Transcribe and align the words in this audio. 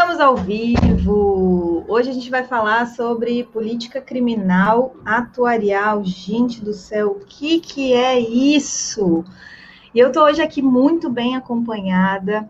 Estamos 0.00 0.18
ao 0.18 0.34
vivo. 0.34 1.84
Hoje 1.86 2.08
a 2.08 2.14
gente 2.14 2.30
vai 2.30 2.42
falar 2.42 2.86
sobre 2.86 3.44
política 3.44 4.00
criminal 4.00 4.96
atuarial. 5.04 6.02
Gente 6.02 6.64
do 6.64 6.72
céu, 6.72 7.08
o 7.08 7.26
que, 7.26 7.60
que 7.60 7.92
é 7.92 8.18
isso? 8.18 9.22
E 9.94 9.98
eu 9.98 10.08
estou 10.08 10.22
hoje 10.22 10.40
aqui 10.40 10.62
muito 10.62 11.10
bem 11.10 11.36
acompanhada. 11.36 12.48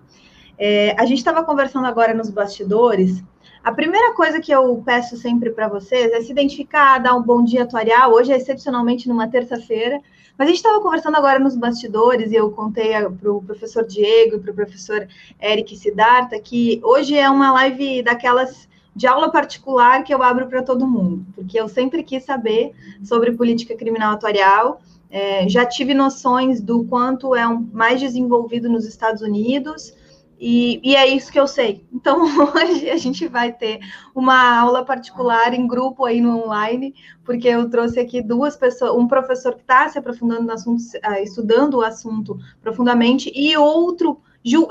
É, 0.57 0.95
a 0.97 1.05
gente 1.05 1.19
estava 1.19 1.43
conversando 1.43 1.89
agora 1.89 2.15
nos 2.15 2.31
bastidores. 2.31 3.21
A 3.63 3.73
primeira 3.73 4.15
coisa 4.15 4.41
que 4.41 4.51
eu 4.51 4.83
peço 4.85 5.19
sempre 5.19 5.51
para 5.51 5.69
vocês 5.69 6.11
é 6.13 6.23
se 6.23 6.33
identificar, 6.33 6.99
dar 6.99 7.15
um 7.15 7.23
bom 7.23 7.45
dia 7.45 7.65
atuarial. 7.65 8.13
Hoje 8.13 8.33
é 8.33 8.37
excepcionalmente 8.37 9.07
numa 9.07 9.29
terça-feira. 9.29 10.01
Mas 10.39 10.47
a 10.47 10.51
gente 10.51 10.57
estava 10.57 10.81
conversando 10.81 11.19
agora 11.19 11.39
nos 11.39 11.55
bastidores 11.55 12.33
e 12.33 12.37
eu 12.37 12.51
contei 12.53 12.93
para 13.21 13.31
o 13.31 13.43
professor 13.43 13.85
Diego 13.85 14.37
e 14.37 14.41
para 14.41 14.51
o 14.51 14.55
professor 14.55 15.07
Eric 15.39 15.77
Siddhartha 15.77 16.41
que 16.41 16.81
hoje 16.83 17.15
é 17.19 17.29
uma 17.29 17.53
live 17.53 18.03
daquelas 18.03 18.67
de 18.97 19.07
aula 19.07 19.31
particular 19.31 20.03
que 20.03 20.15
eu 20.15 20.23
abro 20.23 20.47
para 20.47 20.63
todo 20.63 20.87
mundo, 20.87 21.27
porque 21.35 21.61
eu 21.61 21.69
sempre 21.69 22.03
quis 22.03 22.25
saber 22.25 22.73
sobre 23.05 23.33
política 23.33 23.77
criminal 23.77 24.15
atuarial. 24.15 24.81
É, 25.11 25.47
já 25.49 25.67
tive 25.67 25.93
noções 25.93 26.61
do 26.61 26.85
quanto 26.85 27.35
é 27.35 27.47
um, 27.47 27.69
mais 27.73 28.01
desenvolvido 28.01 28.69
nos 28.69 28.87
Estados 28.87 29.21
Unidos, 29.21 29.93
e, 30.41 30.81
e, 30.83 30.97
é 30.97 31.07
isso 31.07 31.31
que 31.31 31.39
eu 31.39 31.47
sei. 31.47 31.85
Então, 31.93 32.23
hoje 32.57 32.89
a 32.89 32.97
gente 32.97 33.29
vai 33.29 33.53
ter 33.53 33.81
uma 34.15 34.59
aula 34.59 34.83
particular 34.85 35.53
em 35.53 35.67
grupo 35.67 36.07
aí 36.07 36.19
no 36.19 36.47
online, 36.47 36.95
porque 37.23 37.47
eu 37.47 37.69
trouxe 37.69 38.01
aqui 38.01 38.23
duas 38.23 38.57
pessoas, 38.57 38.97
um 38.97 39.07
professor 39.07 39.55
que 39.55 39.61
está 39.61 39.87
se 39.91 39.99
aprofundando 39.99 40.45
no 40.45 40.53
assunto, 40.53 40.83
ah, 41.03 41.21
estudando 41.21 41.75
o 41.75 41.83
assunto 41.83 42.39
profundamente, 42.63 43.31
e 43.35 43.55
outro 43.55 44.23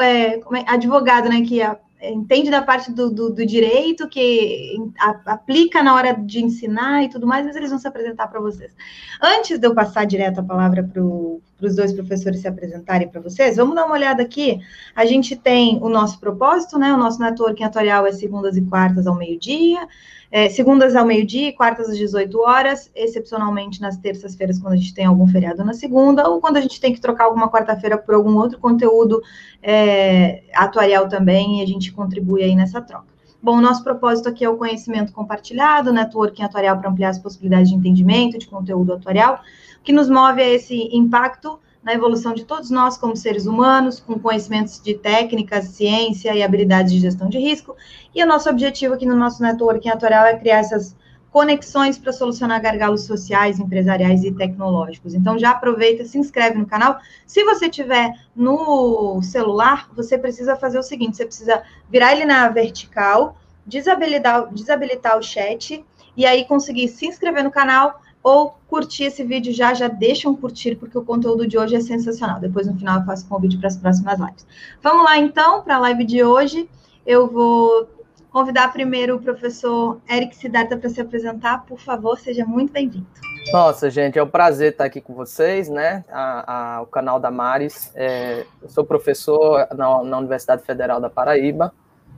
é, 0.02 0.38
é, 0.38 0.42
advogado, 0.66 1.30
né, 1.30 1.42
que 1.42 1.62
é 1.62 1.80
entende 2.02 2.50
da 2.50 2.61
parte 2.61 2.92
do, 2.92 3.09
do, 3.11 3.30
do 3.30 3.45
direito, 3.45 4.08
que 4.08 4.78
a, 5.00 5.33
aplica 5.33 5.83
na 5.83 5.94
hora 5.94 6.14
de 6.14 6.41
ensinar 6.41 7.03
e 7.03 7.09
tudo 7.09 7.28
mais, 7.28 7.45
mas 7.45 7.56
eles 7.56 7.69
vão 7.69 7.80
se 7.80 7.88
apresentar 7.88 8.28
para 8.28 8.39
vocês. 8.39 8.73
Antes 9.22 9.59
de 9.59 9.67
eu 9.67 9.75
passar 9.75 10.06
direto 10.06 10.39
a 10.39 10.44
palavra 10.44 10.83
para 10.83 11.03
os 11.03 11.75
dois 11.75 11.91
professores 11.91 12.39
se 12.39 12.47
apresentarem 12.47 13.09
para 13.09 13.19
vocês, 13.19 13.58
vamos 13.58 13.75
dar 13.75 13.86
uma 13.86 13.95
olhada 13.95 14.23
aqui. 14.23 14.59
A 14.95 15.06
gente 15.06 15.36
tem 15.36 15.78
o 15.81 15.89
nosso 15.89 16.19
propósito, 16.19 16.80
né? 16.80 16.94
O 16.94 16.97
nosso 16.97 17.19
networking 17.19 17.64
atuarial 17.64 18.06
é 18.06 18.11
segundas 18.11 18.56
e 18.56 18.61
quartas 18.61 19.06
ao 19.06 19.16
meio-dia. 19.16 19.86
É, 20.31 20.47
segundas 20.47 20.95
ao 20.95 21.05
meio-dia, 21.05 21.52
quartas 21.53 21.89
às 21.89 21.97
18 21.97 22.39
horas, 22.39 22.91
excepcionalmente 22.95 23.81
nas 23.81 23.97
terças-feiras, 23.97 24.59
quando 24.59 24.73
a 24.73 24.77
gente 24.77 24.94
tem 24.94 25.05
algum 25.05 25.27
feriado 25.27 25.66
na 25.66 25.73
segunda, 25.73 26.30
ou 26.30 26.39
quando 26.39 26.58
a 26.58 26.61
gente 26.61 26.80
tem 26.80 26.94
que 26.94 27.02
trocar 27.02 27.25
alguma 27.25 27.49
quarta-feira 27.49 27.97
por 27.97 28.13
algum 28.13 28.35
outro 28.38 28.59
conteúdo 28.59 29.22
é, 29.61 30.44
atuarial 30.53 31.09
também, 31.09 31.59
e 31.59 31.63
a 31.63 31.66
gente 31.66 31.91
contribui 31.91 32.44
aí 32.44 32.55
nessa 32.55 32.80
troca. 32.80 33.07
Bom, 33.41 33.57
o 33.57 33.61
nosso 33.61 33.83
propósito 33.83 34.30
aqui 34.30 34.44
é 34.44 34.50
o 34.50 34.57
conhecimento 34.57 35.13
compartilhado, 35.13 35.94
networking 35.94 36.44
atuarial 36.44 36.77
para 36.77 36.89
ampliar 36.89 37.09
as 37.09 37.19
possibilidades 37.19 37.69
de 37.69 37.75
entendimento 37.75 38.38
de 38.38 38.47
conteúdo 38.47 38.94
atuarial. 38.94 39.41
O 39.80 39.83
que 39.83 39.94
nos 39.94 40.09
move 40.09 40.41
é 40.41 40.53
esse 40.53 40.89
impacto 40.95 41.57
na 41.83 41.94
evolução 41.94 42.33
de 42.33 42.45
todos 42.45 42.69
nós 42.69 42.97
como 42.97 43.16
seres 43.16 43.45
humanos, 43.45 43.99
com 43.99 44.19
conhecimentos 44.19 44.81
de 44.81 44.94
técnicas, 44.94 45.66
ciência 45.66 46.35
e 46.35 46.44
habilidades 46.44 46.91
de 46.91 46.99
gestão 46.99 47.30
de 47.30 47.39
risco. 47.39 47.75
E 48.13 48.23
o 48.23 48.27
nosso 48.27 48.49
objetivo 48.49 48.94
aqui 48.94 49.05
no 49.05 49.16
nosso 49.16 49.41
networking 49.41 49.89
atuarial 49.89 50.25
é 50.25 50.38
criar 50.38 50.59
essas 50.59 50.95
conexões 51.31 51.97
para 51.97 52.11
solucionar 52.11 52.61
gargalos 52.61 53.03
sociais, 53.03 53.59
empresariais 53.59 54.23
e 54.23 54.31
tecnológicos. 54.31 55.13
Então 55.13 55.38
já 55.38 55.52
aproveita, 55.52 56.03
se 56.03 56.17
inscreve 56.17 56.57
no 56.57 56.66
canal. 56.66 57.00
Se 57.25 57.44
você 57.44 57.69
tiver 57.69 58.13
no 58.35 59.22
celular, 59.22 59.89
você 59.95 60.17
precisa 60.17 60.55
fazer 60.55 60.80
o 60.80 60.83
seguinte: 60.83 61.17
você 61.17 61.25
precisa 61.25 61.63
virar 61.89 62.13
ele 62.13 62.25
na 62.25 62.50
vertical, 62.50 63.38
desabilitar, 63.66 64.51
desabilitar 64.51 65.18
o 65.18 65.23
chat 65.23 65.84
e 66.18 66.25
aí 66.25 66.45
conseguir 66.45 66.88
se 66.88 67.06
inscrever 67.06 67.44
no 67.44 67.51
canal 67.51 68.01
ou 68.22 68.57
curtir 68.68 69.06
esse 69.06 69.24
vídeo 69.24 69.53
já, 69.53 69.74
já 69.74 69.88
deixa 69.88 70.30
um 70.30 70.35
curtir, 70.35 70.75
porque 70.75 70.97
o 70.97 71.03
conteúdo 71.03 71.47
de 71.47 71.57
hoje 71.57 71.75
é 71.75 71.81
sensacional. 71.81 72.40
Depois, 72.40 72.68
no 72.68 72.78
final, 72.78 73.00
eu 73.00 73.06
faço 73.06 73.28
convite 73.28 73.57
para 73.57 73.68
as 73.68 73.78
próximas 73.78 74.19
lives. 74.19 74.46
Vamos 74.81 75.03
lá, 75.06 75.18
então, 75.18 75.62
para 75.63 75.75
a 75.75 75.80
live 75.80 76.03
de 76.03 76.24
hoje. 76.24 76.69
Eu 77.06 77.28
vou 77.28 77.88
convidar 78.30 78.72
primeiro 78.72 79.16
o 79.16 79.19
professor 79.19 80.00
Eric 80.07 80.35
Siddhartha 80.35 80.78
para 80.78 80.90
se 80.90 81.02
apresentar. 81.02 81.66
Por 81.66 81.80
favor, 81.80 82.19
seja 82.19 82.46
muito 82.46 82.72
bem-vindo. 82.72 83.07
Nossa, 83.52 83.90
gente, 83.90 84.19
é 84.19 84.24
um 84.24 84.28
prazer 84.28 84.74
estar 84.74 84.86
aqui 84.86 85.01
com 85.01 85.16
vocês, 85.16 85.69
né? 85.69 86.06
A, 86.12 86.75
a, 86.75 86.81
o 86.81 86.86
canal 86.86 87.19
da 87.19 87.31
Mares. 87.31 87.91
É, 87.96 88.46
eu 88.62 88.69
sou 88.69 88.84
professor 88.84 89.68
na, 89.75 90.03
na 90.03 90.18
Universidade 90.19 90.62
Federal 90.63 91.01
da 91.01 91.09
Paraíba, 91.09 91.74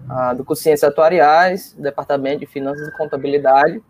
a, 0.09 0.33
do 0.33 0.43
curso 0.43 0.63
Ciências 0.63 0.91
Atuariais, 0.91 1.73
Departamento 1.77 2.39
de 2.39 2.47
Finanças 2.47 2.85
e 2.87 2.97
Contabilidade. 2.97 3.81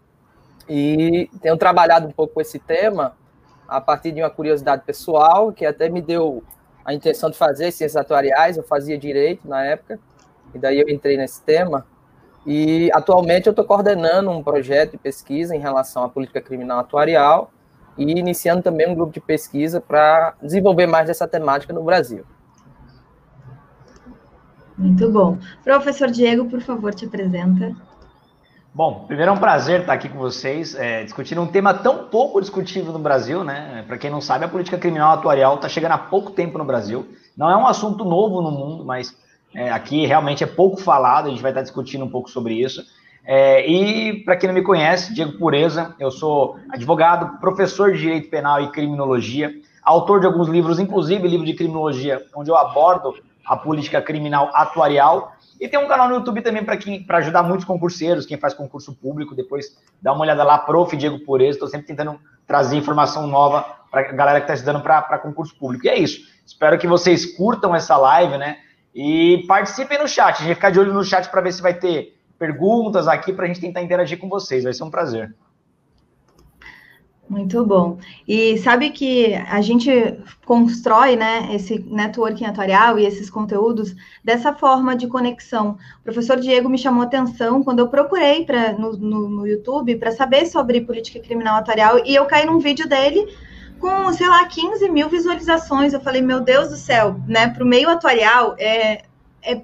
E 0.67 1.29
tenho 1.41 1.57
trabalhado 1.57 2.07
um 2.07 2.11
pouco 2.11 2.35
com 2.35 2.41
esse 2.41 2.59
tema 2.59 3.15
a 3.67 3.79
partir 3.79 4.11
de 4.11 4.21
uma 4.21 4.29
curiosidade 4.29 4.83
pessoal, 4.85 5.51
que 5.51 5.65
até 5.65 5.87
me 5.87 6.01
deu 6.01 6.43
a 6.83 6.93
intenção 6.93 7.29
de 7.29 7.37
fazer 7.37 7.71
ciências 7.71 7.95
atuariais, 7.95 8.57
eu 8.57 8.63
fazia 8.63 8.97
direito 8.97 9.47
na 9.47 9.63
época, 9.63 9.99
e 10.53 10.59
daí 10.59 10.79
eu 10.79 10.89
entrei 10.89 11.15
nesse 11.15 11.41
tema. 11.41 11.85
E 12.45 12.89
atualmente 12.93 13.47
eu 13.47 13.51
estou 13.51 13.63
coordenando 13.63 14.29
um 14.29 14.43
projeto 14.43 14.91
de 14.91 14.97
pesquisa 14.97 15.55
em 15.55 15.59
relação 15.59 16.03
à 16.03 16.09
política 16.09 16.41
criminal 16.41 16.79
atuarial 16.79 17.51
e 17.97 18.19
iniciando 18.19 18.63
também 18.63 18.89
um 18.89 18.95
grupo 18.95 19.13
de 19.13 19.19
pesquisa 19.19 19.79
para 19.79 20.33
desenvolver 20.41 20.87
mais 20.87 21.07
dessa 21.07 21.27
temática 21.27 21.71
no 21.71 21.83
Brasil. 21.83 22.25
Muito 24.77 25.11
bom. 25.11 25.37
Professor 25.63 26.09
Diego, 26.09 26.45
por 26.49 26.59
favor, 26.61 26.93
te 26.93 27.05
apresenta. 27.05 27.75
Bom, 28.73 29.03
primeiro 29.05 29.31
é 29.31 29.33
um 29.33 29.37
prazer 29.37 29.81
estar 29.81 29.91
aqui 29.91 30.07
com 30.07 30.17
vocês, 30.17 30.75
é, 30.75 31.03
discutindo 31.03 31.41
um 31.41 31.47
tema 31.47 31.73
tão 31.73 32.05
pouco 32.05 32.39
discutido 32.39 32.93
no 32.93 32.99
Brasil, 32.99 33.43
né? 33.43 33.83
Para 33.85 33.97
quem 33.97 34.09
não 34.09 34.21
sabe, 34.21 34.45
a 34.45 34.47
política 34.47 34.77
criminal 34.77 35.11
atuarial 35.11 35.55
está 35.55 35.67
chegando 35.67 35.91
há 35.91 35.97
pouco 35.97 36.31
tempo 36.31 36.57
no 36.57 36.63
Brasil. 36.63 37.05
Não 37.35 37.49
é 37.49 37.57
um 37.57 37.67
assunto 37.67 38.05
novo 38.05 38.41
no 38.41 38.49
mundo, 38.49 38.85
mas 38.85 39.13
é, 39.53 39.69
aqui 39.69 40.05
realmente 40.05 40.41
é 40.41 40.47
pouco 40.47 40.77
falado, 40.77 41.25
a 41.27 41.29
gente 41.29 41.41
vai 41.41 41.51
estar 41.51 41.63
discutindo 41.63 42.05
um 42.05 42.09
pouco 42.09 42.29
sobre 42.29 42.53
isso. 42.53 42.81
É, 43.25 43.69
e 43.69 44.23
para 44.23 44.37
quem 44.37 44.47
não 44.47 44.53
me 44.53 44.63
conhece, 44.63 45.13
Diego 45.13 45.37
Pureza, 45.37 45.93
eu 45.99 46.09
sou 46.09 46.57
advogado, 46.69 47.41
professor 47.41 47.91
de 47.91 47.99
Direito 47.99 48.29
Penal 48.29 48.61
e 48.63 48.71
Criminologia, 48.71 49.53
autor 49.83 50.21
de 50.21 50.27
alguns 50.27 50.47
livros, 50.47 50.79
inclusive 50.79 51.27
livro 51.27 51.45
de 51.45 51.55
criminologia, 51.55 52.25
onde 52.33 52.49
eu 52.49 52.55
abordo 52.55 53.15
a 53.45 53.57
política 53.57 54.01
criminal 54.01 54.49
atuarial 54.53 55.33
e 55.61 55.67
tem 55.67 55.79
um 55.79 55.87
canal 55.87 56.09
no 56.09 56.15
YouTube 56.15 56.41
também 56.41 56.65
para 56.65 56.75
quem 56.75 57.03
para 57.03 57.19
ajudar 57.19 57.43
muitos 57.43 57.65
concurseiros, 57.65 58.25
quem 58.25 58.35
faz 58.35 58.51
concurso 58.51 58.95
público, 58.95 59.35
depois 59.35 59.77
dá 60.01 60.11
uma 60.11 60.23
olhada 60.23 60.43
lá, 60.43 60.57
Prof. 60.57 60.97
Diego 60.97 61.19
Pureza, 61.19 61.51
estou 61.51 61.67
sempre 61.67 61.85
tentando 61.85 62.19
trazer 62.47 62.75
informação 62.75 63.27
nova 63.27 63.63
para 63.91 64.01
a 64.01 64.11
galera 64.11 64.39
que 64.39 64.45
está 64.45 64.55
estudando 64.55 64.81
para 64.81 65.19
concurso 65.19 65.55
público. 65.55 65.85
E 65.85 65.89
é 65.89 65.99
isso. 65.99 66.21
Espero 66.43 66.79
que 66.79 66.87
vocês 66.87 67.37
curtam 67.37 67.75
essa 67.75 67.95
live, 67.95 68.39
né? 68.39 68.57
E 68.95 69.45
participem 69.47 69.99
no 69.99 70.07
chat. 70.07 70.29
A 70.29 70.37
gente 70.37 70.45
vai 70.47 70.55
ficar 70.55 70.71
de 70.71 70.79
olho 70.79 70.93
no 70.93 71.03
chat 71.03 71.29
para 71.29 71.41
ver 71.41 71.51
se 71.51 71.61
vai 71.61 71.75
ter 71.75 72.17
perguntas 72.39 73.07
aqui 73.07 73.31
para 73.31 73.45
a 73.45 73.47
gente 73.47 73.61
tentar 73.61 73.83
interagir 73.83 74.17
com 74.17 74.27
vocês. 74.27 74.63
Vai 74.63 74.73
ser 74.73 74.83
um 74.83 74.89
prazer. 74.89 75.31
Muito 77.31 77.65
bom. 77.65 77.97
E 78.27 78.57
sabe 78.57 78.89
que 78.89 79.33
a 79.33 79.61
gente 79.61 79.89
constrói, 80.45 81.15
né, 81.15 81.47
esse 81.55 81.79
networking 81.79 82.43
atuarial 82.43 82.99
e 82.99 83.05
esses 83.05 83.29
conteúdos 83.29 83.95
dessa 84.21 84.53
forma 84.53 84.97
de 84.97 85.07
conexão. 85.07 85.77
O 86.01 86.03
professor 86.03 86.37
Diego 86.37 86.67
me 86.67 86.77
chamou 86.77 87.03
atenção 87.03 87.63
quando 87.63 87.79
eu 87.79 87.87
procurei 87.87 88.43
pra, 88.43 88.73
no, 88.73 88.97
no, 88.97 89.29
no 89.29 89.47
YouTube 89.47 89.95
para 89.95 90.11
saber 90.11 90.45
sobre 90.45 90.81
política 90.81 91.21
criminal 91.21 91.55
atuarial 91.55 92.05
e 92.05 92.13
eu 92.13 92.25
caí 92.25 92.45
num 92.45 92.59
vídeo 92.59 92.85
dele 92.85 93.25
com, 93.79 94.11
sei 94.11 94.27
lá, 94.27 94.45
15 94.45 94.89
mil 94.89 95.07
visualizações. 95.07 95.93
Eu 95.93 96.01
falei, 96.01 96.21
meu 96.21 96.41
Deus 96.41 96.67
do 96.67 96.75
céu, 96.75 97.15
né, 97.29 97.47
para 97.47 97.63
o 97.63 97.65
meio 97.65 97.89
atuarial, 97.89 98.55
é, 98.59 99.03
é, 99.43 99.61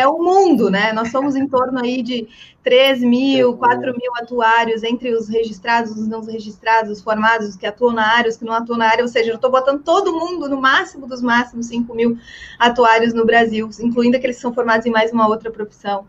é 0.00 0.06
o 0.06 0.18
mundo, 0.18 0.70
né? 0.70 0.92
Nós 0.92 1.10
somos 1.10 1.34
em 1.34 1.48
torno 1.48 1.78
aí 1.80 2.02
de 2.02 2.28
3 2.62 3.00
mil, 3.00 3.56
4 3.56 3.80
mil 3.80 4.12
atuários 4.16 4.82
entre 4.82 5.12
os 5.14 5.28
registrados, 5.28 5.92
os 5.92 6.06
não 6.06 6.24
registrados, 6.24 6.90
os 6.90 7.02
formados, 7.02 7.48
os 7.48 7.56
que 7.56 7.66
atuam 7.66 7.92
na 7.92 8.06
área, 8.06 8.28
os 8.28 8.36
que 8.36 8.44
não 8.44 8.52
atuam 8.52 8.78
na 8.78 8.88
área, 8.88 9.02
ou 9.02 9.08
seja, 9.08 9.30
eu 9.30 9.36
estou 9.36 9.50
botando 9.50 9.82
todo 9.82 10.12
mundo 10.12 10.48
no 10.48 10.60
máximo 10.60 11.06
dos 11.06 11.22
máximos 11.22 11.66
5 11.66 11.94
mil 11.94 12.18
atuários 12.58 13.12
no 13.12 13.24
Brasil, 13.24 13.68
incluindo 13.80 14.16
aqueles 14.16 14.36
que 14.36 14.42
são 14.42 14.54
formados 14.54 14.86
em 14.86 14.90
mais 14.90 15.12
uma 15.12 15.28
outra 15.28 15.50
profissão. 15.50 16.06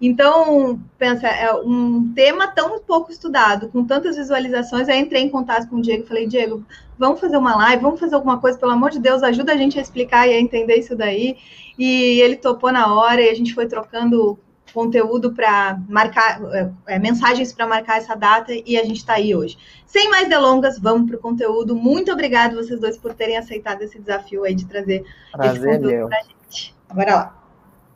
Então, 0.00 0.80
pensa, 0.98 1.26
é 1.28 1.52
um 1.54 2.12
tema 2.14 2.48
tão 2.48 2.78
pouco 2.80 3.10
estudado, 3.10 3.68
com 3.68 3.84
tantas 3.84 4.16
visualizações, 4.16 4.88
aí 4.88 5.00
entrei 5.00 5.22
em 5.22 5.30
contato 5.30 5.68
com 5.68 5.76
o 5.76 5.82
Diego 5.82 6.06
falei, 6.06 6.26
Diego, 6.26 6.64
vamos 6.98 7.20
fazer 7.20 7.36
uma 7.36 7.56
live, 7.56 7.82
vamos 7.82 8.00
fazer 8.00 8.14
alguma 8.14 8.40
coisa, 8.40 8.58
pelo 8.58 8.72
amor 8.72 8.90
de 8.90 8.98
Deus, 8.98 9.22
ajuda 9.22 9.52
a 9.52 9.56
gente 9.56 9.78
a 9.78 9.82
explicar 9.82 10.26
e 10.26 10.32
a 10.32 10.40
entender 10.40 10.76
isso 10.76 10.96
daí. 10.96 11.36
E 11.78 12.20
ele 12.20 12.36
topou 12.36 12.72
na 12.72 12.94
hora 12.94 13.20
e 13.20 13.28
a 13.28 13.34
gente 13.34 13.54
foi 13.54 13.66
trocando 13.66 14.38
conteúdo 14.72 15.32
para 15.32 15.78
marcar, 15.88 16.40
é, 16.52 16.70
é 16.86 16.98
mensagens 16.98 17.52
para 17.52 17.66
marcar 17.66 17.98
essa 17.98 18.14
data 18.16 18.52
e 18.52 18.76
a 18.76 18.84
gente 18.84 18.96
está 18.96 19.14
aí 19.14 19.34
hoje. 19.34 19.56
Sem 19.86 20.10
mais 20.10 20.28
delongas, 20.28 20.78
vamos 20.78 21.08
para 21.08 21.16
o 21.16 21.20
conteúdo. 21.20 21.76
Muito 21.76 22.12
obrigado 22.12 22.56
vocês 22.56 22.80
dois 22.80 22.98
por 22.98 23.14
terem 23.14 23.36
aceitado 23.36 23.82
esse 23.82 23.98
desafio 24.00 24.44
aí 24.44 24.54
de 24.54 24.66
trazer 24.66 25.04
Prazer 25.32 25.56
esse 25.56 25.78
conteúdo 25.78 26.08
para 26.08 26.18
a 26.18 26.22
gente. 26.22 26.74
Bora 26.92 27.14
lá. 27.14 27.36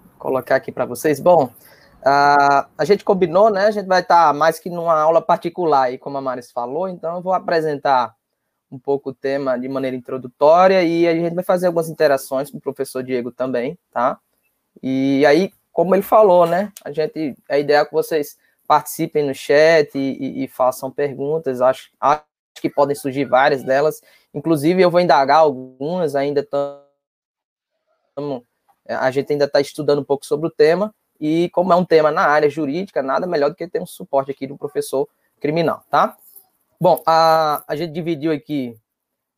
Vou 0.04 0.18
colocar 0.18 0.56
aqui 0.56 0.70
para 0.70 0.86
vocês. 0.86 1.18
Bom, 1.18 1.50
Uh, 2.00 2.62
a 2.78 2.84
gente 2.84 3.04
combinou, 3.04 3.50
né? 3.50 3.66
A 3.66 3.70
gente 3.72 3.86
vai 3.86 4.00
estar 4.00 4.32
mais 4.32 4.60
que 4.60 4.70
numa 4.70 4.98
aula 4.98 5.20
particular, 5.20 5.86
aí, 5.86 5.98
como 5.98 6.16
a 6.16 6.20
Maris 6.20 6.50
falou, 6.52 6.88
então 6.88 7.16
eu 7.16 7.22
vou 7.22 7.32
apresentar 7.32 8.14
um 8.70 8.78
pouco 8.78 9.10
o 9.10 9.14
tema 9.14 9.58
de 9.58 9.68
maneira 9.68 9.96
introdutória 9.96 10.82
e 10.82 11.06
a 11.06 11.14
gente 11.14 11.34
vai 11.34 11.44
fazer 11.44 11.66
algumas 11.66 11.88
interações 11.88 12.50
com 12.50 12.58
o 12.58 12.60
professor 12.60 13.02
Diego 13.02 13.32
também, 13.32 13.78
tá? 13.90 14.18
E 14.82 15.24
aí, 15.26 15.50
como 15.72 15.94
ele 15.94 16.02
falou, 16.02 16.46
né? 16.46 16.72
A 16.84 16.92
gente, 16.92 17.36
a 17.48 17.58
ideia 17.58 17.78
é 17.78 17.84
que 17.84 17.92
vocês 17.92 18.36
participem 18.66 19.24
no 19.26 19.34
chat 19.34 19.96
e, 19.96 20.18
e, 20.20 20.44
e 20.44 20.48
façam 20.48 20.90
perguntas, 20.90 21.60
acho, 21.60 21.90
acho 21.98 22.22
que 22.60 22.68
podem 22.68 22.94
surgir 22.94 23.24
várias 23.24 23.62
delas, 23.62 24.02
inclusive 24.34 24.82
eu 24.82 24.90
vou 24.90 25.00
indagar 25.00 25.38
algumas, 25.38 26.14
ainda 26.14 26.40
estamos, 26.40 26.82
a 28.86 29.10
gente 29.10 29.32
ainda 29.32 29.46
está 29.46 29.60
estudando 29.60 30.00
um 30.00 30.04
pouco 30.04 30.26
sobre 30.26 30.48
o 30.48 30.50
tema, 30.50 30.94
e 31.20 31.48
como 31.50 31.72
é 31.72 31.76
um 31.76 31.84
tema 31.84 32.10
na 32.10 32.22
área 32.22 32.50
jurídica, 32.50 33.02
nada 33.02 33.26
melhor 33.26 33.48
do 33.48 33.56
que 33.56 33.66
ter 33.66 33.80
um 33.80 33.86
suporte 33.86 34.30
aqui 34.30 34.46
do 34.46 34.56
professor 34.56 35.08
criminal, 35.40 35.82
tá? 35.90 36.16
Bom, 36.80 37.02
a, 37.04 37.64
a 37.66 37.74
gente 37.74 37.92
dividiu 37.92 38.30
aqui 38.30 38.78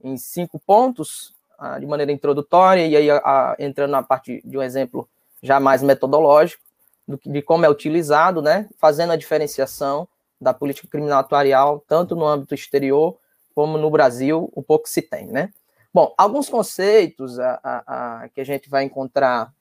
em 0.02 0.16
cinco 0.18 0.58
pontos, 0.58 1.34
a, 1.58 1.78
de 1.78 1.86
maneira 1.86 2.12
introdutória, 2.12 2.86
e 2.86 2.94
aí 2.94 3.10
a, 3.10 3.56
entrando 3.58 3.92
na 3.92 4.02
parte 4.02 4.42
de 4.44 4.58
um 4.58 4.62
exemplo 4.62 5.08
já 5.42 5.58
mais 5.58 5.82
metodológico, 5.82 6.62
do, 7.08 7.18
de 7.24 7.40
como 7.40 7.64
é 7.64 7.68
utilizado, 7.68 8.42
né? 8.42 8.68
Fazendo 8.78 9.12
a 9.12 9.16
diferenciação 9.16 10.06
da 10.38 10.52
política 10.52 10.88
criminal 10.88 11.20
atuarial, 11.20 11.82
tanto 11.88 12.14
no 12.14 12.26
âmbito 12.26 12.54
exterior 12.54 13.16
como 13.54 13.78
no 13.78 13.90
Brasil, 13.90 14.50
o 14.54 14.62
pouco 14.62 14.88
se 14.88 15.00
tem, 15.00 15.26
né? 15.26 15.50
Bom, 15.92 16.14
alguns 16.16 16.48
conceitos 16.48 17.38
a, 17.38 17.60
a, 17.64 18.22
a, 18.22 18.28
que 18.28 18.40
a 18.40 18.44
gente 18.44 18.68
vai 18.68 18.84
encontrar 18.84 19.52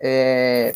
é, 0.00 0.74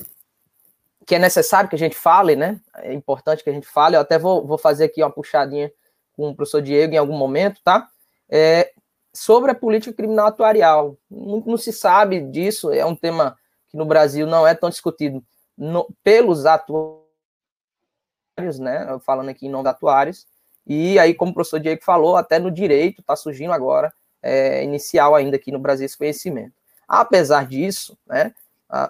que 1.06 1.14
é 1.14 1.18
necessário 1.18 1.68
que 1.68 1.74
a 1.74 1.78
gente 1.78 1.96
fale, 1.96 2.36
né? 2.36 2.60
É 2.76 2.92
importante 2.92 3.42
que 3.42 3.50
a 3.50 3.52
gente 3.52 3.66
fale. 3.66 3.96
Eu 3.96 4.00
até 4.00 4.18
vou, 4.18 4.46
vou 4.46 4.58
fazer 4.58 4.84
aqui 4.84 5.02
uma 5.02 5.10
puxadinha 5.10 5.72
com 6.20 6.30
o 6.30 6.34
professor 6.34 6.60
Diego 6.60 6.94
em 6.94 6.98
algum 6.98 7.16
momento, 7.16 7.60
tá? 7.64 7.88
É, 8.28 8.72
sobre 9.12 9.50
a 9.50 9.54
política 9.54 9.92
criminal 9.92 10.26
atuarial. 10.26 10.98
Não, 11.10 11.42
não, 11.46 11.56
se 11.56 11.72
sabe 11.72 12.20
disso, 12.20 12.70
é 12.72 12.84
um 12.84 12.94
tema 12.94 13.36
que 13.68 13.76
no 13.76 13.86
Brasil 13.86 14.26
não 14.26 14.46
é 14.46 14.54
tão 14.54 14.68
discutido 14.68 15.24
no, 15.56 15.88
pelos 16.04 16.44
atuários, 16.44 17.00
né? 18.58 18.98
Falando 19.00 19.30
aqui 19.30 19.46
em 19.46 19.50
nome 19.50 19.64
de 19.64 19.70
atuários. 19.70 20.26
E 20.66 20.98
aí, 20.98 21.14
como 21.14 21.30
o 21.32 21.34
professor 21.34 21.58
Diego 21.58 21.82
falou, 21.82 22.16
até 22.16 22.38
no 22.38 22.50
direito 22.50 23.00
está 23.00 23.16
surgindo 23.16 23.52
agora, 23.52 23.92
é, 24.22 24.62
inicial 24.62 25.14
ainda 25.14 25.36
aqui 25.36 25.50
no 25.50 25.58
Brasil, 25.58 25.86
esse 25.86 25.96
conhecimento. 25.96 26.52
Apesar 26.86 27.46
disso, 27.46 27.96
né, 28.06 28.34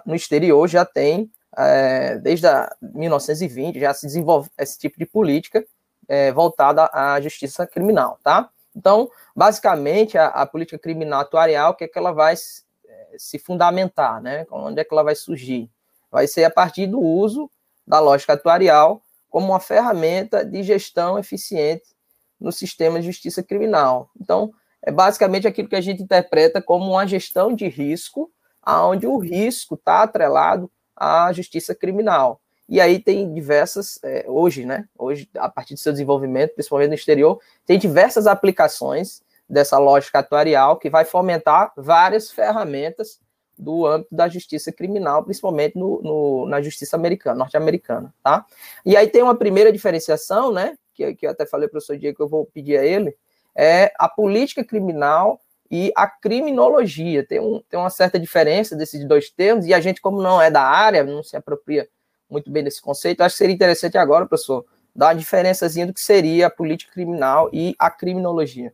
no 0.05 0.15
exterior 0.15 0.67
já 0.67 0.83
tem 0.83 1.31
é, 1.57 2.17
desde 2.17 2.47
a 2.47 2.73
1920 2.81 3.79
já 3.79 3.93
se 3.93 4.05
desenvolve 4.05 4.49
esse 4.57 4.77
tipo 4.77 4.97
de 4.97 5.05
política 5.05 5.65
é, 6.11 6.29
voltada 6.29 6.89
à 6.91 7.21
justiça 7.21 7.65
criminal, 7.65 8.19
tá? 8.21 8.49
Então, 8.75 9.09
basicamente, 9.33 10.17
a, 10.17 10.27
a, 10.27 10.45
política 10.45 10.77
criminal 10.77 11.21
atuarial, 11.21 11.71
o 11.71 11.73
que 11.73 11.85
é 11.85 11.87
que 11.87 11.97
ela 11.97 12.11
vai 12.11 12.33
é, 12.33 13.15
se 13.17 13.39
fundamentar, 13.39 14.21
né? 14.21 14.45
Onde 14.51 14.81
é 14.81 14.83
que 14.83 14.93
ela 14.93 15.03
vai 15.03 15.15
surgir? 15.15 15.71
Vai 16.11 16.27
ser 16.27 16.43
a 16.43 16.51
partir 16.51 16.85
do 16.85 16.99
uso 16.99 17.49
da 17.87 18.01
lógica 18.01 18.33
atuarial 18.33 19.01
como 19.29 19.47
uma 19.47 19.61
ferramenta 19.61 20.43
de 20.43 20.61
gestão 20.63 21.17
eficiente 21.17 21.95
no 22.37 22.51
sistema 22.51 22.99
de 22.99 23.05
justiça 23.05 23.41
criminal. 23.41 24.09
Então, 24.19 24.51
é 24.81 24.91
basicamente 24.91 25.47
aquilo 25.47 25.69
que 25.69 25.77
a 25.77 25.81
gente 25.81 26.03
interpreta 26.03 26.61
como 26.61 26.91
uma 26.91 27.07
gestão 27.07 27.55
de 27.55 27.69
risco, 27.69 28.29
aonde 28.61 29.07
o 29.07 29.17
risco 29.17 29.75
está 29.75 30.03
atrelado 30.03 30.69
à 30.93 31.31
justiça 31.31 31.73
criminal. 31.73 32.40
E 32.71 32.79
aí 32.79 32.99
tem 32.99 33.33
diversas, 33.33 33.99
é, 34.01 34.23
hoje, 34.29 34.63
né? 34.65 34.87
Hoje, 34.97 35.29
a 35.35 35.49
partir 35.49 35.73
do 35.73 35.79
seu 35.81 35.91
desenvolvimento, 35.91 36.53
principalmente 36.53 36.87
no 36.87 36.95
exterior, 36.95 37.37
tem 37.65 37.77
diversas 37.77 38.27
aplicações 38.27 39.21
dessa 39.47 39.77
lógica 39.77 40.19
atuarial 40.19 40.77
que 40.77 40.89
vai 40.89 41.03
fomentar 41.03 41.73
várias 41.75 42.31
ferramentas 42.31 43.19
do 43.59 43.85
âmbito 43.85 44.15
da 44.15 44.29
justiça 44.29 44.71
criminal, 44.71 45.21
principalmente 45.21 45.77
no, 45.77 46.01
no 46.01 46.45
na 46.47 46.61
justiça 46.61 46.95
americana, 46.95 47.35
norte-americana, 47.35 48.13
tá? 48.23 48.45
E 48.85 48.95
aí 48.95 49.09
tem 49.09 49.21
uma 49.21 49.35
primeira 49.35 49.69
diferenciação, 49.69 50.53
né? 50.53 50.77
Que, 50.93 51.13
que 51.13 51.27
eu 51.27 51.31
até 51.31 51.45
falei 51.45 51.67
para 51.67 51.73
o 51.73 51.81
professor 51.81 51.97
Diego 51.97 52.15
que 52.15 52.23
eu 52.23 52.29
vou 52.29 52.45
pedir 52.45 52.77
a 52.77 52.85
ele, 52.85 53.13
é 53.53 53.91
a 53.99 54.07
política 54.07 54.63
criminal 54.63 55.41
e 55.69 55.91
a 55.93 56.07
criminologia. 56.07 57.27
Tem, 57.27 57.41
um, 57.41 57.61
tem 57.69 57.77
uma 57.77 57.89
certa 57.89 58.17
diferença 58.17 58.77
desses 58.77 59.05
dois 59.05 59.29
termos, 59.29 59.65
e 59.65 59.73
a 59.73 59.81
gente, 59.81 59.99
como 59.99 60.21
não 60.21 60.41
é 60.41 60.49
da 60.49 60.63
área, 60.63 61.03
não 61.03 61.21
se 61.21 61.35
apropria 61.35 61.85
muito 62.31 62.49
bem 62.49 62.63
desse 62.63 62.81
conceito, 62.81 63.21
acho 63.21 63.33
que 63.33 63.39
seria 63.39 63.53
interessante 63.53 63.97
agora, 63.97 64.25
professor, 64.25 64.65
dar 64.95 65.07
uma 65.07 65.15
diferençazinha 65.15 65.85
do 65.85 65.93
que 65.93 66.01
seria 66.01 66.47
a 66.47 66.49
política 66.49 66.91
criminal 66.93 67.49
e 67.51 67.75
a 67.77 67.89
criminologia. 67.89 68.73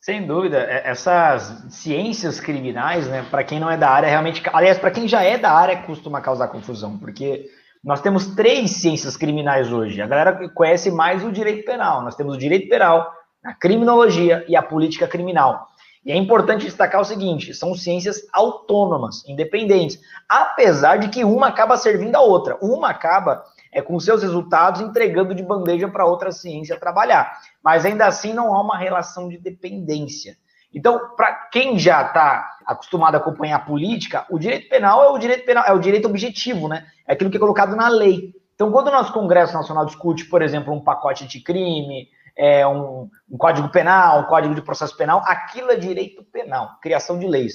Sem 0.00 0.26
dúvida, 0.26 0.58
é, 0.58 0.88
essas 0.88 1.64
ciências 1.70 2.40
criminais, 2.40 3.06
né, 3.06 3.24
para 3.30 3.44
quem 3.44 3.60
não 3.60 3.70
é 3.70 3.76
da 3.76 3.88
área, 3.88 4.08
realmente, 4.08 4.42
aliás, 4.52 4.78
para 4.78 4.90
quem 4.90 5.06
já 5.06 5.22
é 5.22 5.38
da 5.38 5.52
área, 5.52 5.82
costuma 5.82 6.20
causar 6.20 6.48
confusão, 6.48 6.98
porque 6.98 7.48
nós 7.84 8.00
temos 8.00 8.26
três 8.34 8.70
ciências 8.72 9.16
criminais 9.16 9.72
hoje. 9.72 10.00
A 10.00 10.06
galera 10.06 10.48
conhece 10.50 10.90
mais 10.90 11.24
o 11.24 11.32
direito 11.32 11.64
penal. 11.64 12.02
Nós 12.02 12.14
temos 12.14 12.34
o 12.34 12.38
direito 12.38 12.68
penal, 12.68 13.12
a 13.44 13.52
criminologia 13.52 14.44
e 14.48 14.54
a 14.54 14.62
política 14.62 15.08
criminal. 15.08 15.68
E 16.04 16.10
é 16.10 16.16
importante 16.16 16.64
destacar 16.64 17.00
o 17.00 17.04
seguinte: 17.04 17.54
são 17.54 17.74
ciências 17.74 18.26
autônomas, 18.32 19.24
independentes, 19.26 20.00
apesar 20.28 20.96
de 20.96 21.08
que 21.08 21.24
uma 21.24 21.48
acaba 21.48 21.76
servindo 21.76 22.16
a 22.16 22.20
outra. 22.20 22.58
Uma 22.60 22.90
acaba 22.90 23.44
é, 23.72 23.80
com 23.80 23.98
seus 23.98 24.22
resultados 24.22 24.80
entregando 24.80 25.34
de 25.34 25.42
bandeja 25.42 25.88
para 25.88 26.04
outra 26.04 26.32
ciência 26.32 26.78
trabalhar. 26.78 27.38
Mas 27.62 27.84
ainda 27.84 28.06
assim 28.06 28.32
não 28.32 28.54
há 28.54 28.60
uma 28.60 28.76
relação 28.76 29.28
de 29.28 29.38
dependência. 29.38 30.36
Então, 30.74 31.14
para 31.16 31.34
quem 31.50 31.78
já 31.78 32.02
está 32.02 32.56
acostumado 32.66 33.14
a 33.14 33.18
acompanhar 33.18 33.56
a 33.56 33.60
política, 33.60 34.26
o 34.30 34.38
direito 34.38 34.68
penal 34.68 35.04
é 35.04 35.08
o 35.08 35.18
direito 35.18 35.44
penal, 35.44 35.64
é 35.66 35.72
o 35.72 35.78
direito 35.78 36.08
objetivo, 36.08 36.66
né? 36.66 36.86
É 37.06 37.12
aquilo 37.12 37.30
que 37.30 37.36
é 37.36 37.40
colocado 37.40 37.76
na 37.76 37.88
lei. 37.88 38.34
Então, 38.54 38.70
quando 38.72 38.88
o 38.88 38.92
nosso 38.92 39.12
Congresso 39.12 39.52
Nacional 39.52 39.84
discute, 39.84 40.24
por 40.26 40.40
exemplo, 40.40 40.72
um 40.72 40.80
pacote 40.80 41.26
de 41.26 41.40
crime, 41.40 42.08
é, 42.36 42.66
um, 42.66 43.08
um 43.30 43.36
código 43.36 43.68
penal, 43.68 44.20
um 44.20 44.24
código 44.24 44.54
de 44.54 44.62
processo 44.62 44.96
penal, 44.96 45.22
aquilo 45.24 45.70
é 45.70 45.76
direito 45.76 46.24
penal, 46.24 46.78
criação 46.80 47.18
de 47.18 47.26
leis. 47.26 47.54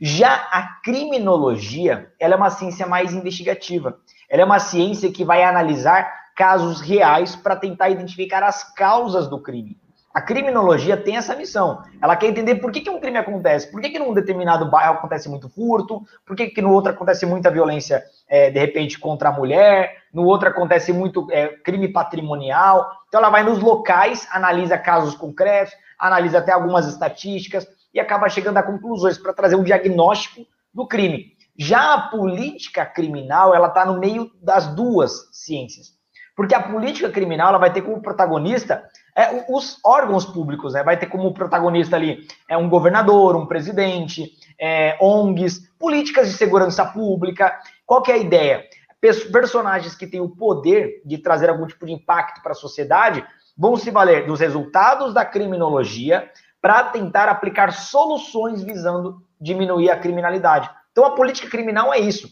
Já 0.00 0.34
a 0.50 0.80
criminologia, 0.82 2.12
ela 2.18 2.34
é 2.34 2.36
uma 2.36 2.50
ciência 2.50 2.86
mais 2.86 3.12
investigativa. 3.12 3.98
Ela 4.28 4.42
é 4.42 4.44
uma 4.44 4.58
ciência 4.58 5.12
que 5.12 5.24
vai 5.24 5.44
analisar 5.44 6.22
casos 6.34 6.80
reais 6.80 7.36
para 7.36 7.56
tentar 7.56 7.90
identificar 7.90 8.42
as 8.42 8.64
causas 8.74 9.28
do 9.28 9.40
crime. 9.40 9.78
A 10.14 10.20
criminologia 10.20 10.94
tem 10.94 11.16
essa 11.16 11.34
missão. 11.34 11.82
Ela 12.00 12.14
quer 12.16 12.26
entender 12.26 12.56
por 12.56 12.70
que, 12.70 12.82
que 12.82 12.90
um 12.90 13.00
crime 13.00 13.16
acontece, 13.16 13.70
por 13.70 13.80
que, 13.80 13.88
que 13.88 13.98
num 13.98 14.12
determinado 14.12 14.70
bairro 14.70 14.94
acontece 14.94 15.26
muito 15.26 15.48
furto, 15.48 16.02
por 16.26 16.36
que, 16.36 16.48
que 16.48 16.60
no 16.60 16.70
outro 16.70 16.92
acontece 16.92 17.24
muita 17.24 17.50
violência, 17.50 18.02
é, 18.28 18.50
de 18.50 18.58
repente, 18.58 18.98
contra 18.98 19.30
a 19.30 19.32
mulher, 19.32 19.96
no 20.12 20.24
outro 20.24 20.48
acontece 20.48 20.92
muito 20.92 21.26
é, 21.30 21.48
crime 21.48 21.88
patrimonial. 21.88 22.90
Então, 23.08 23.20
ela 23.20 23.30
vai 23.30 23.42
nos 23.42 23.60
locais, 23.60 24.28
analisa 24.30 24.76
casos 24.76 25.14
concretos, 25.14 25.74
analisa 25.98 26.38
até 26.38 26.52
algumas 26.52 26.86
estatísticas 26.86 27.66
e 27.94 27.98
acaba 27.98 28.28
chegando 28.28 28.58
a 28.58 28.62
conclusões 28.62 29.16
para 29.16 29.32
trazer 29.32 29.56
um 29.56 29.64
diagnóstico 29.64 30.42
do 30.74 30.86
crime. 30.86 31.32
Já 31.58 31.94
a 31.94 32.08
política 32.08 32.84
criminal, 32.84 33.54
ela 33.54 33.68
está 33.68 33.86
no 33.86 33.98
meio 33.98 34.30
das 34.42 34.74
duas 34.74 35.28
ciências. 35.32 35.92
Porque 36.36 36.54
a 36.54 36.62
política 36.62 37.10
criminal 37.10 37.48
ela 37.48 37.58
vai 37.58 37.72
ter 37.72 37.82
como 37.82 38.02
protagonista 38.02 38.82
é, 39.16 39.44
os 39.48 39.78
órgãos 39.84 40.24
públicos, 40.24 40.72
né? 40.72 40.82
Vai 40.82 40.96
ter 40.96 41.06
como 41.06 41.34
protagonista 41.34 41.96
ali 41.96 42.26
é 42.48 42.56
um 42.56 42.68
governador, 42.68 43.36
um 43.36 43.46
presidente, 43.46 44.32
é, 44.58 44.96
ONGs, 45.00 45.68
políticas 45.78 46.28
de 46.28 46.34
segurança 46.34 46.84
pública. 46.84 47.58
Qual 47.84 48.02
que 48.02 48.10
é 48.10 48.14
a 48.14 48.18
ideia? 48.18 48.64
Personagens 49.00 49.94
que 49.94 50.06
têm 50.06 50.20
o 50.20 50.30
poder 50.30 51.02
de 51.04 51.18
trazer 51.18 51.50
algum 51.50 51.66
tipo 51.66 51.84
de 51.84 51.92
impacto 51.92 52.42
para 52.42 52.52
a 52.52 52.54
sociedade 52.54 53.24
vão 53.56 53.76
se 53.76 53.90
valer 53.90 54.26
dos 54.26 54.40
resultados 54.40 55.12
da 55.12 55.24
criminologia 55.24 56.30
para 56.60 56.84
tentar 56.84 57.28
aplicar 57.28 57.72
soluções 57.72 58.62
visando 58.62 59.20
diminuir 59.40 59.90
a 59.90 59.98
criminalidade. 59.98 60.70
Então, 60.92 61.04
a 61.04 61.10
política 61.10 61.50
criminal 61.50 61.92
é 61.92 61.98
isso: 61.98 62.28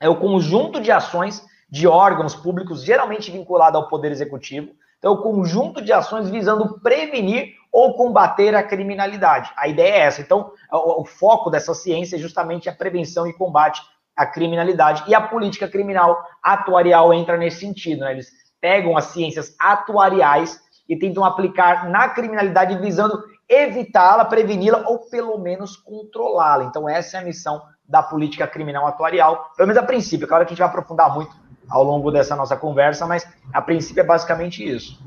é 0.00 0.08
o 0.08 0.16
conjunto 0.16 0.80
de 0.80 0.90
ações 0.90 1.46
de 1.70 1.86
órgãos 1.86 2.34
públicos, 2.34 2.82
geralmente 2.82 3.30
vinculado 3.30 3.78
ao 3.78 3.88
poder 3.88 4.10
executivo, 4.10 4.72
então, 5.00 5.14
o 5.14 5.22
conjunto 5.22 5.80
de 5.80 5.92
ações 5.94 6.28
visando 6.28 6.78
prevenir 6.80 7.54
ou 7.72 7.94
combater 7.94 8.54
a 8.54 8.62
criminalidade. 8.62 9.50
A 9.56 9.66
ideia 9.66 9.94
é 9.94 10.00
essa. 10.00 10.20
Então, 10.20 10.52
o, 10.70 11.00
o 11.00 11.04
foco 11.06 11.48
dessa 11.48 11.72
ciência 11.72 12.16
é 12.16 12.18
justamente 12.18 12.68
a 12.68 12.74
prevenção 12.74 13.26
e 13.26 13.32
combate 13.32 13.80
à 14.14 14.26
criminalidade. 14.26 15.02
E 15.08 15.14
a 15.14 15.20
política 15.20 15.66
criminal 15.66 16.22
atuarial 16.42 17.14
entra 17.14 17.38
nesse 17.38 17.60
sentido. 17.60 18.00
Né? 18.00 18.12
Eles 18.12 18.28
pegam 18.60 18.94
as 18.94 19.06
ciências 19.06 19.56
atuariais 19.58 20.60
e 20.86 20.98
tentam 20.98 21.24
aplicar 21.24 21.88
na 21.88 22.10
criminalidade 22.10 22.76
visando 22.76 23.24
evitá-la, 23.48 24.26
preveni-la 24.26 24.86
ou 24.86 25.08
pelo 25.08 25.38
menos 25.38 25.76
controlá-la. 25.76 26.64
Então, 26.64 26.86
essa 26.86 27.16
é 27.16 27.20
a 27.20 27.24
missão 27.24 27.62
da 27.88 28.02
política 28.02 28.46
criminal 28.46 28.86
atuarial, 28.86 29.50
pelo 29.56 29.68
menos 29.68 29.82
a 29.82 29.86
princípio. 29.86 30.28
Claro 30.28 30.44
que 30.44 30.48
a 30.48 30.54
gente 30.54 30.58
vai 30.58 30.68
aprofundar 30.68 31.14
muito 31.14 31.34
ao 31.70 31.84
longo 31.84 32.10
dessa 32.10 32.34
nossa 32.34 32.56
conversa, 32.56 33.06
mas 33.06 33.26
a 33.52 33.62
princípio 33.62 34.00
é 34.00 34.04
basicamente 34.04 34.68
isso. 34.68 35.00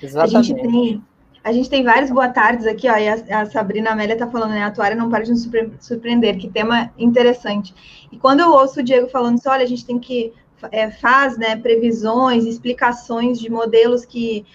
Exatamente. 0.00 0.36
A 0.36 0.42
gente 0.42 0.62
tem, 0.62 1.04
a 1.42 1.52
gente 1.52 1.68
tem 1.70 1.82
vários 1.82 2.10
boa 2.10 2.28
tardes 2.28 2.66
aqui, 2.66 2.88
ó, 2.88 2.96
e 2.96 3.08
a, 3.08 3.42
a 3.42 3.46
Sabrina 3.46 3.90
Amélia 3.90 4.14
está 4.14 4.26
falando, 4.26 4.50
né, 4.50 4.62
a 4.62 4.68
atuária 4.68 4.96
não 4.96 5.10
para 5.10 5.24
de 5.24 5.30
nos 5.30 5.48
surpreender, 5.80 6.38
que 6.38 6.48
tema 6.48 6.92
interessante. 6.96 7.74
E 8.12 8.18
quando 8.18 8.40
eu 8.40 8.50
ouço 8.50 8.80
o 8.80 8.82
Diego 8.82 9.08
falando 9.08 9.34
assim, 9.34 9.48
olha, 9.48 9.64
a 9.64 9.68
gente 9.68 9.84
tem 9.84 9.98
que, 9.98 10.32
é, 10.70 10.90
faz, 10.90 11.36
né, 11.36 11.56
previsões, 11.56 12.44
explicações 12.44 13.40
de 13.40 13.50
modelos 13.50 14.04
que 14.04 14.46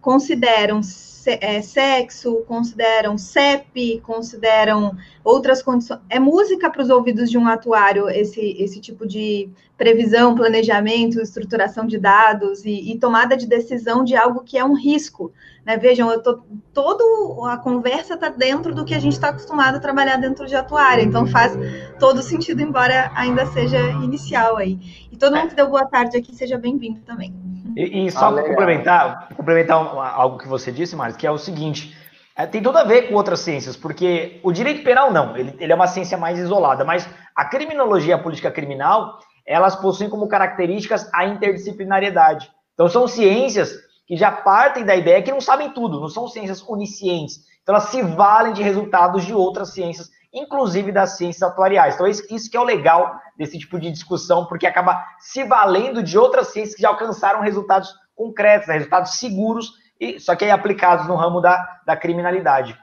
consideram 0.00 0.80
é, 1.26 1.62
sexo, 1.62 2.44
consideram 2.46 3.16
CEP, 3.16 4.00
consideram 4.00 4.96
outras 5.24 5.62
condições. 5.62 6.00
É 6.10 6.20
música 6.20 6.70
para 6.70 6.82
os 6.82 6.90
ouvidos 6.90 7.30
de 7.30 7.38
um 7.38 7.48
atuário 7.48 8.08
esse, 8.10 8.54
esse 8.58 8.78
tipo 8.78 9.06
de 9.08 9.48
previsão, 9.76 10.34
planejamento, 10.34 11.20
estruturação 11.20 11.86
de 11.86 11.98
dados 11.98 12.64
e, 12.64 12.92
e 12.92 12.98
tomada 12.98 13.36
de 13.36 13.46
decisão 13.46 14.04
de 14.04 14.14
algo 14.14 14.44
que 14.44 14.58
é 14.58 14.64
um 14.64 14.74
risco. 14.74 15.32
Né? 15.64 15.78
Vejam, 15.78 16.10
eu 16.12 16.22
tô, 16.22 16.40
todo 16.74 17.44
a 17.46 17.56
conversa 17.56 18.14
está 18.14 18.28
dentro 18.28 18.74
do 18.74 18.84
que 18.84 18.94
a 18.94 19.00
gente 19.00 19.14
está 19.14 19.30
acostumado 19.30 19.76
a 19.76 19.80
trabalhar 19.80 20.18
dentro 20.18 20.46
de 20.46 20.54
atuária, 20.54 21.02
então 21.02 21.26
faz 21.26 21.56
todo 21.98 22.22
sentido, 22.22 22.60
embora 22.60 23.10
ainda 23.14 23.46
seja 23.46 23.78
inicial 24.02 24.58
aí. 24.58 24.78
E 25.10 25.16
todo 25.16 25.34
mundo 25.34 25.48
que 25.48 25.56
deu 25.56 25.70
boa 25.70 25.86
tarde 25.86 26.18
aqui, 26.18 26.34
seja 26.36 26.58
bem-vindo 26.58 27.00
também. 27.00 27.34
E, 27.76 28.06
e 28.06 28.10
só 28.10 28.28
ah, 28.28 28.32
para 28.32 28.44
complementar, 28.44 29.28
complementar 29.34 29.78
algo 29.78 30.38
que 30.38 30.46
você 30.46 30.70
disse, 30.70 30.94
Marcos, 30.94 31.16
que 31.16 31.26
é 31.26 31.30
o 31.30 31.38
seguinte: 31.38 31.96
é, 32.36 32.46
tem 32.46 32.62
tudo 32.62 32.78
a 32.78 32.84
ver 32.84 33.08
com 33.08 33.14
outras 33.14 33.40
ciências, 33.40 33.76
porque 33.76 34.40
o 34.42 34.52
direito 34.52 34.82
penal 34.82 35.12
não, 35.12 35.36
ele, 35.36 35.54
ele 35.58 35.72
é 35.72 35.74
uma 35.74 35.86
ciência 35.86 36.18
mais 36.18 36.38
isolada, 36.38 36.84
mas 36.84 37.08
a 37.34 37.44
criminologia 37.44 38.10
e 38.10 38.18
a 38.18 38.22
política 38.22 38.50
criminal, 38.50 39.18
elas 39.46 39.76
possuem 39.76 40.10
como 40.10 40.28
características 40.28 41.08
a 41.12 41.26
interdisciplinariedade. 41.26 42.50
Então 42.74 42.88
são 42.88 43.06
ciências 43.06 43.72
que 44.06 44.16
já 44.16 44.32
partem 44.32 44.84
da 44.84 44.96
ideia 44.96 45.22
que 45.22 45.30
não 45.30 45.40
sabem 45.40 45.70
tudo, 45.70 46.00
não 46.00 46.08
são 46.08 46.26
ciências 46.28 46.62
oniscientes. 46.68 47.40
Então 47.62 47.74
elas 47.74 47.88
se 47.88 48.02
valem 48.02 48.52
de 48.52 48.62
resultados 48.62 49.24
de 49.24 49.32
outras 49.32 49.72
ciências 49.72 50.10
inclusive 50.34 50.90
das 50.90 51.16
ciências 51.16 51.42
atuariais. 51.42 51.94
Então, 51.94 52.06
isso 52.06 52.50
que 52.50 52.56
é 52.56 52.60
o 52.60 52.64
legal 52.64 53.14
desse 53.38 53.58
tipo 53.58 53.78
de 53.78 53.90
discussão, 53.90 54.46
porque 54.46 54.66
acaba 54.66 55.02
se 55.20 55.44
valendo 55.44 56.02
de 56.02 56.18
outras 56.18 56.48
ciências 56.48 56.74
que 56.74 56.82
já 56.82 56.88
alcançaram 56.88 57.40
resultados 57.40 57.94
concretos, 58.16 58.66
né, 58.66 58.74
resultados 58.74 59.12
seguros, 59.18 59.72
e, 60.00 60.18
só 60.20 60.34
que 60.34 60.44
aí 60.44 60.50
aplicados 60.50 61.06
no 61.06 61.14
ramo 61.14 61.40
da, 61.40 61.80
da 61.86 61.96
criminalidade. 61.96 62.78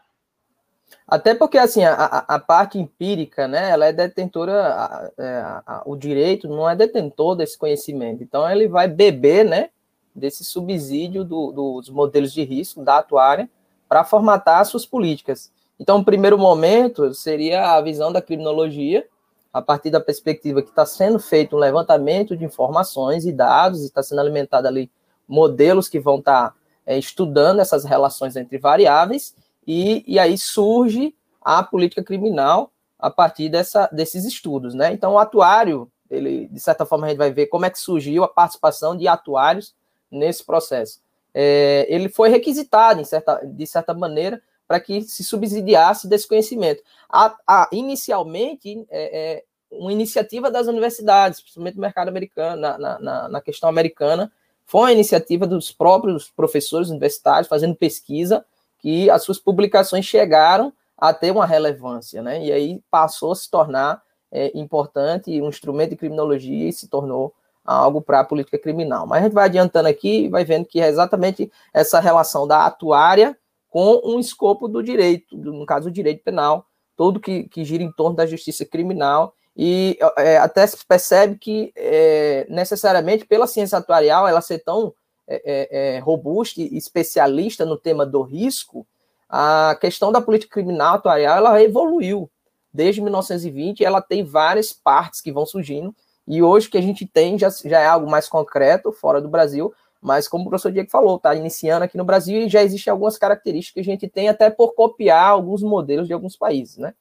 Até 1.07 1.33
porque, 1.33 1.57
assim, 1.57 1.83
a, 1.83 1.93
a, 2.27 2.39
parte 2.39 2.77
empírica, 2.77 3.47
né, 3.47 3.69
ela 3.69 3.85
é 3.85 3.93
detentora, 3.93 4.53
a, 4.67 5.11
é, 5.17 5.41
a, 5.65 5.83
o 5.85 5.95
direito 5.95 6.47
não 6.47 6.69
é 6.69 6.75
detentor 6.75 7.35
desse 7.35 7.57
conhecimento, 7.57 8.23
então 8.23 8.49
ele 8.49 8.67
vai 8.67 8.87
beber, 8.87 9.45
né, 9.45 9.69
desse 10.13 10.43
subsídio 10.43 11.23
do, 11.23 11.51
dos 11.51 11.89
modelos 11.89 12.33
de 12.33 12.43
risco 12.43 12.83
da 12.83 12.97
atuária 12.97 13.49
para 13.87 14.03
formatar 14.03 14.65
suas 14.65 14.85
políticas. 14.85 15.51
Então, 15.79 15.99
o 15.99 16.05
primeiro 16.05 16.37
momento 16.37 17.13
seria 17.13 17.73
a 17.73 17.81
visão 17.81 18.11
da 18.11 18.21
criminologia, 18.21 19.05
a 19.51 19.61
partir 19.61 19.89
da 19.89 19.99
perspectiva 19.99 20.61
que 20.61 20.69
está 20.69 20.85
sendo 20.85 21.19
feito 21.19 21.55
um 21.55 21.59
levantamento 21.59 22.37
de 22.37 22.45
informações 22.45 23.25
e 23.25 23.33
dados, 23.33 23.83
está 23.83 24.01
sendo 24.01 24.21
alimentado 24.21 24.67
ali 24.67 24.89
modelos 25.27 25.89
que 25.89 25.99
vão 25.99 26.19
estar 26.19 26.51
tá, 26.51 26.55
é, 26.85 26.97
estudando 26.97 27.59
essas 27.59 27.85
relações 27.85 28.35
entre 28.35 28.57
variáveis, 28.57 29.35
e, 29.65 30.03
e 30.07 30.17
aí 30.17 30.37
surge 30.37 31.15
a 31.41 31.63
política 31.63 32.03
criminal 32.03 32.71
a 32.97 33.09
partir 33.09 33.49
dessa, 33.49 33.87
desses 33.91 34.25
estudos, 34.25 34.73
né? 34.73 34.93
Então, 34.93 35.13
o 35.13 35.19
atuário, 35.19 35.91
ele, 36.09 36.47
de 36.47 36.59
certa 36.59 36.85
forma, 36.85 37.07
a 37.07 37.09
gente 37.09 37.17
vai 37.17 37.31
ver 37.31 37.47
como 37.47 37.65
é 37.65 37.69
que 37.69 37.79
surgiu 37.79 38.23
a 38.23 38.27
participação 38.27 38.95
de 38.95 39.07
atuários 39.07 39.73
nesse 40.09 40.43
processo. 40.45 40.99
É, 41.33 41.85
ele 41.89 42.09
foi 42.09 42.29
requisitado, 42.29 43.03
certa, 43.05 43.41
de 43.43 43.65
certa 43.65 43.93
maneira, 43.93 44.41
para 44.67 44.79
que 44.79 45.01
se 45.01 45.23
subsidiasse 45.23 46.07
desse 46.07 46.27
conhecimento. 46.27 46.83
A, 47.09 47.35
a 47.47 47.69
inicialmente, 47.71 48.85
é, 48.89 49.33
é, 49.35 49.43
uma 49.71 49.91
iniciativa 49.91 50.51
das 50.51 50.67
universidades, 50.67 51.41
principalmente 51.41 51.75
no 51.75 51.81
mercado 51.81 52.09
americano, 52.09 52.61
na, 52.61 52.77
na, 52.77 53.29
na, 53.29 53.41
questão 53.41 53.67
americana, 53.69 54.31
foi 54.71 54.79
uma 54.83 54.93
iniciativa 54.93 55.45
dos 55.45 55.69
próprios 55.69 56.29
professores 56.29 56.87
universitários 56.87 57.49
fazendo 57.49 57.75
pesquisa, 57.75 58.45
que 58.79 59.09
as 59.09 59.21
suas 59.21 59.37
publicações 59.37 60.05
chegaram 60.05 60.71
a 60.97 61.13
ter 61.13 61.29
uma 61.29 61.45
relevância, 61.45 62.21
né? 62.21 62.41
E 62.41 62.53
aí 62.53 62.81
passou 62.89 63.33
a 63.33 63.35
se 63.35 63.51
tornar 63.51 64.01
é, 64.31 64.57
importante, 64.57 65.41
um 65.41 65.49
instrumento 65.49 65.89
de 65.89 65.97
criminologia 65.97 66.69
e 66.69 66.71
se 66.71 66.87
tornou 66.87 67.33
algo 67.65 68.01
para 68.01 68.21
a 68.21 68.23
política 68.23 68.57
criminal. 68.57 69.05
Mas 69.05 69.19
a 69.19 69.23
gente 69.25 69.33
vai 69.33 69.43
adiantando 69.43 69.89
aqui 69.89 70.23
e 70.23 70.29
vai 70.29 70.45
vendo 70.45 70.63
que 70.65 70.79
é 70.79 70.87
exatamente 70.87 71.51
essa 71.73 71.99
relação 71.99 72.47
da 72.47 72.65
atuária 72.65 73.37
com 73.69 73.99
um 74.05 74.21
escopo 74.21 74.69
do 74.69 74.81
direito, 74.81 75.35
no 75.35 75.65
caso, 75.65 75.89
o 75.89 75.91
direito 75.91 76.23
penal, 76.23 76.65
todo 76.95 77.19
que, 77.19 77.43
que 77.49 77.65
gira 77.65 77.83
em 77.83 77.91
torno 77.91 78.15
da 78.15 78.25
justiça 78.25 78.65
criminal, 78.65 79.33
e 79.63 79.95
é, 80.17 80.37
até 80.37 80.65
se 80.65 80.83
percebe 80.83 81.37
que, 81.37 81.71
é, 81.75 82.47
necessariamente, 82.49 83.27
pela 83.27 83.45
ciência 83.45 83.77
atuarial, 83.77 84.27
ela 84.27 84.41
ser 84.41 84.57
tão 84.57 84.91
é, 85.27 85.35
é, 85.45 85.97
é, 85.97 85.99
robusta 85.99 86.59
e 86.59 86.75
especialista 86.75 87.63
no 87.63 87.77
tema 87.77 88.03
do 88.03 88.23
risco, 88.23 88.87
a 89.29 89.77
questão 89.79 90.11
da 90.11 90.19
política 90.19 90.51
criminal 90.51 90.95
atuarial, 90.95 91.37
ela 91.37 91.61
evoluiu. 91.61 92.27
Desde 92.73 93.01
1920, 93.01 93.85
ela 93.85 94.01
tem 94.01 94.23
várias 94.23 94.73
partes 94.73 95.21
que 95.21 95.31
vão 95.31 95.45
surgindo, 95.45 95.95
e 96.27 96.41
hoje 96.41 96.67
que 96.67 96.77
a 96.79 96.81
gente 96.81 97.05
tem 97.05 97.37
já, 97.37 97.49
já 97.63 97.81
é 97.81 97.85
algo 97.85 98.09
mais 98.09 98.27
concreto, 98.27 98.91
fora 98.91 99.21
do 99.21 99.29
Brasil, 99.29 99.71
mas 100.01 100.27
como 100.27 100.45
o 100.45 100.49
professor 100.49 100.71
Diego 100.71 100.89
falou, 100.89 101.17
está 101.17 101.35
iniciando 101.35 101.85
aqui 101.85 101.99
no 101.99 102.03
Brasil 102.03 102.41
e 102.41 102.49
já 102.49 102.63
existem 102.63 102.89
algumas 102.89 103.15
características 103.15 103.73
que 103.75 103.79
a 103.91 103.93
gente 103.93 104.09
tem 104.09 104.27
até 104.27 104.49
por 104.49 104.73
copiar 104.73 105.27
alguns 105.27 105.61
modelos 105.61 106.07
de 106.07 106.13
alguns 106.13 106.35
países, 106.35 106.77
né? 106.77 106.95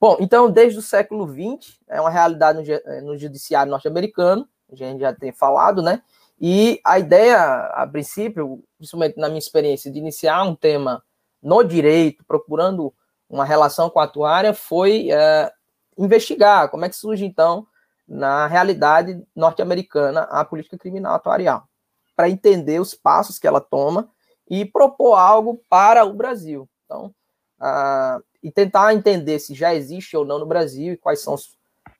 Bom, 0.00 0.16
então, 0.18 0.50
desde 0.50 0.78
o 0.78 0.82
século 0.82 1.28
XX, 1.28 1.78
é 1.86 2.00
uma 2.00 2.08
realidade 2.08 2.58
no, 2.58 3.02
no 3.02 3.18
judiciário 3.18 3.70
norte-americano, 3.70 4.48
a 4.72 4.74
gente 4.74 5.00
já 5.00 5.12
tem 5.12 5.30
falado, 5.30 5.82
né? 5.82 6.02
E 6.40 6.80
a 6.82 6.98
ideia, 6.98 7.66
a 7.74 7.86
princípio, 7.86 8.64
principalmente 8.78 9.18
na 9.18 9.28
minha 9.28 9.38
experiência, 9.38 9.90
de 9.92 9.98
iniciar 9.98 10.42
um 10.42 10.54
tema 10.54 11.02
no 11.42 11.62
direito, 11.62 12.24
procurando 12.26 12.94
uma 13.28 13.44
relação 13.44 13.90
com 13.90 14.00
a 14.00 14.04
atuária, 14.04 14.54
foi 14.54 15.10
é, 15.10 15.52
investigar 15.98 16.70
como 16.70 16.84
é 16.86 16.88
que 16.88 16.96
surge, 16.96 17.26
então, 17.26 17.66
na 18.08 18.46
realidade 18.46 19.22
norte-americana 19.36 20.22
a 20.22 20.44
política 20.44 20.78
criminal 20.78 21.14
atuarial, 21.14 21.68
para 22.16 22.30
entender 22.30 22.80
os 22.80 22.94
passos 22.94 23.38
que 23.38 23.46
ela 23.46 23.60
toma 23.60 24.08
e 24.48 24.64
propor 24.64 25.16
algo 25.16 25.62
para 25.68 26.04
o 26.04 26.14
Brasil. 26.14 26.68
Então, 26.86 27.14
uh, 27.60 28.22
e 28.42 28.50
tentar 28.50 28.94
entender 28.94 29.38
se 29.38 29.54
já 29.54 29.74
existe 29.74 30.16
ou 30.16 30.24
não 30.24 30.38
no 30.38 30.46
Brasil 30.46 30.94
e 30.94 30.96
quais 30.96 31.20
são 31.20 31.36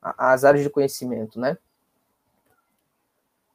as 0.01 0.43
áreas 0.43 0.63
de 0.63 0.69
conhecimento, 0.69 1.39
né? 1.39 1.57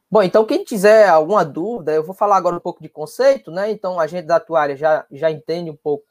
Bom, 0.08 0.22
então 0.22 0.44
quem 0.44 0.62
tiver 0.62 1.08
alguma 1.08 1.44
dúvida, 1.44 1.92
eu 1.92 2.04
vou 2.04 2.14
falar 2.14 2.36
agora 2.36 2.56
um 2.56 2.60
pouco 2.60 2.80
de 2.80 2.88
conceito, 2.88 3.50
né? 3.50 3.70
Então 3.70 3.98
a 3.98 4.06
gente 4.06 4.25
da 4.25 4.36
atuária 4.36 4.76
já, 4.76 5.04
já 5.10 5.30
entende 5.30 5.70
um 5.70 5.76
pouco 5.76 6.04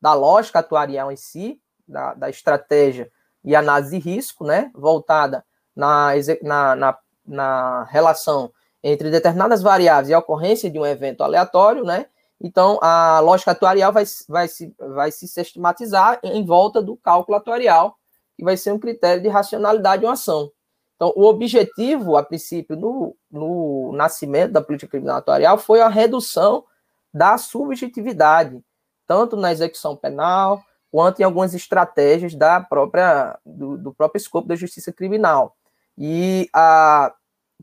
da 0.00 0.14
lógica 0.14 0.60
atuarial 0.60 1.10
em 1.10 1.16
si, 1.16 1.60
da, 1.86 2.14
da 2.14 2.30
estratégia 2.30 3.10
e 3.44 3.56
análise 3.56 3.98
de 3.98 3.98
risco, 3.98 4.44
né? 4.44 4.70
Voltada 4.72 5.44
na, 5.74 6.12
na, 6.42 6.76
na, 6.76 6.98
na 7.26 7.84
relação 7.84 8.52
entre 8.82 9.10
determinadas 9.10 9.62
variáveis 9.62 10.10
e 10.10 10.14
a 10.14 10.18
ocorrência 10.18 10.70
de 10.70 10.78
um 10.78 10.86
evento 10.86 11.22
aleatório, 11.22 11.84
né? 11.84 12.06
Então, 12.40 12.78
a 12.82 13.20
lógica 13.20 13.52
atuarial 13.52 13.92
vai, 13.92 14.04
vai, 14.28 14.48
se, 14.48 14.74
vai 14.78 15.10
se 15.10 15.26
sistematizar 15.28 16.20
em 16.22 16.44
volta 16.44 16.82
do 16.82 16.96
cálculo 16.96 17.38
atuarial, 17.38 17.96
que 18.36 18.44
vai 18.44 18.56
ser 18.56 18.72
um 18.72 18.78
critério 18.78 19.22
de 19.22 19.28
racionalidade 19.28 20.00
de 20.00 20.06
uma 20.06 20.12
ação. 20.12 20.50
Então, 20.96 21.12
o 21.16 21.24
objetivo, 21.24 22.16
a 22.16 22.22
princípio, 22.22 22.76
no, 22.76 23.16
no 23.30 23.92
nascimento 23.94 24.52
da 24.52 24.62
política 24.62 24.90
criminal 24.90 25.16
atuarial 25.18 25.58
foi 25.58 25.80
a 25.80 25.88
redução 25.88 26.64
da 27.12 27.38
subjetividade, 27.38 28.60
tanto 29.06 29.36
na 29.36 29.52
execução 29.52 29.96
penal, 29.96 30.62
quanto 30.90 31.20
em 31.20 31.24
algumas 31.24 31.54
estratégias 31.54 32.34
da 32.34 32.60
própria, 32.60 33.38
do, 33.44 33.76
do 33.76 33.92
próprio 33.92 34.20
escopo 34.20 34.48
da 34.48 34.54
justiça 34.54 34.92
criminal. 34.92 35.56
E 35.98 36.48
a, 36.52 37.12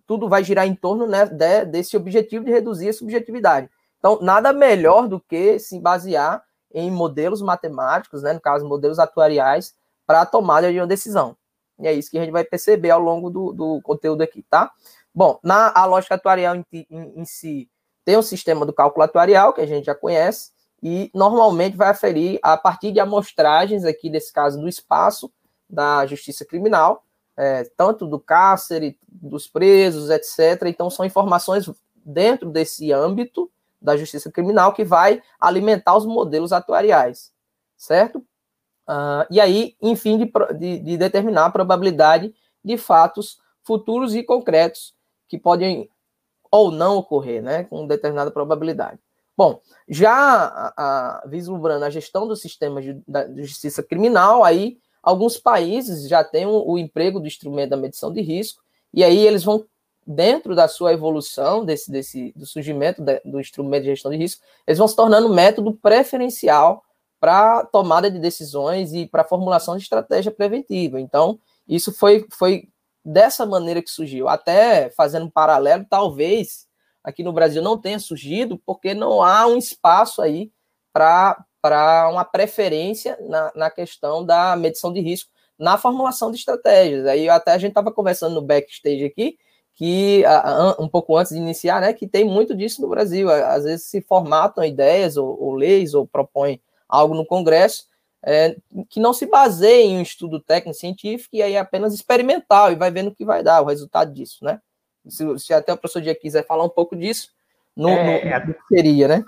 tudo 0.06 0.28
vai 0.28 0.44
girar 0.44 0.68
em 0.68 0.76
torno 0.76 1.08
né, 1.08 1.26
de, 1.26 1.66
desse 1.66 1.96
objetivo 1.96 2.46
de 2.46 2.52
reduzir 2.52 2.90
a 2.90 2.94
subjetividade. 2.94 3.70
Então, 4.02 4.18
nada 4.20 4.52
melhor 4.52 5.08
do 5.08 5.20
que 5.20 5.60
se 5.60 5.80
basear 5.80 6.44
em 6.74 6.90
modelos 6.90 7.40
matemáticos, 7.40 8.24
né, 8.24 8.34
no 8.34 8.42
caso, 8.42 8.68
modelos 8.68 8.98
atuariais, 8.98 9.76
para 10.08 10.22
a 10.22 10.26
tomada 10.26 10.72
de 10.72 10.80
uma 10.80 10.88
decisão. 10.88 11.38
E 11.80 11.88
é 11.88 11.94
isso 11.94 12.10
que 12.10 12.18
a 12.18 12.22
gente 12.22 12.34
vai 12.34 12.44
perceber 12.44 12.90
ao 12.90 13.00
longo 13.00 13.30
do, 13.30 13.54
do 13.54 13.82
conteúdo 13.84 14.24
aqui, 14.24 14.44
tá? 14.50 14.72
Bom, 15.14 15.40
na 15.44 15.72
a 15.76 15.86
lógica 15.86 16.16
atuarial 16.16 16.56
em, 16.56 16.66
em, 16.74 17.20
em 17.22 17.26
si, 17.26 17.70
tem 18.04 18.18
o 18.18 18.24
sistema 18.24 18.66
do 18.66 18.74
cálculo 18.74 19.04
atuarial, 19.04 19.54
que 19.54 19.62
a 19.62 19.68
gente 19.68 19.86
já 19.86 19.94
conhece, 19.94 20.50
e 20.82 21.12
normalmente 21.14 21.78
vai 21.78 21.90
aferir 21.90 22.40
a 22.42 22.58
partir 22.58 22.92
de 22.92 23.00
amostragens, 23.00 23.86
aqui 23.86 24.10
nesse 24.10 24.34
caso, 24.34 24.60
do 24.60 24.68
espaço 24.68 25.32
da 25.70 26.08
justiça 26.08 26.44
criminal, 26.44 27.04
é, 27.38 27.66
tanto 27.78 28.08
do 28.08 28.20
cárcere, 28.20 28.98
dos 29.08 29.48
presos, 29.48 30.10
etc. 30.10 30.64
Então, 30.66 30.90
são 30.90 31.06
informações 31.06 31.70
dentro 32.04 32.50
desse 32.50 32.92
âmbito 32.92 33.52
da 33.82 33.98
justiça 33.98 34.32
criminal 34.32 34.74
que 34.74 34.84
vai 34.84 35.22
alimentar 35.40 35.98
os 35.98 36.06
modelos 36.06 36.54
atuariais, 36.54 37.32
certo? 37.76 38.20
Uh, 38.88 39.26
e 39.30 39.40
aí, 39.40 39.76
enfim, 39.82 40.18
de, 40.18 40.32
de, 40.58 40.80
de, 40.80 40.98
determinar 40.98 41.46
a 41.46 41.52
probabilidade 41.52 42.34
de 42.64 42.78
fatos 42.78 43.38
futuros 43.64 44.16
e 44.16 44.24
concretos 44.24 44.94
que 45.28 45.38
podem 45.38 45.90
ou 46.52 46.72
não 46.72 46.98
ocorrer, 46.98 47.42
né, 47.42 47.64
com 47.64 47.88
determinada 47.88 48.30
probabilidade. 48.30 49.00
Bom, 49.38 49.62
já 49.88 50.14
a, 50.14 50.74
a, 50.76 51.28
vislumbrando 51.28 51.86
a 51.86 51.90
gestão 51.90 52.28
do 52.28 52.36
sistema 52.36 52.82
de, 52.82 53.02
da 53.08 53.34
justiça 53.42 53.82
criminal, 53.82 54.44
aí 54.44 54.78
alguns 55.02 55.38
países 55.38 56.08
já 56.08 56.24
têm 56.24 56.46
o, 56.46 56.72
o 56.72 56.78
emprego 56.78 57.20
do 57.20 57.28
instrumento 57.28 57.70
da 57.70 57.78
medição 57.78 58.12
de 58.12 58.22
risco, 58.22 58.62
e 58.94 59.04
aí 59.04 59.26
eles 59.26 59.44
vão 59.44 59.66
dentro 60.16 60.56
da 60.56 60.68
sua 60.68 60.94
evolução, 60.94 61.66
desse, 61.66 61.92
desse, 61.92 62.34
do 62.36 62.46
surgimento 62.46 63.02
de, 63.02 63.20
do 63.26 63.40
instrumento 63.40 63.84
de 63.84 63.90
gestão 63.90 64.12
de 64.12 64.18
risco, 64.18 64.44
eles 64.68 64.78
vão 64.78 64.88
se 64.88 64.96
tornando 64.96 65.28
um 65.28 65.34
método 65.34 65.74
preferencial 65.74 66.84
para 67.20 67.66
tomada 67.66 68.10
de 68.10 68.20
decisões 68.20 68.94
e 68.94 69.06
para 69.06 69.24
formulação 69.24 69.78
de 69.78 69.84
estratégia 69.84 70.32
preventiva. 70.32 71.00
Então, 71.00 71.40
isso 71.68 71.94
foi, 71.94 72.26
foi 72.32 72.68
dessa 73.06 73.46
maneira 73.46 73.82
que 73.82 73.90
surgiu. 73.90 74.28
Até 74.28 74.90
fazendo 74.90 75.26
um 75.26 75.30
paralelo, 75.30 75.86
talvez 75.90 76.68
aqui 77.04 77.24
no 77.24 77.34
Brasil 77.34 77.62
não 77.62 77.78
tenha 77.78 78.00
surgido, 78.00 78.60
porque 78.66 78.94
não 78.94 79.22
há 79.22 79.46
um 79.46 79.58
espaço 79.58 80.22
aí 80.22 80.52
para 80.92 81.46
uma 82.12 82.26
preferência 82.26 83.18
na, 83.22 83.52
na 83.56 83.72
questão 83.72 84.26
da 84.26 84.56
medição 84.56 84.92
de 84.92 85.00
risco 85.00 85.32
na 85.62 85.78
formulação 85.78 86.32
de 86.32 86.38
estratégias. 86.38 87.06
Aí 87.06 87.30
até 87.30 87.52
a 87.52 87.58
gente 87.60 87.70
estava 87.70 87.92
conversando 87.92 88.34
no 88.34 88.42
backstage 88.42 89.06
aqui, 89.06 89.38
que 89.82 90.24
um 90.78 90.88
pouco 90.88 91.18
antes 91.18 91.32
de 91.32 91.40
iniciar, 91.40 91.82
né, 91.82 91.92
que 91.92 92.08
tem 92.08 92.24
muito 92.24 92.56
disso 92.56 92.84
no 92.84 92.88
Brasil. 92.88 93.32
Às 93.32 93.64
vezes 93.64 93.88
se 93.88 94.00
formatam 94.00 94.64
ideias 94.64 95.18
ou, 95.18 95.36
ou 95.42 95.56
leis 95.56 95.96
ou 95.96 96.06
propõem 96.06 96.62
algo 96.88 97.16
no 97.16 97.26
Congresso 97.26 97.86
é, 98.24 98.56
que 98.88 99.00
não 99.00 99.12
se 99.12 99.26
baseia 99.26 99.84
em 99.84 99.98
um 99.98 100.02
estudo 100.04 100.40
técnico 100.40 100.78
científico 100.78 101.36
e 101.36 101.42
aí 101.42 101.54
é 101.54 101.60
apenas 101.60 101.96
experimental 101.96 102.72
e 102.72 102.76
vai 102.76 102.92
vendo 102.92 103.08
o 103.08 103.16
que 103.16 103.26
vai 103.26 103.42
dar 103.42 103.60
o 103.60 103.66
resultado 103.66 104.14
disso, 104.14 104.46
né? 104.46 104.62
Se, 105.08 105.40
se 105.40 105.52
até 105.52 105.74
o 105.74 105.78
professor 105.78 106.00
Dia 106.00 106.14
quiser 106.14 106.46
falar 106.46 106.64
um 106.64 106.70
pouco 106.70 106.96
disso, 106.96 107.30
no, 107.76 107.90
é, 107.90 108.40
no, 108.40 108.48
no 108.50 108.54
que 108.54 108.68
seria, 108.68 109.08
né? 109.08 109.24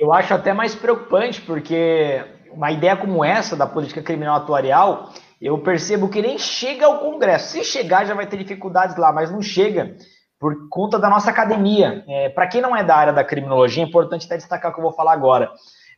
Eu 0.00 0.12
acho 0.12 0.34
até 0.34 0.52
mais 0.52 0.74
preocupante, 0.74 1.40
porque 1.42 2.24
uma 2.50 2.72
ideia 2.72 2.96
como 2.96 3.24
essa 3.24 3.54
da 3.54 3.68
política 3.68 4.02
criminal 4.02 4.34
atuarial 4.34 5.12
eu 5.42 5.58
percebo 5.58 6.08
que 6.08 6.22
nem 6.22 6.38
chega 6.38 6.86
ao 6.86 7.00
Congresso. 7.00 7.48
Se 7.48 7.64
chegar, 7.64 8.06
já 8.06 8.14
vai 8.14 8.26
ter 8.26 8.36
dificuldades 8.36 8.96
lá, 8.96 9.12
mas 9.12 9.30
não 9.30 9.42
chega 9.42 9.96
por 10.38 10.68
conta 10.68 11.00
da 11.00 11.10
nossa 11.10 11.30
academia. 11.30 12.04
É, 12.06 12.28
Para 12.28 12.46
quem 12.46 12.60
não 12.60 12.76
é 12.76 12.84
da 12.84 12.94
área 12.94 13.12
da 13.12 13.24
criminologia, 13.24 13.82
é 13.82 13.86
importante 13.86 14.24
até 14.26 14.36
destacar 14.36 14.70
o 14.70 14.74
que 14.74 14.80
eu 14.80 14.84
vou 14.84 14.92
falar 14.92 15.12
agora. 15.12 15.50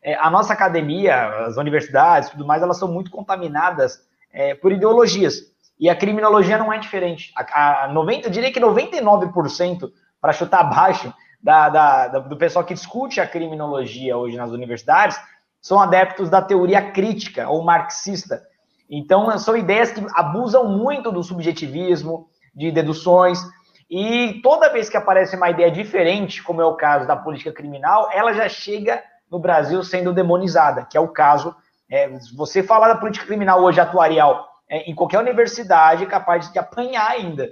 É, 0.03 0.15
a 0.15 0.31
nossa 0.31 0.55
academia, 0.55 1.47
as 1.47 1.59
universidades, 1.59 2.31
tudo 2.31 2.47
mais, 2.47 2.63
elas 2.63 2.79
são 2.79 2.89
muito 2.89 3.11
contaminadas 3.11 4.01
é, 4.33 4.55
por 4.55 4.73
ideologias. 4.73 5.35
E 5.79 5.91
a 5.91 5.97
criminologia 5.97 6.57
não 6.57 6.73
é 6.73 6.79
diferente. 6.79 7.31
A, 7.37 7.85
a 7.85 7.89
90, 7.89 8.29
eu 8.29 8.33
diria 8.33 8.51
que 8.51 8.61
99%, 8.61 9.91
para 10.23 10.33
chutar 10.33 10.61
abaixo, 10.61 11.13
da, 11.43 11.69
da, 11.69 12.09
da, 12.09 12.19
do 12.21 12.37
pessoal 12.39 12.65
que 12.65 12.73
discute 12.73 13.21
a 13.21 13.27
criminologia 13.27 14.17
hoje 14.17 14.39
nas 14.39 14.51
universidades, 14.51 15.21
são 15.61 15.79
adeptos 15.79 16.31
da 16.31 16.41
teoria 16.41 16.91
crítica 16.93 17.47
ou 17.51 17.63
marxista 17.63 18.41
então, 18.89 19.37
são 19.39 19.57
ideias 19.57 19.93
que 19.93 20.05
abusam 20.15 20.69
muito 20.69 21.11
do 21.11 21.23
subjetivismo, 21.23 22.29
de 22.55 22.71
deduções, 22.71 23.39
e 23.91 24.41
toda 24.43 24.73
vez 24.73 24.89
que 24.89 24.97
aparece 24.97 25.37
uma 25.37 25.51
ideia 25.51 25.71
diferente, 25.71 26.43
como 26.43 26.61
é 26.61 26.65
o 26.65 26.77
caso 26.77 27.07
da 27.07 27.17
política 27.17 27.53
criminal, 27.53 28.09
ela 28.13 28.33
já 28.33 28.49
chega 28.49 29.03
no 29.31 29.39
Brasil 29.39 29.83
sendo 29.83 30.13
demonizada, 30.13 30.85
que 30.85 30.97
é 30.97 31.01
o 31.01 31.09
caso. 31.09 31.55
É, 31.91 32.09
você 32.35 32.63
falar 32.63 32.89
da 32.89 32.97
política 32.97 33.27
criminal 33.27 33.63
hoje 33.63 33.81
atuarial 33.81 34.49
é, 34.69 34.91
em 34.91 34.95
qualquer 34.95 35.19
universidade, 35.19 36.05
é 36.05 36.07
capaz 36.07 36.51
de 36.51 36.59
apanhar 36.59 37.11
ainda. 37.11 37.51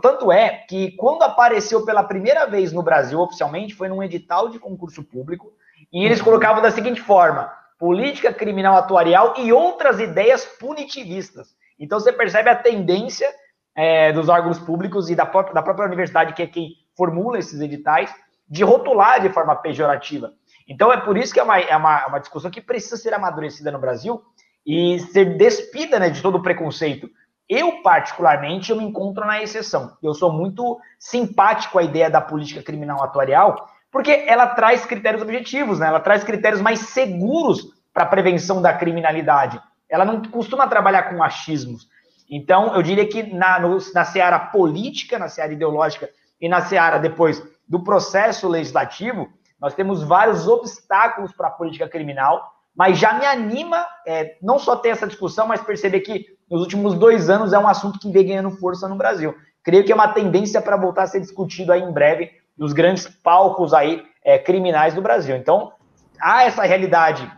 Tanto 0.00 0.30
é 0.30 0.64
que 0.68 0.92
quando 0.92 1.22
apareceu 1.22 1.84
pela 1.84 2.04
primeira 2.04 2.46
vez 2.46 2.72
no 2.72 2.82
Brasil 2.82 3.18
oficialmente, 3.18 3.74
foi 3.74 3.88
num 3.88 4.02
edital 4.02 4.48
de 4.48 4.58
concurso 4.58 5.02
público, 5.02 5.52
e 5.92 6.04
eles 6.04 6.22
colocavam 6.22 6.62
da 6.62 6.70
seguinte 6.70 7.00
forma: 7.00 7.50
política 7.78 8.32
criminal 8.32 8.76
atuarial 8.76 9.34
e 9.38 9.52
outras 9.52 10.00
ideias 10.00 10.44
punitivistas. 10.44 11.48
Então 11.78 11.98
você 11.98 12.12
percebe 12.12 12.48
a 12.48 12.56
tendência 12.56 13.28
é, 13.76 14.12
dos 14.12 14.28
órgãos 14.28 14.58
públicos 14.58 15.10
e 15.10 15.16
da 15.16 15.26
própria, 15.26 15.54
da 15.54 15.62
própria 15.62 15.86
universidade, 15.86 16.34
que 16.34 16.42
é 16.42 16.46
quem 16.46 16.70
formula 16.96 17.38
esses 17.38 17.60
editais, 17.60 18.14
de 18.48 18.62
rotular 18.62 19.20
de 19.20 19.30
forma 19.30 19.56
pejorativa. 19.56 20.32
Então 20.68 20.92
é 20.92 21.00
por 21.00 21.16
isso 21.16 21.32
que 21.32 21.40
é 21.40 21.42
uma, 21.42 21.58
é 21.58 21.76
uma, 21.76 22.06
uma 22.06 22.18
discussão 22.18 22.50
que 22.50 22.60
precisa 22.60 22.96
ser 22.96 23.12
amadurecida 23.12 23.70
no 23.70 23.78
Brasil 23.78 24.22
e 24.66 24.98
ser 24.98 25.36
despida 25.36 25.98
né, 25.98 26.08
de 26.08 26.22
todo 26.22 26.36
o 26.36 26.42
preconceito. 26.42 27.10
Eu, 27.48 27.82
particularmente, 27.82 28.70
eu 28.70 28.76
me 28.76 28.84
encontro 28.84 29.26
na 29.26 29.42
exceção. 29.42 29.96
Eu 30.02 30.14
sou 30.14 30.32
muito 30.32 30.78
simpático 30.98 31.78
à 31.78 31.82
ideia 31.82 32.08
da 32.08 32.20
política 32.20 32.62
criminal 32.62 33.02
atuarial, 33.02 33.68
porque 33.94 34.24
ela 34.26 34.48
traz 34.48 34.84
critérios 34.84 35.22
objetivos, 35.22 35.78
né? 35.78 35.86
Ela 35.86 36.00
traz 36.00 36.24
critérios 36.24 36.60
mais 36.60 36.80
seguros 36.80 37.80
para 37.92 38.02
a 38.02 38.06
prevenção 38.06 38.60
da 38.60 38.72
criminalidade. 38.72 39.62
Ela 39.88 40.04
não 40.04 40.20
costuma 40.20 40.66
trabalhar 40.66 41.04
com 41.04 41.22
achismos. 41.22 41.88
Então, 42.28 42.74
eu 42.74 42.82
diria 42.82 43.06
que 43.06 43.22
na, 43.22 43.60
no, 43.60 43.78
na 43.94 44.04
seara 44.04 44.36
política, 44.36 45.16
na 45.16 45.28
seara 45.28 45.52
ideológica 45.52 46.10
e 46.40 46.48
na 46.48 46.60
seara 46.60 46.98
depois 46.98 47.40
do 47.68 47.84
processo 47.84 48.48
legislativo, 48.48 49.28
nós 49.60 49.74
temos 49.74 50.02
vários 50.02 50.48
obstáculos 50.48 51.32
para 51.32 51.46
a 51.46 51.52
política 51.52 51.88
criminal, 51.88 52.50
mas 52.74 52.98
já 52.98 53.12
me 53.12 53.24
anima 53.24 53.86
é, 54.04 54.36
não 54.42 54.58
só 54.58 54.74
ter 54.74 54.88
essa 54.88 55.06
discussão, 55.06 55.46
mas 55.46 55.62
perceber 55.62 56.00
que 56.00 56.26
nos 56.50 56.62
últimos 56.62 56.94
dois 56.94 57.30
anos 57.30 57.52
é 57.52 57.58
um 57.60 57.68
assunto 57.68 58.00
que 58.00 58.10
vem 58.10 58.26
ganhando 58.26 58.50
força 58.50 58.88
no 58.88 58.96
Brasil. 58.96 59.36
Creio 59.62 59.84
que 59.84 59.92
é 59.92 59.94
uma 59.94 60.08
tendência 60.08 60.60
para 60.60 60.76
voltar 60.76 61.04
a 61.04 61.06
ser 61.06 61.20
discutido 61.20 61.72
aí 61.72 61.80
em 61.80 61.92
breve 61.92 62.42
dos 62.56 62.72
grandes 62.72 63.06
palcos 63.06 63.72
aí 63.74 64.04
é, 64.24 64.38
criminais 64.38 64.94
do 64.94 65.02
Brasil. 65.02 65.36
Então, 65.36 65.72
há 66.20 66.44
essa 66.44 66.62
realidade 66.62 67.30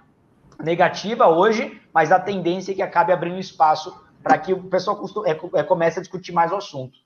negativa 0.63 1.29
hoje, 1.29 1.81
mas 1.93 2.13
a 2.13 2.19
tendência 2.19 2.73
é 2.73 2.75
que 2.75 2.83
acabe 2.83 3.13
abrindo 3.13 3.39
espaço 3.39 3.95
para 4.23 4.39
que 4.39 4.53
o 4.53 4.63
pessoal 4.65 5.03
é, 5.25 5.61
é, 5.61 5.63
comece 5.63 5.99
a 5.99 6.03
discutir 6.03 6.33
mais 6.33 6.53
o 6.53 6.57
assunto. 6.57 6.99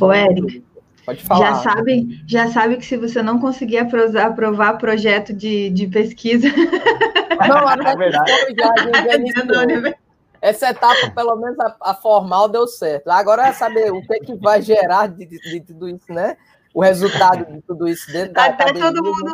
Ô, 0.00 0.12
Eric, 0.12 0.64
Pode 1.06 1.22
falar. 1.22 1.54
Já 1.54 1.62
sabe, 1.62 2.22
já 2.26 2.50
sabe 2.50 2.76
que 2.78 2.84
se 2.84 2.96
você 2.96 3.22
não 3.22 3.38
conseguir 3.38 3.78
aprovar, 3.78 4.26
aprovar 4.26 4.76
projeto 4.76 5.32
de, 5.32 5.70
de 5.70 5.86
pesquisa. 5.86 6.48
Não, 7.48 7.70
é 7.70 7.96
verdade. 7.96 8.32
Já, 8.58 8.74
essa 10.42 10.70
etapa, 10.70 11.10
pelo 11.14 11.36
menos 11.36 11.58
a, 11.60 11.76
a, 11.80 11.94
formal, 11.94 12.48
deu 12.48 12.66
certo. 12.66 13.08
Agora 13.08 13.46
é 13.46 13.52
saber 13.52 13.92
o 13.92 14.00
que, 14.02 14.14
é 14.14 14.18
que 14.18 14.34
vai 14.34 14.60
gerar 14.60 15.06
de, 15.06 15.26
de, 15.26 15.38
de 15.38 15.60
tudo 15.60 15.88
isso, 15.88 16.12
né? 16.12 16.36
O 16.76 16.82
resultado 16.82 17.50
de 17.50 17.62
tudo 17.62 17.88
isso 17.88 18.12
dentro 18.12 18.34
da 18.34 18.44
até 18.44 18.70
todo 18.70 19.02
mundo 19.02 19.32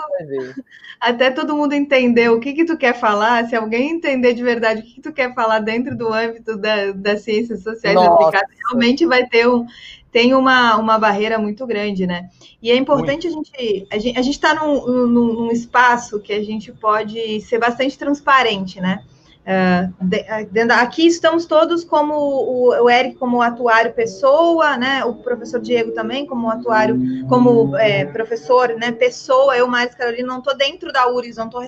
até 1.01 1.29
todo 1.29 1.57
mundo 1.57 1.73
entender 1.73 2.31
o 2.31 2.39
que 2.39 2.53
que 2.53 2.65
tu 2.65 2.77
quer 2.77 2.95
falar 2.95 3.49
se 3.49 3.57
alguém 3.57 3.91
entender 3.91 4.33
de 4.33 4.45
verdade 4.45 4.81
o 4.81 4.85
que, 4.85 4.95
que 4.95 5.01
tu 5.01 5.13
quer 5.13 5.35
falar 5.35 5.59
dentro 5.59 5.97
do 5.97 6.13
âmbito 6.13 6.57
da, 6.57 6.93
das 6.93 7.23
ciências 7.23 7.65
sociais 7.65 7.97
Nossa. 7.97 8.13
aplicadas 8.13 8.57
realmente 8.65 9.05
vai 9.05 9.27
ter 9.27 9.49
um 9.49 9.67
tem 10.13 10.35
uma, 10.35 10.77
uma 10.77 10.99
barreira 10.99 11.39
muito 11.39 11.67
grande, 11.67 12.07
né? 12.07 12.29
E 12.63 12.71
é 12.71 12.77
importante 12.77 13.27
a 13.27 13.31
gente 13.31 13.87
a 13.91 13.99
gente 13.99 14.19
a 14.19 14.23
gente 14.23 14.35
está 14.35 14.55
num, 14.55 14.87
num, 15.09 15.33
num 15.33 15.51
espaço 15.51 16.21
que 16.21 16.35
a 16.35 16.45
gente 16.45 16.71
pode 16.71 17.41
ser 17.41 17.59
bastante 17.59 17.99
transparente, 17.99 18.79
né? 18.81 19.03
Uh, 19.45 20.73
aqui 20.79 21.05
estamos 21.05 21.47
todos 21.47 21.83
como 21.83 22.15
o, 22.15 22.89
Eric 22.89 23.17
como 23.17 23.43
atuário 23.43 23.93
pessoa, 23.93 24.77
né? 24.77 25.05
O 25.05 25.15
professor 25.15 25.61
Diego 25.61 25.91
também 25.91 26.25
como 26.25 26.49
atuário, 26.49 26.97
como 27.29 27.77
é, 27.77 28.05
professor, 28.05 28.69
né? 28.77 28.93
Pessoa. 28.93 29.57
Eu, 29.57 29.67
mais 29.67 29.97
Carolina, 29.97 30.29
não 30.29 30.39
estou 30.39 30.57
dentro 30.57 30.93
da 30.93 31.09
URIS, 31.09 31.37
não 31.37 31.47
estou 31.47 31.61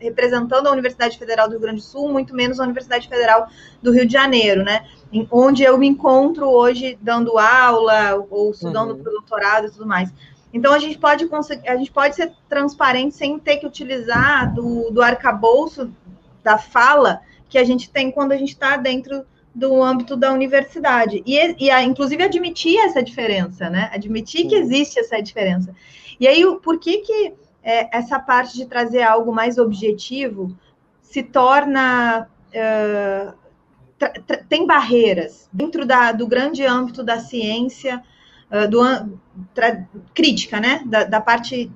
representando 0.00 0.66
a 0.66 0.72
Universidade 0.72 1.16
Federal 1.16 1.46
do 1.46 1.52
Rio 1.52 1.60
Grande 1.60 1.80
do 1.80 1.84
Sul, 1.84 2.08
muito 2.08 2.34
menos 2.34 2.58
a 2.58 2.64
Universidade 2.64 3.08
Federal 3.08 3.46
do 3.80 3.92
Rio 3.92 4.04
de 4.04 4.12
Janeiro, 4.12 4.64
né? 4.64 4.84
Em, 5.12 5.26
onde 5.30 5.62
eu 5.62 5.78
me 5.78 5.86
encontro 5.86 6.48
hoje 6.48 6.98
dando 7.00 7.38
aula 7.38 8.26
ou 8.30 8.50
estudando 8.50 8.90
uhum. 8.90 9.02
para 9.02 9.10
o 9.10 9.14
doutorado 9.14 9.68
e 9.68 9.70
tudo 9.70 9.86
mais. 9.86 10.12
Então 10.52 10.74
a 10.74 10.78
gente 10.78 10.98
pode 10.98 11.26
conseguir, 11.28 11.66
a 11.66 11.76
gente 11.76 11.90
pode 11.90 12.14
ser 12.14 12.32
transparente 12.48 13.14
sem 13.14 13.38
ter 13.38 13.56
que 13.56 13.66
utilizar 13.66 14.52
do, 14.52 14.90
do 14.90 15.00
arcabouço 15.00 15.90
da 16.42 16.58
fala 16.58 17.20
que 17.48 17.58
a 17.58 17.64
gente 17.64 17.90
tem 17.90 18.10
quando 18.10 18.32
a 18.32 18.36
gente 18.36 18.50
está 18.50 18.76
dentro 18.76 19.24
do 19.54 19.82
âmbito 19.82 20.16
da 20.16 20.32
universidade. 20.32 21.22
E, 21.26 21.66
e 21.66 21.70
a, 21.70 21.82
inclusive, 21.82 22.22
admitir 22.22 22.78
essa 22.78 23.02
diferença, 23.02 23.68
né? 23.68 23.90
Admitir 23.92 24.48
que 24.48 24.54
existe 24.54 24.98
essa 24.98 25.20
diferença. 25.22 25.74
E 26.18 26.26
aí, 26.26 26.42
por 26.62 26.78
que 26.78 26.98
que 26.98 27.34
é, 27.62 27.96
essa 27.96 28.18
parte 28.18 28.54
de 28.56 28.66
trazer 28.66 29.02
algo 29.02 29.32
mais 29.32 29.58
objetivo 29.58 30.56
se 31.02 31.22
torna... 31.22 32.28
Uh, 32.48 33.42
tem 34.48 34.66
barreiras 34.66 35.48
dentro 35.52 35.86
da, 35.86 36.10
do 36.10 36.26
grande 36.26 36.64
âmbito 36.66 37.04
da 37.04 37.20
ciência, 37.20 38.02
uh, 38.50 38.68
do, 38.68 38.82
tra, 39.54 39.86
crítica, 40.12 40.58
né? 40.58 40.82
Da, 40.86 41.04
da 41.04 41.20
parte 41.20 41.70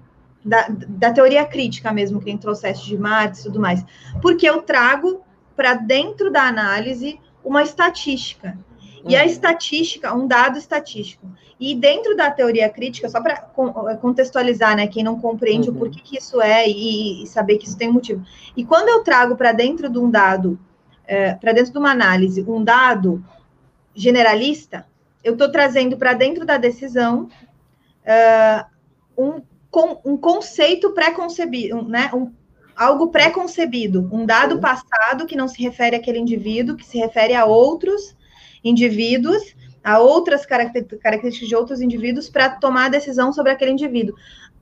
da, 0.46 0.68
da, 0.68 1.12
teoria 1.12 1.44
crítica 1.44 1.92
mesmo, 1.92 2.20
que 2.20 2.30
entrou 2.30 2.54
o 2.54 2.58
trouxesse 2.58 2.86
de 2.86 2.96
Marx 2.96 3.40
e 3.40 3.42
tudo 3.44 3.60
mais. 3.60 3.84
Porque 4.22 4.48
eu 4.48 4.62
trago 4.62 5.22
para 5.56 5.74
dentro 5.74 6.30
da 6.30 6.42
análise 6.42 7.18
uma 7.44 7.62
estatística. 7.62 8.56
E 9.04 9.16
a 9.16 9.20
uhum. 9.20 9.26
estatística, 9.26 10.14
um 10.14 10.26
dado 10.26 10.56
estatístico. 10.56 11.26
E 11.58 11.74
dentro 11.74 12.16
da 12.16 12.30
teoria 12.30 12.68
crítica, 12.68 13.08
só 13.08 13.20
para 13.20 13.36
contextualizar, 14.00 14.76
né, 14.76 14.86
quem 14.86 15.02
não 15.02 15.20
compreende 15.20 15.68
uhum. 15.68 15.76
o 15.76 15.78
porquê 15.78 16.00
que 16.02 16.18
isso 16.18 16.40
é 16.40 16.68
e, 16.68 17.22
e, 17.22 17.26
saber 17.26 17.58
que 17.58 17.66
isso 17.66 17.78
tem 17.78 17.88
um 17.88 17.94
motivo. 17.94 18.24
E 18.56 18.64
quando 18.64 18.88
eu 18.88 19.02
trago 19.02 19.36
para 19.36 19.52
dentro 19.52 19.88
de 19.88 19.98
um 19.98 20.10
dado, 20.10 20.58
é, 21.06 21.34
para 21.34 21.52
dentro 21.52 21.72
de 21.72 21.78
uma 21.78 21.90
análise, 21.90 22.44
um 22.46 22.62
dado 22.62 23.24
generalista, 23.94 24.86
eu 25.24 25.32
estou 25.32 25.50
trazendo 25.50 25.96
para 25.96 26.12
dentro 26.12 26.44
da 26.44 26.56
decisão 26.56 27.28
uh, 28.04 28.64
um, 29.16 29.42
um 30.04 30.16
conceito 30.16 30.92
pré-concebido, 30.92 31.82
né, 31.82 32.10
um, 32.14 32.32
algo 32.74 33.08
pré-concebido, 33.08 34.08
um 34.12 34.26
dado 34.26 34.60
passado 34.60 35.26
que 35.26 35.36
não 35.36 35.48
se 35.48 35.62
refere 35.62 35.96
àquele 35.96 36.18
indivíduo, 36.18 36.76
que 36.76 36.84
se 36.84 36.98
refere 36.98 37.34
a 37.34 37.44
outros 37.44 38.14
indivíduos, 38.62 39.54
a 39.82 39.98
outras 39.98 40.44
características 40.44 41.48
de 41.48 41.54
outros 41.54 41.80
indivíduos 41.80 42.28
para 42.28 42.50
tomar 42.50 42.86
a 42.86 42.90
decisão 42.90 43.32
sobre 43.32 43.52
aquele 43.52 43.70
indivíduo. 43.70 44.16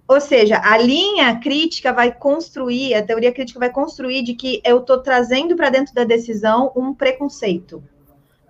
Ou 0.07 0.21
seja, 0.21 0.61
a 0.63 0.77
linha 0.77 1.41
crítica 1.41 1.93
vai 1.93 2.13
construir, 2.13 2.95
a 2.95 3.03
teoria 3.03 3.33
crítica 3.33 3.59
vai 3.59 3.71
construir 3.71 4.23
de 4.23 4.35
que 4.35 4.61
eu 4.63 4.81
estou 4.81 4.99
trazendo 4.99 5.57
para 5.57 5.71
dentro 5.71 5.95
da 5.95 6.05
decisão 6.05 6.71
um 6.77 6.93
preconceito, 6.95 7.83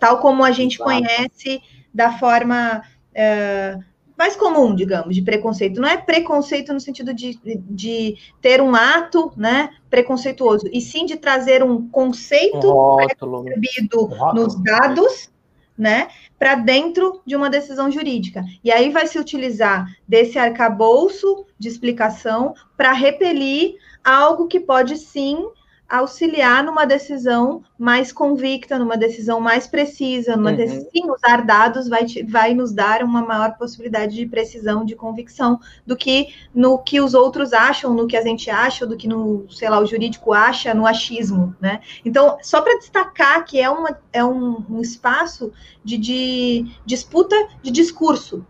tal 0.00 0.18
como 0.18 0.42
a 0.42 0.50
gente 0.50 0.74
Exato. 0.74 0.90
conhece 0.90 1.62
da 1.92 2.18
forma 2.18 2.83
uh, 3.12 3.85
mais 4.16 4.37
comum, 4.37 4.74
digamos, 4.74 5.14
de 5.14 5.22
preconceito. 5.22 5.81
Não 5.81 5.88
é 5.88 5.96
preconceito 5.96 6.72
no 6.72 6.81
sentido 6.81 7.12
de, 7.12 7.38
de 7.44 8.16
ter 8.40 8.61
um 8.61 8.74
ato 8.74 9.33
né, 9.37 9.70
preconceituoso, 9.90 10.68
e 10.72 10.81
sim 10.81 11.05
de 11.05 11.16
trazer 11.16 11.62
um 11.62 11.88
conceito 11.88 12.70
um 12.70 12.96
percebido 12.96 14.09
nos 14.33 14.55
dados 14.62 15.31
né, 15.77 16.09
para 16.38 16.55
dentro 16.55 17.20
de 17.27 17.35
uma 17.35 17.50
decisão 17.50 17.90
jurídica. 17.90 18.44
E 18.62 18.70
aí 18.70 18.90
vai 18.90 19.07
se 19.07 19.18
utilizar 19.18 19.87
desse 20.07 20.38
arcabouço 20.38 21.44
de 21.59 21.68
explicação 21.68 22.55
para 22.77 22.92
repelir 22.92 23.74
algo 24.05 24.46
que 24.46 24.61
pode 24.61 24.96
sim 24.96 25.44
auxiliar 25.88 26.64
numa 26.64 26.87
decisão 26.87 27.62
mais 27.79 28.11
convicta, 28.11 28.79
numa 28.79 28.97
decisão 28.97 29.38
mais 29.38 29.66
precisa, 29.66 30.37
numa 30.37 30.51
uhum. 30.51 30.57
decisão, 30.57 30.88
sim, 30.90 31.11
usar 31.11 31.44
dados 31.44 31.88
vai, 31.88 32.05
te, 32.05 32.23
vai 32.23 32.55
nos 32.55 32.73
dar 32.73 33.03
uma 33.03 33.23
maior 33.23 33.57
possibilidade 33.57 34.14
de 34.14 34.27
precisão, 34.27 34.85
de 34.85 34.97
convicção, 34.97 35.61
do 35.87 35.97
que 35.97 36.35
no 36.55 36.79
que 36.79 37.01
os 37.01 37.14
outros 37.14 37.53
acham, 37.53 37.92
no 37.92 38.07
que 38.07 38.16
a 38.16 38.23
gente 38.23 38.51
acha, 38.51 38.87
do 38.87 38.97
que 38.97 39.07
no, 39.07 39.47
sei 39.51 39.68
lá, 39.68 39.79
o 39.79 39.87
jurídico 39.87 40.33
acha, 40.33 40.73
no 40.75 40.87
achismo, 40.87 41.55
né? 41.61 41.81
Então, 42.05 42.38
só 42.42 42.62
para 42.62 42.79
destacar 42.79 43.44
que 43.44 43.61
é, 43.61 43.68
uma, 43.68 43.99
é 44.12 44.25
um, 44.25 44.64
um 44.70 44.81
espaço 44.81 45.53
de, 45.85 45.99
de 45.99 46.66
disputa 46.87 47.37
de 47.62 47.70
discurso, 47.70 48.44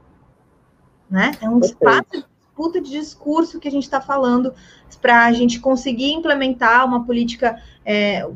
né? 1.11 1.33
É 1.41 1.49
um 1.49 1.59
Perfeito. 1.59 1.75
espaço 1.83 2.34
disputa 2.55 2.81
de 2.81 2.91
discurso 2.91 3.59
que 3.59 3.67
a 3.67 3.71
gente 3.71 3.83
está 3.83 4.01
falando 4.01 4.55
para 5.03 5.27
a 5.27 5.33
gente 5.33 5.59
conseguir 5.59 6.13
implementar 6.13 6.87
uma 6.87 7.05
política, 7.05 7.61
é, 7.85 8.27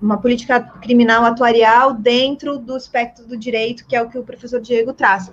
uma 0.00 0.18
política 0.18 0.60
criminal 0.60 1.24
atuarial 1.24 1.94
dentro 1.94 2.58
do 2.58 2.76
espectro 2.76 3.26
do 3.26 3.36
direito, 3.36 3.86
que 3.86 3.94
é 3.94 4.02
o 4.02 4.08
que 4.08 4.18
o 4.18 4.24
professor 4.24 4.60
Diego 4.60 4.92
traz. 4.92 5.30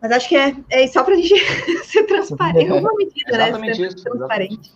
Mas 0.00 0.10
acho 0.12 0.28
que 0.28 0.36
é, 0.36 0.56
é 0.70 0.86
só 0.86 1.04
para 1.04 1.14
a 1.14 1.16
gente 1.16 1.34
ser 1.84 2.04
transparente, 2.04 2.66
em 2.66 2.70
alguma 2.70 2.94
medida, 2.96 3.36
né? 3.36 3.48
Exatamente 3.48 3.82
isso, 3.84 4.02
transparente. 4.02 4.72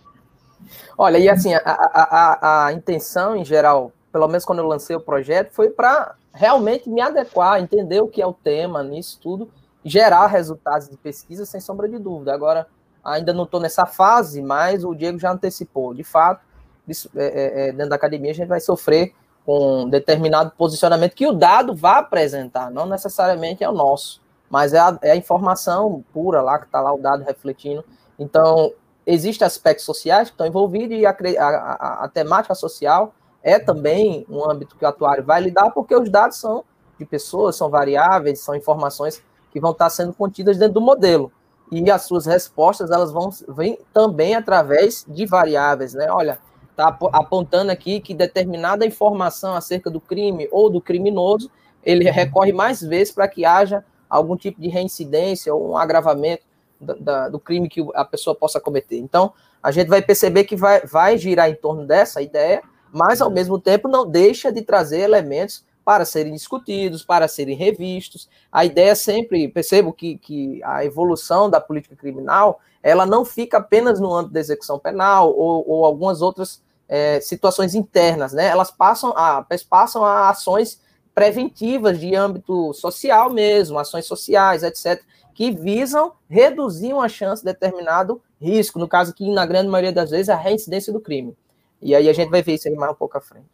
Olha, 0.95 1.17
e 1.17 1.27
assim, 1.27 1.53
a, 1.55 1.61
a, 1.65 2.67
a, 2.67 2.73
intenção 2.73 3.35
em 3.35 3.43
geral, 3.43 3.91
pelo 4.11 4.27
menos 4.27 4.45
quando 4.45 4.59
eu 4.59 4.67
lancei 4.67 4.95
o 4.95 5.01
projeto, 5.01 5.51
foi 5.51 5.69
para 5.69 6.15
realmente 6.33 6.87
me 6.87 7.01
adequar, 7.01 7.59
entender 7.59 7.99
o 8.01 8.07
que 8.07 8.21
é 8.21 8.27
o 8.27 8.33
tema 8.33 8.83
nisso 8.83 9.19
tudo, 9.21 9.49
gerar 9.83 10.27
resultados 10.27 10.89
de 10.89 10.97
pesquisa 10.97 11.45
sem 11.45 11.59
sombra 11.59 11.87
de 11.87 11.99
dúvida. 11.99 12.33
Agora, 12.33 12.67
ainda 13.03 13.33
não 13.33 13.43
estou 13.43 13.59
nessa 13.59 13.85
fase, 13.85 14.41
mas 14.41 14.83
o 14.83 14.95
Diego 14.95 15.19
já 15.19 15.31
antecipou. 15.31 15.93
De 15.93 16.03
fato, 16.03 16.41
isso, 16.87 17.09
é, 17.15 17.25
é, 17.25 17.67
é, 17.67 17.71
dentro 17.71 17.89
da 17.89 17.95
academia 17.95 18.31
a 18.31 18.35
gente 18.35 18.47
vai 18.47 18.59
sofrer 18.59 19.13
com 19.45 19.89
determinado 19.89 20.51
posicionamento 20.57 21.13
que 21.13 21.27
o 21.27 21.33
dado 21.33 21.75
vai 21.75 21.99
apresentar, 21.99 22.71
não 22.71 22.85
necessariamente 22.85 23.63
é 23.63 23.69
o 23.69 23.73
nosso, 23.73 24.21
mas 24.49 24.73
é 24.73 24.79
a, 24.79 24.97
é 25.01 25.11
a 25.11 25.15
informação 25.15 26.03
pura 26.13 26.41
lá, 26.41 26.59
que 26.59 26.65
está 26.65 26.79
lá 26.79 26.93
o 26.93 26.97
dado 26.97 27.23
refletindo. 27.23 27.83
Então, 28.17 28.71
existem 29.05 29.45
aspectos 29.45 29.85
sociais 29.85 30.29
que 30.29 30.33
estão 30.33 30.47
envolvidos 30.47 30.97
e 30.97 31.05
a, 31.05 31.11
a, 31.11 32.03
a, 32.05 32.07
temática 32.07 32.55
social 32.55 33.13
é 33.41 33.59
também 33.59 34.25
um 34.29 34.49
âmbito 34.49 34.77
que 34.77 34.85
o 34.85 34.87
atuário 34.87 35.25
vai 35.25 35.41
lidar, 35.41 35.71
porque 35.71 35.93
os 35.93 36.09
dados 36.09 36.37
são 36.37 36.63
de 36.97 37.05
pessoas, 37.05 37.57
são 37.57 37.69
variáveis, 37.69 38.39
são 38.39 38.55
informações 38.55 39.21
que 39.53 39.59
vão 39.59 39.71
estar 39.71 39.89
sendo 39.91 40.11
contidas 40.11 40.57
dentro 40.57 40.73
do 40.73 40.81
modelo. 40.81 41.31
E 41.71 41.89
as 41.89 42.01
suas 42.01 42.25
respostas, 42.25 42.89
elas 42.89 43.11
vão 43.11 43.29
vêm 43.47 43.77
também 43.93 44.35
através 44.35 45.05
de 45.07 45.25
variáveis, 45.27 45.93
né? 45.93 46.07
Olha, 46.09 46.39
está 46.71 46.97
apontando 47.13 47.71
aqui 47.71 47.99
que 47.99 48.13
determinada 48.13 48.85
informação 48.85 49.55
acerca 49.55 49.89
do 49.89 50.01
crime 50.01 50.47
ou 50.51 50.69
do 50.69 50.81
criminoso, 50.81 51.51
ele 51.83 52.09
recorre 52.09 52.51
mais 52.51 52.81
vezes 52.81 53.13
para 53.13 53.27
que 53.27 53.45
haja 53.45 53.85
algum 54.09 54.35
tipo 54.35 54.59
de 54.59 54.67
reincidência 54.67 55.53
ou 55.53 55.71
um 55.71 55.77
agravamento 55.77 56.43
da, 56.81 56.93
da, 56.95 57.29
do 57.29 57.39
crime 57.39 57.69
que 57.69 57.85
a 57.93 58.03
pessoa 58.03 58.35
possa 58.35 58.59
cometer. 58.59 58.97
Então, 58.97 59.33
a 59.61 59.71
gente 59.71 59.87
vai 59.87 60.01
perceber 60.01 60.43
que 60.43 60.55
vai, 60.55 60.81
vai 60.85 61.17
girar 61.17 61.49
em 61.49 61.55
torno 61.55 61.85
dessa 61.85 62.21
ideia, 62.21 62.61
mas 62.91 63.21
ao 63.21 63.29
mesmo 63.29 63.59
tempo 63.59 63.87
não 63.87 64.07
deixa 64.07 64.51
de 64.51 64.61
trazer 64.61 64.99
elementos 64.99 65.63
para 65.83 66.05
serem 66.05 66.33
discutidos, 66.33 67.03
para 67.03 67.27
serem 67.27 67.55
revistos. 67.55 68.29
A 68.51 68.65
ideia 68.65 68.91
é 68.91 68.95
sempre, 68.95 69.47
percebo 69.47 69.93
que, 69.93 70.17
que 70.17 70.61
a 70.63 70.85
evolução 70.85 71.49
da 71.49 71.59
política 71.59 71.95
criminal, 71.95 72.59
ela 72.81 73.05
não 73.05 73.25
fica 73.25 73.57
apenas 73.57 73.99
no 73.99 74.13
âmbito 74.13 74.33
da 74.33 74.39
execução 74.39 74.79
penal 74.79 75.29
ou, 75.35 75.63
ou 75.67 75.85
algumas 75.85 76.21
outras 76.21 76.61
é, 76.87 77.19
situações 77.21 77.75
internas, 77.75 78.33
né? 78.33 78.47
Elas 78.47 78.71
passam 78.71 79.13
a, 79.15 79.45
passam 79.69 80.03
a 80.03 80.29
ações 80.29 80.79
preventivas 81.13 81.99
de 81.99 82.15
âmbito 82.15 82.73
social 82.73 83.29
mesmo, 83.29 83.77
ações 83.77 84.05
sociais, 84.05 84.63
etc., 84.63 85.01
que 85.33 85.51
visam 85.51 86.13
reduzir 86.29 86.93
uma 86.93 87.09
chance 87.09 87.43
de 87.43 87.51
determinado 87.51 88.21
risco, 88.39 88.77
no 88.77 88.87
caso 88.87 89.13
que, 89.13 89.29
na 89.31 89.45
grande 89.45 89.69
maioria 89.69 89.91
das 89.91 90.11
vezes, 90.11 90.29
a 90.29 90.35
reincidência 90.35 90.93
do 90.93 90.99
crime. 90.99 91.35
E 91.81 91.95
aí 91.95 92.07
a 92.07 92.13
gente 92.13 92.29
vai 92.29 92.41
ver 92.41 92.53
isso 92.53 92.67
aí 92.67 92.75
mais 92.75 92.91
um 92.91 92.95
pouco 92.95 93.17
à 93.17 93.21
frente. 93.21 93.47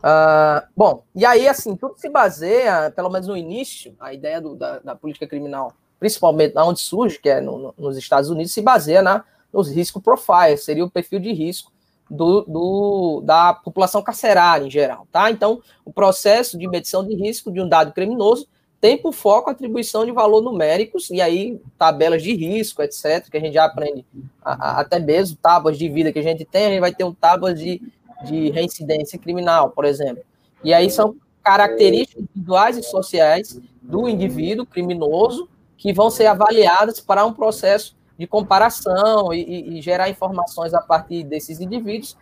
Uh, 0.00 0.66
bom, 0.74 1.04
e 1.14 1.26
aí, 1.26 1.46
assim, 1.46 1.76
tudo 1.76 1.94
se 1.98 2.08
baseia, 2.08 2.90
pelo 2.90 3.10
menos 3.10 3.28
no 3.28 3.36
início, 3.36 3.94
a 4.00 4.14
ideia 4.14 4.40
do, 4.40 4.56
da, 4.56 4.78
da, 4.78 4.94
política 4.94 5.26
criminal, 5.26 5.74
principalmente 5.98 6.56
onde 6.56 6.80
surge, 6.80 7.18
que 7.18 7.28
é 7.28 7.40
no, 7.40 7.58
no, 7.58 7.74
nos 7.76 7.98
Estados 7.98 8.30
Unidos, 8.30 8.52
se 8.52 8.62
baseia 8.62 9.02
na, 9.02 9.24
nos 9.52 9.70
risco 9.70 10.00
profile, 10.00 10.56
seria 10.56 10.84
o 10.84 10.90
perfil 10.90 11.20
de 11.20 11.32
risco 11.32 11.70
do, 12.10 12.42
do, 12.42 13.22
da 13.24 13.52
população 13.52 14.02
carcerária 14.02 14.64
em 14.66 14.70
geral, 14.70 15.06
tá? 15.12 15.30
Então, 15.30 15.62
o 15.84 15.92
processo 15.92 16.58
de 16.58 16.66
medição 16.66 17.06
de 17.06 17.14
risco 17.14 17.52
de 17.52 17.60
um 17.60 17.68
dado 17.68 17.92
criminoso 17.92 18.48
tem 18.80 18.96
por 18.96 19.12
foco 19.12 19.50
a 19.50 19.52
atribuição 19.52 20.06
de 20.06 20.10
valor 20.10 20.40
numéricos, 20.40 21.10
e 21.10 21.20
aí 21.20 21.60
tabelas 21.76 22.22
de 22.22 22.34
risco, 22.34 22.82
etc., 22.82 23.28
que 23.30 23.36
a 23.36 23.40
gente 23.40 23.52
já 23.52 23.66
aprende, 23.66 24.06
a, 24.42 24.52
a, 24.52 24.80
até 24.80 24.98
mesmo 24.98 25.36
tábuas 25.36 25.76
de 25.76 25.86
vida 25.88 26.10
que 26.10 26.18
a 26.18 26.22
gente 26.22 26.46
tem, 26.46 26.64
a 26.66 26.70
gente 26.70 26.80
vai 26.80 26.94
ter 26.94 27.04
um 27.04 27.12
tábuas 27.12 27.60
de 27.60 27.82
de 28.24 28.50
reincidência 28.50 29.18
criminal, 29.18 29.70
por 29.70 29.84
exemplo. 29.84 30.22
E 30.62 30.74
aí 30.74 30.90
são 30.90 31.16
características 31.42 32.22
individuais 32.22 32.76
e 32.76 32.82
sociais 32.82 33.58
do 33.80 34.08
indivíduo 34.08 34.66
criminoso 34.66 35.48
que 35.76 35.92
vão 35.92 36.10
ser 36.10 36.26
avaliadas 36.26 37.00
para 37.00 37.24
um 37.24 37.32
processo 37.32 37.96
de 38.18 38.26
comparação 38.26 39.32
e, 39.32 39.78
e 39.78 39.80
gerar 39.80 40.10
informações 40.10 40.74
a 40.74 40.80
partir 40.80 41.24
desses 41.24 41.58
indivíduos 41.60 42.16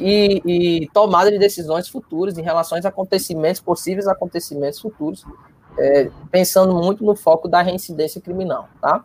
e, 0.00 0.40
e, 0.46 0.88
tomada 0.88 1.30
de 1.30 1.38
decisões 1.38 1.88
futuras 1.88 2.38
em 2.38 2.42
relação 2.42 2.78
a 2.82 2.88
acontecimentos, 2.88 3.60
possíveis 3.60 4.06
acontecimentos 4.06 4.80
futuros, 4.80 5.24
é, 5.78 6.10
pensando 6.30 6.74
muito 6.74 7.04
no 7.04 7.14
foco 7.14 7.48
da 7.48 7.60
reincidência 7.60 8.20
criminal, 8.20 8.68
tá? 8.80 9.04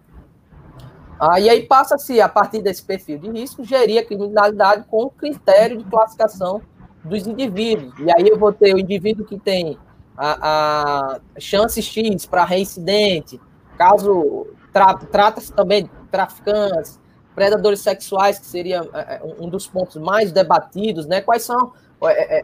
Ah, 1.19 1.39
e 1.39 1.49
aí 1.49 1.65
passa-se, 1.65 2.21
a 2.21 2.29
partir 2.29 2.61
desse 2.61 2.81
perfil 2.81 3.19
de 3.19 3.29
risco, 3.29 3.63
gerir 3.63 3.99
a 3.99 4.05
criminalidade 4.05 4.85
com 4.87 5.09
critério 5.09 5.77
de 5.77 5.83
classificação 5.83 6.61
dos 7.03 7.27
indivíduos. 7.27 7.93
E 7.99 8.09
aí 8.11 8.27
eu 8.29 8.37
vou 8.37 8.53
ter 8.53 8.73
o 8.73 8.79
indivíduo 8.79 9.25
que 9.25 9.37
tem 9.37 9.77
a, 10.17 11.15
a 11.15 11.19
chance 11.37 11.81
X 11.81 12.25
para 12.25 12.45
reincidente, 12.45 13.39
caso 13.77 14.47
tra, 14.71 14.93
trata-se 14.93 15.51
também 15.51 15.83
de 15.83 15.89
traficantes, 16.09 16.99
predadores 17.35 17.81
sexuais, 17.81 18.39
que 18.39 18.45
seria 18.45 18.81
é, 18.93 19.15
é, 19.15 19.21
um 19.39 19.49
dos 19.49 19.67
pontos 19.67 19.97
mais 19.97 20.31
debatidos, 20.31 21.05
né? 21.05 21.21
Quais 21.21 21.43
são 21.43 21.73
é, 22.03 22.37
é, 22.37 22.43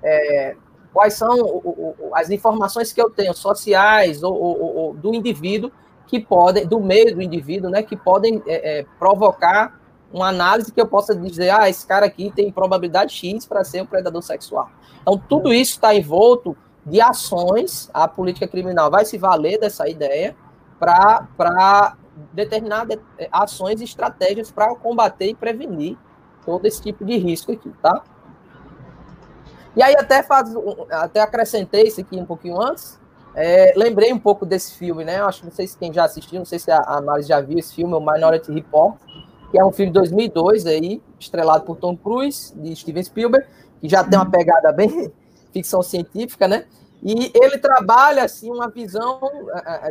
é 0.52 0.56
quais 0.94 1.14
são 1.16 1.38
o, 1.38 1.96
o, 2.00 2.16
as 2.16 2.30
informações 2.30 2.94
que 2.94 3.02
eu 3.02 3.10
tenho 3.10 3.34
sociais 3.34 4.24
ou, 4.24 4.34
ou, 4.34 4.76
ou, 4.78 4.94
do 4.94 5.14
indivíduo 5.14 5.70
que 6.08 6.20
podem, 6.20 6.66
do 6.66 6.80
meio 6.80 7.16
do 7.16 7.22
indivíduo, 7.22 7.70
né, 7.70 7.82
que 7.82 7.96
podem 7.96 8.42
é, 8.48 8.80
é, 8.80 8.86
provocar 9.00 9.80
uma 10.12 10.30
análise 10.30 10.72
que 10.72 10.80
eu 10.80 10.88
possa 10.88 11.16
dizer, 11.16 11.50
ah, 11.50 11.70
esse 11.70 11.86
cara 11.86 12.06
aqui 12.06 12.32
tem 12.34 12.52
probabilidade 12.52 13.14
X 13.14 13.46
para 13.46 13.64
ser 13.64 13.82
um 13.82 13.86
predador 13.86 14.22
sexual. 14.22 14.70
Então, 15.02 15.18
tudo 15.18 15.54
isso 15.54 15.74
está 15.74 15.94
envolto 15.94 16.56
de 16.86 17.02
ações, 17.02 17.90
a 17.94 18.08
política 18.08 18.48
criminal 18.48 18.92
vai 18.92 19.04
se 19.06 19.18
valer 19.18 19.60
dessa 19.60 19.90
ideia 19.90 20.36
para 20.80 21.98
determinar 22.32 22.86
de, 22.86 23.00
ações 23.32 23.82
e 23.82 23.84
estratégias 23.84 24.52
para 24.52 24.74
combater 24.76 25.30
e 25.30 25.36
prevenir 25.36 25.98
todo 26.46 26.66
esse 26.66 26.82
tipo 26.82 27.04
de 27.04 27.18
risco 27.18 27.52
aqui, 27.52 27.74
tá? 27.82 28.04
E 29.76 29.84
aí 29.84 29.96
até 29.98 30.24
faz, 30.24 30.54
até 30.92 31.20
acrescentei 31.20 31.84
isso 31.88 32.00
aqui 32.00 32.18
um 32.18 32.26
pouquinho 32.26 32.62
antes, 32.62 33.00
é, 33.36 33.74
lembrei 33.76 34.14
um 34.14 34.20
pouco 34.20 34.46
desse 34.46 34.74
filme, 34.76 35.04
né? 35.04 35.22
Acho 35.22 35.42
que 35.42 35.46
não 35.46 35.54
sei 35.54 35.68
se 35.68 35.78
quem 35.78 35.92
já 35.92 36.06
assistiu, 36.06 36.40
não 36.40 36.46
sei 36.46 36.58
se 36.58 36.72
a 36.72 36.82
Análise 36.88 37.28
já 37.30 37.42
viu 37.42 37.60
esse 37.60 37.76
filme, 37.76 37.94
o 37.94 38.00
Minority 38.00 38.52
Report, 38.52 38.96
que 39.52 39.60
é 39.60 39.66
um 39.66 39.72
filme 39.72 39.92
de 39.92 40.00
2002 40.00 40.66
aí, 40.66 41.02
estrelado 41.20 41.66
por 41.66 41.78
Tom 41.78 41.96
Cruise, 41.98 42.54
de 42.56 42.76
Steven 42.76 43.04
Spielberg, 43.04 43.48
que 43.82 43.90
já 43.90 44.04
tem 44.04 44.18
uma 44.18 44.30
pegada 44.30 44.72
bem 44.72 45.12
ficção 45.52 45.84
científica, 45.84 46.48
né? 46.48 46.66
E 47.04 47.32
ele 47.36 47.58
trabalha 47.58 48.24
assim 48.24 48.50
uma 48.50 48.70
visão 48.70 49.20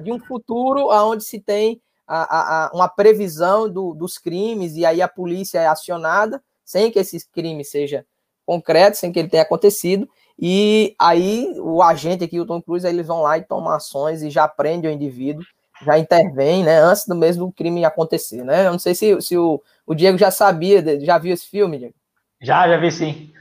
de 0.03 0.11
um 0.11 0.19
futuro 0.19 0.89
onde 0.91 1.23
se 1.23 1.39
tem 1.39 1.81
a, 2.07 2.67
a, 2.67 2.71
uma 2.75 2.89
previsão 2.89 3.69
do, 3.69 3.95
dos 3.95 4.19
crimes 4.19 4.75
e 4.75 4.85
aí 4.85 5.01
a 5.01 5.09
polícia 5.09 5.59
é 5.59 5.67
acionada 5.67 6.43
sem 6.65 6.91
que 6.91 6.99
esse 6.99 7.29
crime 7.31 7.65
seja 7.65 8.05
concreto, 8.45 8.97
sem 8.97 9.13
que 9.13 9.19
ele 9.19 9.29
tenha 9.29 9.43
acontecido. 9.43 10.09
E 10.39 10.95
aí 10.99 11.55
o 11.59 11.83
agente 11.83 12.25
aqui, 12.25 12.41
o 12.41 12.47
Tom 12.47 12.61
Cruise, 12.61 12.87
eles 12.87 13.07
vão 13.07 13.23
lá 13.23 13.39
e 13.39 13.43
tomam 13.43 13.71
ações 13.73 14.23
e 14.23 14.31
já 14.31 14.49
prende 14.49 14.87
o 14.87 14.91
indivíduo, 14.91 15.45
já 15.83 15.99
intervém, 15.99 16.65
né, 16.65 16.79
antes 16.81 17.07
do 17.07 17.15
mesmo 17.15 17.53
crime 17.53 17.85
acontecer, 17.85 18.45
né? 18.45 18.67
Eu 18.67 18.73
não 18.73 18.79
sei 18.79 18.95
se, 18.95 19.21
se 19.21 19.37
o, 19.37 19.63
o 19.87 19.95
Diego 19.95 20.19
já 20.19 20.31
sabia, 20.31 21.01
já 21.01 21.19
viu 21.19 21.33
esse 21.33 21.47
filme, 21.47 21.79
Diego? 21.79 21.95
Já, 22.41 22.69
já 22.69 22.77
vi 22.77 22.91
sim. 22.91 23.33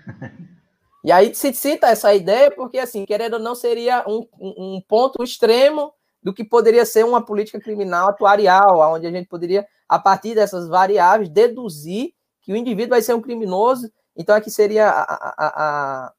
E 1.04 1.12
aí 1.12 1.36
se 1.36 1.54
cita 1.54 1.88
essa 1.88 2.14
ideia 2.14 2.50
porque, 2.50 2.80
assim, 2.80 3.06
querendo 3.06 3.34
ou 3.34 3.40
não, 3.40 3.54
seria 3.54 4.06
um, 4.08 4.26
um 4.40 4.82
ponto 4.88 5.22
extremo 5.22 5.94
do 6.24 6.34
que 6.34 6.46
poderia 6.46 6.86
ser 6.86 7.04
uma 7.04 7.22
política 7.22 7.60
criminal 7.60 8.08
atuarial, 8.10 8.94
onde 8.94 9.06
a 9.06 9.12
gente 9.12 9.28
poderia, 9.28 9.68
a 9.90 10.00
partir 10.00 10.34
dessas 10.34 10.70
variáveis, 10.70 11.28
deduzir 11.28 12.14
que 12.42 12.54
o 12.54 12.56
indivíduo 12.56 12.92
vai 12.92 13.02
ser 13.02 13.14
um 13.14 13.22
criminoso. 13.22 13.92
Então, 14.16 14.34
aqui 14.34 14.50
seria 14.50 14.88
a, 14.88 15.02
a, 15.02 15.34
a 15.38 16.14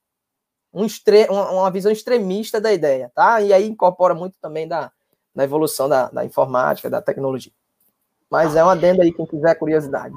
um 0.74 0.84
extre, 0.84 1.26
uma 1.30 1.70
visão 1.70 1.92
extremista 1.92 2.60
da 2.60 2.72
ideia, 2.72 3.10
tá? 3.14 3.40
E 3.40 3.52
aí 3.52 3.68
incorpora 3.68 4.14
muito 4.14 4.36
também 4.40 4.66
da, 4.66 4.90
da 5.34 5.44
evolução 5.44 5.88
da, 5.88 6.08
da 6.10 6.24
informática, 6.24 6.90
da 6.90 7.00
tecnologia. 7.00 7.52
Mas 8.30 8.56
é 8.56 8.62
uma 8.64 8.72
adendo 8.72 9.00
aí, 9.00 9.12
quem 9.12 9.24
quiser 9.24 9.54
curiosidade. 9.54 10.14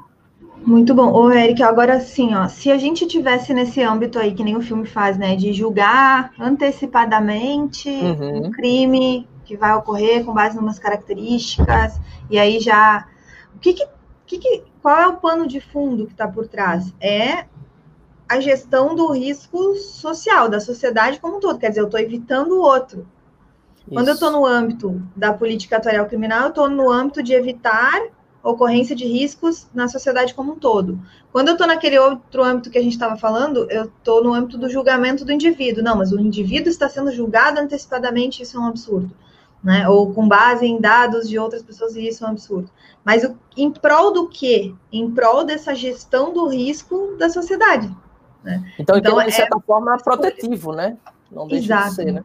Muito 0.66 0.92
bom. 0.92 1.12
Ô, 1.12 1.30
Eric, 1.30 1.62
agora 1.62 2.00
sim, 2.00 2.34
ó, 2.34 2.48
se 2.48 2.70
a 2.70 2.76
gente 2.76 3.06
tivesse 3.06 3.54
nesse 3.54 3.80
âmbito 3.80 4.18
aí, 4.18 4.34
que 4.34 4.42
nem 4.42 4.56
o 4.56 4.60
filme 4.60 4.86
faz, 4.86 5.16
né, 5.16 5.36
de 5.36 5.52
julgar 5.52 6.32
antecipadamente 6.38 7.88
uhum. 7.88 8.46
um 8.46 8.50
crime 8.50 9.28
que 9.44 9.56
vai 9.56 9.72
ocorrer 9.74 10.24
com 10.24 10.34
base 10.34 10.56
em 10.56 10.60
umas 10.60 10.78
características, 10.78 11.98
e 12.28 12.38
aí 12.38 12.58
já. 12.58 13.06
O 13.54 13.58
que, 13.60 13.74
que, 14.26 14.38
que 14.38 14.64
qual 14.82 14.96
é 14.96 15.06
o 15.06 15.16
pano 15.16 15.46
de 15.46 15.60
fundo 15.60 16.06
que 16.06 16.12
está 16.12 16.26
por 16.26 16.48
trás? 16.48 16.92
É 17.00 17.46
a 18.28 18.40
gestão 18.40 18.94
do 18.94 19.10
risco 19.12 19.74
social, 19.76 20.48
da 20.48 20.60
sociedade 20.60 21.18
como 21.18 21.38
um 21.38 21.40
todo. 21.40 21.58
Quer 21.58 21.70
dizer, 21.70 21.80
eu 21.80 21.86
estou 21.86 21.98
evitando 21.98 22.52
o 22.52 22.60
outro. 22.60 23.06
Isso. 23.78 23.94
Quando 23.94 24.08
eu 24.08 24.14
estou 24.14 24.30
no 24.30 24.44
âmbito 24.44 25.02
da 25.16 25.32
política 25.32 25.78
atuarial 25.78 26.06
criminal, 26.06 26.42
eu 26.42 26.48
estou 26.48 26.68
no 26.68 26.90
âmbito 26.90 27.22
de 27.22 27.32
evitar 27.32 28.02
ocorrência 28.42 28.94
de 28.94 29.04
riscos 29.04 29.66
na 29.74 29.88
sociedade 29.88 30.34
como 30.34 30.52
um 30.52 30.58
todo. 30.58 30.98
Quando 31.32 31.48
eu 31.48 31.52
estou 31.52 31.66
naquele 31.66 31.98
outro 31.98 32.42
âmbito 32.42 32.70
que 32.70 32.78
a 32.78 32.82
gente 32.82 32.92
estava 32.92 33.16
falando, 33.16 33.66
eu 33.70 33.84
estou 33.84 34.22
no 34.22 34.32
âmbito 34.32 34.58
do 34.58 34.68
julgamento 34.68 35.24
do 35.24 35.32
indivíduo. 35.32 35.82
Não, 35.82 35.96
mas 35.96 36.12
o 36.12 36.20
indivíduo 36.20 36.68
está 36.68 36.88
sendo 36.88 37.10
julgado 37.10 37.60
antecipadamente, 37.60 38.42
isso 38.42 38.56
é 38.56 38.60
um 38.60 38.66
absurdo. 38.66 39.10
Né? 39.62 39.88
Ou 39.88 40.12
com 40.12 40.28
base 40.28 40.66
em 40.66 40.80
dados 40.80 41.28
de 41.28 41.38
outras 41.38 41.62
pessoas, 41.62 41.96
e 41.96 42.06
isso 42.06 42.24
é 42.24 42.28
um 42.28 42.30
absurdo. 42.30 42.70
Mas 43.04 43.24
o, 43.24 43.36
em 43.56 43.70
prol 43.70 44.12
do 44.12 44.28
quê? 44.28 44.74
Em 44.92 45.10
prol 45.10 45.44
dessa 45.44 45.74
gestão 45.74 46.32
do 46.32 46.46
risco 46.46 47.16
da 47.18 47.28
sociedade. 47.28 47.90
Né? 48.42 48.72
Então, 48.78 48.96
então, 48.96 49.24
de 49.24 49.32
certa 49.32 49.56
é... 49.56 49.60
forma, 49.60 49.94
é 49.94 49.98
protetivo, 49.98 50.72
né? 50.72 50.96
Não 51.30 51.46
deixa 51.46 51.64
Exato. 51.64 51.88
de 51.88 51.94
ser, 51.94 52.12
né? 52.12 52.24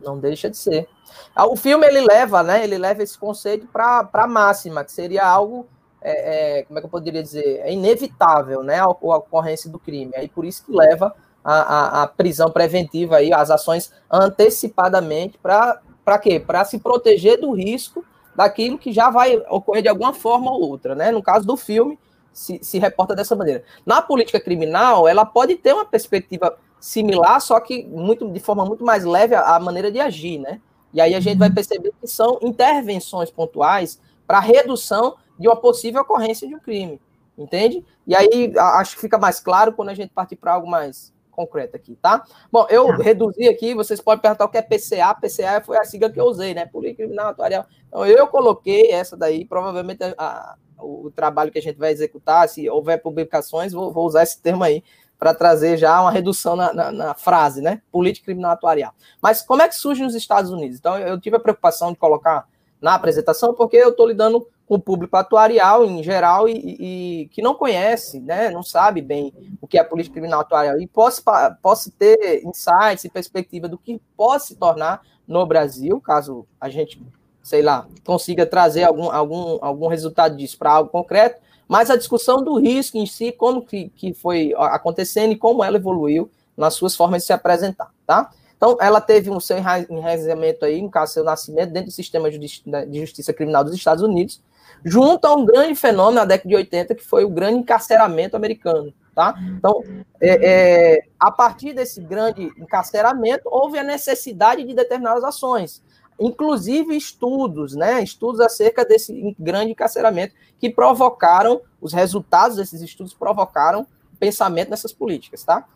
Não 0.00 0.18
deixa 0.18 0.50
de 0.50 0.56
ser. 0.56 0.88
Ah, 1.34 1.46
o 1.46 1.56
filme 1.56 1.86
ele 1.86 2.00
leva, 2.00 2.42
né? 2.42 2.64
Ele 2.64 2.78
leva 2.78 3.02
esse 3.02 3.18
conceito 3.18 3.66
para 3.66 4.08
a 4.12 4.26
máxima, 4.26 4.84
que 4.84 4.92
seria 4.92 5.26
algo, 5.26 5.66
é, 6.00 6.60
é, 6.60 6.62
como 6.64 6.78
é 6.78 6.82
que 6.82 6.86
eu 6.86 6.90
poderia 6.90 7.22
dizer, 7.22 7.60
é 7.62 7.72
inevitável, 7.72 8.62
né? 8.62 8.80
A, 8.80 8.84
a 8.84 8.88
ocorrência 8.88 9.70
do 9.70 9.78
crime. 9.78 10.12
Aí 10.16 10.28
por 10.28 10.44
isso 10.44 10.64
que 10.64 10.72
leva 10.72 11.14
a, 11.44 11.54
a, 11.54 12.02
a 12.02 12.06
prisão 12.06 12.50
preventiva 12.50 13.16
aí, 13.16 13.32
as 13.32 13.50
ações 13.50 13.92
antecipadamente 14.10 15.38
para 15.38 15.80
para 16.02 16.18
quê? 16.18 16.40
Para 16.40 16.64
se 16.64 16.78
proteger 16.78 17.40
do 17.40 17.52
risco 17.52 18.04
daquilo 18.34 18.78
que 18.78 18.90
já 18.90 19.10
vai 19.10 19.36
ocorrer 19.48 19.82
de 19.82 19.88
alguma 19.88 20.12
forma 20.12 20.50
ou 20.50 20.60
outra, 20.62 20.94
né? 20.94 21.12
No 21.12 21.22
caso 21.22 21.46
do 21.46 21.56
filme, 21.56 21.98
se, 22.32 22.58
se 22.62 22.78
reporta 22.78 23.14
dessa 23.14 23.34
maneira. 23.34 23.62
Na 23.84 24.00
política 24.00 24.40
criminal, 24.40 25.08
ela 25.08 25.24
pode 25.24 25.56
ter 25.56 25.72
uma 25.72 25.84
perspectiva 25.84 26.56
similar, 26.80 27.40
só 27.40 27.60
que 27.60 27.84
muito, 27.84 28.28
de 28.30 28.40
forma 28.40 28.64
muito 28.64 28.84
mais 28.84 29.04
leve 29.04 29.34
a, 29.34 29.56
a 29.56 29.60
maneira 29.60 29.92
de 29.92 30.00
agir, 30.00 30.38
né? 30.38 30.60
E 30.92 31.00
aí 31.00 31.14
a 31.14 31.20
gente 31.20 31.38
vai 31.38 31.48
uhum. 31.48 31.54
perceber 31.54 31.92
que 32.00 32.06
são 32.06 32.38
intervenções 32.42 33.30
pontuais 33.30 34.00
para 34.26 34.40
redução 34.40 35.16
de 35.38 35.48
uma 35.48 35.56
possível 35.56 36.02
ocorrência 36.02 36.48
de 36.48 36.54
um 36.54 36.58
crime, 36.58 37.00
entende? 37.36 37.84
E 38.06 38.14
aí 38.14 38.52
acho 38.56 38.94
que 38.94 39.00
fica 39.00 39.18
mais 39.18 39.40
claro 39.40 39.72
quando 39.72 39.90
a 39.90 39.94
gente 39.94 40.10
partir 40.10 40.36
para 40.36 40.54
algo 40.54 40.68
mais 40.68 41.12
concreto 41.30 41.76
aqui, 41.76 41.96
tá? 42.02 42.24
Bom, 42.50 42.66
eu 42.68 42.88
tá. 42.88 42.96
reduzi 42.96 43.48
aqui, 43.48 43.74
vocês 43.74 44.00
podem 44.00 44.20
perguntar 44.20 44.44
o 44.44 44.48
que 44.48 44.58
é 44.58 44.62
PCA, 44.62 45.14
PCA 45.14 45.62
foi 45.64 45.78
a 45.78 45.84
sigla 45.84 46.10
que 46.10 46.20
eu 46.20 46.24
usei, 46.24 46.52
né? 46.54 46.66
Política 46.66 47.04
Criminal 47.04 47.28
Atuarial. 47.28 47.66
Então 47.88 48.04
eu 48.04 48.26
coloquei 48.26 48.90
essa 48.90 49.16
daí, 49.16 49.44
provavelmente 49.44 50.02
a, 50.18 50.56
o 50.82 51.10
trabalho 51.14 51.50
que 51.50 51.58
a 51.58 51.62
gente 51.62 51.78
vai 51.78 51.90
executar, 51.92 52.48
se 52.48 52.68
houver 52.68 53.00
publicações, 53.02 53.72
vou, 53.72 53.92
vou 53.92 54.06
usar 54.06 54.22
esse 54.22 54.40
termo 54.40 54.64
aí 54.64 54.82
para 55.18 55.34
trazer 55.34 55.76
já 55.76 56.00
uma 56.00 56.10
redução 56.10 56.56
na, 56.56 56.72
na, 56.72 56.90
na, 56.90 57.14
frase, 57.14 57.60
né? 57.60 57.82
Política 57.92 58.24
criminal 58.24 58.52
atuarial. 58.52 58.94
Mas 59.20 59.42
como 59.42 59.60
é 59.60 59.68
que 59.68 59.74
surge 59.76 60.02
nos 60.02 60.14
Estados 60.14 60.50
Unidos? 60.50 60.78
Então, 60.78 60.98
eu 60.98 61.20
tive 61.20 61.36
a 61.36 61.40
preocupação 61.40 61.92
de 61.92 61.98
colocar 61.98 62.48
na 62.80 62.94
apresentação, 62.94 63.52
porque 63.52 63.76
eu 63.76 63.90
estou 63.90 64.08
lidando 64.08 64.46
com 64.66 64.76
o 64.76 64.80
público 64.80 65.16
atuarial 65.16 65.84
em 65.84 66.02
geral 66.02 66.48
e, 66.48 66.52
e, 66.54 67.28
que 67.32 67.42
não 67.42 67.54
conhece, 67.54 68.20
né? 68.20 68.50
Não 68.50 68.62
sabe 68.62 69.02
bem 69.02 69.32
o 69.60 69.66
que 69.66 69.76
é 69.76 69.84
política 69.84 70.14
criminal 70.14 70.40
atuarial 70.40 70.80
e 70.80 70.86
posso, 70.86 71.22
posso 71.60 71.90
ter 71.90 72.42
insights 72.44 73.04
e 73.04 73.10
perspectiva 73.10 73.68
do 73.68 73.76
que 73.76 74.00
pode 74.16 74.44
se 74.44 74.56
tornar 74.56 75.02
no 75.28 75.44
Brasil, 75.44 76.00
caso 76.00 76.46
a 76.58 76.70
gente 76.70 77.02
sei 77.42 77.62
lá, 77.62 77.86
consiga 78.04 78.46
trazer 78.46 78.84
algum, 78.84 79.10
algum, 79.10 79.58
algum 79.60 79.86
resultado 79.86 80.36
disso 80.36 80.58
para 80.58 80.72
algo 80.72 80.90
concreto, 80.90 81.40
mas 81.66 81.90
a 81.90 81.96
discussão 81.96 82.42
do 82.42 82.58
risco 82.58 82.98
em 82.98 83.06
si, 83.06 83.32
como 83.32 83.62
que, 83.62 83.88
que 83.90 84.12
foi 84.12 84.52
acontecendo 84.56 85.32
e 85.32 85.36
como 85.36 85.62
ela 85.62 85.76
evoluiu 85.76 86.30
nas 86.56 86.74
suas 86.74 86.96
formas 86.96 87.22
de 87.22 87.26
se 87.26 87.32
apresentar, 87.32 87.90
tá? 88.06 88.30
Então, 88.56 88.76
ela 88.78 89.00
teve 89.00 89.30
um 89.30 89.40
seu 89.40 89.56
enraizamento 89.56 90.66
aí, 90.66 90.82
um 90.82 90.90
caso, 90.90 91.14
seu 91.14 91.24
nascimento, 91.24 91.72
dentro 91.72 91.88
do 91.88 91.94
sistema 91.94 92.30
de 92.30 93.00
justiça 93.00 93.32
criminal 93.32 93.64
dos 93.64 93.72
Estados 93.72 94.02
Unidos, 94.02 94.42
junto 94.84 95.24
a 95.26 95.34
um 95.34 95.46
grande 95.46 95.74
fenômeno 95.74 96.16
na 96.16 96.24
década 96.26 96.48
de 96.48 96.56
80, 96.56 96.94
que 96.94 97.02
foi 97.02 97.24
o 97.24 97.30
grande 97.30 97.60
encarceramento 97.60 98.36
americano, 98.36 98.92
tá? 99.14 99.34
Então, 99.56 99.82
é, 100.20 100.96
é, 100.98 101.04
a 101.18 101.30
partir 101.30 101.72
desse 101.72 102.02
grande 102.02 102.52
encarceramento, 102.58 103.44
houve 103.46 103.78
a 103.78 103.82
necessidade 103.82 104.62
de 104.62 104.74
determinadas 104.74 105.24
ações 105.24 105.82
inclusive 106.20 106.94
estudos, 106.94 107.74
né, 107.74 108.02
estudos 108.02 108.40
acerca 108.40 108.84
desse 108.84 109.34
grande 109.38 109.72
encarceramento 109.72 110.34
que 110.58 110.68
provocaram, 110.68 111.62
os 111.80 111.94
resultados 111.94 112.58
desses 112.58 112.82
estudos 112.82 113.14
provocaram 113.14 113.86
pensamento 114.18 114.68
nessas 114.68 114.92
políticas, 114.92 115.42
tá? 115.42 115.66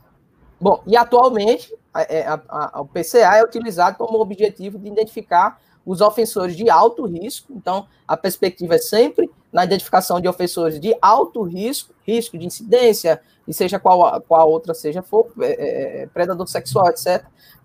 Bom, 0.60 0.82
e 0.86 0.96
atualmente 0.96 1.74
a, 1.92 2.02
é, 2.02 2.26
a, 2.26 2.40
a, 2.48 2.80
o 2.82 2.86
PCA 2.86 3.38
é 3.38 3.42
utilizado 3.42 3.96
como 3.96 4.20
objetivo 4.20 4.78
de 4.78 4.86
identificar 4.86 5.58
os 5.84 6.00
ofensores 6.00 6.56
de 6.56 6.68
alto 6.70 7.06
risco, 7.06 7.52
então 7.54 7.86
a 8.06 8.16
perspectiva 8.16 8.74
é 8.74 8.78
sempre 8.78 9.30
na 9.52 9.64
identificação 9.64 10.20
de 10.20 10.28
ofensores 10.28 10.78
de 10.78 10.96
alto 11.00 11.42
risco, 11.42 11.94
risco 12.02 12.38
de 12.38 12.46
incidência, 12.46 13.20
e 13.46 13.52
seja 13.52 13.78
qual, 13.78 14.20
qual 14.22 14.50
outra 14.50 14.74
seja 14.74 15.02
for, 15.02 15.30
é, 15.40 15.46
é, 15.46 16.02
é 16.02 16.06
predador 16.06 16.46
sexual, 16.46 16.88
etc., 16.88 17.24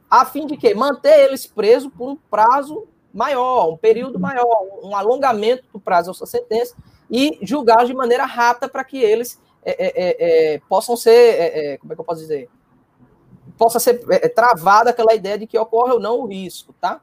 a 0.10 0.26
fim 0.26 0.48
de 0.48 0.58
que 0.58 0.74
manter 0.74 1.26
eles 1.26 1.46
presos 1.46 1.92
por 1.96 2.10
um 2.10 2.16
prazo 2.16 2.88
maior, 3.14 3.74
um 3.74 3.78
período 3.78 4.20
maior, 4.20 4.46
um 4.84 4.96
alongamento 4.96 5.64
do 5.72 5.80
prazo 5.80 6.10
da 6.10 6.14
sua 6.14 6.28
sentença 6.28 6.76
e 7.10 7.38
julgar 7.42 7.86
de 7.86 7.94
maneira 7.94 8.26
rápida 8.26 8.70
para 8.70 8.84
que 8.84 8.98
eles 8.98 9.40
é, 9.64 9.72
é, 9.72 9.88
é, 9.88 10.54
é 10.56 10.62
possam 10.70 10.96
ser, 10.96 11.12
é, 11.12 11.74
é, 11.74 11.78
como 11.78 11.92
é 11.92 11.96
que 11.96 12.02
eu 12.02 12.06
posso 12.06 12.22
dizer, 12.22 12.50
possa 13.58 13.80
ser 13.80 14.00
travada 14.34 14.92
aquela 14.92 15.14
ideia 15.14 15.38
de 15.38 15.48
que 15.48 15.58
ocorre 15.58 15.92
ou 15.92 16.00
não 16.00 16.20
o 16.20 16.26
risco, 16.26 16.74
tá? 16.80 17.02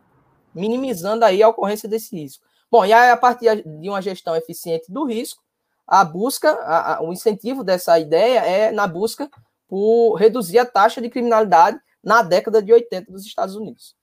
Minimizando 0.54 1.24
aí 1.24 1.42
a 1.42 1.48
ocorrência 1.48 1.88
desse 1.88 2.16
risco. 2.16 2.44
Bom, 2.70 2.84
e 2.84 2.92
aí, 2.92 3.10
a 3.10 3.16
partir 3.16 3.62
de 3.62 3.88
uma 3.88 4.00
gestão 4.00 4.34
eficiente 4.34 4.90
do 4.90 5.04
risco, 5.04 5.42
a 5.86 6.04
busca, 6.04 6.50
a, 6.50 6.96
a, 6.96 7.02
o 7.02 7.12
incentivo 7.12 7.62
dessa 7.62 7.98
ideia 7.98 8.40
é 8.40 8.72
na 8.72 8.86
busca 8.86 9.30
por 9.68 10.14
reduzir 10.14 10.58
a 10.58 10.66
taxa 10.66 11.00
de 11.00 11.10
criminalidade 11.10 11.78
na 12.06 12.22
década 12.22 12.62
de 12.62 12.72
80 12.72 13.10
dos 13.10 13.26
Estados 13.26 13.56
Unidos. 13.56 13.96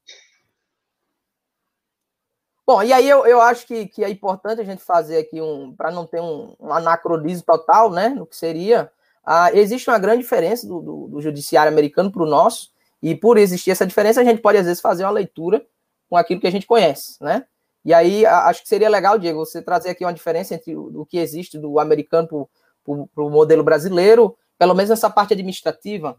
Bom, 2.68 2.84
e 2.84 2.92
aí 2.92 3.08
eu, 3.08 3.26
eu 3.26 3.40
acho 3.40 3.66
que, 3.66 3.88
que 3.88 4.04
é 4.04 4.10
importante 4.10 4.60
a 4.60 4.66
gente 4.66 4.84
fazer 4.84 5.18
aqui 5.18 5.42
um, 5.42 5.74
para 5.74 5.90
não 5.90 6.06
ter 6.06 6.20
um, 6.20 6.54
um 6.60 6.74
anacronismo 6.74 7.46
total, 7.46 7.90
né, 7.90 8.10
no 8.10 8.28
que 8.28 8.36
seria, 8.36 8.92
ah, 9.26 9.54
existe 9.54 9.90
uma 9.90 9.98
grande 10.00 10.22
diferença 10.22 10.68
do, 10.68 10.82
do, 10.82 11.08
do 11.08 11.22
judiciário 11.22 11.72
americano 11.72 12.12
para 12.12 12.24
o 12.24 12.28
nosso, 12.28 12.72
e 13.02 13.16
por 13.16 13.38
existir 13.38 13.72
essa 13.72 13.88
diferença, 13.88 14.20
a 14.20 14.24
gente 14.24 14.42
pode 14.42 14.58
às 14.58 14.66
vezes 14.66 14.82
fazer 14.82 15.06
uma 15.06 15.12
leitura 15.12 15.66
com 16.10 16.18
aquilo 16.18 16.42
que 16.42 16.48
a 16.48 16.52
gente 16.52 16.68
conhece, 16.68 17.22
né? 17.24 17.46
E 17.86 17.94
aí 17.94 18.26
acho 18.26 18.62
que 18.64 18.70
seria 18.70 18.90
legal, 18.90 19.18
Diego, 19.18 19.46
você 19.46 19.62
trazer 19.62 19.90
aqui 19.90 20.06
uma 20.06 20.14
diferença 20.14 20.56
entre 20.56 20.76
o, 20.76 21.02
o 21.02 21.06
que 21.06 21.18
existe 21.18 21.58
do 21.58 21.80
americano 21.80 22.50
para 22.86 23.24
o 23.24 23.30
modelo 23.30 23.64
brasileiro, 23.64 24.38
pelo 24.58 24.74
menos 24.74 24.90
nessa 24.90 25.10
parte 25.10 25.34
administrativa. 25.34 26.18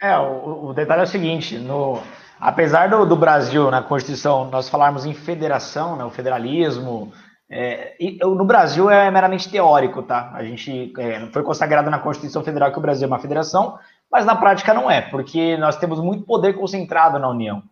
É, 0.00 0.16
o, 0.18 0.66
o 0.66 0.74
detalhe 0.74 1.00
é 1.00 1.04
o 1.04 1.08
seguinte, 1.08 1.56
no, 1.56 2.02
apesar 2.38 2.88
do, 2.88 3.06
do, 3.06 3.16
Brasil, 3.16 3.70
na 3.70 3.82
Constituição, 3.82 4.44
nós 4.50 4.68
falarmos 4.68 5.06
em 5.06 5.14
federação, 5.14 5.96
né, 5.96 6.04
o 6.04 6.10
federalismo, 6.10 7.12
é, 7.48 7.94
e, 7.98 8.18
no 8.22 8.44
Brasil 8.44 8.90
é 8.90 9.10
meramente 9.10 9.48
teórico, 9.48 10.02
tá? 10.02 10.32
A 10.34 10.44
gente 10.44 10.92
é, 10.98 11.26
foi 11.28 11.42
consagrado 11.42 11.90
na 11.90 11.98
Constituição 11.98 12.42
Federal 12.42 12.72
que 12.72 12.78
o 12.78 12.82
Brasil 12.82 13.04
é 13.04 13.08
uma 13.08 13.18
federação, 13.18 13.78
mas 14.10 14.26
na 14.26 14.36
prática 14.36 14.74
não 14.74 14.90
é, 14.90 15.00
porque 15.00 15.56
nós 15.56 15.76
temos 15.76 16.00
muito 16.00 16.24
poder 16.24 16.54
concentrado 16.54 17.18
na 17.18 17.28
União. 17.28 17.62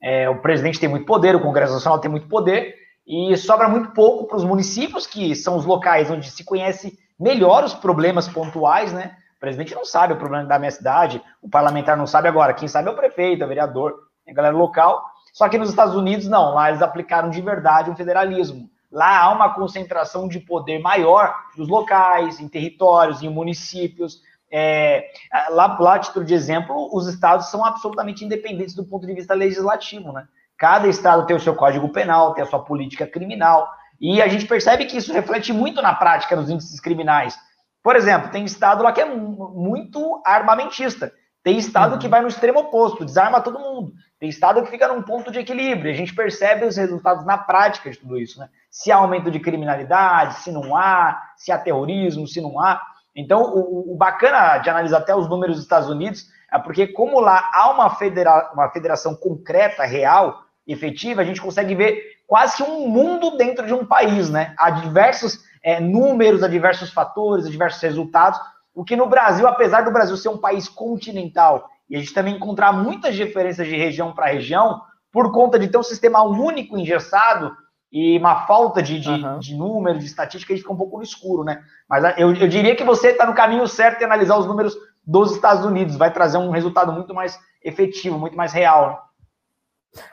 É, 0.00 0.30
o 0.30 0.40
presidente 0.40 0.80
tem 0.80 0.88
muito 0.88 1.04
poder, 1.04 1.34
o 1.36 1.40
Congresso 1.40 1.74
Nacional 1.74 1.98
tem 1.98 2.10
muito 2.10 2.28
poder, 2.28 2.74
e 3.06 3.36
sobra 3.36 3.68
muito 3.68 3.90
pouco 3.90 4.26
para 4.26 4.36
os 4.36 4.44
municípios, 4.44 5.06
que 5.06 5.34
são 5.34 5.56
os 5.56 5.64
locais 5.64 6.10
onde 6.10 6.30
se 6.30 6.44
conhece 6.44 6.98
melhor 7.18 7.64
os 7.64 7.74
problemas 7.74 8.28
pontuais, 8.28 8.92
né? 8.92 9.16
O 9.36 9.40
presidente 9.40 9.74
não 9.74 9.84
sabe 9.84 10.14
o 10.14 10.16
problema 10.16 10.44
da 10.44 10.58
minha 10.58 10.70
cidade, 10.70 11.22
o 11.42 11.48
parlamentar 11.48 11.96
não 11.96 12.06
sabe 12.06 12.28
agora, 12.28 12.54
quem 12.54 12.66
sabe 12.66 12.88
é 12.88 12.90
o 12.90 12.96
prefeito, 12.96 13.42
é 13.42 13.44
o 13.44 13.48
vereador, 13.48 13.94
a 14.26 14.32
galera 14.32 14.56
local. 14.56 15.04
Só 15.32 15.48
que 15.48 15.58
nos 15.58 15.68
Estados 15.68 15.94
Unidos, 15.94 16.26
não, 16.26 16.54
lá 16.54 16.70
eles 16.70 16.80
aplicaram 16.80 17.28
de 17.28 17.40
verdade 17.42 17.90
um 17.90 17.96
federalismo. 17.96 18.70
Lá 18.90 19.20
há 19.20 19.32
uma 19.32 19.52
concentração 19.52 20.26
de 20.26 20.40
poder 20.40 20.78
maior 20.78 21.34
nos 21.56 21.68
locais, 21.68 22.40
em 22.40 22.48
territórios, 22.48 23.22
em 23.22 23.28
municípios. 23.28 24.22
É, 24.50 25.10
lá, 25.50 25.76
lá, 25.78 25.98
título 25.98 26.24
de 26.24 26.32
exemplo, 26.32 26.88
os 26.92 27.06
estados 27.06 27.50
são 27.50 27.64
absolutamente 27.64 28.24
independentes 28.24 28.74
do 28.74 28.84
ponto 28.84 29.06
de 29.06 29.12
vista 29.12 29.34
legislativo, 29.34 30.12
né? 30.12 30.26
Cada 30.56 30.88
estado 30.88 31.26
tem 31.26 31.36
o 31.36 31.40
seu 31.40 31.54
código 31.54 31.90
penal, 31.90 32.32
tem 32.32 32.42
a 32.42 32.46
sua 32.46 32.64
política 32.64 33.06
criminal, 33.06 33.68
e 34.00 34.22
a 34.22 34.28
gente 34.28 34.46
percebe 34.46 34.86
que 34.86 34.96
isso 34.96 35.12
reflete 35.12 35.52
muito 35.52 35.82
na 35.82 35.94
prática 35.94 36.36
nos 36.36 36.48
índices 36.48 36.80
criminais. 36.80 37.38
Por 37.86 37.94
exemplo, 37.94 38.32
tem 38.32 38.44
estado 38.44 38.82
lá 38.82 38.90
que 38.90 39.00
é 39.00 39.04
muito 39.04 40.20
armamentista. 40.26 41.12
Tem 41.40 41.56
estado 41.56 41.92
uhum. 41.92 41.98
que 42.00 42.08
vai 42.08 42.20
no 42.20 42.26
extremo 42.26 42.58
oposto, 42.58 43.04
desarma 43.04 43.40
todo 43.40 43.60
mundo. 43.60 43.92
Tem 44.18 44.28
estado 44.28 44.60
que 44.64 44.72
fica 44.72 44.88
num 44.88 45.02
ponto 45.02 45.30
de 45.30 45.38
equilíbrio. 45.38 45.92
A 45.92 45.94
gente 45.94 46.12
percebe 46.12 46.66
os 46.66 46.76
resultados 46.76 47.24
na 47.24 47.38
prática 47.38 47.88
de 47.88 47.96
tudo 47.96 48.18
isso, 48.18 48.40
né? 48.40 48.48
Se 48.72 48.90
há 48.90 48.96
aumento 48.96 49.30
de 49.30 49.38
criminalidade, 49.38 50.40
se 50.40 50.50
não 50.50 50.74
há, 50.74 51.30
se 51.36 51.52
há 51.52 51.58
terrorismo, 51.58 52.26
se 52.26 52.40
não 52.40 52.60
há. 52.60 52.82
Então, 53.14 53.54
o, 53.54 53.92
o 53.92 53.96
bacana 53.96 54.58
de 54.58 54.68
analisar 54.68 54.98
até 54.98 55.14
os 55.14 55.28
números 55.28 55.54
dos 55.54 55.64
Estados 55.64 55.88
Unidos 55.88 56.26
é 56.52 56.58
porque, 56.58 56.88
como 56.88 57.20
lá 57.20 57.48
há 57.54 57.70
uma, 57.70 57.90
federa 57.90 58.50
uma 58.52 58.68
federação 58.70 59.14
concreta, 59.14 59.84
real, 59.84 60.42
efetiva, 60.66 61.22
a 61.22 61.24
gente 61.24 61.40
consegue 61.40 61.72
ver 61.76 62.02
quase 62.26 62.56
que 62.56 62.64
um 62.64 62.88
mundo 62.88 63.36
dentro 63.36 63.64
de 63.64 63.72
um 63.72 63.86
país, 63.86 64.28
né? 64.28 64.56
Há 64.58 64.70
diversos 64.70 65.45
é, 65.62 65.80
números, 65.80 66.42
a 66.42 66.48
diversos 66.48 66.90
fatores, 66.90 67.46
a 67.46 67.50
diversos 67.50 67.80
resultados. 67.82 68.38
O 68.74 68.84
que 68.84 68.96
no 68.96 69.06
Brasil, 69.06 69.46
apesar 69.46 69.82
do 69.82 69.90
Brasil 69.90 70.16
ser 70.16 70.28
um 70.28 70.38
país 70.38 70.68
continental 70.68 71.68
e 71.88 71.96
a 71.96 71.98
gente 71.98 72.12
também 72.12 72.34
encontrar 72.34 72.72
muitas 72.72 73.14
diferenças 73.14 73.66
de 73.66 73.76
região 73.76 74.12
para 74.12 74.26
região, 74.26 74.82
por 75.12 75.32
conta 75.32 75.58
de 75.58 75.68
ter 75.68 75.78
um 75.78 75.82
sistema 75.82 76.22
único 76.22 76.76
engessado 76.76 77.56
e 77.90 78.18
uma 78.18 78.46
falta 78.46 78.82
de, 78.82 79.00
de, 79.00 79.08
uhum. 79.08 79.38
de 79.38 79.54
número, 79.54 79.98
de 79.98 80.04
estatística, 80.04 80.52
a 80.52 80.56
gente 80.56 80.62
fica 80.62 80.74
um 80.74 80.76
pouco 80.76 80.98
no 80.98 81.02
escuro, 81.02 81.44
né? 81.44 81.62
Mas 81.88 82.18
eu, 82.18 82.34
eu 82.34 82.48
diria 82.48 82.76
que 82.76 82.84
você 82.84 83.08
está 83.08 83.24
no 83.24 83.34
caminho 83.34 83.66
certo 83.66 84.02
em 84.02 84.04
analisar 84.04 84.36
os 84.36 84.46
números 84.46 84.76
dos 85.06 85.32
Estados 85.32 85.64
Unidos, 85.64 85.96
vai 85.96 86.12
trazer 86.12 86.36
um 86.36 86.50
resultado 86.50 86.92
muito 86.92 87.14
mais 87.14 87.38
efetivo, 87.62 88.18
muito 88.18 88.36
mais 88.36 88.52
real. 88.52 89.02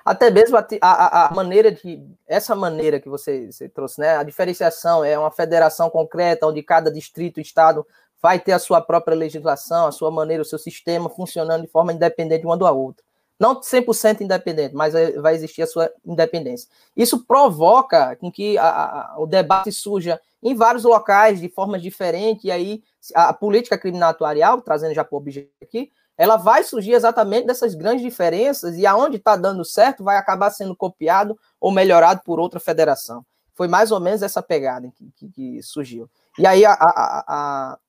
Até 0.03 0.29
mesmo 0.29 0.57
a, 0.57 0.65
a, 0.81 1.27
a, 1.27 1.33
maneira 1.33 1.71
de. 1.71 2.01
Essa 2.27 2.55
maneira 2.55 2.99
que 2.99 3.09
você, 3.09 3.51
você, 3.51 3.67
trouxe, 3.69 3.99
né? 3.99 4.17
A 4.17 4.23
diferenciação 4.23 5.03
é 5.03 5.17
uma 5.17 5.31
federação 5.31 5.89
concreta, 5.89 6.47
onde 6.47 6.61
cada 6.63 6.91
distrito, 6.91 7.39
estado 7.39 7.85
vai 8.21 8.39
ter 8.39 8.53
a 8.53 8.59
sua 8.59 8.79
própria 8.81 9.15
legislação, 9.15 9.87
a 9.87 9.91
sua 9.91 10.09
maneira, 10.09 10.41
o 10.41 10.45
seu 10.45 10.57
sistema 10.57 11.09
funcionando 11.09 11.63
de 11.63 11.67
forma 11.67 11.91
independente 11.91 12.45
uma 12.45 12.57
da 12.57 12.71
outra. 12.71 13.03
Não 13.39 13.59
100% 13.59 14.21
independente, 14.21 14.73
mas 14.73 14.93
vai 15.17 15.35
existir 15.35 15.63
a 15.63 15.67
sua 15.67 15.91
independência. 16.05 16.69
Isso 16.95 17.25
provoca 17.25 18.15
com 18.15 18.31
que 18.31 18.57
a, 18.57 19.15
o 19.17 19.25
debate 19.25 19.71
surja 19.71 20.21
em 20.41 20.55
vários 20.55 20.83
locais, 20.83 21.41
de 21.41 21.49
formas 21.49 21.81
diferentes, 21.81 22.45
e 22.45 22.51
aí 22.51 22.83
a 23.13 23.33
política 23.33 23.77
criminal 23.77 24.11
atuarial, 24.11 24.61
trazendo 24.61 24.93
já 24.93 25.03
para 25.03 25.15
o 25.15 25.17
objeto 25.17 25.49
aqui, 25.61 25.91
ela 26.17 26.37
vai 26.37 26.63
surgir 26.63 26.91
exatamente 26.91 27.47
dessas 27.47 27.73
grandes 27.73 28.03
diferenças 28.03 28.77
e 28.77 28.85
aonde 28.85 29.17
está 29.17 29.35
dando 29.35 29.65
certo 29.65 30.03
vai 30.03 30.17
acabar 30.17 30.49
sendo 30.51 30.75
copiado 30.75 31.37
ou 31.59 31.71
melhorado 31.71 32.21
por 32.23 32.39
outra 32.39 32.59
federação. 32.59 33.25
Foi 33.55 33.67
mais 33.67 33.91
ou 33.91 33.99
menos 33.99 34.21
essa 34.21 34.41
pegada 34.41 34.91
que, 34.95 35.11
que, 35.15 35.29
que 35.29 35.63
surgiu. 35.63 36.09
E 36.37 36.45
aí 36.47 36.65
a, 36.65 36.73
a, 36.73 37.23
a, 37.27 37.79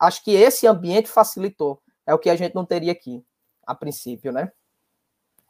acho 0.00 0.22
que 0.22 0.32
esse 0.32 0.66
ambiente 0.66 1.08
facilitou. 1.08 1.80
É 2.06 2.12
o 2.12 2.18
que 2.18 2.28
a 2.28 2.36
gente 2.36 2.54
não 2.54 2.66
teria 2.66 2.92
aqui, 2.92 3.24
a 3.66 3.74
princípio, 3.74 4.30
né? 4.30 4.50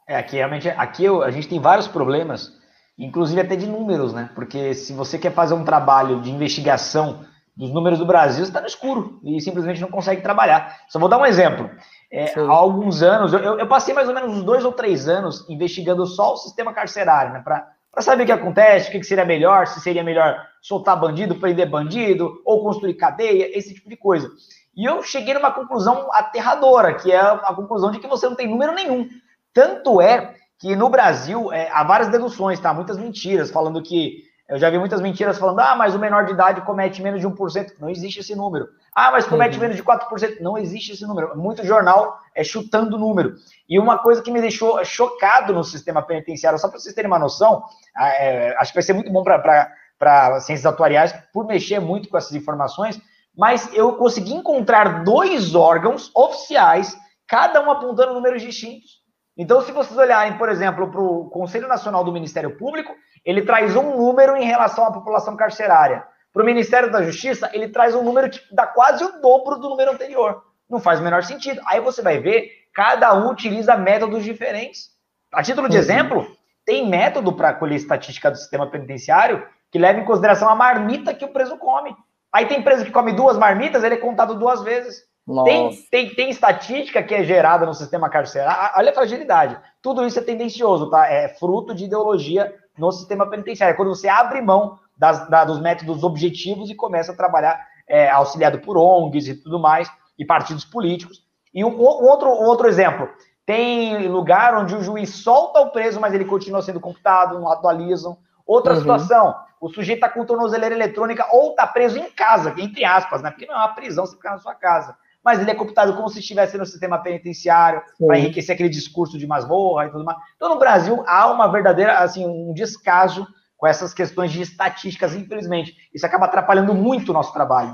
É, 0.07 0.15
aqui 0.15 0.37
realmente, 0.37 0.69
aqui 0.69 1.07
a 1.07 1.31
gente 1.31 1.49
tem 1.49 1.59
vários 1.59 1.87
problemas, 1.87 2.53
inclusive 2.97 3.41
até 3.41 3.55
de 3.55 3.67
números, 3.67 4.13
né? 4.13 4.29
Porque 4.33 4.73
se 4.73 4.93
você 4.93 5.17
quer 5.19 5.33
fazer 5.33 5.53
um 5.53 5.65
trabalho 5.65 6.21
de 6.21 6.31
investigação 6.31 7.25
dos 7.55 7.71
números 7.71 7.99
do 7.99 8.05
Brasil, 8.05 8.43
está 8.43 8.61
no 8.61 8.67
escuro 8.67 9.19
e 9.23 9.41
simplesmente 9.41 9.81
não 9.81 9.89
consegue 9.89 10.21
trabalhar. 10.21 10.81
Só 10.89 10.99
vou 10.99 11.09
dar 11.09 11.17
um 11.17 11.25
exemplo. 11.25 11.69
É, 12.15 12.33
há 12.39 12.49
alguns 12.49 13.03
anos, 13.03 13.33
eu, 13.33 13.59
eu, 13.59 13.67
passei 13.67 13.93
mais 13.93 14.07
ou 14.07 14.15
menos 14.15 14.31
uns 14.31 14.43
dois 14.43 14.63
ou 14.63 14.71
três 14.71 15.09
anos 15.09 15.45
investigando 15.49 16.05
só 16.05 16.33
o 16.33 16.37
sistema 16.37 16.71
carcerário, 16.71 17.33
né? 17.33 17.41
Para 17.41 17.67
saber 17.99 18.23
o 18.23 18.25
que 18.25 18.31
acontece, 18.31 18.87
o 18.87 18.91
que 18.93 19.03
seria 19.03 19.25
melhor, 19.25 19.67
se 19.67 19.81
seria 19.81 20.01
melhor 20.01 20.41
soltar 20.61 20.97
bandido, 20.97 21.35
prender 21.35 21.69
bandido, 21.69 22.41
ou 22.45 22.63
construir 22.63 22.93
cadeia, 22.93 23.49
esse 23.57 23.73
tipo 23.73 23.89
de 23.89 23.97
coisa. 23.97 24.31
E 24.73 24.85
eu 24.85 25.03
cheguei 25.03 25.33
numa 25.33 25.51
conclusão 25.51 26.07
aterradora, 26.13 26.93
que 26.93 27.11
é 27.11 27.19
a 27.19 27.53
conclusão 27.53 27.91
de 27.91 27.99
que 27.99 28.07
você 28.07 28.29
não 28.29 28.35
tem 28.35 28.47
número 28.47 28.73
nenhum. 28.73 29.09
Tanto 29.53 29.99
é 29.99 30.35
que 30.57 30.73
no 30.73 30.87
Brasil 30.87 31.51
é, 31.51 31.69
há 31.69 31.83
várias 31.83 32.07
deduções, 32.07 32.61
tá? 32.61 32.73
Muitas 32.73 32.97
mentiras, 32.97 33.51
falando 33.51 33.83
que 33.83 34.23
eu 34.47 34.59
já 34.59 34.69
vi 34.69 34.77
muitas 34.77 35.01
mentiras 35.01 35.39
falando, 35.39 35.59
ah, 35.59 35.75
mas 35.75 35.95
o 35.95 35.99
menor 35.99 36.25
de 36.25 36.33
idade 36.33 36.61
comete 36.61 37.01
menos 37.01 37.19
de 37.19 37.27
1%. 37.27 37.73
Não 37.79 37.89
existe 37.89 38.19
esse 38.19 38.35
número. 38.35 38.67
Ah, 38.93 39.11
mas 39.11 39.25
comete 39.25 39.55
uhum. 39.55 39.61
menos 39.61 39.75
de 39.75 39.83
4%. 39.83 40.39
Não 40.39 40.55
existe 40.55 40.91
esse 40.91 41.05
número. 41.05 41.35
Muito 41.35 41.65
jornal 41.65 42.19
é 42.35 42.43
chutando 42.43 42.95
o 42.95 42.99
número. 42.99 43.35
E 43.67 43.79
uma 43.79 43.97
coisa 43.97 44.21
que 44.21 44.31
me 44.31 44.39
deixou 44.39 44.83
chocado 44.85 45.51
no 45.51 45.63
sistema 45.63 46.01
penitenciário, 46.03 46.59
só 46.59 46.69
para 46.69 46.79
vocês 46.79 46.93
terem 46.93 47.09
uma 47.09 47.17
noção, 47.17 47.63
é, 47.97 48.55
acho 48.59 48.71
que 48.71 48.77
vai 48.77 48.83
ser 48.83 48.93
muito 48.93 49.11
bom 49.11 49.23
para 49.23 50.39
ciências 50.41 50.65
atuariais, 50.65 51.11
por 51.33 51.47
mexer 51.47 51.79
muito 51.79 52.07
com 52.07 52.17
essas 52.17 52.33
informações, 52.33 53.01
mas 53.35 53.69
eu 53.73 53.93
consegui 53.93 54.33
encontrar 54.33 55.03
dois 55.03 55.55
órgãos 55.55 56.11
oficiais, 56.15 56.95
cada 57.27 57.61
um 57.65 57.71
apontando 57.71 58.13
números 58.13 58.43
distintos. 58.43 59.04
Então, 59.37 59.61
se 59.61 59.71
vocês 59.71 59.97
olharem, 59.97 60.37
por 60.37 60.49
exemplo, 60.49 60.89
para 60.89 61.01
o 61.01 61.29
Conselho 61.29 61.67
Nacional 61.67 62.03
do 62.03 62.11
Ministério 62.11 62.57
Público, 62.57 62.95
ele 63.23 63.41
traz 63.41 63.75
um 63.75 63.97
número 63.97 64.37
em 64.37 64.45
relação 64.45 64.85
à 64.85 64.91
população 64.91 65.35
carcerária. 65.35 66.05
Para 66.31 66.43
o 66.43 66.45
Ministério 66.45 66.91
da 66.91 67.01
Justiça, 67.01 67.49
ele 67.53 67.69
traz 67.69 67.95
um 67.95 68.03
número 68.03 68.29
que 68.29 68.39
dá 68.53 68.67
quase 68.67 69.03
o 69.03 69.21
dobro 69.21 69.57
do 69.57 69.69
número 69.69 69.91
anterior. 69.91 70.43
Não 70.69 70.79
faz 70.79 70.99
o 70.99 71.03
menor 71.03 71.23
sentido. 71.23 71.61
Aí 71.65 71.79
você 71.79 72.01
vai 72.01 72.19
ver, 72.19 72.49
cada 72.73 73.13
um 73.13 73.29
utiliza 73.29 73.75
métodos 73.77 74.23
diferentes. 74.23 74.89
A 75.31 75.43
título 75.43 75.67
de 75.67 75.75
uhum. 75.75 75.81
exemplo, 75.81 76.27
tem 76.65 76.87
método 76.89 77.33
para 77.33 77.53
colher 77.53 77.75
estatística 77.75 78.31
do 78.31 78.37
sistema 78.37 78.69
penitenciário 78.69 79.45
que 79.71 79.79
leva 79.79 79.99
em 79.99 80.05
consideração 80.05 80.49
a 80.49 80.55
marmita 80.55 81.13
que 81.13 81.25
o 81.25 81.29
preso 81.29 81.57
come. 81.57 81.95
Aí 82.31 82.45
tem 82.47 82.61
preso 82.61 82.85
que 82.85 82.91
come 82.91 83.13
duas 83.13 83.37
marmitas, 83.37 83.83
ele 83.83 83.95
é 83.95 83.97
contado 83.97 84.35
duas 84.35 84.63
vezes. 84.63 85.03
Tem, 85.43 85.71
tem, 85.89 86.15
tem 86.15 86.29
estatística 86.29 87.01
que 87.01 87.15
é 87.15 87.23
gerada 87.23 87.65
no 87.65 87.73
sistema 87.73 88.09
carcerário. 88.09 88.73
Olha 88.75 88.91
a 88.91 88.93
fragilidade. 88.93 89.57
Tudo 89.81 90.05
isso 90.05 90.19
é 90.19 90.21
tendencioso, 90.21 90.89
tá? 90.89 91.07
É 91.07 91.29
fruto 91.29 91.73
de 91.73 91.85
ideologia 91.85 92.53
no 92.77 92.91
sistema 92.91 93.27
penitenciário. 93.27 93.75
Quando 93.75 93.89
você 93.89 94.07
abre 94.07 94.39
mão 94.41 94.77
das, 94.95 95.27
da, 95.27 95.43
dos 95.43 95.59
métodos 95.59 96.03
objetivos 96.03 96.69
e 96.69 96.75
começa 96.75 97.11
a 97.11 97.15
trabalhar 97.15 97.59
é, 97.87 98.09
auxiliado 98.09 98.59
por 98.59 98.77
ONGs 98.77 99.27
e 99.27 99.35
tudo 99.35 99.59
mais, 99.59 99.91
e 100.17 100.23
partidos 100.23 100.63
políticos. 100.63 101.23
E 101.53 101.63
um, 101.63 101.69
um 101.69 102.05
outro, 102.05 102.29
um 102.29 102.45
outro 102.45 102.67
exemplo, 102.67 103.09
Tem 103.45 104.07
lugar 104.07 104.55
onde 104.55 104.75
o 104.75 104.83
juiz 104.83 105.09
solta 105.09 105.59
o 105.59 105.71
preso, 105.71 105.99
mas 105.99 106.13
ele 106.13 106.25
continua 106.25 106.61
sendo 106.61 106.79
computado, 106.79 107.39
não 107.39 107.51
atualizam. 107.51 108.17
Outra 108.45 108.73
uhum. 108.73 108.79
situação, 108.79 109.35
o 109.59 109.69
sujeito 109.69 110.05
está 110.05 110.09
com 110.09 110.25
tornozeleira 110.25 110.75
eletrônica 110.75 111.27
ou 111.31 111.51
está 111.51 111.65
preso 111.65 111.97
em 111.97 112.09
casa, 112.11 112.53
entre 112.57 112.85
aspas, 112.85 113.21
né? 113.21 113.31
Porque 113.31 113.47
não 113.47 113.55
é 113.55 113.57
uma 113.57 113.73
prisão, 113.73 114.05
você 114.05 114.15
fica 114.15 114.31
na 114.31 114.37
sua 114.37 114.53
casa. 114.53 114.95
Mas 115.25 115.39
ele 115.39 115.49
é 115.49 115.55
computado 115.55 115.95
como 115.95 116.07
se 116.07 116.19
estivesse 116.19 116.55
no 116.55 116.65
sistema 116.67 116.99
penitenciário, 116.99 117.81
para 118.05 118.19
enriquecer 118.19 118.53
aquele 118.53 118.69
discurso 118.69 119.17
de 119.17 119.25
masmorra 119.25 119.87
e 119.87 119.89
tudo 119.89 120.05
mais. 120.05 120.19
Então, 120.35 120.49
no 120.49 120.59
Brasil, 120.59 121.03
há 121.07 121.31
uma 121.31 121.51
verdadeira, 121.51 121.97
assim, 121.97 122.27
um 122.27 122.53
descaso 122.53 123.27
com 123.57 123.65
essas 123.65 123.91
questões 123.91 124.31
de 124.31 124.41
estatísticas, 124.41 125.15
infelizmente. 125.15 125.75
Isso 125.91 126.05
acaba 126.05 126.25
atrapalhando 126.25 126.75
muito 126.75 127.09
o 127.09 127.13
nosso 127.13 127.33
trabalho. 127.33 127.73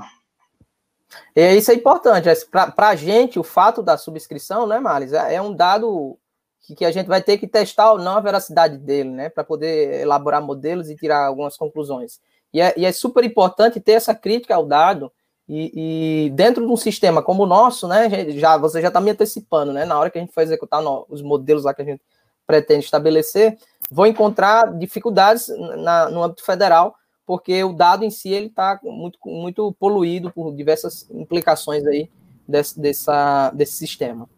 E 1.36 1.54
isso 1.54 1.70
é 1.70 1.74
importante. 1.74 2.26
É, 2.26 2.34
Para 2.50 2.88
a 2.88 2.96
gente, 2.96 3.38
o 3.38 3.44
fato 3.44 3.82
da 3.82 3.98
subscrição, 3.98 4.66
né, 4.66 4.80
Maris, 4.80 5.12
é, 5.12 5.34
é 5.34 5.42
um 5.42 5.54
dado 5.54 6.18
que, 6.62 6.74
que, 6.74 6.84
a 6.86 6.90
gente 6.90 7.06
vai 7.06 7.20
ter 7.20 7.36
que 7.36 7.46
testar 7.46 7.92
ou 7.92 7.98
não 7.98 8.16
a 8.16 8.20
veracidade 8.20 8.78
dele, 8.78 9.10
né, 9.10 9.28
para 9.28 9.44
poder 9.44 10.00
elaborar 10.00 10.40
modelos 10.40 10.88
e 10.88 10.96
tirar 10.96 11.26
algumas 11.26 11.56
conclusões. 11.56 12.18
E 12.50 12.62
é, 12.62 12.72
e 12.78 12.86
é 12.86 12.92
super 12.92 13.24
importante 13.24 13.78
ter 13.78 13.92
essa 13.92 14.14
crítica 14.14 14.54
ao 14.54 14.64
dado 14.64 15.12
e, 15.54 16.26
e, 16.26 16.30
dentro 16.30 16.64
de 16.64 16.72
um 16.72 16.76
sistema 16.76 17.22
como 17.22 17.42
o 17.42 17.46
nosso, 17.46 17.86
né, 17.86 18.08
já 18.30 18.56
você 18.56 18.80
já 18.80 18.88
está 18.88 19.00
me 19.02 19.10
antecipando, 19.10 19.70
né, 19.70 19.84
na 19.84 19.98
hora 19.98 20.08
que 20.08 20.16
a 20.16 20.20
gente 20.20 20.32
for 20.32 20.40
executar 20.40 20.80
no, 20.80 21.04
os 21.10 21.20
modelos 21.20 21.64
lá 21.64 21.74
que 21.74 21.82
a 21.82 21.84
gente 21.84 22.00
pretende 22.46 22.86
estabelecer, 22.86 23.58
vou 23.90 24.06
encontrar 24.06 24.72
dificuldades 24.78 25.48
na, 25.76 26.08
no 26.08 26.22
âmbito 26.22 26.42
federal 26.42 26.94
porque 27.26 27.62
o 27.62 27.72
dado 27.72 28.04
em 28.04 28.10
si 28.10 28.30
ele 28.30 28.46
está 28.46 28.80
muito, 28.82 29.18
muito 29.26 29.74
poluído 29.78 30.30
por 30.32 30.54
diversas 30.54 31.08
implicações 31.10 31.86
aí 31.86 32.10
desse, 32.48 32.80
dessa, 32.80 33.50
desse 33.50 33.74
sistema. 33.74 34.28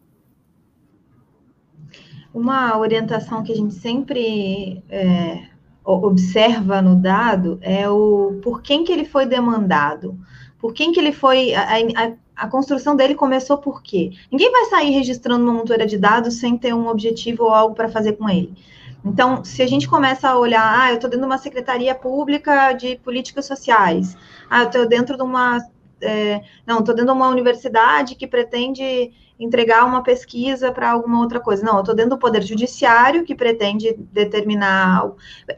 Uma 2.33 2.77
orientação 2.77 3.41
que 3.41 3.53
a 3.53 3.55
gente 3.55 3.73
sempre 3.73 4.83
é, 4.89 5.47
observa 5.83 6.81
no 6.81 6.95
dado 6.95 7.57
é 7.61 7.89
o 7.89 8.39
por 8.43 8.61
quem 8.61 8.83
que 8.83 8.91
ele 8.91 9.05
foi 9.05 9.25
demandado, 9.25 10.19
por 10.65 10.73
quem 10.73 10.91
que 10.91 10.99
ele 10.99 11.11
foi 11.11 11.53
a, 11.53 11.75
a, 11.75 12.11
a 12.35 12.47
construção 12.47 12.95
dele 12.95 13.13
começou 13.13 13.59
por 13.59 13.83
quê? 13.83 14.13
Ninguém 14.31 14.51
vai 14.51 14.65
sair 14.65 14.89
registrando 14.89 15.43
uma 15.43 15.53
montoeira 15.53 15.85
de 15.85 15.95
dados 15.95 16.39
sem 16.39 16.57
ter 16.57 16.73
um 16.73 16.87
objetivo 16.87 17.43
ou 17.43 17.53
algo 17.53 17.75
para 17.75 17.87
fazer 17.87 18.13
com 18.13 18.27
ele. 18.27 18.51
Então, 19.05 19.45
se 19.45 19.61
a 19.61 19.67
gente 19.67 19.87
começa 19.87 20.27
a 20.27 20.35
olhar, 20.35 20.81
ah, 20.81 20.89
eu 20.89 20.95
estou 20.95 21.07
dentro 21.07 21.23
de 21.23 21.31
uma 21.31 21.37
secretaria 21.37 21.93
pública 21.93 22.73
de 22.73 22.95
políticas 22.95 23.45
sociais, 23.45 24.17
ah, 24.49 24.61
eu 24.61 24.65
estou 24.65 24.87
dentro 24.87 25.15
de 25.15 25.21
uma. 25.21 25.59
É, 26.01 26.41
não, 26.65 26.79
estou 26.79 26.95
dentro 26.95 27.13
de 27.13 27.17
uma 27.19 27.29
universidade 27.29 28.15
que 28.15 28.25
pretende 28.25 29.11
entregar 29.39 29.85
uma 29.85 30.01
pesquisa 30.01 30.71
para 30.71 30.89
alguma 30.89 31.19
outra 31.19 31.39
coisa. 31.39 31.63
Não, 31.63 31.75
eu 31.75 31.81
estou 31.81 31.93
dentro 31.93 32.15
do 32.15 32.17
Poder 32.17 32.41
Judiciário 32.41 33.23
que 33.23 33.35
pretende 33.35 33.93
determinar. 34.11 35.11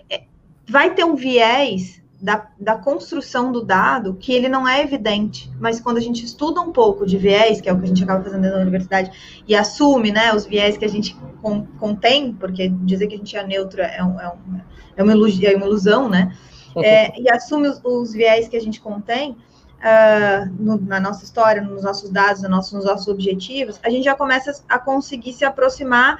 É, 0.10 0.24
vai 0.68 0.93
ter 0.93 1.05
um 1.05 1.16
viés 1.16 2.05
da, 2.20 2.47
da, 2.59 2.76
construção 2.76 3.51
do 3.51 3.63
dado 3.63 4.15
que 4.15 4.34
ele 4.34 4.49
não 4.49 4.68
é 4.68 4.82
evidente, 4.82 5.51
mas 5.59 5.80
quando 5.80 5.97
a 5.97 6.01
gente 6.01 6.26
estuda 6.26 6.59
um 6.59 6.72
pouco 6.72 7.05
de 7.05 7.18
viés, 7.18 7.61
que 7.61 7.70
é 7.70 7.74
o 7.74 7.78
que 7.78 7.86
a 7.86 7.88
gente 7.88 8.03
acaba 8.03 8.24
fazendo 8.24 8.49
na 8.49 8.57
universidade, 8.57 9.43
e 9.47 9.55
assume 9.55 10.11
né, 10.11 10.34
os 10.34 10.45
viés 10.45 10.78
que 10.78 10.86
a 10.86 10.89
gente 10.89 11.15
con, 11.41 11.68
contém, 11.80 12.34
porque 12.34 12.70
dizer 12.70 13.07
que 13.07 13.15
a 13.15 13.18
gente 13.18 13.38
é 13.38 13.45
neutro 13.45 13.82
é, 13.82 14.03
um, 14.03 14.20
é, 14.20 14.30
um, 14.30 14.61
é, 14.97 15.03
uma, 15.03 15.11
ilusão, 15.11 15.49
é 15.49 15.55
uma 15.55 15.65
ilusão, 15.65 16.09
né? 16.09 16.36
É, 16.78 17.20
e 17.20 17.30
assume 17.30 17.68
os, 17.68 17.82
os, 17.84 18.13
viés 18.13 18.47
que 18.47 18.55
a 18.55 18.61
gente 18.61 18.80
contém 18.80 19.32
uh, 19.32 20.53
no, 20.59 20.80
na 20.80 20.99
nossa 20.99 21.24
história, 21.24 21.61
nos 21.61 21.84
nossos 21.84 22.09
dados, 22.11 22.41
nos 22.41 22.51
nossos, 22.51 22.74
nos 22.74 22.86
nossos 22.86 23.07
objetivos, 23.07 23.80
a 23.84 23.89
gente 23.89 24.03
já 24.03 24.15
começa 24.15 24.63
a 24.70 24.78
conseguir 24.78 25.34
se 25.34 25.43
aproximar 25.43 26.18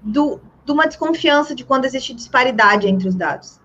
do, 0.00 0.40
de 0.64 0.72
uma 0.72 0.86
desconfiança 0.86 1.54
de 1.54 1.64
quando 1.64 1.84
existe 1.84 2.14
disparidade 2.14 2.86
entre 2.86 3.08
os 3.08 3.14
dados. 3.14 3.61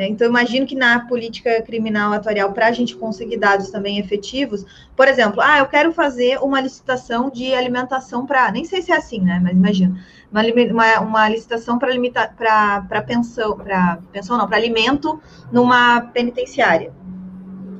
É, 0.00 0.08
então, 0.08 0.26
imagino 0.26 0.66
que 0.66 0.74
na 0.74 1.00
política 1.00 1.60
criminal 1.60 2.10
atuarial, 2.14 2.54
para 2.54 2.68
a 2.68 2.72
gente 2.72 2.96
conseguir 2.96 3.36
dados 3.36 3.68
também 3.68 3.98
efetivos, 3.98 4.64
por 4.96 5.06
exemplo, 5.06 5.42
ah, 5.42 5.58
eu 5.58 5.66
quero 5.66 5.92
fazer 5.92 6.38
uma 6.38 6.58
licitação 6.58 7.28
de 7.28 7.54
alimentação 7.54 8.24
para. 8.24 8.50
Nem 8.50 8.64
sei 8.64 8.80
se 8.80 8.90
é 8.90 8.96
assim, 8.96 9.20
né? 9.20 9.38
Mas 9.42 9.52
imagina. 9.52 10.02
Uma, 10.32 10.42
uma, 10.42 11.00
uma 11.00 11.28
licitação 11.28 11.78
para 11.78 11.90
limitar 11.90 12.34
para 12.34 13.02
pensão, 13.02 13.54
para 13.58 13.98
pensão 14.10 14.38
não, 14.38 14.48
para 14.48 14.56
alimento 14.56 15.20
numa 15.52 16.00
penitenciária. 16.00 16.94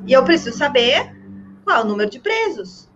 E 0.06 0.12
eu 0.12 0.22
preciso 0.22 0.58
saber 0.58 1.16
qual 1.64 1.78
é 1.78 1.80
o 1.80 1.86
número 1.86 2.10
de 2.10 2.18
presos. 2.18 2.86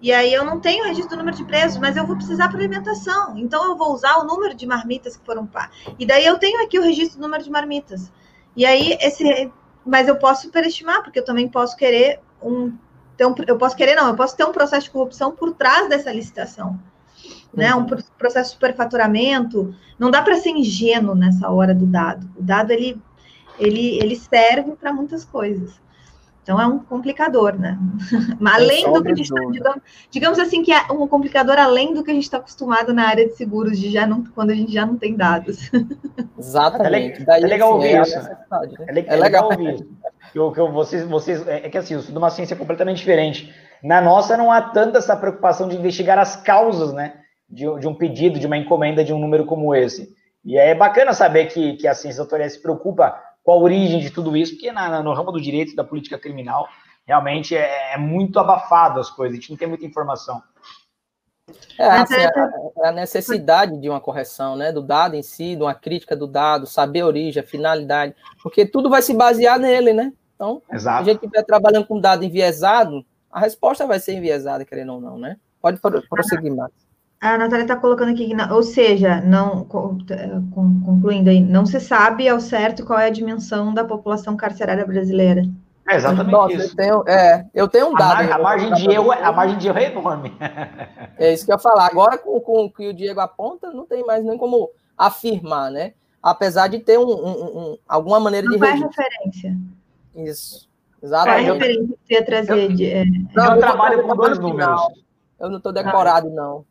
E 0.00 0.10
aí 0.14 0.32
eu 0.32 0.46
não 0.46 0.58
tenho 0.58 0.84
registro 0.84 1.10
do 1.10 1.18
número 1.18 1.36
de 1.36 1.44
presos, 1.44 1.76
mas 1.76 1.94
eu 1.94 2.06
vou 2.06 2.16
precisar 2.16 2.48
para 2.48 2.56
alimentação. 2.56 3.36
Então 3.36 3.62
eu 3.64 3.76
vou 3.76 3.92
usar 3.92 4.16
o 4.16 4.24
número 4.24 4.54
de 4.54 4.66
marmitas 4.66 5.14
que 5.14 5.26
foram 5.26 5.46
pá. 5.46 5.70
E 5.98 6.06
daí 6.06 6.24
eu 6.24 6.38
tenho 6.38 6.64
aqui 6.64 6.78
o 6.78 6.82
registro 6.82 7.18
do 7.18 7.22
número 7.22 7.44
de 7.44 7.50
marmitas. 7.50 8.10
E 8.56 8.64
aí, 8.66 8.96
esse. 9.00 9.50
Mas 9.84 10.06
eu 10.06 10.16
posso 10.16 10.42
superestimar, 10.42 11.02
porque 11.02 11.18
eu 11.18 11.24
também 11.24 11.48
posso 11.48 11.76
querer 11.76 12.20
um. 12.42 12.72
Então, 13.14 13.34
eu 13.46 13.58
posso 13.58 13.76
querer, 13.76 13.94
não, 13.94 14.08
eu 14.08 14.16
posso 14.16 14.36
ter 14.36 14.44
um 14.44 14.52
processo 14.52 14.84
de 14.84 14.90
corrupção 14.90 15.32
por 15.32 15.54
trás 15.54 15.88
dessa 15.88 16.12
licitação. 16.12 16.78
Né, 17.54 17.74
um 17.74 17.84
processo 17.84 18.48
de 18.48 18.54
superfaturamento, 18.54 19.74
não 19.98 20.10
dá 20.10 20.22
para 20.22 20.36
ser 20.36 20.50
ingênuo 20.50 21.14
nessa 21.14 21.50
hora 21.50 21.74
do 21.74 21.84
dado. 21.84 22.28
O 22.34 22.42
dado 22.42 22.70
ele, 22.70 23.00
ele, 23.58 23.98
ele 23.98 24.16
serve 24.16 24.72
para 24.72 24.90
muitas 24.90 25.22
coisas. 25.22 25.78
Então 26.42 26.60
é 26.60 26.66
um 26.66 26.80
complicador, 26.80 27.56
né? 27.56 27.78
além 28.44 28.92
do 28.92 29.02
que 29.02 29.12
a 29.12 29.14
gente 29.14 29.32
tá, 29.32 29.40
digamos, 29.50 29.82
digamos, 30.10 30.38
assim 30.40 30.62
que 30.62 30.72
é 30.72 30.80
um 30.90 31.06
complicador 31.06 31.56
além 31.56 31.94
do 31.94 32.02
que 32.02 32.10
a 32.10 32.14
gente 32.14 32.24
está 32.24 32.38
acostumado 32.38 32.92
na 32.92 33.06
área 33.06 33.26
de 33.26 33.36
seguros, 33.36 33.78
de 33.78 33.90
já 33.90 34.06
não, 34.06 34.24
quando 34.24 34.50
a 34.50 34.54
gente 34.54 34.72
já 34.72 34.84
não 34.84 34.96
tem 34.96 35.16
dados. 35.16 35.70
Exatamente. 36.36 37.24
É, 37.28 37.36
é 37.38 37.46
legal 37.46 37.74
ouvir 37.74 38.00
isso. 38.00 38.18
É, 38.18 39.04
é, 39.06 39.16
legal 39.16 39.50
ouvir 39.50 39.74
isso. 39.74 39.88
Eu, 40.34 40.50
que 40.50 40.58
eu, 40.58 40.72
vocês, 40.72 41.04
vocês, 41.04 41.46
é, 41.46 41.66
é 41.66 41.70
que 41.70 41.78
assim, 41.78 41.94
eu 41.94 42.02
sou 42.02 42.10
de 42.10 42.18
uma 42.18 42.30
ciência 42.30 42.56
completamente 42.56 42.98
diferente. 42.98 43.54
Na 43.82 44.00
nossa 44.00 44.36
não 44.36 44.50
há 44.50 44.60
tanta 44.60 44.98
essa 44.98 45.16
preocupação 45.16 45.68
de 45.68 45.76
investigar 45.76 46.18
as 46.18 46.34
causas, 46.34 46.92
né? 46.92 47.14
De, 47.48 47.64
de 47.78 47.86
um 47.86 47.94
pedido, 47.94 48.40
de 48.40 48.46
uma 48.46 48.56
encomenda 48.56 49.04
de 49.04 49.12
um 49.12 49.18
número 49.18 49.44
como 49.44 49.74
esse. 49.74 50.12
E 50.44 50.58
é 50.58 50.74
bacana 50.74 51.12
saber 51.12 51.46
que, 51.46 51.74
que 51.74 51.86
a 51.86 51.94
ciência 51.94 52.22
doutora 52.22 52.48
se 52.48 52.60
preocupa 52.60 53.14
com 53.42 53.52
a 53.52 53.56
origem 53.56 54.00
de 54.00 54.10
tudo 54.10 54.36
isso, 54.36 54.52
porque 54.52 54.70
na, 54.70 55.02
no 55.02 55.12
ramo 55.12 55.32
do 55.32 55.40
direito 55.40 55.74
da 55.74 55.84
política 55.84 56.18
criminal, 56.18 56.68
realmente 57.06 57.56
é, 57.56 57.94
é, 57.94 57.98
muito 57.98 58.38
abafado 58.38 59.00
as 59.00 59.10
coisas, 59.10 59.36
a 59.36 59.40
gente 59.40 59.50
não 59.50 59.56
tem 59.56 59.68
muita 59.68 59.84
informação. 59.84 60.42
É, 61.78 61.84
assim, 61.84 62.14
a, 62.14 62.52
é 62.84 62.88
a, 62.88 62.92
necessidade 62.92 63.76
de 63.78 63.88
uma 63.88 64.00
correção, 64.00 64.56
né, 64.56 64.70
do 64.70 64.80
dado 64.80 65.16
em 65.16 65.22
si, 65.22 65.56
de 65.56 65.62
uma 65.62 65.74
crítica 65.74 66.16
do 66.16 66.26
dado, 66.26 66.66
saber 66.66 67.00
a 67.00 67.06
origem, 67.06 67.42
a 67.42 67.46
finalidade, 67.46 68.14
porque 68.42 68.64
tudo 68.64 68.88
vai 68.88 69.02
se 69.02 69.12
basear 69.12 69.58
nele, 69.58 69.92
né? 69.92 70.12
Então, 70.34 70.62
Exato. 70.72 71.04
se 71.04 71.10
a 71.10 71.12
gente 71.12 71.24
estiver 71.24 71.44
trabalhando 71.44 71.86
com 71.86 72.00
dado 72.00 72.24
enviesado, 72.24 73.04
a 73.30 73.40
resposta 73.40 73.86
vai 73.86 73.98
ser 73.98 74.14
enviesada, 74.14 74.64
querendo 74.64 74.94
ou 74.94 75.00
não, 75.00 75.18
né? 75.18 75.36
Pode 75.60 75.80
prosseguir, 76.08 76.54
mais. 76.54 76.72
A 77.22 77.38
Natália 77.38 77.62
está 77.62 77.76
colocando 77.76 78.10
aqui, 78.10 78.32
ou 78.50 78.64
seja, 78.64 79.20
não 79.20 79.64
concluindo 79.64 81.30
aí, 81.30 81.40
não 81.40 81.64
se 81.64 81.78
sabe 81.78 82.28
ao 82.28 82.40
certo 82.40 82.84
qual 82.84 82.98
é 82.98 83.06
a 83.06 83.10
dimensão 83.10 83.72
da 83.72 83.84
população 83.84 84.36
carcerária 84.36 84.84
brasileira. 84.84 85.44
É 85.88 85.94
exatamente 85.94 86.32
Nossa, 86.32 86.54
isso. 86.54 86.72
Eu 86.72 86.76
tenho, 86.76 87.04
é, 87.06 87.46
eu 87.54 87.68
tenho 87.68 87.90
um 87.90 87.94
dado. 87.94 88.22
A, 88.22 88.24
mar, 88.24 88.32
a 88.32 88.42
margem 88.42 88.74
de 88.74 88.90
erro, 88.90 89.12
é, 89.12 89.22
a 89.22 89.30
margem 89.30 89.56
de 89.56 89.68
erro 89.68 89.78
é 89.78 89.92
enorme. 89.92 90.36
É 91.16 91.32
isso 91.32 91.46
que 91.46 91.52
eu 91.52 91.54
ia 91.54 91.60
falar. 91.60 91.86
Agora, 91.86 92.18
com, 92.18 92.40
com 92.40 92.64
o 92.64 92.70
que 92.72 92.88
o 92.88 92.92
Diego 92.92 93.20
aponta, 93.20 93.70
não 93.70 93.86
tem 93.86 94.04
mais 94.04 94.24
nem 94.24 94.36
como 94.36 94.70
afirmar, 94.98 95.70
né? 95.70 95.92
Apesar 96.20 96.66
de 96.66 96.80
ter 96.80 96.98
um, 96.98 97.08
um, 97.08 97.58
um 97.58 97.78
alguma 97.88 98.18
maneira 98.18 98.48
não 98.48 98.56
de 98.56 98.64
registro. 98.64 98.88
referência. 98.88 99.56
Isso. 100.16 100.68
Exatamente. 101.00 101.44
Qual 101.44 101.46
é 101.46 101.50
a 101.50 101.52
referência 101.52 101.86
que 101.86 101.98
você 102.04 102.14
ia 102.14 102.24
trazer? 102.24 102.64
Eu, 102.64 102.76
de, 102.76 102.90
é... 102.90 103.04
não, 103.32 103.54
eu 103.54 103.58
trabalho 103.60 104.02
com 104.02 104.16
dois 104.16 104.38
números. 104.40 104.80
Eu 105.38 105.50
não 105.50 105.58
estou 105.58 105.72
decorado, 105.72 106.28
não. 106.28 106.64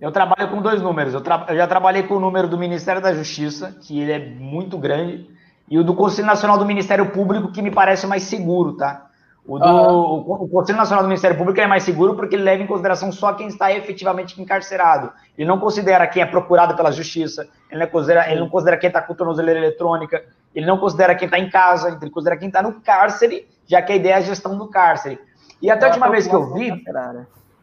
Eu 0.00 0.12
trabalho 0.12 0.50
com 0.50 0.60
dois 0.60 0.82
números. 0.82 1.14
Eu, 1.14 1.20
tra... 1.20 1.46
eu, 1.48 1.56
já 1.56 1.66
trabalhei 1.66 2.02
com 2.02 2.14
o 2.14 2.20
número 2.20 2.48
do 2.48 2.58
Ministério 2.58 3.00
da 3.00 3.14
Justiça, 3.14 3.76
que 3.80 4.00
ele 4.00 4.12
é 4.12 4.18
muito 4.18 4.76
grande, 4.76 5.28
e 5.68 5.78
o 5.78 5.84
do 5.84 5.94
Conselho 5.94 6.26
Nacional 6.26 6.58
do 6.58 6.66
Ministério 6.66 7.10
Público, 7.10 7.50
que 7.52 7.62
me 7.62 7.70
parece 7.70 8.06
mais 8.06 8.22
seguro, 8.24 8.76
tá? 8.76 9.06
O, 9.46 9.58
do, 9.58 9.66
uhum. 9.66 10.44
o 10.44 10.48
Conselho 10.48 10.78
Nacional 10.78 11.04
do 11.04 11.08
Ministério 11.08 11.36
Público 11.36 11.60
é 11.60 11.66
mais 11.66 11.82
seguro 11.82 12.14
porque 12.14 12.34
ele 12.34 12.42
leva 12.42 12.62
em 12.62 12.66
consideração 12.66 13.12
só 13.12 13.34
quem 13.34 13.46
está 13.46 13.70
efetivamente 13.72 14.40
encarcerado. 14.40 15.12
Ele 15.36 15.46
não 15.46 15.58
considera 15.58 16.06
quem 16.06 16.22
é 16.22 16.26
procurado 16.26 16.74
pela 16.74 16.90
justiça, 16.90 17.46
ele 17.70 17.80
não 17.80 17.90
considera, 17.90 18.30
ele 18.30 18.40
não 18.40 18.48
considera 18.48 18.78
quem 18.78 18.88
está 18.88 19.02
com 19.02 19.14
tornozeleira 19.14 19.60
eletrônica, 19.60 20.24
ele 20.54 20.64
não 20.64 20.78
considera 20.78 21.14
quem 21.14 21.26
está 21.26 21.38
em 21.38 21.50
casa, 21.50 21.98
ele 22.00 22.10
considera 22.10 22.38
quem 22.38 22.48
está 22.48 22.62
no 22.62 22.80
cárcere, 22.80 23.46
já 23.66 23.82
que 23.82 23.92
a 23.92 23.96
ideia 23.96 24.14
é 24.14 24.16
a 24.16 24.20
gestão 24.22 24.56
do 24.56 24.66
cárcere. 24.68 25.18
E 25.60 25.70
até 25.70 25.84
a 25.84 25.88
última 25.88 26.08
vez 26.08 26.26
que 26.26 26.34
eu 26.34 26.54
vi. 26.54 26.70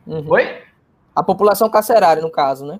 Uhum. 0.06 0.26
Oi? 0.30 0.62
A 1.16 1.24
população 1.24 1.70
carcerária, 1.70 2.22
no 2.22 2.32
caso, 2.32 2.66
né? 2.66 2.80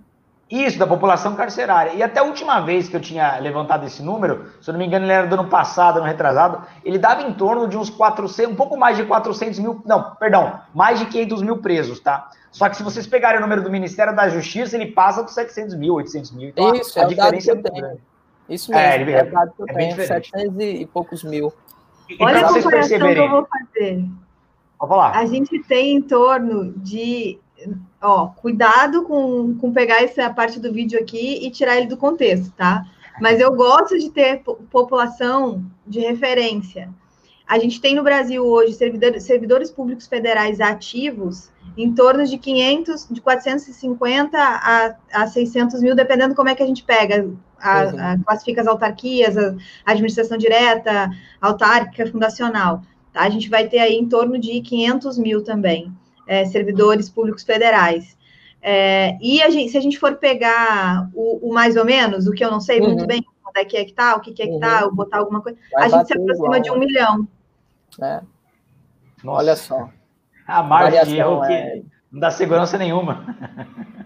Isso, 0.52 0.78
da 0.78 0.86
população 0.86 1.34
carcerária. 1.34 1.94
E 1.94 2.04
até 2.04 2.20
a 2.20 2.24
última 2.24 2.60
vez 2.60 2.90
que 2.90 2.96
eu 2.96 3.00
tinha 3.00 3.38
levantado 3.40 3.86
esse 3.86 4.04
número, 4.04 4.48
se 4.60 4.70
eu 4.70 4.74
não 4.74 4.80
me 4.80 4.86
engano, 4.86 5.06
ele 5.06 5.14
era 5.14 5.26
do 5.26 5.34
ano 5.34 5.48
passado, 5.48 5.98
ano 5.98 6.06
retrasado, 6.06 6.62
ele 6.84 6.98
dava 6.98 7.22
em 7.22 7.34
torno 7.34 7.70
de 7.70 7.78
uns 7.78 7.90
400, 7.90 8.52
um 8.52 8.56
pouco 8.56 8.78
mais 8.78 8.98
de 8.98 9.06
400 9.06 9.60
mil, 9.60 9.82
não, 9.86 10.14
perdão, 10.16 10.60
mais 10.76 11.00
de 11.00 11.06
500 11.06 11.42
mil 11.42 11.58
presos, 11.60 12.02
tá? 12.02 12.30
Só 12.52 12.68
que 12.68 12.76
se 12.76 12.84
vocês 12.84 13.08
pegarem 13.08 13.38
o 13.38 13.42
número 13.42 13.64
do 13.64 13.72
Ministério 13.72 14.14
da 14.14 14.28
Justiça, 14.28 14.76
ele 14.76 14.92
passa 14.92 15.24
dos 15.24 15.34
700 15.34 15.76
mil, 15.76 15.94
800 15.94 16.32
mil. 16.32 16.50
Então, 16.50 16.76
Isso, 16.76 17.00
a, 17.00 17.04
a 17.04 17.06
é 17.06 17.08
diferença 17.08 17.52
é 17.52 17.54
muito 17.54 17.74
grande. 17.74 18.02
Isso 18.50 18.72
mesmo, 18.72 18.86
é, 18.86 19.02
ele, 19.02 19.12
é, 19.14 19.24
dado 19.24 19.54
que 19.54 19.62
eu 19.62 19.66
é 19.70 19.74
tenho, 19.74 19.96
700 19.96 20.60
e 20.60 20.86
poucos 20.86 21.24
mil. 21.24 21.54
Olha 22.20 22.46
a 22.46 22.54
comparação 22.54 22.98
que 22.98 23.06
eu 23.06 23.30
vou 23.30 23.48
fazer. 23.48 24.06
Vou 24.78 24.90
falar. 24.90 25.16
A 25.16 25.26
gente 25.26 25.60
tem 25.64 25.96
em 25.96 26.02
torno 26.02 26.74
de 26.74 27.40
ó, 28.02 28.28
cuidado 28.28 29.04
com, 29.04 29.56
com 29.58 29.72
pegar 29.72 30.04
essa 30.04 30.30
parte 30.30 30.60
do 30.60 30.72
vídeo 30.72 31.00
aqui 31.00 31.46
e 31.46 31.52
tirar 31.52 31.78
ele 31.78 31.88
do 31.88 31.98
contexto, 31.98 32.52
tá? 32.54 32.86
Mas 33.20 33.40
eu 33.40 33.54
gosto 33.54 33.98
de 33.98 34.10
ter 34.10 34.42
população 34.72 35.64
de 35.86 36.00
referência. 36.00 36.90
A 37.48 37.60
gente 37.60 37.82
tem 37.82 37.94
no 37.94 38.04
Brasil 38.04 38.46
hoje 38.46 38.74
servidores, 38.74 39.24
servidores 39.24 39.70
públicos 39.70 40.08
federais 40.08 40.62
ativos 40.62 41.52
em 41.78 41.94
torno 41.94 42.26
de 42.26 42.38
500, 42.38 43.08
de 43.12 43.22
450 43.22 44.38
a, 44.38 44.96
a 45.14 45.28
600 45.28 45.82
mil, 45.82 45.94
dependendo 45.94 46.34
como 46.34 46.50
é 46.50 46.56
que 46.56 46.64
a 46.64 46.66
gente 46.66 46.84
pega, 46.84 47.30
a, 47.60 47.84
uhum. 47.84 48.00
a, 48.00 48.18
classifica 48.26 48.62
as 48.62 48.68
autarquias, 48.68 49.38
a, 49.38 49.56
a 49.86 49.92
administração 49.92 50.38
direta, 50.38 51.10
autárquica, 51.42 52.10
fundacional. 52.10 52.84
Tá? 53.12 53.22
A 53.22 53.30
gente 53.30 53.50
vai 53.50 53.68
ter 53.68 53.80
aí 53.80 53.96
em 53.96 54.08
torno 54.08 54.40
de 54.40 54.62
500 54.62 55.18
mil 55.18 55.44
também 55.44 55.94
é, 56.28 56.46
servidores 56.46 57.10
públicos 57.10 57.44
federais. 57.44 58.18
É, 58.62 59.18
e 59.20 59.42
a 59.42 59.50
gente, 59.50 59.72
se 59.72 59.78
a 59.78 59.82
gente 59.82 59.98
for 59.98 60.16
pegar 60.18 61.10
o, 61.14 61.50
o, 61.50 61.54
mais 61.54 61.76
ou 61.76 61.84
menos, 61.84 62.28
o 62.28 62.32
que 62.32 62.46
eu 62.46 62.52
não 62.52 62.60
sei 62.60 62.80
uhum. 62.80 62.90
muito 62.90 63.08
bem, 63.08 63.26
onde 63.46 63.60
é 63.60 63.66
que 63.66 63.78
é 63.78 63.86
que 63.86 63.94
tá, 63.94 64.16
o 64.16 64.20
que, 64.20 64.32
que 64.32 64.44
é 64.44 64.48
que 64.48 64.60
tá, 64.60 64.86
uhum. 64.86 64.96
botar 64.96 65.18
alguma 65.18 65.42
coisa, 65.42 65.58
Vai 65.74 65.86
a 65.86 65.90
gente 65.90 66.08
se 66.08 66.14
aproxima 66.14 66.58
igual, 66.58 66.62
de 66.62 66.72
um 66.72 66.76
né? 66.76 66.86
milhão. 66.86 67.28
É. 68.02 68.22
Olha 69.26 69.56
só. 69.56 69.90
A 70.48 70.62
margem 70.62 71.04
de 71.06 71.18
erro 71.18 71.42
que 71.42 71.54
é... 71.54 71.82
não 72.12 72.20
dá 72.20 72.30
segurança 72.30 72.78
nenhuma. 72.78 73.26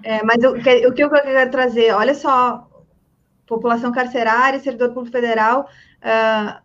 É, 0.03 0.23
mas 0.23 0.43
o, 0.43 0.51
o 0.51 0.93
que 0.93 1.03
eu 1.03 1.09
quero 1.09 1.49
trazer, 1.49 1.91
olha 1.93 2.13
só, 2.13 2.67
população 3.47 3.91
carcerária, 3.91 4.59
servidor 4.59 4.89
público 4.89 5.11
federal, 5.11 5.67
uh, 6.01 6.64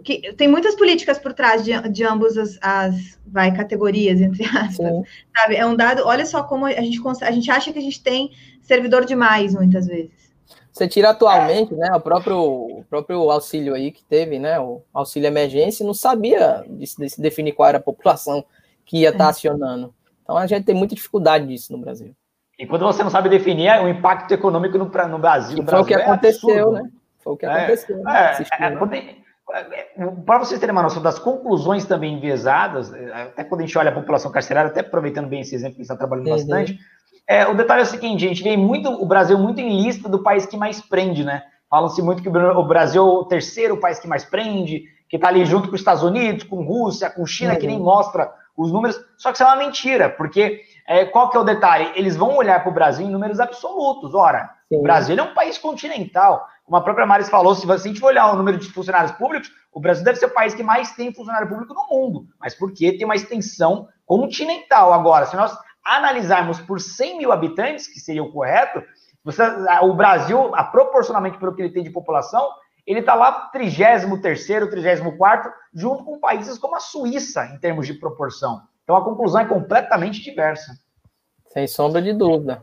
que 0.00 0.32
tem 0.34 0.48
muitas 0.48 0.74
políticas 0.74 1.18
por 1.18 1.32
trás 1.32 1.64
de, 1.64 1.72
de 1.88 2.04
ambas 2.04 2.36
as, 2.36 2.58
as, 2.60 3.18
vai, 3.26 3.54
categorias, 3.54 4.20
entre 4.20 4.44
aspas, 4.44 4.76
Sim. 4.76 5.02
sabe? 5.36 5.56
É 5.56 5.66
um 5.66 5.76
dado, 5.76 6.02
olha 6.04 6.26
só 6.26 6.42
como 6.42 6.66
a 6.66 6.72
gente, 6.72 7.00
a 7.22 7.30
gente 7.30 7.50
acha 7.50 7.72
que 7.72 7.78
a 7.78 7.82
gente 7.82 8.02
tem 8.02 8.30
servidor 8.60 9.04
demais, 9.04 9.54
muitas 9.54 9.86
vezes. 9.86 10.28
Você 10.72 10.86
tira 10.86 11.10
atualmente, 11.10 11.74
né, 11.74 11.88
o 11.92 12.00
próprio, 12.00 12.38
o 12.38 12.84
próprio 12.88 13.30
auxílio 13.30 13.74
aí 13.74 13.90
que 13.90 14.04
teve, 14.04 14.38
né, 14.38 14.60
o 14.60 14.82
auxílio 14.94 15.26
emergência, 15.26 15.84
não 15.84 15.94
sabia 15.94 16.64
de, 16.68 16.84
de 16.96 17.10
se 17.10 17.20
definir 17.20 17.52
qual 17.52 17.68
era 17.68 17.78
a 17.78 17.82
população 17.82 18.44
que 18.84 18.98
ia 18.98 19.08
estar 19.08 19.18
tá 19.18 19.26
é. 19.26 19.30
acionando. 19.30 19.94
Então 20.22 20.36
a 20.36 20.46
gente 20.46 20.64
tem 20.64 20.74
muita 20.74 20.94
dificuldade 20.94 21.46
disso 21.46 21.72
no 21.72 21.78
Brasil. 21.78 22.14
E 22.58 22.66
quando 22.66 22.84
você 22.84 23.02
não 23.02 23.10
sabe 23.10 23.28
definir 23.28 23.70
o 23.80 23.88
impacto 23.88 24.32
econômico 24.32 24.76
no, 24.76 24.84
no 24.84 25.18
Brasil, 25.18 25.58
no 25.58 25.68
foi 25.68 25.80
o 25.80 25.84
que 25.84 25.94
é 25.94 26.02
aconteceu, 26.02 26.50
absurdo. 26.50 26.72
né? 26.72 26.90
Foi 27.18 27.32
o 27.32 27.36
que 27.36 27.46
é, 27.46 27.50
aconteceu. 27.50 28.08
É, 28.08 28.46
é, 28.60 28.70
né? 28.70 29.16
Para 30.26 30.38
vocês 30.38 30.60
terem 30.60 30.72
uma 30.72 30.82
noção 30.82 31.02
das 31.02 31.18
conclusões 31.18 31.84
também 31.86 32.14
enviesadas, 32.14 32.92
até 33.12 33.44
quando 33.44 33.62
a 33.62 33.64
gente 33.64 33.78
olha 33.78 33.90
a 33.90 33.94
população 33.94 34.30
carcerária, 34.30 34.70
até 34.70 34.80
aproveitando 34.80 35.26
bem 35.26 35.40
esse 35.40 35.54
exemplo 35.54 35.76
que 35.76 35.82
está 35.82 35.96
trabalhando 35.96 36.28
uhum. 36.28 36.36
bastante, 36.36 36.78
é, 37.26 37.46
o 37.46 37.54
detalhe 37.54 37.80
é 37.80 37.84
o 37.84 37.86
seguinte, 37.86 38.24
a 38.24 38.28
gente 38.28 38.42
vê 38.42 38.56
muito 38.56 38.90
o 38.90 39.06
Brasil 39.06 39.38
muito 39.38 39.60
em 39.60 39.82
lista 39.82 40.08
do 40.08 40.22
país 40.22 40.46
que 40.46 40.56
mais 40.56 40.80
prende, 40.80 41.24
né? 41.24 41.42
Falam-se 41.68 42.00
muito 42.00 42.22
que 42.22 42.28
o 42.28 42.64
Brasil 42.64 43.02
é 43.02 43.04
o 43.04 43.24
terceiro 43.24 43.76
país 43.76 43.98
que 43.98 44.08
mais 44.08 44.24
prende, 44.24 44.84
que 45.08 45.16
está 45.16 45.28
ali 45.28 45.44
junto 45.44 45.68
com 45.68 45.74
os 45.74 45.80
Estados 45.80 46.02
Unidos, 46.02 46.44
com 46.44 46.62
Rússia, 46.62 47.10
com 47.10 47.26
China, 47.26 47.52
uhum. 47.52 47.58
que 47.58 47.66
nem 47.66 47.78
mostra 47.78 48.32
os 48.56 48.72
números, 48.72 48.98
só 49.16 49.30
que 49.30 49.36
isso 49.36 49.44
é 49.44 49.46
uma 49.46 49.56
mentira, 49.56 50.10
porque 50.10 50.62
é, 50.86 51.04
qual 51.04 51.30
que 51.30 51.36
é 51.36 51.40
o 51.40 51.44
detalhe? 51.44 51.92
Eles 51.94 52.16
vão 52.16 52.36
olhar 52.36 52.60
para 52.60 52.70
o 52.70 52.74
Brasil 52.74 53.06
em 53.06 53.10
números 53.10 53.38
absolutos. 53.38 54.14
Ora, 54.14 54.50
Sim. 54.68 54.78
o 54.78 54.82
Brasil 54.82 55.16
é 55.16 55.22
um 55.22 55.34
país 55.34 55.56
continental. 55.58 56.48
Como 56.68 56.76
a 56.76 56.82
própria 56.82 57.06
Maris 57.06 57.30
falou, 57.30 57.54
se 57.54 57.70
a 57.70 57.76
gente 57.78 57.98
for 57.98 58.08
olhar 58.08 58.30
o 58.30 58.36
número 58.36 58.58
de 58.58 58.70
funcionários 58.70 59.12
públicos, 59.12 59.50
o 59.72 59.80
Brasil 59.80 60.04
deve 60.04 60.18
ser 60.18 60.26
o 60.26 60.34
país 60.34 60.54
que 60.54 60.62
mais 60.62 60.90
tem 60.94 61.14
funcionário 61.14 61.48
público 61.48 61.72
no 61.72 61.86
mundo. 61.88 62.26
Mas 62.38 62.54
porque 62.54 62.92
tem 62.92 63.06
uma 63.06 63.16
extensão 63.16 63.88
continental. 64.04 64.92
Agora, 64.92 65.24
se 65.24 65.34
nós 65.34 65.56
analisarmos 65.82 66.60
por 66.60 66.78
100 66.78 67.16
mil 67.16 67.32
habitantes, 67.32 67.88
que 67.88 67.98
seria 67.98 68.22
o 68.22 68.30
correto, 68.30 68.82
você, 69.24 69.42
o 69.80 69.94
Brasil, 69.94 70.54
a, 70.54 70.62
proporcionalmente 70.62 71.38
pelo 71.38 71.54
que 71.54 71.62
ele 71.62 71.72
tem 71.72 71.82
de 71.82 71.88
população, 71.88 72.50
ele 72.86 73.00
está 73.00 73.14
lá 73.14 73.50
33º, 73.50 74.68
34º, 74.70 75.50
junto 75.72 76.04
com 76.04 76.20
países 76.20 76.58
como 76.58 76.76
a 76.76 76.80
Suíça, 76.80 77.46
em 77.46 77.58
termos 77.58 77.86
de 77.86 77.94
proporção. 77.94 78.60
Então, 78.84 78.94
a 78.94 79.02
conclusão 79.02 79.40
é 79.40 79.46
completamente 79.46 80.22
diversa. 80.22 80.78
Sem 81.46 81.66
sombra 81.66 82.02
de 82.02 82.12
dúvida. 82.12 82.62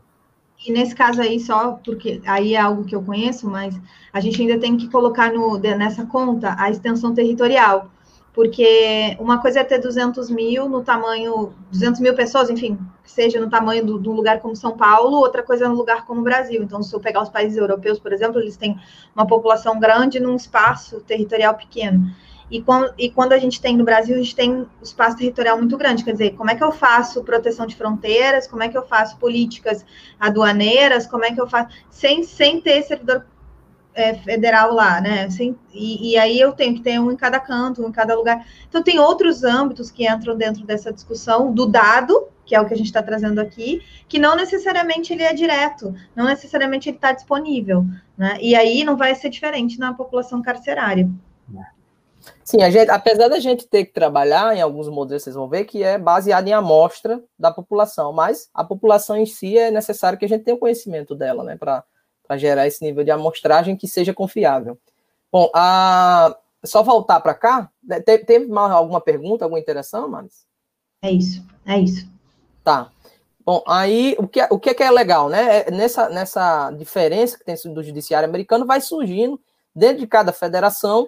E 0.64 0.72
nesse 0.72 0.95
caso 0.95 1.22
aí, 1.22 1.39
só 1.39 1.74
porque 1.84 2.22
aí 2.26 2.56
é 2.56 2.60
algo 2.60 2.86
que 2.86 2.95
eu 2.95 3.03
conheço, 3.03 3.47
mas 3.47 3.80
a 4.12 4.20
gente 4.20 4.41
ainda 4.41 4.60
tem 4.60 4.78
que 4.78 4.89
colocar 4.89 5.32
no, 5.32 5.58
nessa 5.58 6.06
conta 6.06 6.56
a 6.58 6.70
extensão 6.70 7.14
territorial, 7.14 7.89
porque 8.34 9.16
uma 9.20 9.41
coisa 9.41 9.62
é 9.62 9.64
ter 9.64 9.80
200 9.80 10.30
mil 10.30 10.68
no 10.68 10.84
tamanho, 10.84 11.53
200 11.72 12.01
mil 12.01 12.14
pessoas, 12.14 12.49
enfim, 12.49 12.78
seja 13.03 13.39
no 13.39 13.49
tamanho 13.49 13.86
de 13.99 14.10
um 14.10 14.14
lugar 14.14 14.41
como 14.41 14.56
São 14.56 14.76
Paulo, 14.76 15.18
outra 15.18 15.41
coisa 15.41 15.66
é 15.66 15.68
no 15.68 15.76
lugar 15.76 16.06
como 16.06 16.22
o 16.22 16.24
Brasil. 16.24 16.62
Então, 16.62 16.84
se 16.84 16.93
eu 16.93 16.99
pegar 16.99 17.22
os 17.22 17.30
países 17.30 17.58
europeus, 17.58 17.97
por 17.97 18.12
exemplo, 18.12 18.41
eles 18.41 18.58
têm 18.58 18.78
uma 19.16 19.26
população 19.26 19.80
grande 19.80 20.20
num 20.20 20.36
espaço 20.36 20.99
territorial 21.01 21.53
pequeno. 21.53 22.10
E 22.50 22.62
quando, 22.62 22.93
e 22.98 23.10
quando 23.10 23.34
a 23.34 23.38
gente 23.38 23.60
tem 23.60 23.76
no 23.76 23.84
Brasil, 23.84 24.16
a 24.16 24.20
gente 24.20 24.36
tem 24.36 24.52
um 24.52 24.68
espaço 24.82 25.18
territorial 25.18 25.58
muito 25.58 25.76
grande. 25.78 26.04
Quer 26.04 26.12
dizer, 26.12 26.36
como 26.36 26.52
é 26.52 26.56
que 26.56 26.64
eu 26.64 26.72
faço 26.72 27.24
proteção 27.24 27.66
de 27.66 27.76
fronteiras? 27.76 28.48
Como 28.48 28.62
é 28.62 28.70
que 28.70 28.78
eu 28.78 28.86
faço 28.86 29.18
políticas 29.18 29.86
aduaneiras? 30.20 31.08
Como 31.08 31.26
é 31.26 31.32
que 31.32 31.41
eu 31.41 31.48
faço 31.48 31.70
sem, 31.89 32.24
sem 32.24 32.62
ter 32.62 32.84
servidor 32.84 33.26
é, 33.96 34.14
federal 34.14 34.74
lá, 34.74 35.00
né? 35.00 35.30
Sem, 35.30 35.58
e, 35.74 36.12
e, 36.12 36.18
aí 36.18 36.39
eu 36.39 36.52
tenho 36.52 36.76
que 36.76 36.82
ter 36.82 37.00
um 37.00 37.12
em 37.12 37.16
cada 37.16 37.39
canto, 37.39 37.84
um 37.84 37.89
em 37.89 37.91
cada 37.91 38.14
lugar. 38.14 38.46
Então, 38.68 38.84
tem 38.84 39.00
outros 39.00 39.43
âmbitos 39.43 39.89
que 39.89 40.08
entram 40.08 40.36
dentro 40.36 40.66
dessa 40.66 40.91
discussão 40.91 41.54
do 41.54 41.66
dado, 41.66 42.28
que 42.46 42.54
é 42.54 42.62
o 42.62 42.68
que 42.68 42.74
a 42.74 42.78
gente 42.78 42.88
está 42.88 43.02
trazendo 43.02 43.39
aqui, 43.39 43.82
que 44.08 44.20
não 44.20 44.36
necessariamente 44.36 45.12
ele 45.14 45.24
é 45.24 45.34
direto, 45.34 45.96
não 46.16 46.26
necessariamente 46.26 46.89
ele 46.89 46.98
está 46.98 47.12
disponível, 47.12 47.86
né? 48.18 48.38
E 48.39 48.54
aí 48.54 48.84
não 48.84 48.98
vai 48.98 49.16
ser 49.16 49.30
diferente 49.30 49.80
na 49.80 49.93
população 49.93 50.41
carcerária. 50.41 51.10
É. 52.28 52.34
Sim, 52.44 52.62
a 52.62 52.70
gente, 52.70 52.90
apesar 52.90 53.28
da 53.28 53.40
gente 53.40 53.68
ter 53.68 53.86
que 53.86 53.94
trabalhar 53.94 54.56
em 54.56 54.62
alguns 54.62 54.88
modelos, 54.88 55.24
vocês 55.24 55.36
vão 55.36 55.48
ver 55.48 55.66
que 55.66 55.84
é 55.84 55.98
baseado 55.98 56.48
em 56.48 56.54
amostra 56.54 57.24
da 57.38 57.52
população, 57.52 58.14
mas 58.14 58.50
a 58.54 58.64
população 58.64 59.18
em 59.18 59.26
si 59.26 59.58
é 59.58 59.72
necessário 59.72 60.18
que 60.18 60.26
a 60.26 60.28
gente 60.28 60.44
tenha 60.44 60.58
conhecimento 60.58 61.16
dela, 61.16 61.44
né, 61.44 61.58
para 61.58 61.84
gerar 62.38 62.68
esse 62.68 62.84
nível 62.84 63.04
de 63.04 63.12
amostragem 63.12 63.76
que 63.76 63.88
seja 63.88 64.14
confiável. 64.14 64.78
Bom, 65.32 65.50
a, 65.54 66.36
só 66.64 66.84
voltar 66.84 67.20
para 67.20 67.34
cá, 67.34 67.70
né, 67.84 68.00
teve, 68.00 68.26
teve 68.26 68.48
mais 68.48 68.72
alguma 68.72 69.02
pergunta, 69.02 69.46
alguma 69.46 69.60
interação, 69.60 70.08
Maris? 70.08 70.46
É 71.02 71.12
isso, 71.12 71.44
é 71.66 71.80
isso. 71.80 72.08
Tá. 72.64 72.90
Bom, 73.46 73.64
aí 73.68 74.16
o 74.18 74.28
que, 74.28 74.42
o 74.50 74.60
que 74.60 74.82
é 74.82 74.90
legal, 74.90 75.30
né? 75.30 75.60
É 75.68 75.72
nessa, 75.72 76.10
nessa 76.10 76.72
diferença 76.72 77.38
que 77.38 77.46
tem 77.46 77.56
do 77.72 77.84
judiciário 77.84 78.28
americano, 78.28 78.66
vai 78.66 78.82
surgindo 78.82 79.40
dentro 79.76 80.00
de 80.00 80.08
cada 80.08 80.32
federação 80.32 81.08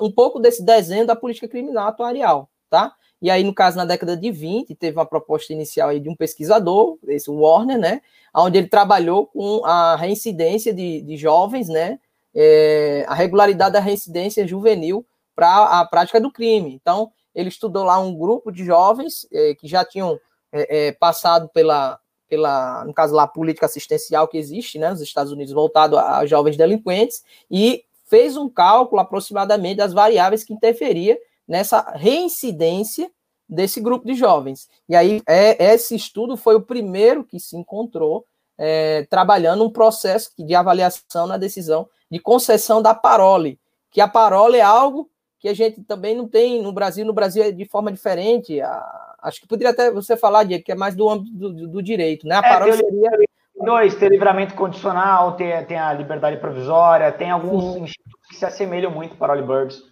um 0.00 0.10
pouco 0.10 0.38
desse 0.38 0.62
desenho 0.62 1.06
da 1.06 1.16
política 1.16 1.48
criminal 1.48 1.88
atuarial, 1.88 2.48
tá? 2.70 2.94
E 3.20 3.30
aí, 3.30 3.42
no 3.42 3.54
caso, 3.54 3.76
na 3.76 3.84
década 3.84 4.16
de 4.16 4.30
20, 4.30 4.74
teve 4.74 4.96
uma 4.96 5.06
proposta 5.06 5.52
inicial 5.52 5.88
aí 5.88 5.98
de 5.98 6.08
um 6.08 6.14
pesquisador, 6.14 6.98
esse 7.08 7.30
Warner, 7.30 7.78
né? 7.78 8.02
Onde 8.34 8.58
ele 8.58 8.68
trabalhou 8.68 9.26
com 9.26 9.64
a 9.64 9.96
reincidência 9.96 10.72
de, 10.72 11.00
de 11.00 11.16
jovens, 11.16 11.68
né? 11.68 11.98
É, 12.34 13.04
a 13.08 13.14
regularidade 13.14 13.72
da 13.72 13.80
reincidência 13.80 14.46
juvenil 14.46 15.06
para 15.34 15.80
a 15.80 15.84
prática 15.86 16.20
do 16.20 16.30
crime. 16.30 16.74
Então, 16.74 17.10
ele 17.34 17.48
estudou 17.48 17.84
lá 17.84 17.98
um 17.98 18.14
grupo 18.14 18.52
de 18.52 18.64
jovens 18.64 19.26
é, 19.32 19.54
que 19.54 19.66
já 19.66 19.84
tinham 19.84 20.18
é, 20.52 20.88
é, 20.88 20.92
passado 20.92 21.48
pela, 21.48 21.98
pela, 22.28 22.84
no 22.84 22.92
caso 22.92 23.14
lá, 23.14 23.26
política 23.26 23.66
assistencial 23.66 24.28
que 24.28 24.36
existe, 24.36 24.78
né, 24.78 24.90
nos 24.90 25.00
Estados 25.00 25.32
Unidos, 25.32 25.52
voltado 25.52 25.98
a, 25.98 26.18
a 26.18 26.26
jovens 26.26 26.56
delinquentes, 26.56 27.22
e 27.50 27.84
fez 28.06 28.36
um 28.36 28.48
cálculo 28.48 29.00
aproximadamente 29.00 29.76
das 29.76 29.92
variáveis 29.92 30.44
que 30.44 30.52
interferia 30.52 31.18
nessa 31.46 31.92
reincidência 31.92 33.10
desse 33.48 33.80
grupo 33.80 34.06
de 34.06 34.14
jovens. 34.14 34.68
E 34.88 34.96
aí, 34.96 35.22
é, 35.28 35.72
esse 35.72 35.94
estudo 35.94 36.36
foi 36.36 36.56
o 36.56 36.62
primeiro 36.62 37.24
que 37.24 37.38
se 37.38 37.56
encontrou 37.56 38.24
é, 38.58 39.04
trabalhando 39.10 39.64
um 39.64 39.70
processo 39.70 40.30
de 40.38 40.54
avaliação 40.54 41.26
na 41.26 41.36
decisão 41.36 41.88
de 42.10 42.18
concessão 42.18 42.80
da 42.80 42.94
parole, 42.94 43.58
que 43.90 44.00
a 44.00 44.08
parole 44.08 44.58
é 44.58 44.62
algo 44.62 45.10
que 45.38 45.48
a 45.48 45.54
gente 45.54 45.82
também 45.82 46.14
não 46.14 46.26
tem 46.26 46.62
no 46.62 46.72
Brasil, 46.72 47.04
no 47.04 47.12
Brasil 47.12 47.42
é 47.42 47.52
de 47.52 47.64
forma 47.64 47.92
diferente. 47.92 48.60
A, 48.60 49.16
acho 49.22 49.40
que 49.40 49.46
poderia 49.46 49.72
até 49.72 49.90
você 49.90 50.16
falar, 50.16 50.44
Diego, 50.44 50.64
que 50.64 50.72
é 50.72 50.74
mais 50.74 50.94
do 50.94 51.08
âmbito 51.08 51.36
do, 51.36 51.68
do, 51.68 51.82
direito, 51.82 52.26
né? 52.26 52.36
A 52.36 52.38
é, 52.38 52.42
parole 52.42 52.76
seria 52.76 53.10
dois, 53.64 53.94
ter 53.94 54.10
livramento 54.10 54.54
condicional, 54.54 55.36
ter, 55.36 55.66
tem 55.66 55.78
a 55.78 55.92
liberdade 55.92 56.36
provisória, 56.38 57.12
tem 57.12 57.30
alguns 57.30 57.74
Sim. 57.74 57.82
institutos 57.84 58.28
que 58.28 58.36
se 58.36 58.44
assemelham 58.44 58.90
muito 58.90 59.16
para 59.16 59.34
Early 59.34 59.46
Birds. 59.46 59.82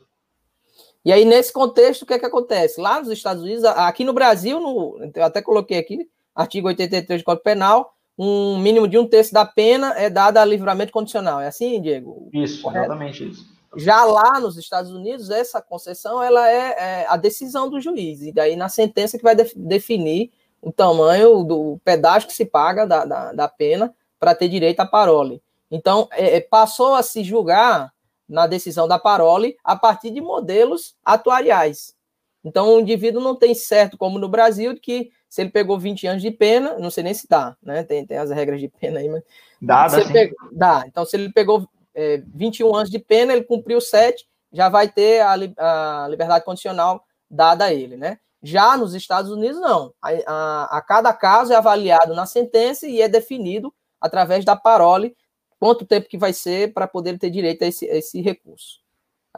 E 1.05 1.12
aí, 1.12 1.25
nesse 1.25 1.53
contexto, 1.53 2.03
o 2.03 2.07
que 2.07 2.15
é 2.15 2.19
que 2.19 2.25
acontece? 2.25 2.81
Lá 2.81 2.99
nos 2.99 3.11
Estados 3.11 3.43
Unidos, 3.43 3.65
aqui 3.65 4.05
no 4.05 4.15
Brasil, 4.15 4.59
no, 4.59 4.99
eu 5.15 5.25
até 5.25 5.43
coloquei 5.43 5.79
aqui, 5.79 6.09
artigo 6.35 6.69
83 6.69 7.21
do 7.21 7.25
Código 7.25 7.45
Penal, 7.45 7.95
um 8.19 8.59
mínimo 8.59 8.89
de 8.89 8.97
um 8.97 9.07
terço 9.07 9.33
da 9.33 9.45
pena 9.45 9.93
é 9.99 10.09
dada 10.09 10.41
a 10.41 10.45
livramento 10.45 10.93
condicional. 10.93 11.41
É 11.41 11.49
assim, 11.49 11.81
Diego? 11.81 12.31
Isso, 12.33 12.62
Correto? 12.62 12.87
exatamente 12.87 13.29
isso. 13.29 13.55
Já 13.77 14.05
lá 14.05 14.39
nos 14.41 14.57
Estados 14.57 14.93
Unidos, 14.93 15.31
essa 15.31 15.61
concessão 15.61 16.23
ela 16.23 16.49
é, 16.49 17.03
é, 17.03 17.07
a 17.09 17.17
decisão 17.17 17.69
do 17.69 17.81
juiz, 17.81 18.23
e 18.23 18.33
daí 18.33 18.55
na 18.55 18.69
sentença 18.69 19.19
que 19.19 19.25
vai 19.25 19.35
def 19.35 19.53
definir 19.57 20.31
o 20.65 20.73
tamanho 20.73 21.45
do 21.45 21.79
pedágio 21.85 22.27
que 22.27 22.35
se 22.35 22.47
paga 22.47 22.87
da, 22.87 23.05
da, 23.05 23.33
da 23.33 23.49
pena 23.49 23.95
para 24.19 24.35
ter 24.35 24.49
direito 24.49 24.81
à 24.81 24.87
parole. 24.87 25.43
Então, 25.71 26.09
é, 26.12 26.37
é, 26.37 26.41
passou 26.41 26.95
a 26.95 27.03
se 27.03 27.23
julgar 27.23 27.93
na 28.27 28.47
decisão 28.47 28.89
da 28.89 28.99
parole 28.99 29.57
a 29.62 29.77
partir 29.77 30.11
de 30.11 30.23
modelos 30.23 30.97
atuariais. 31.05 31.95
Então, 32.43 32.75
o 32.75 32.81
indivíduo 32.81 33.23
não 33.23 33.37
tem 33.37 33.55
certo, 33.55 33.99
como 33.99 34.19
no 34.19 34.29
Brasil, 34.29 34.75
que 34.81 35.11
se 35.29 35.43
ele 35.43 35.51
pegou 35.51 35.79
20 35.79 36.07
anos 36.07 36.23
de 36.23 36.31
pena, 36.31 36.79
não 36.79 36.91
sei 36.91 37.05
nem 37.05 37.12
se 37.12 37.29
dá, 37.29 37.55
né? 37.62 37.83
Tem, 37.83 38.07
tem 38.07 38.17
as 38.17 38.31
regras 38.31 38.61
de 38.61 38.69
pena 38.69 39.01
aí, 39.01 39.09
mas. 39.09 39.23
Dá, 39.61 39.89
dá, 39.89 40.05
pegou, 40.11 40.49
dá. 40.53 40.85
Então, 40.87 41.05
se 41.05 41.17
ele 41.17 41.31
pegou 41.31 41.69
é, 41.95 42.23
21 42.35 42.75
anos 42.75 42.91
de 42.91 42.99
pena, 42.99 43.33
ele 43.33 43.45
cumpriu 43.45 43.81
7, 43.81 44.27
já 44.53 44.71
vai 44.71 44.89
ter 44.89 45.21
a, 45.21 45.33
a 45.33 46.09
liberdade 46.09 46.45
condicional 46.45 47.05
dada 47.31 47.67
a 47.67 47.75
ele, 47.75 47.97
né? 47.97 48.19
Já 48.47 48.76
nos 48.76 48.92
Estados 48.92 49.30
Unidos, 49.30 49.59
não. 49.59 49.95
A, 50.03 50.11
a, 50.26 50.78
a, 50.78 50.82
cada 50.82 51.14
caso 51.14 51.51
é 51.51 51.57
avaliado 51.57 52.14
na 52.14 52.26
sentença 52.26 52.86
e 52.86 53.01
é 53.01 53.09
definido 53.09 53.72
através 53.99 54.45
da 54.45 54.55
parole 54.55 55.16
quanto 55.59 55.86
tempo 55.86 56.11
que 56.11 56.18
vai 56.18 56.34
ser 56.34 56.74
para 56.74 56.86
poder 56.86 57.18
ter 57.18 57.30
direito 57.30 57.62
a 57.62 57.66
esse, 57.66 57.88
a 57.88 57.97
esse 57.97 58.20
recurso. 58.20 58.80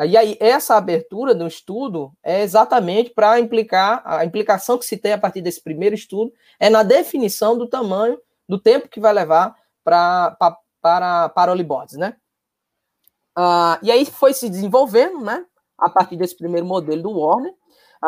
E 0.05 0.17
aí, 0.17 0.37
essa 0.41 0.75
abertura 0.75 1.37
do 1.37 1.47
estudo 1.47 2.13
é 2.21 2.43
exatamente 2.43 3.11
para 3.11 3.39
implicar, 3.39 4.03
a 4.05 4.25
implicação 4.25 4.77
que 4.77 4.85
se 4.85 4.97
tem 4.97 5.13
a 5.13 5.19
partir 5.19 5.41
desse 5.41 5.63
primeiro 5.63 5.95
estudo 5.95 6.33
é 6.59 6.69
na 6.69 6.83
definição 6.83 7.57
do 7.57 7.69
tamanho, 7.69 8.21
do 8.49 8.59
tempo 8.59 8.89
que 8.89 9.01
vai 9.01 9.13
levar 9.13 9.55
pra, 9.85 10.33
pra, 10.33 10.59
para 10.83 11.29
parolibots, 11.29 11.97
né? 11.97 12.17
Uh, 13.39 13.79
e 13.83 13.93
aí 13.93 14.05
foi 14.05 14.35
se 14.35 14.51
desenvolvendo, 14.51 15.21
né? 15.21 15.47
A 15.79 15.89
partir 15.89 16.17
desse 16.17 16.37
primeiro 16.37 16.67
modelo 16.67 17.03
do 17.03 17.19
Warner. 17.19 17.55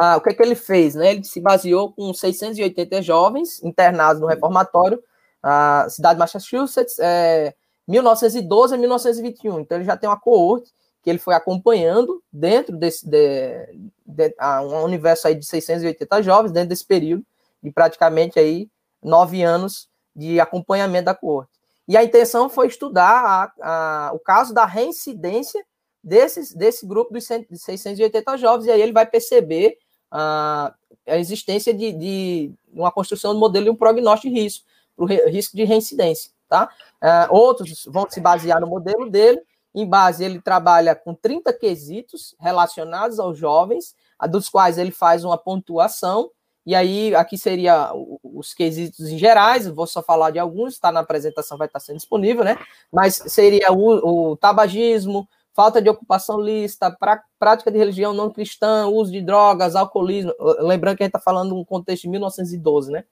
Uh, 0.01 0.17
o 0.17 0.21
que 0.21 0.31
é 0.31 0.35
que 0.35 0.43
ele 0.43 0.55
fez? 0.55 0.95
Né? 0.95 1.13
Ele 1.13 1.25
se 1.25 1.41
baseou 1.41 1.93
com 1.93 2.15
680 2.15 3.03
jovens 3.03 3.63
internados 3.65 4.21
no 4.21 4.29
reformatório, 4.29 5.03
uh, 5.45 5.91
cidade 5.91 6.15
de 6.15 6.21
Massachusetts, 6.21 6.99
é, 7.01 7.53
1912 7.87 8.75
a 8.75 8.79
1921. 8.79 9.61
Então 9.61 9.79
ele 9.79 9.85
já 9.85 9.97
tem 9.97 10.09
uma 10.09 10.21
coorte 10.21 10.73
que 11.03 11.11
ele 11.11 11.19
foi 11.19 11.35
acompanhando 11.35 12.23
dentro 12.33 12.77
desse 12.77 13.09
de, 13.09 13.67
de, 14.07 14.35
um 14.63 14.83
universo 14.85 15.27
aí 15.27 15.35
de 15.35 15.45
680 15.45 16.23
jovens 16.23 16.53
dentro 16.53 16.69
desse 16.69 16.85
período 16.85 17.25
de 17.63 17.73
praticamente 17.73 18.39
aí 18.39 18.69
nove 19.03 19.43
anos 19.43 19.89
de 20.15 20.39
acompanhamento 20.39 21.07
da 21.07 21.15
coorte. 21.15 21.51
E 21.89 21.97
a 21.97 22.05
intenção 22.05 22.49
foi 22.49 22.67
estudar 22.67 23.53
a, 23.61 24.09
a, 24.09 24.13
o 24.13 24.19
caso 24.19 24.53
da 24.53 24.65
reincidência 24.65 25.65
desses, 26.05 26.53
desse 26.53 26.87
grupo 26.87 27.13
dos 27.13 27.27
680 27.27 28.37
jovens, 28.37 28.67
e 28.67 28.71
aí 28.71 28.81
ele 28.81 28.93
vai 28.93 29.07
perceber 29.07 29.79
a, 30.11 30.75
a 31.07 31.17
existência 31.17 31.73
de, 31.73 31.93
de, 31.93 32.53
uma 32.73 32.91
construção 32.93 33.33
do 33.35 33.41
modelo 33.41 33.65
de 33.65 33.71
um 33.71 33.77
prognóstico 33.77 34.33
de 34.33 34.41
risco, 34.41 34.67
o 34.97 35.05
risco 35.05 35.57
de 35.57 35.65
reincidência. 35.65 36.33
Tá? 36.49 36.71
Uh, 37.03 37.35
outros 37.35 37.87
vão 37.91 38.09
se 38.09 38.21
basear 38.21 38.61
no 38.61 38.67
modelo 38.67 39.11
dele, 39.11 39.41
em 39.75 39.87
base, 39.87 40.25
ele 40.25 40.41
trabalha 40.41 40.95
com 40.95 41.15
30 41.15 41.53
quesitos 41.53 42.35
relacionados 42.41 43.21
aos 43.21 43.39
jovens, 43.39 43.95
dos 44.31 44.49
quais 44.49 44.79
ele 44.79 44.91
faz 44.91 45.25
uma 45.25 45.37
pontuação, 45.37 46.31
e 46.69 46.75
aí, 46.75 47.15
aqui 47.15 47.39
seria 47.39 47.91
os 48.23 48.53
quesitos 48.53 49.09
em 49.09 49.17
gerais, 49.17 49.67
vou 49.67 49.87
só 49.87 50.03
falar 50.03 50.31
de 50.33 50.39
alguns, 50.39 50.75
está 50.75 50.93
na 50.93 51.01
apresentação, 51.01 51.57
vai 51.57 51.67
estar 51.67 51.81
sendo 51.81 51.97
disponível, 51.97 52.45
né? 52.45 52.59
Mas 52.93 53.15
seria 53.29 53.73
o, 53.73 54.33
o 54.33 54.37
tabagismo, 54.37 55.27
falta 55.59 55.83
de 55.83 55.91
ocupação 55.91 56.41
lista, 56.41 56.89
pra, 56.89 57.21
prática 57.37 57.69
de 57.69 57.77
religião 57.77 58.15
não 58.15 58.31
cristã, 58.31 58.87
uso 58.87 59.11
de 59.11 59.21
drogas, 59.21 59.75
alcoolismo. 59.75 60.33
Lembrando 60.61 60.97
que 60.97 61.03
a 61.03 61.07
gente 61.07 61.17
está 61.17 61.19
falando 61.19 61.53
um 61.57 61.65
contexto 61.65 62.03
de 62.03 62.11
1912, 62.11 62.93
né? 62.93 63.03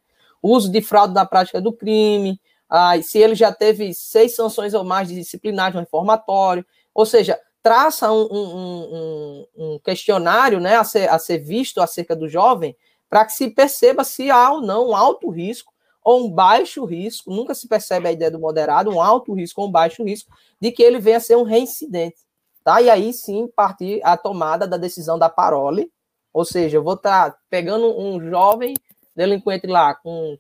Uso 0.41 0.71
de 0.71 0.81
fraude 0.81 1.13
na 1.13 1.27
prática 1.27 1.61
do 1.61 1.73
crime, 1.73 2.41
ah, 2.71 3.03
se 3.03 3.19
ele 3.19 3.35
já 3.35 3.53
teve 3.53 3.93
seis 3.93 4.37
sanções 4.37 4.75
ou 4.75 4.85
mais 4.85 5.09
disciplinares 5.09 5.75
no 5.75 5.81
reformatório, 5.81 6.65
ou 6.95 7.05
seja, 7.05 7.37
traça 7.65 8.13
um, 8.13 8.29
um, 8.31 8.55
um, 8.95 9.47
um 9.57 9.79
questionário 9.81 10.61
né, 10.61 10.77
a, 10.77 10.85
ser, 10.85 11.11
a 11.11 11.19
ser 11.19 11.39
visto 11.39 11.81
acerca 11.81 12.15
do 12.15 12.29
jovem 12.29 12.77
para 13.11 13.25
que 13.25 13.33
se 13.33 13.51
perceba 13.51 14.05
se 14.05 14.31
há 14.31 14.53
ou 14.53 14.61
não 14.61 14.91
um 14.91 14.95
alto 14.95 15.31
risco 15.31 15.73
ou 16.01 16.25
um 16.25 16.31
baixo 16.31 16.85
risco, 16.85 17.29
nunca 17.29 17.57
se 17.57 17.67
percebe 17.67 18.07
a 18.07 18.13
ideia 18.13 18.31
do 18.31 18.39
moderado, 18.39 18.93
um 18.93 19.03
alto 19.03 19.35
risco 19.35 19.63
ou 19.63 19.67
um 19.67 19.73
baixo 19.73 20.05
risco, 20.05 20.31
de 20.61 20.71
que 20.71 20.81
ele 20.81 21.01
venha 21.01 21.17
a 21.17 21.21
ser 21.21 21.35
um 21.35 21.43
reincidente. 21.43 22.26
Tá? 22.67 22.83
E 22.83 22.91
aí 22.91 23.12
sim 23.12 23.47
partir 23.55 24.01
a 24.03 24.17
tomada 24.17 24.67
da 24.67 24.77
decisão 24.77 25.17
da 25.17 25.29
parole, 25.29 25.89
ou 26.33 26.45
seja, 26.45 26.79
eu 26.79 26.83
vou 26.83 26.95
estar 26.95 27.31
tá 27.31 27.39
pegando 27.49 27.97
um 27.97 28.21
jovem 28.29 28.75
delinquente 29.14 29.69
lá 29.69 29.95
com 29.95 30.37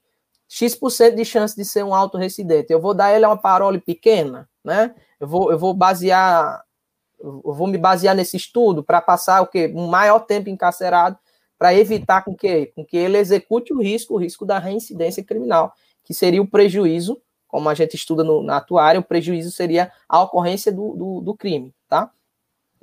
X% 0.48 1.14
de 1.14 1.24
chance 1.24 1.54
de 1.54 1.64
ser 1.64 1.84
um 1.84 1.94
alto 1.94 2.18
residente. 2.18 2.72
Eu 2.72 2.80
vou 2.80 2.94
dar 2.94 3.14
ele 3.14 3.24
uma 3.24 3.36
parole 3.36 3.80
pequena, 3.80 4.48
né? 4.64 4.92
Eu 5.20 5.28
vou, 5.28 5.52
eu 5.52 5.58
vou 5.58 5.72
basear, 5.72 6.64
eu 7.20 7.54
vou 7.54 7.68
me 7.68 7.78
basear 7.78 8.12
nesse 8.12 8.36
estudo 8.36 8.82
para 8.82 9.00
passar 9.00 9.40
o 9.40 9.46
quê? 9.46 9.72
Um 9.72 9.86
maior 9.86 10.18
tempo 10.18 10.50
encarcerado 10.50 11.16
para 11.56 11.74
evitar 11.74 12.24
com 12.24 12.34
que, 12.34 12.66
com 12.74 12.84
que 12.84 12.96
ele 12.96 13.18
execute 13.18 13.72
o 13.72 13.80
risco, 13.80 14.14
o 14.14 14.18
risco 14.18 14.44
da 14.44 14.58
reincidência 14.58 15.22
criminal, 15.22 15.72
que 16.02 16.12
seria 16.12 16.42
o 16.42 16.50
prejuízo, 16.50 17.22
como 17.46 17.68
a 17.68 17.74
gente 17.74 17.94
estuda 17.94 18.24
no, 18.24 18.42
na 18.42 18.56
atuária, 18.56 18.98
o 18.98 19.04
prejuízo 19.04 19.52
seria 19.52 19.92
a 20.08 20.20
ocorrência 20.20 20.72
do, 20.72 20.92
do, 20.96 21.20
do 21.20 21.36
crime, 21.36 21.72
tá? 21.88 22.10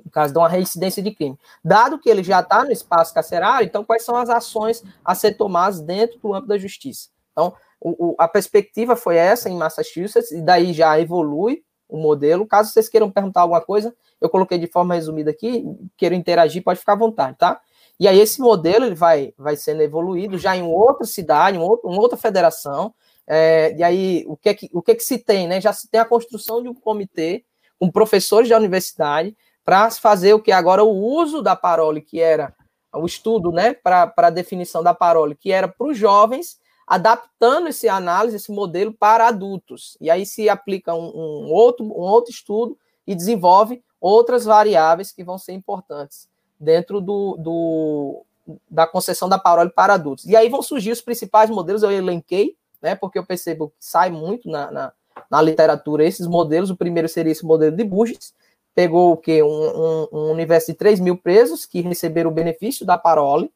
No 0.04 0.10
caso 0.10 0.32
de 0.32 0.38
uma 0.38 0.48
reincidência 0.48 1.02
de 1.02 1.14
crime. 1.14 1.38
Dado 1.64 1.98
que 1.98 2.10
ele 2.10 2.22
já 2.22 2.40
está 2.40 2.64
no 2.64 2.72
espaço 2.72 3.14
carcerário, 3.14 3.66
então 3.66 3.84
quais 3.84 4.04
são 4.04 4.16
as 4.16 4.28
ações 4.28 4.82
a 5.04 5.14
ser 5.14 5.34
tomadas 5.36 5.80
dentro 5.80 6.18
do 6.18 6.34
âmbito 6.34 6.48
da 6.48 6.58
justiça? 6.58 7.08
Então, 7.32 7.54
o, 7.80 8.10
o, 8.10 8.14
a 8.18 8.28
perspectiva 8.28 8.96
foi 8.96 9.16
essa 9.16 9.48
em 9.48 9.56
Massachusetts, 9.56 10.30
e 10.30 10.40
daí 10.40 10.72
já 10.72 10.98
evolui 10.98 11.62
o 11.88 11.96
modelo. 11.98 12.46
Caso 12.46 12.72
vocês 12.72 12.88
queiram 12.88 13.10
perguntar 13.10 13.42
alguma 13.42 13.60
coisa, 13.60 13.94
eu 14.20 14.28
coloquei 14.28 14.58
de 14.58 14.66
forma 14.66 14.94
resumida 14.94 15.30
aqui, 15.30 15.64
queiram 15.96 16.16
interagir, 16.16 16.62
pode 16.62 16.80
ficar 16.80 16.94
à 16.94 16.96
vontade, 16.96 17.36
tá? 17.36 17.60
E 17.98 18.08
aí 18.08 18.18
esse 18.18 18.40
modelo 18.40 18.86
ele 18.86 18.94
vai, 18.94 19.32
vai 19.38 19.56
sendo 19.56 19.82
evoluído 19.82 20.36
já 20.38 20.56
em 20.56 20.62
outra 20.62 21.06
cidade, 21.06 21.56
em 21.56 21.60
outra, 21.60 21.88
uma 21.88 22.00
outra 22.00 22.18
federação. 22.18 22.92
É, 23.26 23.74
e 23.76 23.82
aí 23.82 24.24
o 24.26 24.36
que, 24.36 24.48
é 24.48 24.54
que, 24.54 24.70
o 24.72 24.82
que, 24.82 24.92
é 24.92 24.94
que 24.94 25.02
se 25.02 25.18
tem, 25.18 25.46
né? 25.46 25.60
Já 25.60 25.72
se 25.72 25.88
tem 25.88 26.00
a 26.00 26.04
construção 26.04 26.62
de 26.62 26.68
um 26.68 26.74
comitê 26.74 27.44
com 27.78 27.90
professores 27.90 28.48
da 28.48 28.56
universidade 28.56 29.36
para 29.64 29.90
fazer 29.90 30.34
o 30.34 30.40
que 30.40 30.52
agora 30.52 30.84
o 30.84 30.90
uso 30.90 31.42
da 31.42 31.56
parole, 31.56 32.00
que 32.00 32.20
era 32.20 32.54
o 32.92 33.06
estudo, 33.06 33.50
né, 33.50 33.74
para 33.74 34.12
a 34.16 34.30
definição 34.30 34.82
da 34.82 34.94
parole, 34.94 35.34
que 35.34 35.50
era 35.50 35.66
para 35.66 35.86
os 35.86 35.98
jovens, 35.98 36.58
adaptando 36.86 37.68
esse 37.68 37.88
análise, 37.88 38.36
esse 38.36 38.52
modelo 38.52 38.92
para 38.92 39.26
adultos. 39.26 39.96
E 40.00 40.10
aí 40.10 40.26
se 40.26 40.48
aplica 40.48 40.94
um, 40.94 41.06
um, 41.06 41.52
outro, 41.52 41.84
um 41.84 42.02
outro 42.02 42.30
estudo 42.30 42.78
e 43.06 43.14
desenvolve 43.14 43.82
outras 44.00 44.44
variáveis 44.44 45.10
que 45.10 45.24
vão 45.24 45.38
ser 45.38 45.52
importantes 45.52 46.28
dentro 46.60 47.00
do, 47.00 47.36
do, 47.38 48.24
da 48.70 48.86
concessão 48.86 49.28
da 49.28 49.38
parole 49.38 49.70
para 49.70 49.94
adultos. 49.94 50.26
E 50.26 50.36
aí 50.36 50.48
vão 50.48 50.62
surgir 50.62 50.92
os 50.92 51.00
principais 51.00 51.50
modelos, 51.50 51.82
eu 51.82 51.90
elenquei, 51.90 52.56
né, 52.82 52.94
porque 52.94 53.18
eu 53.18 53.24
percebo 53.24 53.70
que 53.70 53.76
sai 53.80 54.10
muito 54.10 54.48
na, 54.48 54.70
na, 54.70 54.92
na 55.30 55.40
literatura 55.42 56.04
esses 56.04 56.26
modelos. 56.26 56.70
O 56.70 56.76
primeiro 56.76 57.08
seria 57.08 57.32
esse 57.32 57.44
modelo 57.44 57.76
de 57.76 57.84
Burgess, 57.84 58.34
pegou 58.74 59.12
o 59.12 59.16
quê? 59.16 59.42
Um, 59.42 59.46
um, 59.46 60.08
um, 60.12 60.30
universo 60.32 60.68
de 60.68 60.74
3 60.74 61.00
mil 61.00 61.16
presos 61.16 61.66
que 61.66 61.80
receberam 61.80 62.30
o 62.30 62.34
benefício 62.34 62.84
da 62.84 62.98
parole, 62.98 63.52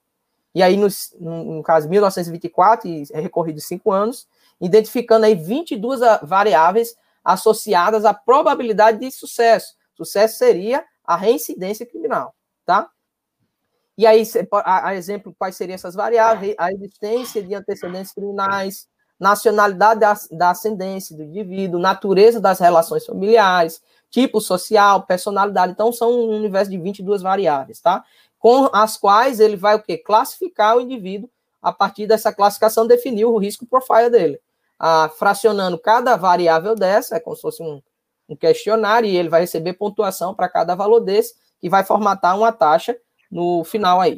e 0.55 0.63
aí, 0.63 0.77
no, 0.77 0.89
no 1.21 1.63
caso, 1.63 1.89
1924, 1.89 2.89
e 2.89 3.05
é 3.13 3.21
recorrido 3.21 3.61
cinco 3.61 3.93
anos, 3.93 4.27
identificando 4.61 5.27
aí 5.27 5.35
22 5.35 6.01
variáveis 6.23 6.97
associadas 7.23 8.05
à 8.05 8.15
probabilidade 8.15 8.99
de 8.99 9.11
sucesso. 9.11 9.77
Sucesso 9.95 10.39
seria 10.39 10.85
a 11.05 11.17
reincidência 11.17 11.85
criminal 11.87 12.35
tá? 12.69 12.91
E 13.97 14.07
aí, 14.07 14.23
a, 14.53 14.89
a 14.89 14.95
exemplo, 14.95 15.35
quais 15.37 15.57
seriam 15.57 15.75
essas 15.75 15.95
variáveis? 15.95 16.55
A 16.59 16.71
existência 16.71 17.43
de 17.43 17.55
antecedentes 17.55 18.13
criminais, 18.13 18.87
nacionalidade 19.19 20.01
da, 20.01 20.17
da 20.31 20.51
ascendência 20.51 21.17
do 21.17 21.23
indivíduo, 21.23 21.81
natureza 21.81 22.41
das 22.41 22.59
relações 22.61 23.05
familiares, 23.05 23.83
tipo 24.11 24.41
social, 24.41 25.03
personalidade. 25.03 25.73
Então, 25.73 25.93
são 25.93 26.11
um 26.11 26.37
universo 26.37 26.71
de 26.71 26.79
22 26.79 27.23
variáveis, 27.23 27.81
tá? 27.81 28.05
Com 28.39 28.71
as 28.73 28.97
quais 28.97 29.41
ele 29.41 29.57
vai 29.57 29.75
o 29.75 29.83
quê? 29.83 29.99
Classificar 29.99 30.77
o 30.77 30.81
indivíduo 30.81 31.29
a 31.61 31.73
partir 31.73 32.07
dessa 32.07 32.33
classificação, 32.33 32.87
definir 32.87 33.25
o 33.25 33.37
risco 33.37 33.67
profile 33.67 34.11
dele. 34.11 34.41
ah, 34.79 35.11
fracionando 35.19 35.77
cada 35.77 36.17
variável 36.17 36.75
dessa, 36.77 37.17
é 37.17 37.21
como 37.21 37.35
se 37.35 37.43
fosse 37.43 37.63
um, 37.63 37.83
um 38.29 38.37
questionário, 38.37 39.09
e 39.09 39.17
ele 39.17 39.29
vai 39.29 39.41
receber 39.41 39.73
pontuação 39.73 40.35
para 40.35 40.49
cada 40.49 40.75
valor 40.77 41.01
desse, 41.01 41.35
que 41.61 41.69
vai 41.69 41.85
formatar 41.85 42.37
uma 42.37 42.53
taxa 42.53 42.97
no 43.31 43.65
final 43.65 44.01
aí. 44.01 44.17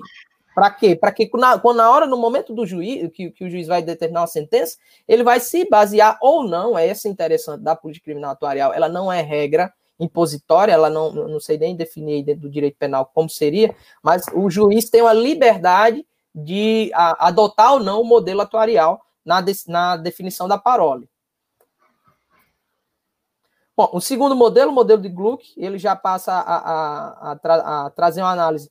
Para 0.60 0.70
quê? 0.72 0.94
Para 0.94 1.10
que 1.10 1.30
na, 1.38 1.56
na 1.56 1.90
hora, 1.90 2.06
no 2.06 2.18
momento 2.18 2.54
do 2.54 2.66
juiz, 2.66 3.10
que, 3.14 3.30
que, 3.30 3.44
o 3.46 3.48
juiz 3.48 3.66
vai 3.66 3.80
determinar 3.80 4.20
uma 4.20 4.26
sentença, 4.26 4.76
ele 5.08 5.24
vai 5.24 5.40
se 5.40 5.66
basear 5.66 6.18
ou 6.20 6.46
não, 6.46 6.78
é 6.78 6.86
essa 6.86 7.08
interessante 7.08 7.62
da 7.62 7.74
política 7.74 8.04
criminal 8.04 8.32
atuarial, 8.32 8.74
ela 8.74 8.86
não 8.86 9.10
é 9.10 9.22
regra 9.22 9.72
impositória, 9.98 10.70
ela 10.70 10.90
não, 10.90 11.12
não 11.12 11.40
sei 11.40 11.56
nem 11.56 11.74
definir 11.74 12.22
dentro 12.22 12.42
do 12.42 12.50
direito 12.50 12.76
penal 12.76 13.10
como 13.14 13.30
seria, 13.30 13.74
mas 14.02 14.26
o 14.34 14.50
juiz 14.50 14.90
tem 14.90 15.00
uma 15.00 15.14
liberdade 15.14 16.06
de 16.34 16.90
a, 16.92 17.28
adotar 17.28 17.72
ou 17.72 17.80
não 17.80 18.02
o 18.02 18.04
modelo 18.04 18.42
atuarial 18.42 19.00
na, 19.24 19.40
de, 19.40 19.54
na 19.66 19.96
definição 19.96 20.46
da 20.46 20.58
parole. 20.58 21.08
Bom, 23.74 23.88
o 23.94 24.00
segundo 24.00 24.36
modelo, 24.36 24.70
o 24.70 24.74
modelo 24.74 25.00
de 25.00 25.08
Gluck, 25.08 25.54
ele 25.56 25.78
já 25.78 25.96
passa 25.96 26.34
a, 26.34 26.56
a, 26.58 27.32
a, 27.32 27.36
tra, 27.36 27.86
a 27.86 27.88
trazer 27.88 28.20
uma 28.20 28.32
análise 28.32 28.70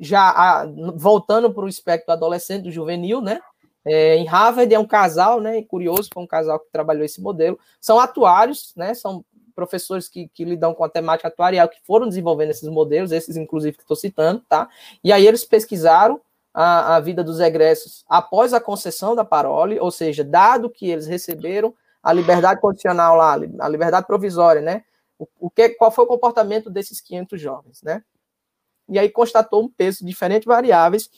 já 0.00 0.66
voltando 0.96 1.52
para 1.52 1.64
o 1.64 1.68
espectro 1.68 2.12
adolescente, 2.12 2.64
do 2.64 2.70
juvenil, 2.70 3.20
né? 3.20 3.40
É, 3.84 4.16
em 4.16 4.26
Harvard 4.26 4.74
é 4.74 4.78
um 4.78 4.86
casal, 4.86 5.40
né? 5.40 5.62
Curioso, 5.62 6.08
foi 6.12 6.22
um 6.22 6.26
casal 6.26 6.58
que 6.58 6.70
trabalhou 6.72 7.04
esse 7.04 7.20
modelo. 7.20 7.58
São 7.80 8.00
atuários, 8.00 8.72
né? 8.74 8.94
São 8.94 9.24
professores 9.54 10.08
que, 10.08 10.28
que 10.28 10.44
lidam 10.44 10.74
com 10.74 10.84
a 10.84 10.88
temática 10.88 11.28
atuarial 11.28 11.68
que 11.68 11.80
foram 11.84 12.08
desenvolvendo 12.08 12.50
esses 12.50 12.68
modelos, 12.68 13.12
esses 13.12 13.36
inclusive 13.36 13.76
que 13.76 13.82
estou 13.82 13.96
citando, 13.96 14.42
tá? 14.48 14.68
E 15.04 15.12
aí 15.12 15.26
eles 15.26 15.44
pesquisaram 15.44 16.20
a, 16.54 16.96
a 16.96 17.00
vida 17.00 17.22
dos 17.22 17.40
egressos 17.40 18.04
após 18.08 18.54
a 18.54 18.60
concessão 18.60 19.14
da 19.14 19.24
parole, 19.24 19.78
ou 19.78 19.90
seja, 19.90 20.24
dado 20.24 20.70
que 20.70 20.88
eles 20.88 21.06
receberam 21.06 21.74
a 22.02 22.12
liberdade 22.12 22.60
condicional 22.60 23.16
lá, 23.16 23.34
a 23.60 23.68
liberdade 23.68 24.06
provisória, 24.06 24.62
né? 24.62 24.82
O, 25.18 25.26
o 25.38 25.50
que, 25.50 25.68
qual 25.70 25.90
foi 25.90 26.04
o 26.04 26.08
comportamento 26.08 26.70
desses 26.70 27.00
500 27.00 27.40
jovens, 27.40 27.82
né? 27.82 28.02
E 28.90 28.98
aí 28.98 29.08
constatou 29.08 29.62
um 29.62 29.68
peso 29.68 30.00
de 30.00 30.06
diferentes 30.06 30.46
variáveis 30.46 31.08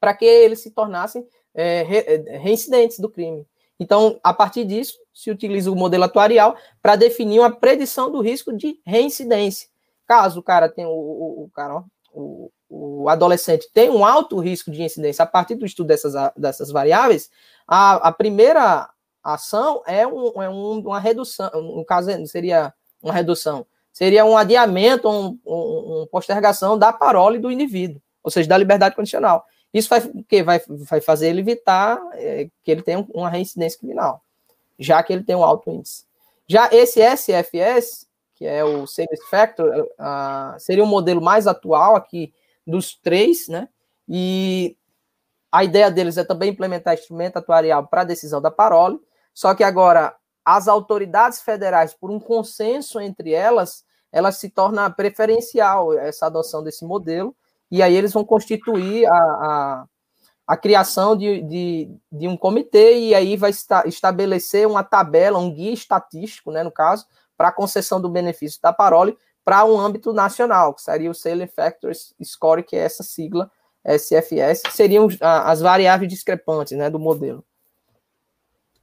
para 0.00 0.12
que 0.14 0.24
eles 0.24 0.60
se 0.60 0.70
tornassem 0.70 1.26
é, 1.54 1.82
re, 1.82 1.98
é, 1.98 2.38
reincidentes 2.38 2.98
do 2.98 3.08
crime. 3.08 3.46
Então, 3.78 4.18
a 4.22 4.32
partir 4.32 4.64
disso, 4.64 4.98
se 5.12 5.30
utiliza 5.30 5.70
o 5.70 5.76
modelo 5.76 6.04
atuarial 6.04 6.56
para 6.82 6.96
definir 6.96 7.40
uma 7.40 7.50
predição 7.50 8.10
do 8.10 8.20
risco 8.20 8.52
de 8.52 8.80
reincidência. 8.84 9.68
Caso 10.06 10.40
o 10.40 10.42
cara 10.42 10.68
tenha 10.68 10.88
o, 10.88 10.92
o, 10.92 11.44
o 11.44 11.50
cara, 11.50 11.76
ó, 11.76 11.84
o, 12.12 12.50
o, 12.68 13.08
adolescente 13.08 13.68
tem 13.72 13.90
um 13.90 14.04
alto 14.04 14.38
risco 14.38 14.70
de 14.70 14.82
incidência 14.82 15.22
a 15.22 15.26
partir 15.26 15.54
do 15.56 15.66
estudo 15.66 15.88
dessas, 15.88 16.14
dessas 16.36 16.70
variáveis, 16.70 17.30
a, 17.66 18.08
a 18.08 18.12
primeira 18.12 18.88
ação 19.22 19.82
é, 19.86 20.06
um, 20.06 20.42
é 20.42 20.48
um, 20.48 20.78
uma 20.80 21.00
redução, 21.00 21.50
no 21.54 21.84
caso 21.84 22.10
seria 22.26 22.72
uma 23.02 23.12
redução, 23.12 23.66
seria 23.96 24.26
um 24.26 24.36
adiamento, 24.36 25.08
um, 25.08 25.38
um, 25.46 26.02
um 26.02 26.06
postergação 26.12 26.78
da 26.78 26.92
parole 26.92 27.38
do 27.38 27.50
indivíduo, 27.50 27.98
ou 28.22 28.30
seja, 28.30 28.46
da 28.46 28.58
liberdade 28.58 28.94
condicional. 28.94 29.46
Isso 29.72 29.88
vai, 29.88 30.02
que 30.28 30.42
vai, 30.42 30.60
vai 30.68 31.00
fazer 31.00 31.30
ele 31.30 31.40
evitar 31.40 31.98
é, 32.12 32.50
que 32.62 32.70
ele 32.70 32.82
tenha 32.82 33.06
uma 33.14 33.30
reincidência 33.30 33.78
criminal, 33.78 34.20
já 34.78 35.02
que 35.02 35.14
ele 35.14 35.24
tem 35.24 35.34
um 35.34 35.42
alto 35.42 35.70
índice. 35.70 36.04
Já 36.46 36.68
esse 36.70 37.00
SFS, 37.00 38.06
que 38.34 38.44
é 38.44 38.62
o 38.62 38.86
Savings 38.86 39.26
Factor, 39.30 39.88
uh, 39.98 40.60
seria 40.60 40.84
um 40.84 40.86
modelo 40.86 41.22
mais 41.22 41.46
atual 41.46 41.96
aqui 41.96 42.34
dos 42.66 42.94
três, 42.96 43.48
né? 43.48 43.66
E 44.06 44.76
a 45.50 45.64
ideia 45.64 45.90
deles 45.90 46.18
é 46.18 46.24
também 46.24 46.50
implementar 46.50 46.92
instrumento 46.92 47.38
atuarial 47.38 47.86
para 47.86 48.02
a 48.02 48.04
decisão 48.04 48.42
da 48.42 48.50
parole, 48.50 49.00
só 49.32 49.54
que 49.54 49.64
agora 49.64 50.14
as 50.46 50.68
autoridades 50.68 51.40
federais, 51.40 51.92
por 51.92 52.08
um 52.08 52.20
consenso 52.20 53.00
entre 53.00 53.32
elas, 53.32 53.84
ela 54.12 54.30
se 54.30 54.48
torna 54.48 54.88
preferencial, 54.88 55.92
essa 55.98 56.26
adoção 56.26 56.62
desse 56.62 56.84
modelo, 56.84 57.34
e 57.68 57.82
aí 57.82 57.96
eles 57.96 58.12
vão 58.12 58.24
constituir 58.24 59.04
a, 59.06 59.12
a, 59.12 59.86
a 60.46 60.56
criação 60.56 61.16
de, 61.16 61.42
de, 61.42 61.90
de, 62.12 62.28
um 62.28 62.36
comitê, 62.36 62.96
e 62.96 63.12
aí 63.12 63.36
vai 63.36 63.50
esta, 63.50 63.88
estabelecer 63.88 64.68
uma 64.68 64.84
tabela, 64.84 65.36
um 65.40 65.52
guia 65.52 65.72
estatístico, 65.72 66.52
né, 66.52 66.62
no 66.62 66.70
caso, 66.70 67.06
para 67.36 67.48
a 67.48 67.52
concessão 67.52 68.00
do 68.00 68.08
benefício 68.08 68.62
da 68.62 68.72
parole 68.72 69.18
para 69.44 69.64
um 69.64 69.78
âmbito 69.78 70.12
nacional, 70.12 70.74
que 70.74 70.82
seria 70.82 71.10
o 71.10 71.14
Salient 71.14 71.50
Factors 71.50 72.14
Score, 72.22 72.62
que 72.62 72.76
é 72.76 72.80
essa 72.80 73.02
sigla 73.02 73.50
SFS, 73.84 74.62
que 74.62 74.72
seriam 74.72 75.08
as 75.20 75.60
variáveis 75.60 76.08
discrepantes 76.08 76.78
né, 76.78 76.88
do 76.88 77.00
modelo. 77.00 77.44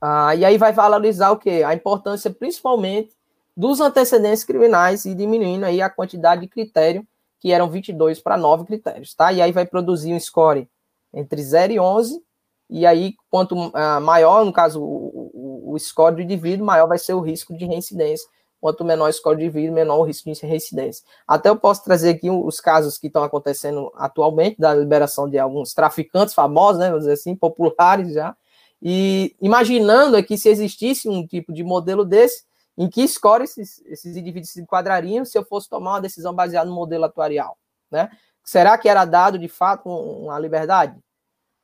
Ah, 0.05 0.35
e 0.35 0.43
aí 0.43 0.57
vai 0.57 0.73
valorizar 0.73 1.31
o 1.31 1.37
quê? 1.37 1.63
A 1.65 1.73
importância, 1.73 2.29
principalmente, 2.29 3.15
dos 3.55 3.79
antecedentes 3.79 4.43
criminais 4.43 5.05
e 5.05 5.15
diminuindo 5.15 5.65
aí 5.65 5.81
a 5.81 5.89
quantidade 5.89 6.41
de 6.41 6.47
critério, 6.49 7.07
que 7.39 7.53
eram 7.53 7.69
22 7.69 8.19
para 8.19 8.35
9 8.35 8.65
critérios, 8.65 9.13
tá? 9.13 9.31
E 9.31 9.41
aí 9.41 9.53
vai 9.53 9.65
produzir 9.65 10.13
um 10.13 10.19
score 10.19 10.67
entre 11.13 11.41
0 11.41 11.71
e 11.71 11.79
11, 11.79 12.21
e 12.69 12.85
aí 12.85 13.13
quanto 13.31 13.55
uh, 13.55 14.01
maior, 14.01 14.43
no 14.43 14.51
caso, 14.51 14.81
o, 14.83 15.31
o, 15.33 15.73
o, 15.73 15.79
score 15.79 16.15
do 16.15 16.21
indivíduo, 16.21 16.65
maior 16.65 16.87
vai 16.87 16.97
ser 16.97 17.13
o 17.13 17.21
risco 17.21 17.55
de 17.55 17.63
reincidência. 17.65 18.27
Quanto 18.59 18.83
menor 18.83 19.07
o 19.07 19.13
score 19.13 19.37
do 19.37 19.43
indivíduo, 19.43 19.73
menor 19.73 19.99
o 19.99 20.03
risco 20.03 20.29
de 20.29 20.45
reincidência. 20.45 21.05
Até 21.25 21.47
eu 21.47 21.55
posso 21.55 21.81
trazer 21.81 22.09
aqui 22.09 22.29
os 22.29 22.59
casos 22.59 22.97
que 22.97 23.07
estão 23.07 23.23
acontecendo 23.23 23.89
atualmente, 23.95 24.59
da 24.59 24.73
liberação 24.73 25.29
de 25.29 25.39
alguns 25.39 25.73
traficantes 25.73 26.33
famosos, 26.33 26.79
né, 26.79 26.87
vamos 26.87 27.03
dizer 27.03 27.13
assim, 27.13 27.37
populares 27.37 28.11
já, 28.13 28.35
e 28.83 29.33
imaginando 29.41 30.17
aqui 30.17 30.37
se 30.37 30.49
existisse 30.49 31.07
um 31.07 31.25
tipo 31.25 31.53
de 31.53 31.63
modelo 31.63 32.03
desse, 32.03 32.43
em 32.77 32.89
que 32.89 33.07
score 33.07 33.45
esses, 33.45 33.81
esses 33.85 34.17
indivíduos 34.17 34.51
se 34.51 34.61
enquadrariam 34.61 35.23
se 35.23 35.37
eu 35.37 35.45
fosse 35.45 35.69
tomar 35.69 35.91
uma 35.91 36.01
decisão 36.01 36.33
baseada 36.33 36.69
no 36.69 36.75
modelo 36.75 37.05
atuarial, 37.05 37.57
né? 37.89 38.09
Será 38.43 38.77
que 38.77 38.89
era 38.89 39.05
dado, 39.05 39.39
de 39.39 39.47
fato, 39.47 39.87
uma 39.87 40.37
liberdade? 40.37 40.99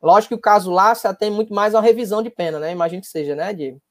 Lógico 0.01 0.29
que 0.29 0.39
o 0.39 0.41
caso 0.41 0.71
lá 0.71 0.95
se 0.95 1.07
atém 1.07 1.29
muito 1.29 1.53
mais 1.53 1.75
a 1.75 1.79
uma 1.79 1.83
revisão 1.83 2.23
de 2.23 2.29
pena, 2.29 2.57
né? 2.57 2.71
Imagino 2.71 3.01
que 3.01 3.07
seja, 3.07 3.35
né, 3.35 3.53
Diego? 3.53 3.81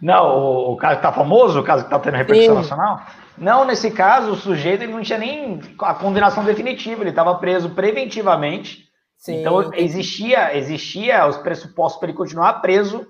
Não, 0.00 0.72
o 0.72 0.76
caso 0.76 0.94
que 0.94 1.06
está 1.06 1.12
famoso, 1.12 1.60
o 1.60 1.64
caso 1.64 1.84
que 1.84 1.86
está 1.86 2.00
tendo 2.00 2.16
repercussão 2.16 2.54
Sim. 2.54 2.60
nacional? 2.62 3.06
Não, 3.38 3.64
nesse 3.64 3.92
caso, 3.92 4.32
o 4.32 4.36
sujeito 4.36 4.82
ele 4.82 4.92
não 4.92 5.02
tinha 5.02 5.18
nem 5.18 5.60
a 5.80 5.94
condenação 5.94 6.44
definitiva, 6.44 7.02
ele 7.02 7.10
estava 7.10 7.34
preso 7.36 7.70
preventivamente. 7.70 8.85
Sim. 9.16 9.40
Então, 9.40 9.72
existia, 9.74 10.56
existia 10.56 11.26
os 11.26 11.36
pressupostos 11.36 11.98
para 11.98 12.08
ele 12.08 12.16
continuar 12.16 12.60
preso 12.60 13.06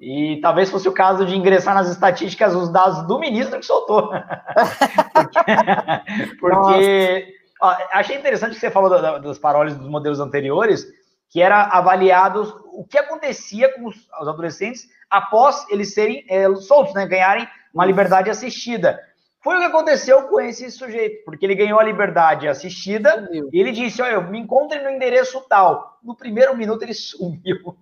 e 0.00 0.38
talvez 0.40 0.70
fosse 0.70 0.88
o 0.88 0.92
caso 0.92 1.26
de 1.26 1.36
ingressar 1.36 1.74
nas 1.74 1.90
estatísticas 1.90 2.54
os 2.54 2.70
dados 2.70 3.06
do 3.06 3.18
ministro 3.18 3.58
que 3.60 3.66
soltou. 3.66 4.10
porque, 5.12 6.36
porque 6.40 7.34
ó, 7.60 7.76
achei 7.92 8.16
interessante 8.16 8.54
que 8.54 8.60
você 8.60 8.70
falou 8.70 8.88
da, 8.88 9.18
das 9.18 9.38
paroles 9.38 9.76
dos 9.76 9.88
modelos 9.88 10.20
anteriores, 10.20 10.86
que 11.28 11.42
era 11.42 11.64
avaliados 11.64 12.54
o 12.72 12.84
que 12.84 12.96
acontecia 12.96 13.72
com 13.74 13.88
os, 13.88 13.96
os 14.20 14.28
adolescentes 14.28 14.88
após 15.10 15.66
eles 15.68 15.92
serem 15.92 16.24
é, 16.28 16.48
soltos, 16.54 16.94
né, 16.94 17.06
ganharem 17.06 17.46
uma 17.74 17.84
liberdade 17.84 18.30
assistida. 18.30 18.98
Foi 19.42 19.56
o 19.56 19.58
que 19.58 19.64
aconteceu 19.64 20.24
com 20.24 20.38
esse 20.38 20.70
sujeito, 20.70 21.24
porque 21.24 21.46
ele 21.46 21.54
ganhou 21.54 21.80
a 21.80 21.84
liberdade 21.84 22.46
assistida 22.46 23.26
e 23.32 23.58
ele 23.58 23.72
disse: 23.72 24.02
Olha, 24.02 24.20
me 24.20 24.38
encontre 24.38 24.80
no 24.80 24.90
endereço 24.90 25.40
tal. 25.48 25.98
No 26.02 26.14
primeiro 26.14 26.54
minuto 26.56 26.82
ele 26.82 26.92
sumiu, 26.94 27.76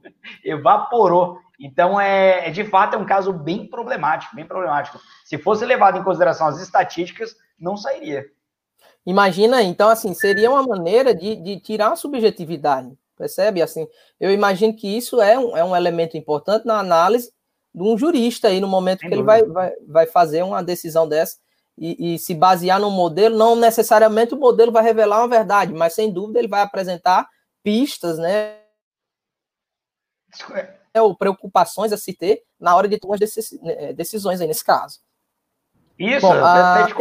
evaporou. 0.44 1.38
Então, 1.58 2.00
é, 2.00 2.46
é, 2.46 2.50
de 2.50 2.64
fato, 2.64 2.94
é 2.94 2.98
um 2.98 3.04
caso 3.04 3.32
bem 3.32 3.66
problemático, 3.66 4.36
bem 4.36 4.46
problemático. 4.46 5.00
Se 5.24 5.36
fosse 5.36 5.64
levado 5.64 5.98
em 5.98 6.04
consideração 6.04 6.46
as 6.46 6.60
estatísticas, 6.60 7.34
não 7.58 7.76
sairia. 7.76 8.24
Imagina, 9.04 9.60
então, 9.60 9.88
assim, 9.88 10.14
seria 10.14 10.50
uma 10.50 10.62
maneira 10.62 11.12
de, 11.12 11.34
de 11.34 11.58
tirar 11.58 11.90
a 11.90 11.96
subjetividade, 11.96 12.96
percebe? 13.16 13.60
Assim, 13.60 13.88
eu 14.20 14.30
imagino 14.30 14.76
que 14.76 14.86
isso 14.86 15.20
é 15.20 15.36
um, 15.36 15.56
é 15.56 15.64
um 15.64 15.74
elemento 15.74 16.16
importante 16.16 16.64
na 16.64 16.78
análise 16.78 17.32
de 17.74 17.82
um 17.82 17.98
jurista 17.98 18.46
aí, 18.46 18.60
no 18.60 18.68
momento 18.68 19.00
Sem 19.00 19.10
que 19.10 19.16
dúvida. 19.16 19.38
ele 19.38 19.46
vai, 19.48 19.70
vai, 19.70 19.76
vai 19.88 20.06
fazer 20.06 20.44
uma 20.44 20.62
decisão 20.62 21.08
dessa 21.08 21.38
e, 21.78 22.14
e 22.14 22.18
se 22.18 22.34
basear 22.34 22.80
no 22.80 22.90
modelo, 22.90 23.36
não 23.36 23.54
necessariamente 23.54 24.34
o 24.34 24.38
modelo 24.38 24.72
vai 24.72 24.82
revelar 24.82 25.18
uma 25.18 25.28
verdade, 25.28 25.72
mas 25.72 25.94
sem 25.94 26.12
dúvida 26.12 26.38
ele 26.38 26.48
vai 26.48 26.62
apresentar 26.62 27.28
pistas, 27.62 28.18
né? 28.18 28.58
ou 30.96 31.16
preocupações 31.16 31.92
a 31.92 31.96
se 31.96 32.12
ter 32.12 32.42
na 32.58 32.74
hora 32.74 32.88
de 32.88 32.98
tomar 32.98 33.18
né, 33.62 33.92
decisões 33.92 34.40
aí 34.40 34.46
nesse 34.46 34.64
caso. 34.64 34.98
Isso, 35.98 36.26
Bom, 36.26 36.32
até 36.32 36.86
te 36.86 36.94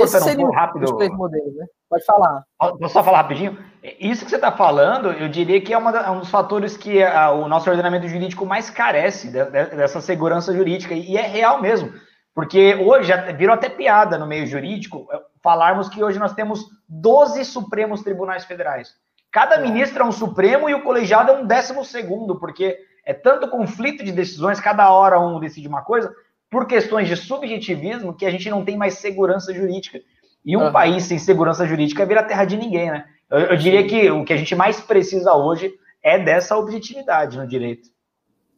um 0.43 0.51
rápido. 0.51 0.91
Modelos, 1.15 1.55
né? 1.55 1.65
Pode 1.87 2.03
falar. 2.03 2.43
Posso 2.57 2.89
só 2.89 3.03
falar 3.03 3.17
rapidinho? 3.17 3.57
Isso 3.99 4.25
que 4.25 4.31
você 4.31 4.37
está 4.37 4.51
falando, 4.51 5.11
eu 5.13 5.29
diria 5.29 5.61
que 5.61 5.71
é, 5.71 5.77
uma, 5.77 5.91
é 5.91 6.09
um 6.09 6.19
dos 6.19 6.29
fatores 6.29 6.75
que 6.75 7.01
a, 7.03 7.31
o 7.31 7.47
nosso 7.47 7.69
ordenamento 7.69 8.07
jurídico 8.07 8.45
mais 8.45 8.71
carece 8.71 9.27
de, 9.27 9.45
de, 9.45 9.65
dessa 9.75 10.01
segurança 10.01 10.53
jurídica, 10.53 10.95
e 10.95 11.15
é 11.15 11.21
real 11.21 11.61
mesmo. 11.61 11.93
Porque 12.37 12.75
hoje 12.75 13.11
virou 13.35 13.55
até 13.55 13.67
piada 13.67 14.15
no 14.15 14.27
meio 14.27 14.45
jurídico 14.45 15.07
é, 15.11 15.19
falarmos 15.41 15.89
que 15.89 16.03
hoje 16.03 16.19
nós 16.19 16.35
temos 16.35 16.67
12 16.87 17.43
Supremos 17.43 18.03
Tribunais 18.03 18.45
Federais. 18.45 18.93
Cada 19.31 19.55
é. 19.55 19.61
ministro 19.63 20.03
é 20.03 20.05
um 20.05 20.11
Supremo 20.11 20.69
e 20.69 20.75
o 20.75 20.83
colegiado 20.83 21.31
é 21.31 21.35
um 21.35 21.47
décimo 21.47 21.83
segundo, 21.83 22.39
porque 22.39 22.77
é 23.03 23.11
tanto 23.11 23.49
conflito 23.49 24.03
de 24.03 24.11
decisões, 24.11 24.59
cada 24.59 24.87
hora 24.91 25.19
um 25.19 25.39
decide 25.39 25.67
uma 25.67 25.81
coisa, 25.81 26.13
por 26.47 26.67
questões 26.67 27.07
de 27.07 27.15
subjetivismo, 27.15 28.13
que 28.13 28.23
a 28.23 28.29
gente 28.29 28.51
não 28.51 28.63
tem 28.63 28.77
mais 28.77 28.99
segurança 28.99 29.51
jurídica. 29.51 29.99
E 30.45 30.55
um 30.55 30.65
uhum. 30.65 30.71
país 30.71 31.05
sem 31.05 31.17
segurança 31.17 31.65
jurídica 31.65 32.05
vira 32.05 32.21
terra 32.21 32.45
de 32.45 32.55
ninguém, 32.55 32.91
né? 32.91 33.05
Eu, 33.31 33.39
eu 33.39 33.57
diria 33.57 33.87
que 33.87 34.11
o 34.11 34.23
que 34.23 34.33
a 34.33 34.37
gente 34.37 34.53
mais 34.53 34.79
precisa 34.79 35.33
hoje 35.33 35.73
é 36.03 36.19
dessa 36.19 36.55
objetividade 36.55 37.35
no 37.35 37.47
direito. 37.47 37.89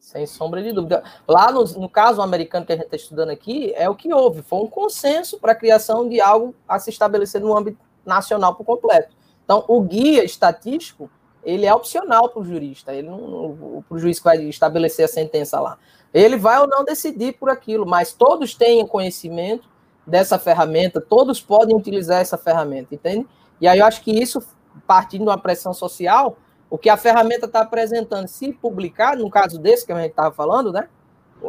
Sem 0.00 0.26
sombra 0.26 0.62
de 0.62 0.72
dúvida. 0.72 1.04
Lá 1.28 1.52
no, 1.52 1.62
no 1.62 1.88
caso 1.88 2.22
americano 2.22 2.64
que 2.64 2.72
a 2.72 2.74
gente 2.74 2.86
está 2.86 2.96
estudando 2.96 3.28
aqui, 3.28 3.72
é 3.76 3.88
o 3.88 3.94
que 3.94 4.12
houve. 4.12 4.40
Foi 4.40 4.58
um 4.60 4.66
consenso 4.66 5.38
para 5.38 5.52
a 5.52 5.54
criação 5.54 6.08
de 6.08 6.20
algo 6.20 6.54
a 6.66 6.78
se 6.78 6.88
estabelecer 6.88 7.40
no 7.40 7.56
âmbito 7.56 7.78
nacional 8.04 8.54
por 8.54 8.64
completo. 8.64 9.14
Então, 9.44 9.62
o 9.68 9.80
guia 9.82 10.24
estatístico, 10.24 11.10
ele 11.44 11.66
é 11.66 11.74
opcional 11.74 12.30
para 12.30 12.40
o 12.40 12.44
jurista, 12.44 12.94
ele 12.94 13.08
para 13.08 13.94
o 13.94 13.98
juiz 13.98 14.18
que 14.18 14.24
vai 14.24 14.42
estabelecer 14.44 15.04
a 15.04 15.08
sentença 15.08 15.60
lá. 15.60 15.78
Ele 16.14 16.36
vai 16.36 16.58
ou 16.60 16.66
não 16.66 16.82
decidir 16.82 17.34
por 17.34 17.50
aquilo, 17.50 17.86
mas 17.86 18.12
todos 18.12 18.54
têm 18.54 18.84
conhecimento 18.86 19.68
dessa 20.06 20.38
ferramenta, 20.38 21.00
todos 21.00 21.42
podem 21.42 21.76
utilizar 21.76 22.20
essa 22.20 22.38
ferramenta, 22.38 22.94
entende? 22.94 23.28
E 23.60 23.68
aí 23.68 23.78
eu 23.78 23.86
acho 23.86 24.00
que 24.00 24.10
isso, 24.10 24.42
partindo 24.86 25.24
de 25.24 25.28
uma 25.28 25.38
pressão 25.38 25.74
social, 25.74 26.36
o 26.70 26.78
que 26.78 26.88
a 26.88 26.96
ferramenta 26.96 27.46
está 27.46 27.62
apresentando, 27.62 28.28
se 28.28 28.52
publicar, 28.52 29.16
no 29.16 29.28
caso 29.28 29.58
desse 29.58 29.84
que 29.84 29.92
a 29.92 30.00
gente 30.00 30.10
estava 30.10 30.32
falando, 30.32 30.72
né? 30.72 30.88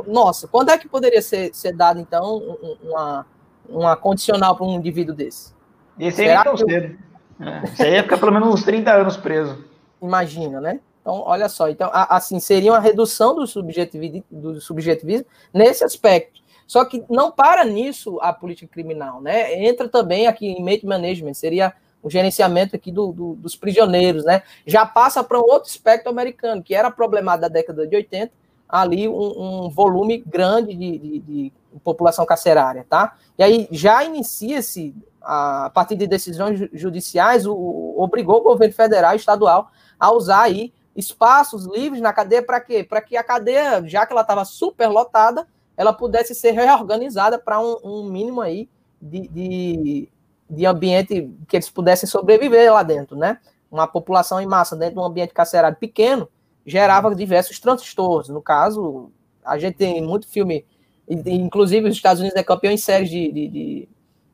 Nossa, 0.08 0.48
quando 0.48 0.70
é 0.70 0.78
que 0.78 0.90
poderia 0.90 1.22
ser, 1.22 1.54
ser 1.54 1.74
dado, 1.74 2.00
então, 2.00 2.58
uma, 2.82 3.26
uma 3.70 3.96
condicional 3.96 4.56
para 4.56 4.66
um 4.66 4.74
indivíduo 4.76 5.14
desse? 5.14 5.54
Esse 6.00 6.24
aí 6.24 6.30
é 6.30 6.44
tão 6.44 6.58
cedo. 6.58 6.98
É, 7.40 7.64
isso 7.66 7.84
aí 7.84 7.94
ia 7.94 8.04
ficar 8.04 8.18
pelo 8.18 8.32
menos 8.32 8.50
uns 8.50 8.64
30 8.64 8.92
anos 8.92 9.18
preso. 9.18 9.64
Imagina, 10.02 10.60
né? 10.60 10.80
Então, 11.02 11.24
olha 11.26 11.50
só. 11.50 11.70
Então, 11.70 11.90
assim, 11.94 12.40
seria 12.40 12.72
uma 12.72 12.80
redução 12.80 13.36
do 13.36 13.46
subjetivismo, 13.46 14.24
do 14.32 14.62
subjetivismo 14.62 15.26
nesse 15.54 15.84
aspecto. 15.84 16.42
Só 16.66 16.86
que 16.86 17.04
não 17.10 17.32
para 17.32 17.66
nisso 17.66 18.18
a 18.22 18.32
política 18.32 18.72
criminal, 18.72 19.22
né? 19.22 19.62
Entra 19.66 19.90
também 19.90 20.28
aqui 20.28 20.48
em 20.48 20.64
Mate 20.64 20.86
Management, 20.86 21.34
seria 21.34 21.74
o 22.02 22.10
gerenciamento 22.10 22.76
aqui 22.76 22.92
do, 22.92 23.12
do, 23.12 23.36
dos 23.36 23.56
prisioneiros, 23.56 24.26
né? 24.26 24.44
Já 24.66 24.86
passa 24.86 25.24
para 25.24 25.38
um 25.38 25.44
outro 25.44 25.70
aspecto 25.70 26.10
americano, 26.10 26.64
que 26.64 26.74
era 26.74 26.90
problemado 26.90 27.42
da 27.42 27.48
década 27.48 27.86
de 27.86 27.96
80, 27.96 28.32
ali 28.68 29.08
um, 29.08 29.66
um 29.66 29.70
volume 29.70 30.24
grande 30.26 30.74
de, 30.74 30.98
de, 30.98 31.20
de, 31.20 31.54
população 31.84 32.26
carcerária, 32.26 32.86
tá? 32.90 33.16
E 33.38 33.44
aí 33.44 33.68
já 33.72 34.04
inicia-se, 34.04 34.96
a, 35.22 35.70
partir 35.74 35.96
de 35.96 36.08
decisões 36.08 36.70
judiciais, 36.74 37.46
o, 37.46 37.54
o, 37.54 38.02
obrigou 38.02 38.38
o 38.38 38.44
governo 38.44 38.74
federal 38.74 39.14
e 39.14 39.18
estadual 39.18 39.70
a 40.00 40.12
usar 40.12 40.44
aí 40.44 40.74
espaços 40.96 41.66
livres 41.66 42.02
na 42.02 42.12
cadeia 42.12 42.44
para 42.44 42.60
quê? 42.60 42.84
Para 42.84 43.02
que 43.02 43.16
a 43.16 43.24
cadeia, 43.24 43.84
já 43.86 44.06
que 44.06 44.14
ela 44.14 44.22
estava 44.22 44.44
super 44.44 44.88
lotada, 44.88 45.48
ela 45.78 45.94
pudesse 45.94 46.36
ser 46.36 46.52
reorganizada 46.52 47.40
para 47.40 47.60
um, 47.60 47.78
um, 47.84 48.04
mínimo 48.04 48.42
aí 48.42 48.70
de, 49.02 49.28
de 49.28 50.10
de 50.52 50.66
ambiente 50.66 51.34
que 51.48 51.56
eles 51.56 51.70
pudessem 51.70 52.08
sobreviver 52.08 52.74
lá 52.74 52.84
dentro, 52.84 53.16
né? 53.16 53.40
Uma 53.72 53.88
população 53.88 54.42
em 54.42 54.46
massa 54.46 54.76
dentro 54.76 54.96
de 54.96 55.00
um 55.00 55.06
ambiente 55.06 55.34
carcerário 55.34 55.78
pequeno 55.78 56.28
gerava 56.66 57.16
diversos 57.16 57.58
transtornos. 57.58 58.28
No 58.28 58.42
caso, 58.42 59.10
a 59.46 59.58
gente 59.58 59.76
tem 59.76 60.02
muito 60.02 60.28
filme, 60.28 60.66
inclusive 61.08 61.88
os 61.88 61.96
Estados 61.96 62.20
Unidos 62.20 62.38
é 62.38 62.44
campeão 62.44 62.74
em 62.74 62.78
séries 62.78 63.10
de, 63.10 63.32
de, 63.32 63.48
de, 63.48 63.90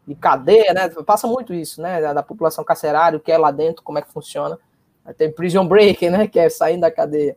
de 0.07 0.15
cadeia, 0.15 0.73
né? 0.73 0.89
Passa 1.05 1.27
muito 1.27 1.53
isso, 1.53 1.81
né? 1.83 2.01
Da, 2.01 2.13
da, 2.13 2.23
população 2.23 2.63
carcerária, 2.63 3.17
o 3.17 3.21
que 3.21 3.31
é 3.31 3.37
lá 3.37 3.51
dentro, 3.51 3.83
como 3.83 3.99
é 3.99 4.01
que 4.01 4.11
funciona. 4.11 4.57
Tem 5.17 5.31
Prison 5.31 5.67
Break, 5.67 6.09
né? 6.09 6.27
Que 6.27 6.39
é 6.39 6.49
saindo 6.49 6.81
da 6.81 6.91
cadeia. 6.91 7.35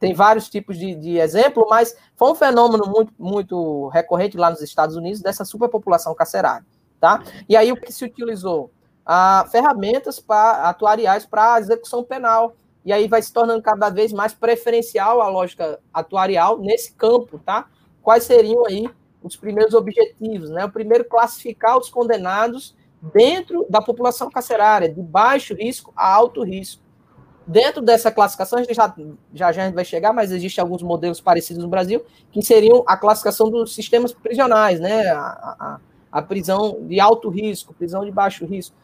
tem 0.00 0.12
vários 0.12 0.48
tipos 0.48 0.76
de, 0.76 0.96
de 0.96 1.18
exemplo, 1.18 1.68
mas 1.70 1.96
foi 2.16 2.32
um 2.32 2.34
fenômeno 2.34 2.84
muito, 2.84 3.12
muito 3.16 3.86
recorrente 3.90 4.36
lá 4.36 4.50
nos 4.50 4.60
Estados 4.60 4.96
Unidos 4.96 5.22
dessa 5.22 5.44
superpopulação 5.44 6.12
carcerária 6.16 6.66
tá? 7.00 7.22
E 7.48 7.56
aí 7.56 7.72
o 7.72 7.76
que 7.76 7.92
se 7.92 8.04
utilizou? 8.04 8.70
Ah, 9.04 9.46
ferramentas 9.50 10.20
pra, 10.20 10.68
atuariais 10.68 11.24
para 11.24 11.58
execução 11.58 12.04
penal. 12.04 12.54
E 12.84 12.92
aí 12.92 13.08
vai 13.08 13.20
se 13.20 13.32
tornando 13.32 13.62
cada 13.62 13.90
vez 13.90 14.12
mais 14.12 14.32
preferencial 14.32 15.20
a 15.20 15.28
lógica 15.28 15.78
atuarial 15.92 16.58
nesse 16.58 16.92
campo, 16.92 17.38
tá? 17.38 17.66
Quais 18.02 18.24
seriam 18.24 18.64
aí 18.66 18.88
os 19.22 19.36
primeiros 19.36 19.74
objetivos, 19.74 20.50
né? 20.50 20.64
O 20.64 20.70
primeiro, 20.70 21.04
classificar 21.04 21.76
os 21.78 21.88
condenados 21.88 22.74
dentro 23.12 23.66
da 23.68 23.80
população 23.80 24.30
carcerária, 24.30 24.88
de 24.88 25.02
baixo 25.02 25.54
risco 25.54 25.92
a 25.96 26.12
alto 26.12 26.42
risco. 26.42 26.82
Dentro 27.46 27.80
dessa 27.80 28.10
classificação, 28.10 28.58
a 28.58 28.62
gente 28.62 28.74
já, 28.74 28.94
já, 29.32 29.52
já 29.52 29.70
vai 29.70 29.84
chegar, 29.84 30.12
mas 30.12 30.30
existem 30.30 30.60
alguns 30.60 30.82
modelos 30.82 31.20
parecidos 31.20 31.62
no 31.62 31.68
Brasil, 31.68 32.04
que 32.30 32.42
seriam 32.42 32.84
a 32.86 32.96
classificação 32.96 33.50
dos 33.50 33.74
sistemas 33.74 34.12
prisionais, 34.12 34.78
né? 34.78 35.08
A, 35.08 35.56
a, 35.58 35.80
a 36.10 36.22
prisão 36.22 36.78
de 36.82 37.00
alto 37.00 37.28
risco, 37.28 37.74
prisão 37.74 38.04
de 38.04 38.10
baixo 38.10 38.46
risco. 38.46 38.74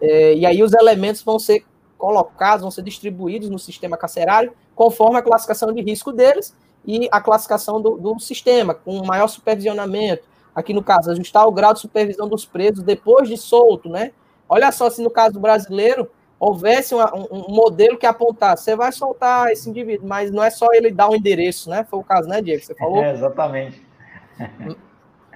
É, 0.00 0.34
e 0.34 0.46
aí 0.46 0.62
os 0.62 0.72
elementos 0.72 1.22
vão 1.22 1.38
ser 1.38 1.64
colocados, 1.96 2.62
vão 2.62 2.70
ser 2.70 2.82
distribuídos 2.82 3.50
no 3.50 3.58
sistema 3.58 3.96
carcerário 3.96 4.52
conforme 4.74 5.18
a 5.18 5.22
classificação 5.22 5.72
de 5.72 5.82
risco 5.82 6.12
deles 6.12 6.56
e 6.86 7.08
a 7.12 7.20
classificação 7.20 7.80
do, 7.80 7.98
do 7.98 8.18
sistema, 8.18 8.74
com 8.74 9.04
maior 9.04 9.26
supervisionamento. 9.28 10.22
Aqui 10.54 10.72
no 10.72 10.82
caso, 10.82 11.10
ajustar 11.10 11.46
o 11.46 11.52
grau 11.52 11.74
de 11.74 11.80
supervisão 11.80 12.26
dos 12.28 12.44
presos 12.44 12.82
depois 12.82 13.28
de 13.28 13.36
solto, 13.36 13.88
né? 13.88 14.12
Olha 14.48 14.72
só 14.72 14.90
se 14.90 15.02
no 15.02 15.10
caso 15.10 15.38
brasileiro 15.38 16.10
houvesse 16.38 16.94
uma, 16.94 17.14
um, 17.14 17.26
um, 17.30 17.54
modelo 17.54 17.98
que 17.98 18.06
apontasse, 18.06 18.64
você 18.64 18.74
vai 18.74 18.90
soltar 18.90 19.52
esse 19.52 19.68
indivíduo, 19.68 20.08
mas 20.08 20.30
não 20.30 20.42
é 20.42 20.50
só 20.50 20.72
ele 20.72 20.90
dar 20.90 21.10
um 21.10 21.14
endereço, 21.14 21.68
né? 21.68 21.84
Foi 21.88 22.00
o 22.00 22.04
caso, 22.04 22.26
né, 22.26 22.40
Diego? 22.40 22.64
Você 22.64 22.74
falou? 22.74 23.04
É, 23.04 23.12
exatamente. 23.12 23.86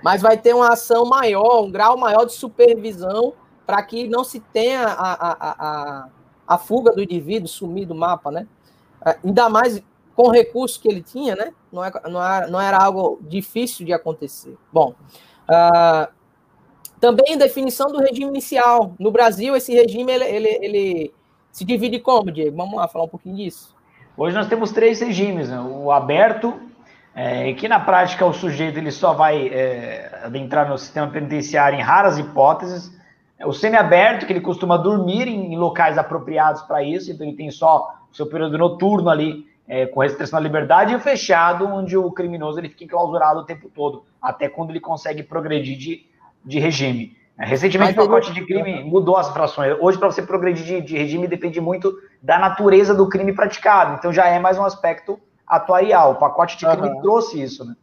mas 0.05 0.21
vai 0.21 0.37
ter 0.37 0.55
uma 0.55 0.71
ação 0.71 1.07
maior, 1.07 1.65
um 1.65 1.71
grau 1.71 1.97
maior 1.97 2.27
de 2.27 2.35
supervisão 2.35 3.33
para 3.67 3.83
que 3.83 4.07
não 4.07 4.23
se 4.23 4.39
tenha 4.39 4.87
a, 4.87 5.13
a, 5.13 5.37
a, 5.41 6.09
a, 6.47 6.59
fuga 6.59 6.93
do 6.93 7.03
indivíduo, 7.03 7.49
sumir 7.49 7.87
do 7.87 7.95
mapa, 7.95 8.31
né? 8.31 8.47
É, 9.03 9.17
ainda 9.25 9.49
mais 9.49 9.83
com 10.15 10.25
o 10.25 10.31
recurso 10.31 10.79
que 10.79 10.89
ele 10.89 11.01
tinha, 11.01 11.35
né? 11.35 11.55
Não, 11.73 11.83
é, 11.83 11.91
não, 12.11 12.23
era, 12.23 12.47
não 12.49 12.61
era 12.61 12.77
algo 12.77 13.19
difícil 13.23 13.87
de 13.87 13.95
acontecer. 13.95 14.55
Bom, 14.71 14.95
uh, 15.49 16.13
também 17.01 17.39
definição 17.39 17.91
do 17.91 17.99
regime 17.99 18.31
inicial. 18.31 18.95
No 18.99 19.11
Brasil, 19.11 19.57
esse 19.57 19.73
regime 19.73 20.13
ele, 20.13 20.25
ele, 20.25 20.59
ele, 20.61 21.15
se 21.51 21.65
divide 21.65 21.99
como, 21.99 22.31
Diego? 22.31 22.55
Vamos 22.55 22.75
lá 22.75 22.87
falar 22.89 23.07
um 23.07 23.09
pouquinho 23.09 23.37
disso. 23.37 23.75
Hoje 24.19 24.37
nós 24.37 24.49
temos 24.49 24.71
três 24.71 25.01
regimes: 25.01 25.49
né? 25.49 25.59
o 25.59 25.91
aberto, 25.91 26.61
é, 27.15 27.53
que 27.55 27.69
na 27.69 27.79
prática 27.79 28.27
o 28.27 28.33
sujeito 28.33 28.79
ele 28.79 28.91
só 28.91 29.13
vai 29.13 29.49
é, 29.49 30.23
adentrar 30.25 30.69
no 30.69 30.77
sistema 30.77 31.07
penitenciário 31.07 31.79
em 31.79 31.83
raras 31.83 32.19
hipóteses. 32.19 32.93
O 33.45 33.53
semiaberto, 33.53 34.27
que 34.27 34.33
ele 34.33 34.41
costuma 34.41 34.77
dormir 34.77 35.29
em, 35.29 35.53
em 35.53 35.57
locais 35.57 35.97
apropriados 35.97 36.63
para 36.63 36.83
isso, 36.83 37.13
então 37.13 37.27
ele 37.27 37.37
tem 37.37 37.51
só 37.51 37.95
o 38.11 38.17
seu 38.17 38.27
período 38.27 38.59
noturno 38.59 39.09
ali 39.09 39.47
é, 39.69 39.87
com 39.87 40.01
restrição 40.01 40.39
à 40.39 40.43
liberdade, 40.43 40.93
e 40.93 40.97
o 40.97 41.01
fechado, 41.01 41.67
onde 41.67 41.97
o 41.97 42.11
criminoso 42.11 42.59
ele 42.59 42.69
fica 42.69 42.85
enclausurado 42.85 43.41
o 43.41 43.45
tempo 43.45 43.71
todo, 43.75 44.05
até 44.21 44.49
quando 44.49 44.71
ele 44.71 44.81
consegue 44.81 45.23
progredir 45.23 45.79
de, 45.79 46.07
de 46.45 46.59
regime. 46.59 47.17
É, 47.39 47.47
recentemente, 47.47 47.93
o 47.93 47.97
pacote 47.97 48.33
de 48.33 48.45
crime 48.45 48.85
mudou 48.85 49.17
as 49.17 49.29
frações. 49.31 49.77
Hoje, 49.81 49.99
para 49.99 50.11
você 50.11 50.23
progredir 50.23 50.65
de, 50.65 50.81
de 50.81 50.97
regime, 50.97 51.27
depende 51.27 51.61
muito 51.61 51.93
da 52.23 52.39
natureza 52.39 52.95
do 52.95 53.09
crime 53.09 53.33
praticado. 53.33 53.95
Então, 53.99 54.13
já 54.13 54.27
é 54.27 54.39
mais 54.39 54.59
um 54.59 54.65
aspecto 54.65 55.19
atuarial. 55.47 56.13
O 56.13 56.17
pacote 56.17 56.57
de 56.57 56.67
crime 56.67 56.89
uhum. 56.89 57.01
trouxe 57.01 57.43
isso, 57.43 57.65
né? 57.65 57.75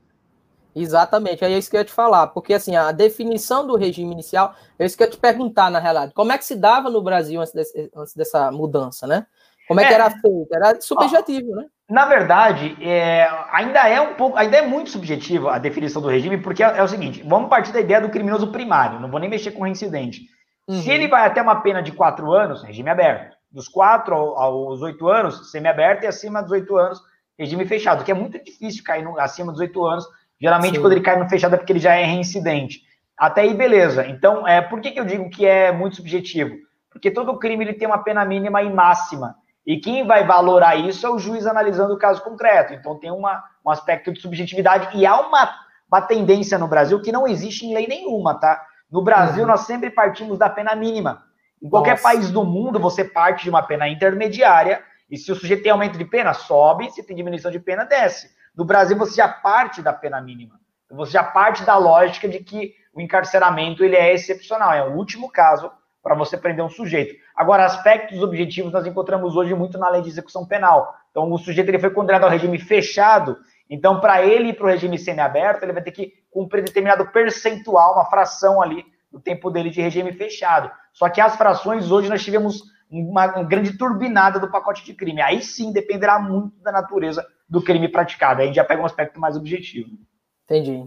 Exatamente, 0.76 1.44
é 1.44 1.50
isso 1.50 1.70
que 1.70 1.76
eu 1.76 1.82
ia 1.82 1.86
te 1.86 1.92
falar, 1.92 2.28
porque 2.28 2.54
assim, 2.54 2.78
a 2.78 2.94
definição 2.94 3.68
do 3.68 3.76
regime 3.76 4.14
inicial, 4.14 4.56
é 4.80 4.86
isso 4.86 4.96
que 4.96 5.04
eu 5.04 5.08
ia 5.08 5.12
te 5.12 5.18
perguntar, 5.18 5.70
na 5.70 5.80
realidade, 5.80 6.14
como 6.14 6.32
é 6.32 6.38
que 6.38 6.46
se 6.46 6.56
dava 6.56 6.90
no 6.90 7.02
Brasil 7.02 7.42
antes, 7.42 7.54
desse, 7.54 7.92
antes 7.94 8.16
dessa 8.16 8.50
mudança, 8.52 9.06
né? 9.06 9.26
Como 9.68 9.82
é, 9.82 9.84
é, 9.84 9.88
que 9.88 9.94
era 9.94 10.10
feito? 10.10 10.48
Era 10.54 10.82
subjetivo, 10.82 11.52
ó, 11.52 11.56
né? 11.56 11.66
Na 11.90 12.06
verdade, 12.06 12.78
é, 12.82 13.30
ainda 13.52 13.88
é 13.88 14.00
um 14.00 14.14
pouco, 14.14 14.38
ainda 14.38 14.58
é 14.58 14.66
muito 14.66 14.90
subjetivo 14.90 15.50
a 15.50 15.58
definição 15.58 16.02
do 16.02 16.08
regime, 16.08 16.38
porque 16.38 16.64
é, 16.64 16.78
é, 16.78 16.84
o 16.84 16.88
seguinte: 16.88 17.22
vamos 17.28 17.50
partir 17.50 17.74
da 17.74 17.82
ideia 17.82 18.00
do 18.00 18.10
criminoso 18.10 18.48
primário, 18.52 19.00
não 19.00 19.12
vou 19.12 19.20
nem 19.20 19.30
mexer 19.30 19.52
com 19.52 19.62
o 19.62 19.64
reincidente. 19.66 20.22
Uhum. 20.68 20.82
Se 20.82 20.90
ele 20.90 21.10
vai 21.10 21.26
até 21.26 21.42
uma 21.42 21.60
pena 21.62 21.84
de 21.84 21.92
quatro 21.92 22.32
anos, 22.32 22.64
regime 22.64 22.90
aberto. 22.90 23.36
Dos 23.52 23.68
quatro 23.68 24.16
aos 24.16 24.82
oito 24.82 25.10
anos, 25.10 25.52
semi-aberto, 25.52 26.06
e 26.06 26.08
acima 26.08 26.42
dos 26.42 26.52
oito 26.52 26.78
anos, 26.78 27.02
regime 27.38 27.66
fechado, 27.66 28.04
que 28.04 28.12
é 28.12 28.16
muito 28.16 28.44
difícil 28.44 28.84
cair 28.84 29.04
no, 29.04 29.20
acima 29.20 29.52
dos 29.52 29.62
oito 29.62 29.86
anos. 29.86 30.06
Geralmente, 30.40 30.76
Sim. 30.76 30.82
quando 30.82 30.94
ele 30.94 31.02
cai 31.02 31.18
no 31.18 31.30
fechado 31.30 31.56
é 31.56 31.58
porque 31.58 31.74
ele 31.74 31.80
já 31.80 31.96
é 31.96 32.04
reincidente. 32.04 32.82
Até 33.18 33.42
aí, 33.42 33.54
beleza. 33.54 34.08
Então, 34.08 34.48
é, 34.48 34.62
por 34.62 34.82
que, 34.82 34.92
que 34.92 35.00
eu 35.00 35.06
digo 35.06 35.30
que 35.30 35.46
é 35.46 35.72
muito 35.72 35.98
subjetivo? 35.98 36.56
Porque 36.90 37.12
todo 37.12 37.38
crime 37.38 37.64
ele 37.64 37.74
tem 37.74 37.88
uma 37.88 38.04
pena 38.04 38.26
mínima 38.26 38.64
e 38.64 38.74
máxima. 38.74 39.36
E 39.66 39.78
quem 39.78 40.06
vai 40.06 40.26
valorar 40.26 40.76
isso 40.76 41.06
é 41.06 41.10
o 41.10 41.20
juiz 41.20 41.46
analisando 41.46 41.94
o 41.94 42.00
caso 42.00 42.24
concreto. 42.24 42.74
Então, 42.74 42.98
tem 42.98 43.12
uma, 43.12 43.44
um 43.66 43.70
aspecto 43.70 44.12
de 44.12 44.20
subjetividade. 44.20 44.98
E 44.98 45.06
há 45.06 45.20
uma, 45.20 45.54
uma 45.88 46.02
tendência 46.02 46.58
no 46.58 46.68
Brasil 46.68 47.00
que 47.02 47.12
não 47.12 47.28
existe 47.28 47.66
em 47.66 47.74
lei 47.74 47.88
nenhuma, 47.88 48.34
tá? 48.40 48.66
No 48.92 49.04
Brasil, 49.04 49.44
uhum. 49.44 49.50
nós 49.50 49.62
sempre 49.62 49.92
partimos 49.92 50.40
da 50.40 50.50
pena 50.50 50.76
mínima. 50.76 51.24
Em 51.62 51.70
qualquer 51.70 51.92
Nossa. 51.92 52.04
país 52.04 52.32
do 52.32 52.44
mundo, 52.44 52.80
você 52.80 53.04
parte 53.04 53.44
de 53.44 53.50
uma 53.52 53.62
pena 53.62 53.88
intermediária 53.88 54.84
E 55.12 55.18
se 55.18 55.32
o 55.32 55.36
sujeito 55.36 55.62
tem 55.62 55.72
aumento 55.72 55.98
de 55.98 56.06
pena, 56.06 56.34
sobe, 56.34 56.90
se 56.90 57.04
tem 57.04 57.16
diminuição 57.16 57.52
de 57.52 57.60
pena, 57.60 57.84
desce. 57.84 58.32
No 58.56 58.64
Brasil, 58.64 58.98
você 58.98 59.16
já 59.16 59.28
parte 59.28 59.82
da 59.82 59.92
pena 59.92 60.22
mínima. 60.22 60.60
Você 60.90 61.12
já 61.12 61.24
parte 61.24 61.64
da 61.64 61.78
lógica 61.78 62.28
de 62.28 62.40
que 62.40 62.74
o 62.94 63.02
encarceramento 63.02 63.84
ele 63.84 63.96
é 63.96 64.14
excepcional, 64.14 64.74
é 64.74 64.84
o 64.84 64.96
último 64.96 65.30
caso 65.30 65.72
para 66.02 66.16
você 66.16 66.38
prender 66.38 66.64
um 66.64 66.70
sujeito. 66.70 67.14
Agora, 67.36 67.66
aspectos 67.66 68.24
objetivos 68.24 68.72
nós 68.72 68.86
encontramos 68.86 69.36
hoje 69.36 69.54
muito 69.54 69.78
na 69.78 69.90
lei 69.90 70.02
de 70.02 70.10
execução 70.10 70.46
penal. 70.46 70.96
Então, 71.12 71.32
o 71.32 71.38
sujeito 71.38 71.70
ele 71.70 71.80
foi 71.80 71.92
condenado 71.92 72.24
ao 72.24 72.30
regime 72.30 72.58
fechado, 72.58 73.38
então, 73.72 74.02
para 74.02 74.22
ele 74.22 74.50
ir 74.50 74.54
para 74.54 74.66
o 74.66 74.70
regime 74.70 75.00
semiaberto, 75.00 75.64
ele 75.64 75.72
vai 75.72 75.82
ter 75.82 75.92
que 75.92 76.12
cumprir 76.30 76.62
determinado 76.62 77.08
percentual, 77.08 77.94
uma 77.94 78.06
fração 78.06 78.62
ali 78.62 78.86
do 79.10 79.18
tempo 79.18 79.50
dele 79.50 79.70
de 79.70 79.82
regime 79.82 80.12
fechado. 80.12 80.70
Só 80.92 81.08
que 81.08 81.22
as 81.22 81.38
frações, 81.38 81.90
hoje 81.90 82.10
nós 82.10 82.22
tivemos 82.22 82.64
uma, 82.92 83.28
grande 83.44 83.78
turbinada 83.78 84.40
do 84.40 84.52
pacote 84.52 84.84
de 84.84 84.94
crime. 84.94 85.22
Aí 85.22 85.42
sim 85.42 85.72
dependerá 85.72 86.20
muito 86.20 86.60
da 86.62 86.72
natureza 86.72 87.26
do 87.48 87.62
crime 87.62 87.88
praticado. 87.88 88.40
Aí 88.40 88.46
a 88.46 88.48
gente 88.48 88.56
já 88.58 88.64
pega 88.66 88.82
um 88.82 88.86
aspecto 88.86 89.20
mais 89.20 89.38
objetivo. 89.38 89.98
Entendi. 90.46 90.86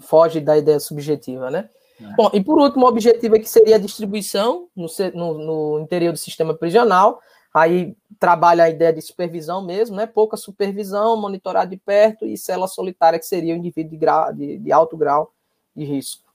Foge 0.00 0.40
da 0.40 0.56
ideia 0.56 0.80
subjetiva, 0.80 1.50
né? 1.50 1.68
É. 2.00 2.14
Bom, 2.14 2.30
e 2.32 2.42
por 2.42 2.58
último, 2.58 2.86
o 2.86 2.88
objetivo 2.88 3.36
aqui 3.36 3.48
seria 3.48 3.76
a 3.76 3.78
distribuição 3.80 4.68
no, 4.74 4.86
no, 5.14 5.34
no, 5.38 5.80
interior 5.80 6.12
do 6.12 6.18
sistema 6.18 6.54
prisional. 6.54 7.20
Aí 7.52 7.96
trabalha 8.18 8.64
a 8.64 8.70
ideia 8.70 8.92
de 8.92 9.00
supervisão 9.00 9.64
mesmo, 9.64 9.96
né? 9.96 10.06
Pouca 10.06 10.36
supervisão, 10.36 11.16
monitorar 11.16 11.66
de 11.66 11.76
perto 11.76 12.26
e 12.26 12.36
cela 12.36 12.68
solitária, 12.68 13.18
que 13.18 13.24
seria 13.26 13.54
o 13.54 13.56
indivíduo 13.56 13.90
de, 13.90 13.96
grau, 13.96 14.32
de, 14.32 14.58
de 14.58 14.72
alto 14.72 14.96
grau 14.96 15.32
de 15.74 15.84
risco. 15.84 16.25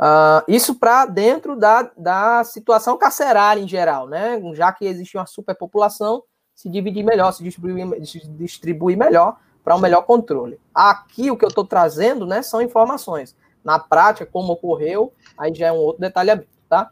Uh, 0.00 0.42
isso 0.48 0.74
para 0.74 1.06
dentro 1.06 1.56
da, 1.56 1.90
da 1.96 2.42
situação 2.42 2.98
carcerária 2.98 3.60
em 3.60 3.68
geral, 3.68 4.08
né? 4.08 4.40
Já 4.54 4.72
que 4.72 4.84
existe 4.84 5.16
uma 5.16 5.26
superpopulação, 5.26 6.22
se 6.54 6.68
dividir 6.68 7.04
melhor, 7.04 7.32
se 7.32 7.42
distribuir, 7.42 8.06
se 8.06 8.26
distribuir 8.28 8.96
melhor 8.96 9.36
para 9.62 9.76
um 9.76 9.80
melhor 9.80 10.02
controle. 10.02 10.60
Aqui 10.74 11.30
o 11.30 11.36
que 11.36 11.44
eu 11.44 11.48
estou 11.48 11.64
trazendo, 11.64 12.26
né, 12.26 12.42
são 12.42 12.60
informações. 12.60 13.34
Na 13.64 13.78
prática, 13.78 14.26
como 14.30 14.52
ocorreu, 14.52 15.12
aí 15.38 15.54
já 15.54 15.68
é 15.68 15.72
um 15.72 15.76
outro 15.76 16.02
detalhamento, 16.02 16.48
tá? 16.68 16.90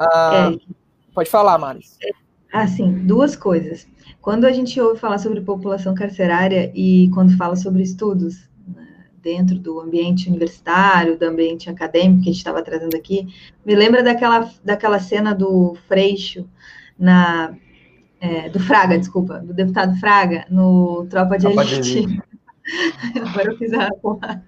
Uh, 0.00 0.56
é. 0.56 0.58
Pode 1.14 1.28
falar, 1.28 1.58
Maris. 1.58 1.98
Assim, 2.52 3.04
duas 3.06 3.36
coisas. 3.36 3.86
Quando 4.22 4.46
a 4.46 4.52
gente 4.52 4.80
ouve 4.80 4.98
falar 4.98 5.18
sobre 5.18 5.40
população 5.42 5.94
carcerária 5.94 6.72
e 6.74 7.10
quando 7.12 7.36
fala 7.36 7.56
sobre 7.56 7.82
estudos, 7.82 8.48
dentro 9.24 9.58
do 9.58 9.80
ambiente 9.80 10.28
universitário, 10.28 11.18
do 11.18 11.24
ambiente 11.24 11.70
acadêmico 11.70 12.22
que 12.22 12.28
a 12.28 12.32
gente 12.32 12.38
estava 12.38 12.62
trazendo 12.62 12.94
aqui, 12.94 13.26
me 13.64 13.74
lembra 13.74 14.02
daquela, 14.02 14.50
daquela 14.62 15.00
cena 15.00 15.34
do 15.34 15.74
Freixo, 15.88 16.46
na, 16.98 17.54
é, 18.20 18.50
do 18.50 18.60
Fraga, 18.60 18.98
desculpa, 18.98 19.38
do 19.38 19.54
deputado 19.54 19.98
Fraga, 19.98 20.44
no 20.50 21.06
Tropa 21.08 21.38
de 21.38 21.46
Elite. 21.46 22.22
Agora 23.28 23.50
eu 23.50 23.58
fiz 23.58 23.74
a. 23.74 23.84
Agora 23.84 24.42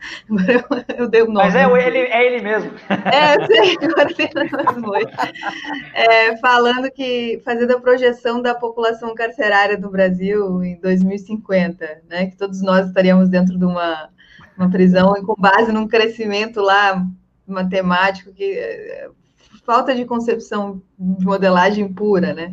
eu, 0.49 0.97
eu 0.97 1.09
dei 1.09 1.21
o 1.21 1.27
nome. 1.27 1.51
Mas 1.51 1.55
é 1.55 1.87
ele, 1.87 1.99
é 1.99 2.27
ele 2.27 2.43
mesmo. 2.43 2.73
É, 2.89 3.37
eu 3.37 3.47
sei, 3.47 3.77
agora 3.83 4.15
tem 4.15 4.31
é, 5.93 6.37
Falando 6.39 6.91
que. 6.91 7.43
fazendo 7.45 7.77
a 7.77 7.81
projeção 7.81 8.41
da 8.41 8.55
população 8.55 9.15
carcerária 9.15 9.77
do 9.77 9.91
Brasil 9.91 10.65
em 10.65 10.81
2050, 10.81 12.05
né? 12.09 12.27
Que 12.29 12.37
todos 12.39 12.63
nós 12.63 12.87
estaríamos 12.87 13.29
dentro 13.29 13.59
de 13.59 13.67
uma 13.67 14.09
uma 14.57 14.71
prisão 14.71 15.15
com 15.25 15.35
base 15.37 15.73
num 15.73 15.87
crescimento 15.87 16.61
lá 16.61 17.07
matemático 17.47 18.33
que 18.33 18.59
é, 18.59 19.09
falta 19.65 19.95
de 19.95 20.05
concepção 20.05 20.83
de 20.99 21.25
modelagem 21.25 21.93
pura, 21.93 22.33
né? 22.35 22.53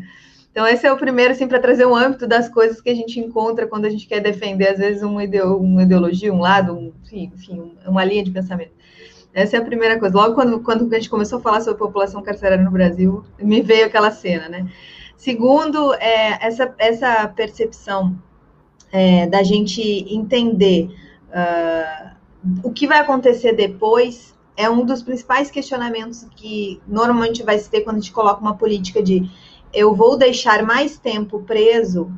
Então 0.52 0.68
esse 0.68 0.86
é 0.86 0.94
o 0.94 0.98
primeiro 0.98 1.34
assim 1.34 1.48
para 1.48 1.60
trazer 1.60 1.86
um 1.86 1.96
âmbito 1.96 2.28
das 2.28 2.48
coisas 2.48 2.80
que 2.80 2.90
a 2.90 2.96
gente 2.96 3.20
encontra 3.20 3.66
quando 3.66 3.86
a 3.86 3.90
gente 3.90 4.06
quer 4.06 4.20
defender 4.20 4.70
às 4.70 4.78
vezes 4.78 5.02
uma, 5.02 5.24
ideologia, 5.24 6.32
um 6.32 6.40
lado, 6.40 6.74
um, 6.74 6.94
enfim, 7.12 7.74
uma 7.88 8.04
linha 8.06 8.24
de 8.24 8.32
pensamento. 8.32 8.72
Essa 9.34 9.58
é 9.58 9.60
a 9.60 9.66
primeira 9.66 10.00
coisa. 10.00 10.16
Logo 10.16 10.36
quando, 10.36 10.60
quando 10.60 10.94
a 10.94 10.96
gente 10.96 11.10
começou 11.10 11.40
a 11.40 11.42
falar 11.42 11.62
sobre 11.62 11.80
população 11.80 12.22
carcerária 12.22 12.64
no 12.64 12.70
Brasil, 12.70 13.24
me 13.40 13.64
veio 13.64 13.88
aquela 13.88 14.12
cena, 14.12 14.48
né? 14.48 14.68
Segundo, 15.18 15.94
é, 15.96 16.38
essa, 16.46 16.72
essa 16.78 17.28
percepção 17.30 18.16
é, 18.92 19.26
da 19.26 19.42
gente 19.42 19.82
entender 20.14 20.90
Uh, 21.34 22.12
o 22.64 22.72
que 22.72 22.86
vai 22.86 23.00
acontecer 23.00 23.54
depois 23.54 24.34
é 24.56 24.70
um 24.70 24.86
dos 24.86 25.02
principais 25.02 25.50
questionamentos 25.50 26.28
que 26.36 26.80
normalmente 26.88 27.42
vai 27.42 27.58
se 27.58 27.70
ter 27.70 27.82
quando 27.82 27.98
a 27.98 28.00
gente 28.00 28.12
coloca 28.12 28.40
uma 28.40 28.56
política 28.56 29.02
de 29.02 29.28
eu 29.74 29.96
vou 29.96 30.16
deixar 30.16 30.64
mais 30.64 31.00
tempo 31.00 31.42
preso 31.42 32.12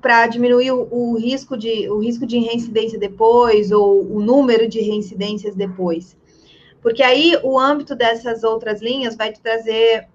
para 0.00 0.26
diminuir 0.26 0.70
o, 0.70 0.86
o, 0.90 1.16
risco 1.16 1.56
de 1.56 1.88
o 1.88 1.98
risco 1.98 2.26
de 2.26 2.38
reincidência 2.38 2.98
depois 2.98 3.72
ou 3.72 4.04
o 4.14 4.20
número 4.20 4.68
de 4.68 4.80
reincidências 4.80 5.54
depois. 5.54 6.16
Porque 6.82 7.02
aí 7.02 7.36
o 7.42 7.58
âmbito 7.58 7.96
dessas 7.96 8.44
outras 8.44 8.82
linhas 8.82 9.16
vai 9.16 9.32
te 9.32 9.40
trazer. 9.40 10.06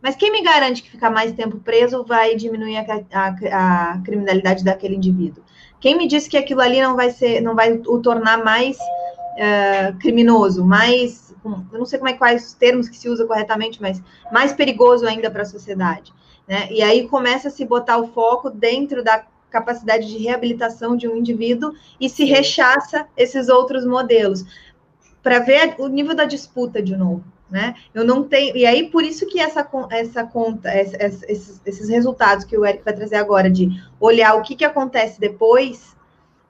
Mas 0.00 0.14
quem 0.14 0.30
me 0.30 0.42
garante 0.42 0.82
que 0.82 0.90
ficar 0.90 1.10
mais 1.10 1.32
tempo 1.32 1.58
preso 1.58 2.04
vai 2.04 2.36
diminuir 2.36 2.76
a, 2.76 2.84
a, 3.12 3.92
a 3.94 4.02
criminalidade 4.02 4.62
daquele 4.62 4.94
indivíduo? 4.94 5.42
Quem 5.84 5.98
me 5.98 6.08
disse 6.08 6.30
que 6.30 6.38
aquilo 6.38 6.62
ali 6.62 6.80
não 6.80 6.96
vai 6.96 7.10
ser, 7.10 7.42
não 7.42 7.54
vai 7.54 7.74
o 7.74 8.00
tornar 8.00 8.42
mais 8.42 8.78
uh, 8.78 9.94
criminoso, 9.98 10.64
mais, 10.64 11.34
eu 11.44 11.78
não 11.78 11.84
sei 11.84 11.98
como 11.98 12.08
é 12.08 12.14
quais 12.14 12.46
os 12.46 12.54
termos 12.54 12.88
que 12.88 12.96
se 12.96 13.06
usa 13.06 13.26
corretamente, 13.26 13.82
mas 13.82 14.02
mais 14.32 14.50
perigoso 14.54 15.06
ainda 15.06 15.30
para 15.30 15.42
a 15.42 15.44
sociedade, 15.44 16.10
né? 16.48 16.72
E 16.72 16.80
aí 16.80 17.06
começa 17.06 17.48
a 17.48 17.50
se 17.50 17.66
botar 17.66 17.98
o 17.98 18.06
foco 18.06 18.48
dentro 18.48 19.04
da 19.04 19.26
capacidade 19.50 20.08
de 20.08 20.16
reabilitação 20.16 20.96
de 20.96 21.06
um 21.06 21.16
indivíduo 21.16 21.74
e 22.00 22.08
se 22.08 22.24
rechaça 22.24 23.06
esses 23.14 23.50
outros 23.50 23.84
modelos. 23.84 24.42
Para 25.22 25.40
ver 25.40 25.74
o 25.78 25.86
nível 25.86 26.14
da 26.14 26.24
disputa 26.24 26.80
de 26.80 26.96
novo 26.96 27.33
né? 27.50 27.74
Eu 27.92 28.04
não 28.04 28.24
tenho. 28.24 28.56
E 28.56 28.66
aí, 28.66 28.88
por 28.88 29.04
isso 29.04 29.26
que 29.26 29.40
essa, 29.40 29.68
essa 29.90 30.24
conta, 30.24 30.74
esses, 30.74 31.60
esses 31.64 31.88
resultados 31.88 32.44
que 32.44 32.56
o 32.56 32.64
Eric 32.64 32.84
vai 32.84 32.94
trazer 32.94 33.16
agora, 33.16 33.50
de 33.50 33.68
olhar 34.00 34.34
o 34.34 34.42
que, 34.42 34.56
que 34.56 34.64
acontece 34.64 35.20
depois, 35.20 35.94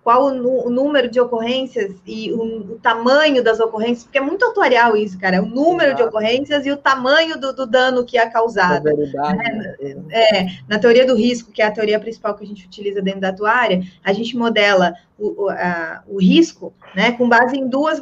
qual 0.05 0.27
o, 0.27 0.67
o, 0.67 0.71
número 0.71 1.09
de 1.09 1.19
ocorrências 1.19 1.95
e 2.07 2.31
o, 2.31 2.75
o, 2.75 2.79
tamanho 2.79 3.43
das 3.43 3.59
ocorrências, 3.59 4.05
porque 4.05 4.19
é 4.19 4.21
muito 4.21 4.45
atuarial 4.45 4.95
isso, 4.95 5.19
cara, 5.19 5.37
é 5.37 5.41
o 5.41 5.47
número 5.47 5.97
de 5.97 6.03
ocorrências 6.03 6.67
e 6.67 6.71
o 6.71 6.77
tamanho 6.77 7.41
do, 7.41 7.55
do 7.55 7.67
dano 7.67 8.05
que 8.05 8.19
é 8.19 8.29
causado. 8.29 8.85
Né? 8.85 10.05
É, 10.11 10.47
na 10.69 10.79
teoria 10.79 11.07
do 11.07 11.17
risco, 11.17 11.51
que 11.51 11.63
é 11.63 11.65
a 11.65 11.71
teoria 11.71 11.99
principal 11.99 12.35
que 12.35 12.45
a 12.45 12.47
gente 12.47 12.67
utiliza 12.67 13.01
dentro 13.01 13.23
da 13.23 13.31
atuária, 13.31 13.83
a 14.05 14.13
gente 14.13 14.37
modela 14.37 14.93
o, 15.19 15.49
a, 15.49 16.03
o 16.07 16.21
risco 16.21 16.75
né, 16.95 17.13
com 17.13 17.27
base 17.27 17.57
em 17.57 17.67
duas, 17.67 17.99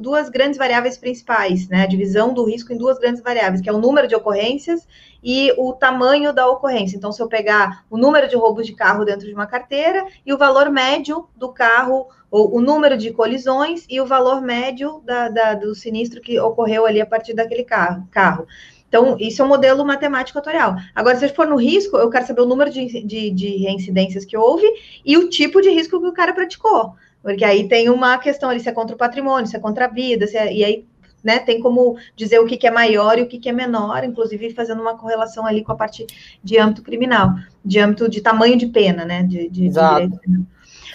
duas 0.00 0.28
grandes 0.28 0.58
variáveis 0.58 0.98
principais, 0.98 1.68
né, 1.68 1.82
a 1.82 1.86
divisão 1.86 2.34
do 2.34 2.44
risco 2.44 2.72
em 2.72 2.76
duas 2.76 2.98
grandes 2.98 3.22
variáveis, 3.22 3.60
que 3.60 3.68
é 3.68 3.72
o 3.72 3.78
número 3.78 4.08
de 4.08 4.16
ocorrências 4.16 4.86
e 5.22 5.52
o 5.56 5.72
tamanho 5.72 6.32
da 6.32 6.48
ocorrência. 6.48 6.96
Então, 6.96 7.12
se 7.12 7.20
eu 7.20 7.28
pegar 7.28 7.84
o 7.90 7.96
número 7.96 8.28
de 8.28 8.36
roubos 8.36 8.66
de 8.66 8.72
carro 8.72 9.04
dentro 9.04 9.26
de 9.26 9.34
uma 9.34 9.46
carteira 9.46 10.06
e 10.24 10.32
o 10.32 10.38
valor 10.38 10.70
médio 10.70 11.28
do 11.36 11.48
carro, 11.48 12.06
ou 12.30 12.56
o 12.56 12.60
número 12.60 12.96
de 12.96 13.12
colisões 13.12 13.84
e 13.88 14.00
o 14.00 14.06
valor 14.06 14.42
médio 14.42 15.02
da, 15.04 15.28
da, 15.28 15.54
do 15.54 15.74
sinistro 15.74 16.20
que 16.20 16.38
ocorreu 16.38 16.84
ali 16.84 17.00
a 17.00 17.06
partir 17.06 17.34
daquele 17.34 17.64
carro. 17.64 18.06
carro. 18.10 18.46
Então, 18.88 19.16
isso 19.18 19.42
é 19.42 19.44
um 19.44 19.48
modelo 19.48 19.84
matemático 19.84 20.38
atorial. 20.38 20.76
Agora, 20.94 21.16
se 21.16 21.28
for 21.28 21.46
no 21.46 21.56
risco, 21.56 21.96
eu 21.96 22.08
quero 22.08 22.26
saber 22.26 22.40
o 22.40 22.46
número 22.46 22.70
de, 22.70 23.04
de, 23.04 23.30
de 23.30 23.56
reincidências 23.58 24.24
que 24.24 24.36
houve 24.36 24.66
e 25.04 25.16
o 25.18 25.28
tipo 25.28 25.60
de 25.60 25.68
risco 25.68 26.00
que 26.00 26.06
o 26.06 26.12
cara 26.12 26.32
praticou. 26.32 26.94
Porque 27.22 27.44
aí 27.44 27.68
tem 27.68 27.90
uma 27.90 28.16
questão 28.16 28.48
ali, 28.48 28.60
se 28.60 28.68
é 28.68 28.72
contra 28.72 28.94
o 28.94 28.98
patrimônio, 28.98 29.46
se 29.46 29.56
é 29.56 29.60
contra 29.60 29.84
a 29.84 29.88
vida, 29.88 30.24
é, 30.32 30.54
e 30.54 30.64
aí 30.64 30.86
né, 31.28 31.38
tem 31.38 31.60
como 31.60 31.98
dizer 32.16 32.38
o 32.38 32.46
que, 32.46 32.56
que 32.56 32.66
é 32.66 32.70
maior 32.70 33.18
e 33.18 33.22
o 33.22 33.28
que, 33.28 33.38
que 33.38 33.50
é 33.50 33.52
menor, 33.52 34.02
inclusive 34.02 34.54
fazendo 34.54 34.80
uma 34.80 34.96
correlação 34.96 35.44
ali 35.44 35.62
com 35.62 35.72
a 35.72 35.76
parte 35.76 36.06
de 36.42 36.58
âmbito 36.58 36.82
criminal, 36.82 37.34
de 37.62 37.78
âmbito 37.78 38.08
de 38.08 38.22
tamanho 38.22 38.56
de 38.56 38.66
pena, 38.66 39.04
né? 39.04 39.22
De, 39.22 39.46
de, 39.50 39.66
Exato. 39.66 40.08
De 40.08 40.42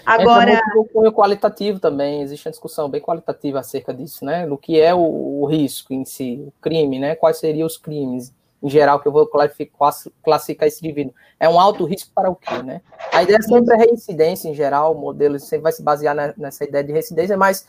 Agora. 0.04 0.60
O 0.94 1.12
qualitativo 1.12 1.80
também, 1.80 2.24
existe 2.24 2.48
uma 2.48 2.52
discussão 2.52 2.90
bem 2.90 3.00
qualitativa 3.00 3.60
acerca 3.60 3.94
disso, 3.94 4.26
né? 4.26 4.48
Do 4.48 4.58
que 4.58 4.82
é 4.82 4.94
o, 4.94 5.42
o 5.42 5.46
risco 5.46 5.94
em 5.94 6.04
si, 6.04 6.44
o 6.46 6.52
crime, 6.60 6.98
né? 6.98 7.16
Quais 7.16 7.38
seriam 7.38 7.68
os 7.68 7.78
crimes 7.78 8.34
em 8.64 8.70
geral 8.70 9.00
que 9.02 9.08
eu 9.08 9.12
vou 9.12 9.28
classificar 9.28 10.68
esse 10.68 10.86
indivíduo. 10.86 11.14
É 11.38 11.50
um 11.50 11.60
alto 11.60 11.84
risco 11.84 12.10
para 12.16 12.32
o 12.32 12.36
quê, 12.36 12.64
né? 12.64 12.82
A 13.12 13.22
ideia 13.22 13.42
sempre 13.42 13.76
é 13.76 13.78
reincidência 13.78 14.48
em 14.48 14.54
geral, 14.54 14.96
o 14.96 15.00
modelo 15.00 15.38
sempre 15.38 15.64
vai 15.64 15.74
se 15.74 15.84
basear 15.84 16.34
nessa 16.38 16.64
ideia 16.64 16.82
de 16.82 16.94
reincidência, 16.94 17.36
mas 17.36 17.68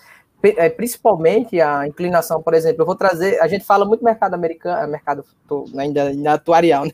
principalmente 0.77 1.61
a 1.61 1.87
inclinação, 1.87 2.43
por 2.43 2.55
exemplo, 2.55 2.83
eu 2.83 2.87
vou 2.87 2.95
trazer, 2.95 3.41
a 3.41 3.49
gente 3.49 3.65
fala 3.65 3.85
muito 3.85 4.05
mercado 4.05 4.35
americano, 4.35 4.83
é, 4.83 4.87
mercado 4.87 5.25
ainda, 5.77 6.05
ainda 6.05 6.33
atuarial, 6.35 6.85
né? 6.87 6.93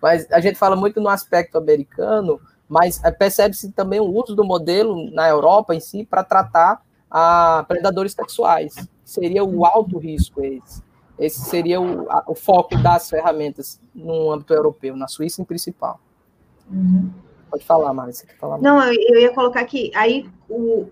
Mas 0.00 0.30
a 0.30 0.40
gente 0.40 0.56
fala 0.56 0.76
muito 0.76 1.00
no 1.00 1.08
aspecto 1.08 1.58
americano, 1.58 2.40
mas 2.68 3.02
é, 3.02 3.10
percebe-se 3.10 3.72
também 3.72 4.00
o 4.00 4.04
uso 4.04 4.34
do 4.34 4.44
modelo 4.44 5.10
na 5.10 5.28
Europa 5.28 5.74
em 5.74 5.80
si 5.80 6.04
para 6.04 6.22
tratar 6.22 6.82
a 7.10 7.64
predadores 7.66 8.12
sexuais. 8.12 8.74
Seria 9.04 9.44
o 9.44 9.64
alto 9.64 9.98
risco 9.98 10.42
esse. 10.42 10.82
Esse 11.18 11.40
seria 11.44 11.80
o, 11.80 12.10
a, 12.10 12.24
o 12.26 12.34
foco 12.34 12.76
das 12.78 13.08
ferramentas 13.08 13.80
no 13.94 14.32
âmbito 14.32 14.52
europeu, 14.52 14.96
na 14.96 15.06
Suíça 15.06 15.40
em 15.40 15.44
principal. 15.44 16.00
Uhum. 16.70 17.10
Pode 17.54 17.64
falar, 17.66 17.94
Mari, 17.94 18.12
você 18.12 18.26
quer 18.26 18.36
falar? 18.36 18.58
Não, 18.58 18.82
eu, 18.82 18.94
eu 19.10 19.20
ia 19.20 19.32
colocar 19.32 19.60
aqui, 19.60 19.92
aí, 19.94 20.28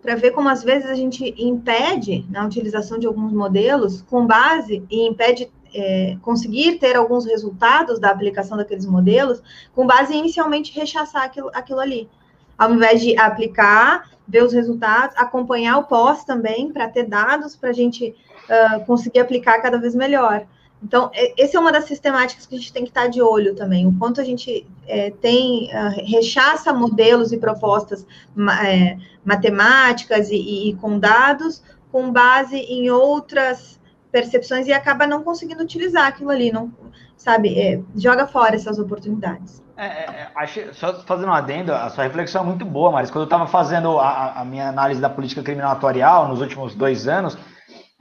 para 0.00 0.14
ver 0.14 0.30
como 0.30 0.48
às 0.48 0.62
vezes 0.62 0.88
a 0.88 0.94
gente 0.94 1.34
impede 1.36 2.24
na 2.30 2.46
utilização 2.46 3.00
de 3.00 3.06
alguns 3.08 3.32
modelos 3.32 4.02
com 4.02 4.24
base 4.24 4.84
e 4.88 5.08
impede 5.08 5.50
é, 5.74 6.16
conseguir 6.22 6.78
ter 6.78 6.94
alguns 6.94 7.26
resultados 7.26 7.98
da 7.98 8.10
aplicação 8.10 8.56
daqueles 8.56 8.86
modelos, 8.86 9.42
com 9.74 9.84
base 9.84 10.14
em 10.14 10.20
inicialmente 10.20 10.72
rechaçar 10.72 11.24
aquilo, 11.24 11.50
aquilo 11.52 11.80
ali. 11.80 12.08
Ao 12.56 12.72
invés 12.72 13.00
de 13.00 13.18
aplicar, 13.18 14.08
ver 14.28 14.44
os 14.44 14.52
resultados, 14.52 15.16
acompanhar 15.16 15.78
o 15.78 15.84
pós 15.84 16.24
também, 16.24 16.72
para 16.72 16.88
ter 16.88 17.08
dados 17.08 17.56
para 17.56 17.70
a 17.70 17.72
gente 17.72 18.14
uh, 18.44 18.84
conseguir 18.86 19.18
aplicar 19.18 19.60
cada 19.60 19.78
vez 19.78 19.96
melhor. 19.96 20.46
Então, 20.82 21.10
essa 21.38 21.56
é 21.56 21.60
uma 21.60 21.70
das 21.70 21.84
sistemáticas 21.84 22.44
que 22.44 22.54
a 22.56 22.58
gente 22.58 22.72
tem 22.72 22.82
que 22.82 22.90
estar 22.90 23.06
de 23.06 23.22
olho 23.22 23.54
também, 23.54 23.86
o 23.86 23.96
quanto 23.96 24.20
a 24.20 24.24
gente 24.24 24.66
é, 24.86 25.10
tem, 25.10 25.70
uh, 25.72 26.10
rechaça 26.10 26.72
modelos 26.72 27.32
e 27.32 27.38
propostas 27.38 28.04
é, 28.64 28.96
matemáticas 29.24 30.30
e, 30.30 30.70
e, 30.70 30.74
com 30.76 30.98
dados, 30.98 31.62
com 31.90 32.10
base 32.10 32.56
em 32.56 32.90
outras 32.90 33.80
percepções 34.10 34.66
e 34.66 34.72
acaba 34.72 35.06
não 35.06 35.22
conseguindo 35.22 35.62
utilizar 35.62 36.06
aquilo 36.06 36.30
ali, 36.30 36.50
não, 36.50 36.72
sabe, 37.16 37.58
é, 37.58 37.80
joga 37.94 38.26
fora 38.26 38.56
essas 38.56 38.78
oportunidades. 38.78 39.62
É, 39.76 39.86
é, 39.86 40.04
é 40.04 40.30
acho, 40.34 40.74
só 40.74 40.92
fazendo 41.04 41.28
um 41.28 41.32
adendo, 41.32 41.72
a 41.72 41.88
sua 41.90 42.04
reflexão 42.04 42.42
é 42.42 42.46
muito 42.46 42.64
boa, 42.64 42.90
Maris. 42.90 43.10
Quando 43.10 43.22
eu 43.22 43.26
estava 43.26 43.46
fazendo 43.46 43.98
a, 43.98 44.40
a 44.40 44.44
minha 44.44 44.68
análise 44.68 45.00
da 45.00 45.08
política 45.08 45.42
criminal 45.42 45.72
atuarial 45.72 46.28
nos 46.28 46.40
últimos 46.40 46.74
dois 46.74 47.08
anos, 47.08 47.38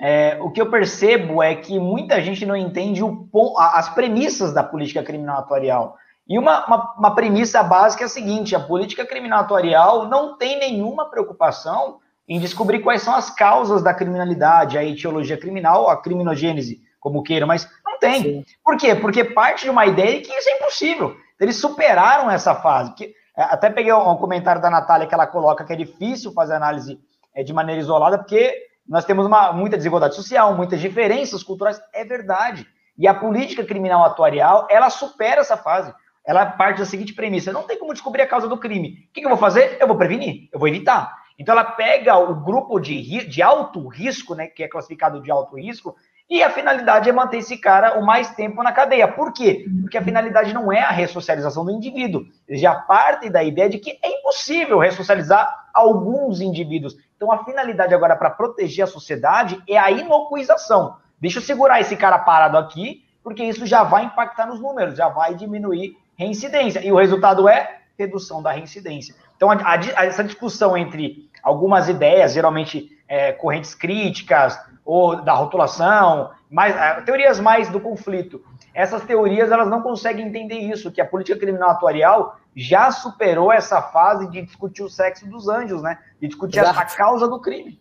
é, 0.02 0.36
o 0.42 0.50
que 0.50 0.60
eu 0.60 0.68
percebo 0.68 1.44
é 1.44 1.54
que 1.54 1.80
muita 1.80 2.20
gente 2.24 2.44
não 2.44 2.56
entende 2.56 3.04
o, 3.04 3.30
as 3.60 3.88
premissas 3.90 4.52
da 4.52 4.64
política 4.64 5.04
criminal 5.04 5.38
atuarial. 5.38 5.96
E 6.28 6.40
uma, 6.40 6.66
uma, 6.66 6.94
uma, 6.98 7.16
premissa 7.16 7.62
básica 7.62 8.04
é 8.04 8.08
a 8.08 8.10
seguinte: 8.10 8.56
a 8.56 8.60
política 8.60 9.06
criminal 9.06 9.42
atuarial 9.42 10.08
não 10.08 10.40
tem 10.40 10.58
nenhuma 10.58 11.06
preocupação 11.08 12.00
em 12.28 12.40
descobrir 12.40 12.80
quais 12.80 13.04
são 13.04 13.14
as 13.14 13.30
causas 13.30 13.84
da 13.84 13.94
criminalidade, 13.94 14.76
a 14.76 14.84
etiologia 14.84 15.38
criminal, 15.38 15.88
a 15.88 16.02
criminogênese, 16.02 16.82
como 17.00 17.22
queiram, 17.22 17.46
mas 17.46 17.70
não 17.86 18.00
tem. 18.00 18.24
Sim. 18.24 18.46
Por 18.66 18.78
quê? 18.78 18.96
Porque 18.96 19.24
parte 19.24 19.66
de 19.66 19.70
uma 19.70 19.86
ideia 19.86 20.20
de 20.20 20.28
que 20.28 20.34
isso 20.34 20.50
é 20.50 20.58
impossível. 20.58 21.16
Eles 21.40 21.58
superaram 21.58 22.32
essa 22.32 22.56
fase. 22.56 22.96
Que, 22.96 23.14
é, 23.38 23.44
até 23.44 23.70
peguei 23.70 23.94
um 23.94 24.16
comentário 24.16 24.62
da 24.62 24.70
Natália 24.70 25.06
que 25.06 25.14
ela 25.14 25.28
coloca 25.28 25.64
que 25.64 25.74
é 25.74 25.76
difícil 25.76 26.34
fazer 26.34 26.56
análise 26.56 27.00
é, 27.36 27.44
de 27.44 27.54
maneira 27.54 27.80
isolada, 27.80 28.18
porque 28.18 28.71
nós 28.92 29.06
temos 29.06 29.26
uma, 29.26 29.54
muita 29.54 29.78
desigualdade 29.78 30.16
social, 30.16 30.54
muitas 30.54 30.82
diferenças 30.82 31.42
culturais, 31.42 31.82
é 31.94 32.04
verdade. 32.04 32.68
E 32.98 33.08
a 33.08 33.14
política 33.14 33.64
criminal 33.64 34.04
atuarial, 34.04 34.68
ela 34.70 34.90
supera 34.90 35.40
essa 35.40 35.56
fase. 35.56 35.94
Ela 36.26 36.46
parte 36.46 36.80
da 36.80 36.86
seguinte 36.86 37.14
premissa: 37.14 37.54
não 37.54 37.64
tem 37.64 37.80
como 37.80 37.94
descobrir 37.94 38.22
a 38.22 38.28
causa 38.28 38.50
do 38.50 38.58
crime. 38.58 39.08
O 39.10 39.14
que, 39.14 39.24
eu 39.24 39.30
vou 39.30 39.38
fazer? 39.38 39.78
Eu 39.80 39.88
vou 39.88 39.96
prevenir, 39.96 40.50
eu 40.52 40.60
vou 40.60 40.68
evitar. 40.68 41.16
Então 41.40 41.54
ela 41.54 41.64
pega 41.64 42.18
o 42.18 42.36
grupo 42.36 42.82
de, 42.82 43.26
de 43.26 43.42
alto 43.42 43.88
risco, 43.88 44.36
né, 44.36 44.48
que 44.48 44.62
é 44.62 44.68
classificado 44.68 45.22
de 45.22 45.32
alto 45.32 45.56
risco, 45.56 45.96
e 46.30 46.44
a 46.44 46.50
finalidade 46.50 47.10
é 47.10 47.14
manter 47.14 47.38
esse 47.38 47.58
cara 47.58 47.98
o 47.98 48.06
mais 48.06 48.32
tempo 48.36 48.62
na 48.62 48.74
cadeia. 48.74 49.08
Por 49.08 49.32
quê? 49.32 49.66
Porque 49.82 49.98
a 49.98 50.04
finalidade 50.04 50.54
não 50.54 50.72
é 50.72 50.82
a 50.82 50.92
ressocialização 50.92 51.64
do 51.64 51.72
indivíduo. 51.72 52.26
Eles 52.46 52.60
já 52.60 52.76
partem 52.76 53.32
da 53.32 53.42
ideia 53.42 53.70
de 53.70 53.80
que 53.80 53.98
é 54.04 54.20
impossível 54.20 54.80
ressocializar 54.80 55.50
alguns 55.74 56.42
indivíduos. 56.42 56.98
Então 57.22 57.32
a 57.32 57.46
finalidade 57.46 57.94
agora 57.94 58.16
para 58.16 58.32
proteger 58.32 58.84
a 58.84 58.88
sociedade 58.88 59.62
é 59.70 59.78
a 59.78 59.92
inocuização. 59.92 60.98
Deixa 61.20 61.38
eu 61.38 61.44
segurar 61.44 61.80
esse 61.80 61.96
cara 61.96 62.18
parado 62.18 62.58
aqui, 62.58 63.06
porque 63.24 63.44
isso 63.44 63.64
já 63.68 63.84
vai 63.84 64.06
impactar 64.06 64.48
nos 64.48 64.60
números, 64.60 64.98
já 64.98 65.08
vai 65.08 65.36
diminuir 65.36 65.96
reincidência. 66.18 66.84
E 66.84 66.92
o 66.92 66.98
resultado 66.98 67.48
é 67.48 67.78
redução 67.96 68.42
da 68.42 68.52
reincidência. 68.52 69.14
Então, 69.38 69.52
a, 69.52 69.58
a, 69.62 70.06
essa 70.08 70.24
discussão 70.24 70.76
entre 70.76 71.30
algumas 71.44 71.88
ideias, 71.88 72.34
geralmente 72.34 72.90
é, 73.08 73.32
correntes 73.32 73.76
críticas, 73.76 74.60
ou 74.84 75.22
da 75.22 75.34
rotulação, 75.34 76.32
mais, 76.50 76.76
é, 76.76 77.02
teorias 77.02 77.40
mais 77.40 77.70
do 77.70 77.80
conflito. 77.80 78.44
Essas 78.74 79.04
teorias 79.04 79.52
elas 79.52 79.70
não 79.70 79.84
conseguem 79.84 80.26
entender 80.26 80.58
isso, 80.58 80.92
que 80.92 81.00
a 81.00 81.06
política 81.06 81.38
criminal 81.38 81.70
atuarial 81.70 82.40
já 82.56 82.92
superou 82.92 83.52
essa 83.52 83.82
fase 83.82 84.30
de 84.30 84.42
discutir 84.42 84.84
o 84.84 84.90
sexo 84.90 85.28
dos 85.28 85.48
anjos, 85.48 85.82
né? 85.82 85.98
De 86.20 86.28
discutir 86.28 86.60
a, 86.60 86.72
a 86.72 86.86
causa 86.86 87.28
do 87.28 87.40
crime. 87.40 87.80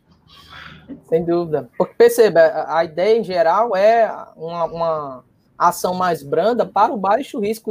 Sem 1.09 1.25
dúvida. 1.25 1.68
Porque 1.77 1.95
perceba, 1.95 2.66
a 2.68 2.85
ideia 2.85 3.18
em 3.18 3.25
geral 3.25 3.77
é 3.77 4.12
uma, 4.37 4.64
uma 4.64 5.25
ação 5.59 5.95
mais 5.95 6.23
branda 6.23 6.64
para 6.64 6.93
o 6.93 6.97
baixo 6.97 7.41
risco. 7.41 7.71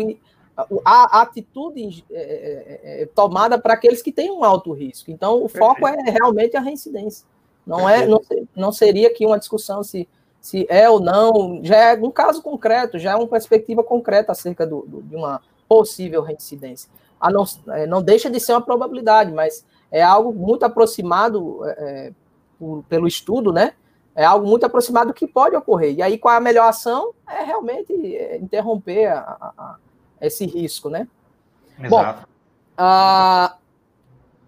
A, 0.85 1.19
a 1.19 1.21
atitude 1.21 2.03
é, 2.11 2.21
é, 2.21 3.01
é, 3.03 3.05
tomada 3.07 3.57
para 3.57 3.73
aqueles 3.73 4.01
que 4.01 4.11
têm 4.11 4.31
um 4.31 4.43
alto 4.43 4.73
risco. 4.73 5.09
Então, 5.11 5.37
o 5.37 5.41
Perfeito. 5.49 5.65
foco 5.65 5.87
é 5.87 6.11
realmente 6.11 6.57
a 6.57 6.61
reincidência. 6.61 7.25
Não, 7.65 7.87
é, 7.87 8.05
não, 8.05 8.21
não 8.55 8.71
seria 8.71 9.07
aqui 9.07 9.25
uma 9.25 9.39
discussão 9.39 9.83
se, 9.83 10.07
se 10.41 10.65
é 10.69 10.89
ou 10.89 10.99
não, 10.99 11.59
já 11.63 11.77
é 11.77 11.93
um 11.95 12.11
caso 12.11 12.41
concreto, 12.41 12.97
já 12.97 13.11
é 13.11 13.15
uma 13.15 13.27
perspectiva 13.27 13.83
concreta 13.83 14.31
acerca 14.31 14.65
do, 14.65 14.81
do 14.87 15.01
de 15.03 15.15
uma 15.15 15.41
possível 15.69 16.23
reincidência. 16.23 16.89
A 17.21 17.31
não, 17.31 17.45
é, 17.69 17.85
não 17.85 18.01
deixa 18.01 18.29
de 18.29 18.39
ser 18.39 18.53
uma 18.53 18.61
probabilidade, 18.61 19.31
mas 19.31 19.65
é 19.91 20.01
algo 20.01 20.33
muito 20.33 20.63
aproximado 20.63 21.61
é, 21.65 22.11
por, 22.57 22.83
pelo 22.89 23.07
estudo, 23.07 23.53
né? 23.53 23.73
É 24.15 24.25
algo 24.25 24.47
muito 24.47 24.65
aproximado 24.65 25.13
que 25.13 25.27
pode 25.27 25.55
ocorrer. 25.55 25.93
E 25.93 26.01
aí, 26.01 26.17
qual 26.17 26.33
é 26.33 26.37
a 26.37 26.41
melhor 26.41 26.67
ação? 26.67 27.13
É 27.29 27.43
realmente 27.43 27.93
interromper 28.41 29.07
a, 29.07 29.19
a, 29.19 29.75
a 30.19 30.25
esse 30.25 30.45
risco, 30.45 30.89
né? 30.89 31.07
Exato. 31.77 32.19
Bom, 32.19 32.25
a, 32.77 33.55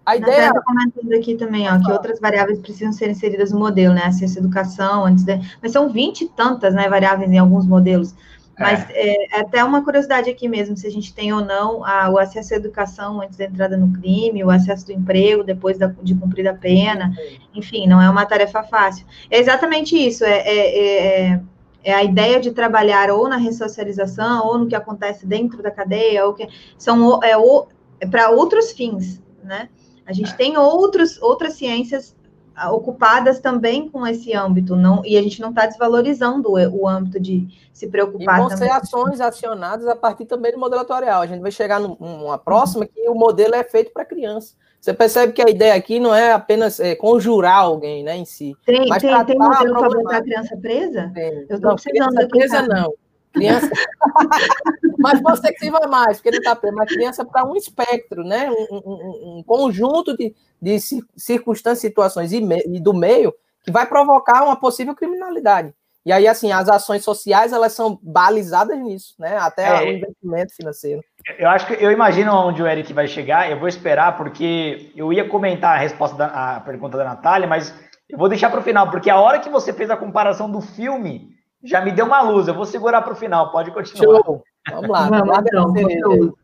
a 0.04 0.16
ideia. 0.16 0.48
Está 0.48 0.62
comentando 0.62 1.12
aqui 1.14 1.36
também, 1.36 1.70
ó, 1.70 1.78
que 1.80 1.92
outras 1.92 2.18
variáveis 2.20 2.58
precisam 2.58 2.92
ser 2.92 3.10
inseridas 3.10 3.52
no 3.52 3.58
modelo, 3.58 3.94
né? 3.94 4.04
Acesso 4.04 4.38
à 4.38 4.40
educação, 4.40 5.04
antes 5.04 5.24
de... 5.24 5.38
mas 5.62 5.72
são 5.72 5.88
20 5.88 6.22
e 6.22 6.28
tantas, 6.28 6.74
né, 6.74 6.88
variáveis 6.88 7.30
em 7.30 7.38
alguns 7.38 7.66
modelos. 7.66 8.14
Mas 8.62 8.90
é. 8.90 9.36
é, 9.36 9.40
até 9.40 9.62
uma 9.64 9.84
curiosidade 9.84 10.30
aqui 10.30 10.48
mesmo, 10.48 10.76
se 10.76 10.86
a 10.86 10.90
gente 10.90 11.12
tem 11.12 11.32
ou 11.32 11.44
não 11.44 11.84
a, 11.84 12.08
o 12.10 12.18
acesso 12.18 12.54
à 12.54 12.56
educação 12.56 13.20
antes 13.20 13.36
da 13.36 13.44
entrada 13.44 13.76
no 13.76 13.92
crime, 13.92 14.44
o 14.44 14.50
acesso 14.50 14.86
do 14.86 14.92
emprego 14.92 15.42
depois 15.42 15.78
da, 15.78 15.88
de 16.02 16.14
cumprir 16.14 16.46
a 16.48 16.54
pena, 16.54 17.12
enfim, 17.54 17.86
não 17.86 18.00
é 18.00 18.08
uma 18.08 18.24
tarefa 18.24 18.62
fácil. 18.62 19.06
É 19.30 19.38
exatamente 19.38 19.96
isso, 19.96 20.24
é, 20.24 20.38
é, 20.38 20.78
é, 21.32 21.40
é 21.84 21.94
a 21.94 22.02
ideia 22.02 22.40
de 22.40 22.52
trabalhar 22.52 23.10
ou 23.10 23.28
na 23.28 23.36
ressocialização, 23.36 24.46
ou 24.46 24.58
no 24.58 24.66
que 24.66 24.74
acontece 24.74 25.26
dentro 25.26 25.62
da 25.62 25.70
cadeia, 25.70 26.24
ou 26.24 26.32
que 26.32 26.48
são 26.78 27.22
é, 27.22 27.32
é 28.00 28.06
para 28.06 28.30
outros 28.30 28.72
fins, 28.72 29.20
né? 29.42 29.68
A 30.06 30.12
gente 30.12 30.32
é. 30.32 30.36
tem 30.36 30.56
outros, 30.56 31.20
outras 31.22 31.54
ciências 31.54 32.14
ocupadas 32.70 33.40
também 33.40 33.88
com 33.88 34.06
esse 34.06 34.32
âmbito, 34.34 34.76
não, 34.76 35.04
e 35.04 35.16
a 35.16 35.22
gente 35.22 35.40
não 35.40 35.50
está 35.50 35.66
desvalorizando 35.66 36.50
o, 36.50 36.82
o, 36.82 36.88
âmbito 36.88 37.18
de 37.18 37.48
se 37.72 37.88
preocupar. 37.88 38.36
E 38.36 38.40
vão 38.40 38.48
também. 38.48 38.68
ser 38.68 38.74
ações 38.74 39.20
acionadas 39.20 39.86
a 39.86 39.96
partir 39.96 40.26
também 40.26 40.52
do 40.52 40.58
modelo 40.58 40.82
atuarial. 40.82 41.22
A 41.22 41.26
gente 41.26 41.40
vai 41.40 41.50
chegar 41.50 41.80
numa 41.80 42.38
próxima 42.38 42.86
que 42.86 43.08
o 43.08 43.14
modelo 43.14 43.54
é 43.54 43.64
feito 43.64 43.92
para 43.92 44.04
criança. 44.04 44.54
Você 44.80 44.92
percebe 44.92 45.32
que 45.32 45.40
a 45.40 45.48
ideia 45.48 45.74
aqui 45.74 46.00
não 46.00 46.12
é 46.12 46.32
apenas 46.32 46.80
é, 46.80 46.96
conjurar 46.96 47.58
alguém, 47.58 48.02
né, 48.02 48.16
em 48.16 48.24
si. 48.24 48.56
Tem, 48.66 48.88
mas 48.88 49.00
tem, 49.00 49.24
tem 49.24 49.38
modelo 49.38 49.78
para 49.78 49.88
botar 49.88 50.16
a 50.16 50.22
criança 50.22 50.56
presa? 50.56 51.10
Tem. 51.14 51.46
Eu 51.48 51.56
estou 51.56 51.74
precisando 51.74 52.18
aqui. 52.18 52.28
Presa 52.28 52.62
não. 52.62 52.92
Criança. 53.32 53.70
mas 54.98 55.20
você 55.20 55.52
que 55.52 55.70
vai 55.70 55.86
mais, 55.86 56.18
porque 56.18 56.28
ele 56.28 56.38
está 56.38 56.54
preso, 56.54 56.76
mas 56.76 56.92
criança 56.92 57.24
para 57.24 57.44
um 57.44 57.56
espectro, 57.56 58.22
né? 58.24 58.50
Um, 58.50 58.76
um, 58.76 59.38
um 59.38 59.42
conjunto 59.42 60.16
de, 60.16 60.34
de 60.60 60.78
circunstâncias, 61.16 61.80
situações 61.80 62.32
e, 62.32 62.40
me, 62.40 62.62
e 62.66 62.80
do 62.80 62.92
meio 62.92 63.34
que 63.64 63.70
vai 63.70 63.86
provocar 63.86 64.44
uma 64.44 64.56
possível 64.56 64.94
criminalidade. 64.94 65.74
E 66.04 66.12
aí, 66.12 66.26
assim, 66.26 66.50
as 66.50 66.68
ações 66.68 67.04
sociais, 67.04 67.52
elas 67.52 67.72
são 67.72 67.98
balizadas 68.02 68.76
nisso, 68.76 69.14
né? 69.20 69.36
Até 69.36 69.68
é, 69.68 69.84
o 69.84 69.92
investimento 69.92 70.54
financeiro. 70.54 71.00
Eu 71.38 71.48
acho 71.48 71.66
que, 71.66 71.74
eu 71.74 71.92
imagino 71.92 72.32
onde 72.34 72.60
o 72.60 72.66
Eric 72.66 72.92
vai 72.92 73.06
chegar, 73.06 73.48
eu 73.48 73.58
vou 73.58 73.68
esperar, 73.68 74.16
porque 74.16 74.90
eu 74.96 75.12
ia 75.12 75.28
comentar 75.28 75.76
a 75.76 75.80
resposta 75.80 76.16
da 76.16 76.56
a 76.56 76.60
pergunta 76.60 76.98
da 76.98 77.04
Natália, 77.04 77.46
mas 77.46 77.72
eu 78.10 78.18
vou 78.18 78.28
deixar 78.28 78.50
para 78.50 78.58
o 78.58 78.64
final, 78.64 78.90
porque 78.90 79.08
a 79.08 79.20
hora 79.20 79.38
que 79.38 79.48
você 79.48 79.72
fez 79.72 79.90
a 79.90 79.96
comparação 79.96 80.50
do 80.50 80.60
filme, 80.60 81.30
já 81.64 81.80
me 81.80 81.92
deu 81.92 82.06
uma 82.06 82.22
luz, 82.22 82.48
eu 82.48 82.54
vou 82.54 82.64
segurar 82.64 83.02
para 83.02 83.12
o 83.12 83.16
final, 83.16 83.50
pode 83.50 83.70
continuar. 83.70 84.22
Show. 84.24 84.42
Vamos 84.70 84.90
lá. 84.90 85.08
Vamos, 85.08 85.80
então, 85.80 86.34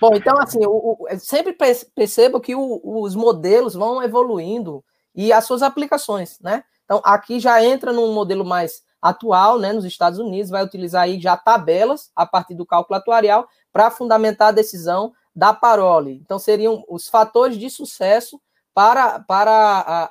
Bom, 0.00 0.10
então, 0.14 0.36
assim, 0.40 0.66
o, 0.66 0.96
o, 0.98 1.18
sempre 1.18 1.56
percebo 1.94 2.40
que 2.40 2.56
o, 2.56 2.80
os 2.82 3.14
modelos 3.14 3.74
vão 3.74 4.02
evoluindo 4.02 4.84
e 5.14 5.32
as 5.32 5.44
suas 5.44 5.62
aplicações, 5.62 6.40
né? 6.40 6.64
Então, 6.84 7.00
aqui 7.04 7.38
já 7.38 7.62
entra 7.64 7.92
num 7.92 8.12
modelo 8.12 8.44
mais 8.44 8.82
atual, 9.00 9.58
né, 9.58 9.72
nos 9.72 9.84
Estados 9.84 10.18
Unidos, 10.18 10.50
vai 10.50 10.64
utilizar 10.64 11.02
aí 11.02 11.20
já 11.20 11.36
tabelas 11.36 12.10
a 12.14 12.24
partir 12.24 12.54
do 12.54 12.66
cálculo 12.66 12.98
atuarial 12.98 13.48
para 13.72 13.90
fundamentar 13.90 14.48
a 14.48 14.52
decisão 14.52 15.12
da 15.34 15.52
parole. 15.52 16.20
Então, 16.24 16.38
seriam 16.38 16.84
os 16.88 17.08
fatores 17.08 17.56
de 17.56 17.70
sucesso 17.70 18.40
para, 18.74 19.20
para 19.20 19.50
a, 19.50 20.08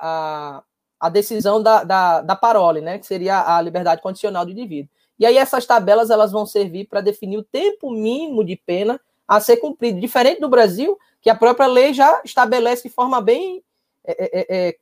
a, 0.56 0.62
a 1.02 1.08
decisão 1.08 1.60
da, 1.60 1.82
da, 1.82 2.20
da 2.20 2.36
parole, 2.36 2.80
né? 2.80 2.96
Que 2.96 3.04
seria 3.04 3.56
a 3.56 3.60
liberdade 3.60 4.00
condicional 4.00 4.44
do 4.44 4.52
indivíduo. 4.52 4.88
E 5.18 5.26
aí 5.26 5.36
essas 5.36 5.66
tabelas 5.66 6.10
elas 6.10 6.30
vão 6.30 6.46
servir 6.46 6.86
para 6.86 7.00
definir 7.00 7.38
o 7.38 7.42
tempo 7.42 7.90
mínimo 7.90 8.44
de 8.44 8.54
pena 8.54 9.00
a 9.26 9.40
ser 9.40 9.56
cumprido. 9.56 10.00
Diferente 10.00 10.40
do 10.40 10.48
Brasil, 10.48 10.96
que 11.20 11.28
a 11.28 11.34
própria 11.34 11.66
lei 11.66 11.92
já 11.92 12.22
estabelece 12.24 12.84
de 12.84 12.94
forma 12.94 13.20
bem, 13.20 13.64
é, 14.04 14.14
é, 14.20 14.68
é, 14.68 14.76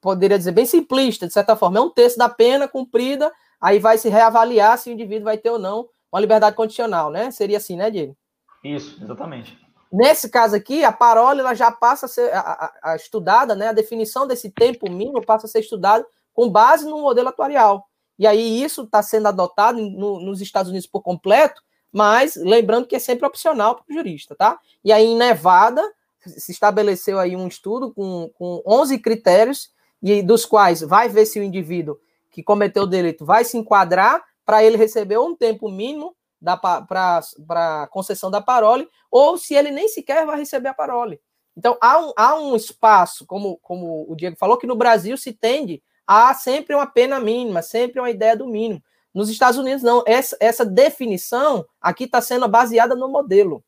poderia 0.00 0.38
dizer, 0.38 0.52
bem 0.52 0.66
simplista, 0.66 1.26
de 1.26 1.32
certa 1.32 1.56
forma. 1.56 1.78
É 1.78 1.82
um 1.82 1.90
terço 1.90 2.16
da 2.16 2.28
pena 2.28 2.68
cumprida, 2.68 3.32
aí 3.60 3.80
vai 3.80 3.98
se 3.98 4.08
reavaliar 4.08 4.78
se 4.78 4.88
o 4.88 4.92
indivíduo 4.92 5.24
vai 5.24 5.36
ter 5.36 5.50
ou 5.50 5.58
não 5.58 5.88
uma 6.12 6.20
liberdade 6.20 6.54
condicional, 6.54 7.10
né? 7.10 7.32
Seria 7.32 7.56
assim, 7.56 7.76
né, 7.76 7.90
Diego? 7.90 8.16
Isso, 8.62 9.02
exatamente. 9.02 9.58
Nesse 9.96 10.28
caso 10.28 10.56
aqui, 10.56 10.82
a 10.82 10.90
parola 10.90 11.38
ela 11.38 11.54
já 11.54 11.70
passa 11.70 12.06
a 12.06 12.08
ser 12.08 12.34
a, 12.34 12.40
a, 12.40 12.92
a 12.92 12.96
estudada, 12.96 13.54
né? 13.54 13.68
A 13.68 13.72
definição 13.72 14.26
desse 14.26 14.50
tempo 14.50 14.90
mínimo 14.90 15.24
passa 15.24 15.46
a 15.46 15.48
ser 15.48 15.60
estudada 15.60 16.04
com 16.32 16.50
base 16.50 16.84
no 16.84 17.00
modelo 17.00 17.28
atuarial. 17.28 17.88
E 18.18 18.26
aí 18.26 18.60
isso 18.60 18.82
está 18.82 19.00
sendo 19.04 19.28
adotado 19.28 19.80
no, 19.80 20.18
nos 20.18 20.40
Estados 20.40 20.68
Unidos 20.68 20.88
por 20.88 21.00
completo, 21.00 21.62
mas 21.92 22.34
lembrando 22.34 22.88
que 22.88 22.96
é 22.96 22.98
sempre 22.98 23.24
opcional 23.24 23.76
para 23.76 23.84
o 23.88 23.94
jurista, 23.94 24.34
tá? 24.34 24.58
E 24.84 24.92
aí 24.92 25.04
em 25.04 25.16
Nevada 25.16 25.80
se 26.26 26.50
estabeleceu 26.50 27.20
aí 27.20 27.36
um 27.36 27.46
estudo 27.46 27.94
com, 27.94 28.30
com 28.34 28.62
11 28.66 28.98
critérios, 28.98 29.72
e 30.02 30.22
dos 30.22 30.44
quais 30.44 30.80
vai 30.80 31.08
ver 31.08 31.24
se 31.24 31.38
o 31.38 31.42
indivíduo 31.42 31.98
que 32.30 32.42
cometeu 32.42 32.82
o 32.82 32.86
delito 32.86 33.24
vai 33.24 33.44
se 33.44 33.56
enquadrar 33.56 34.22
para 34.44 34.62
ele 34.62 34.76
receber 34.76 35.18
um 35.18 35.36
tempo 35.36 35.70
mínimo 35.70 36.14
para 36.42 37.88
concessão 37.90 38.30
da 38.30 38.40
parole, 38.40 38.88
ou 39.10 39.36
se 39.38 39.54
ele 39.54 39.70
nem 39.70 39.88
sequer 39.88 40.26
vai 40.26 40.38
receber 40.38 40.68
a 40.68 40.74
parole. 40.74 41.20
Então, 41.56 41.76
há 41.80 41.98
um, 41.98 42.12
há 42.16 42.34
um 42.34 42.56
espaço, 42.56 43.24
como, 43.26 43.58
como 43.58 44.10
o 44.10 44.16
Diego 44.16 44.36
falou, 44.36 44.58
que 44.58 44.66
no 44.66 44.74
Brasil 44.74 45.16
se 45.16 45.32
tende 45.32 45.82
a 46.06 46.34
sempre 46.34 46.74
uma 46.74 46.86
pena 46.86 47.20
mínima, 47.20 47.62
sempre 47.62 48.00
uma 48.00 48.10
ideia 48.10 48.36
do 48.36 48.46
mínimo. 48.46 48.82
Nos 49.12 49.30
Estados 49.30 49.58
Unidos, 49.58 49.82
não. 49.82 50.02
Essa, 50.06 50.36
essa 50.40 50.64
definição 50.64 51.64
aqui 51.80 52.04
está 52.04 52.20
sendo 52.20 52.48
baseada 52.48 52.96
no 52.96 53.08
modelo. 53.08 53.64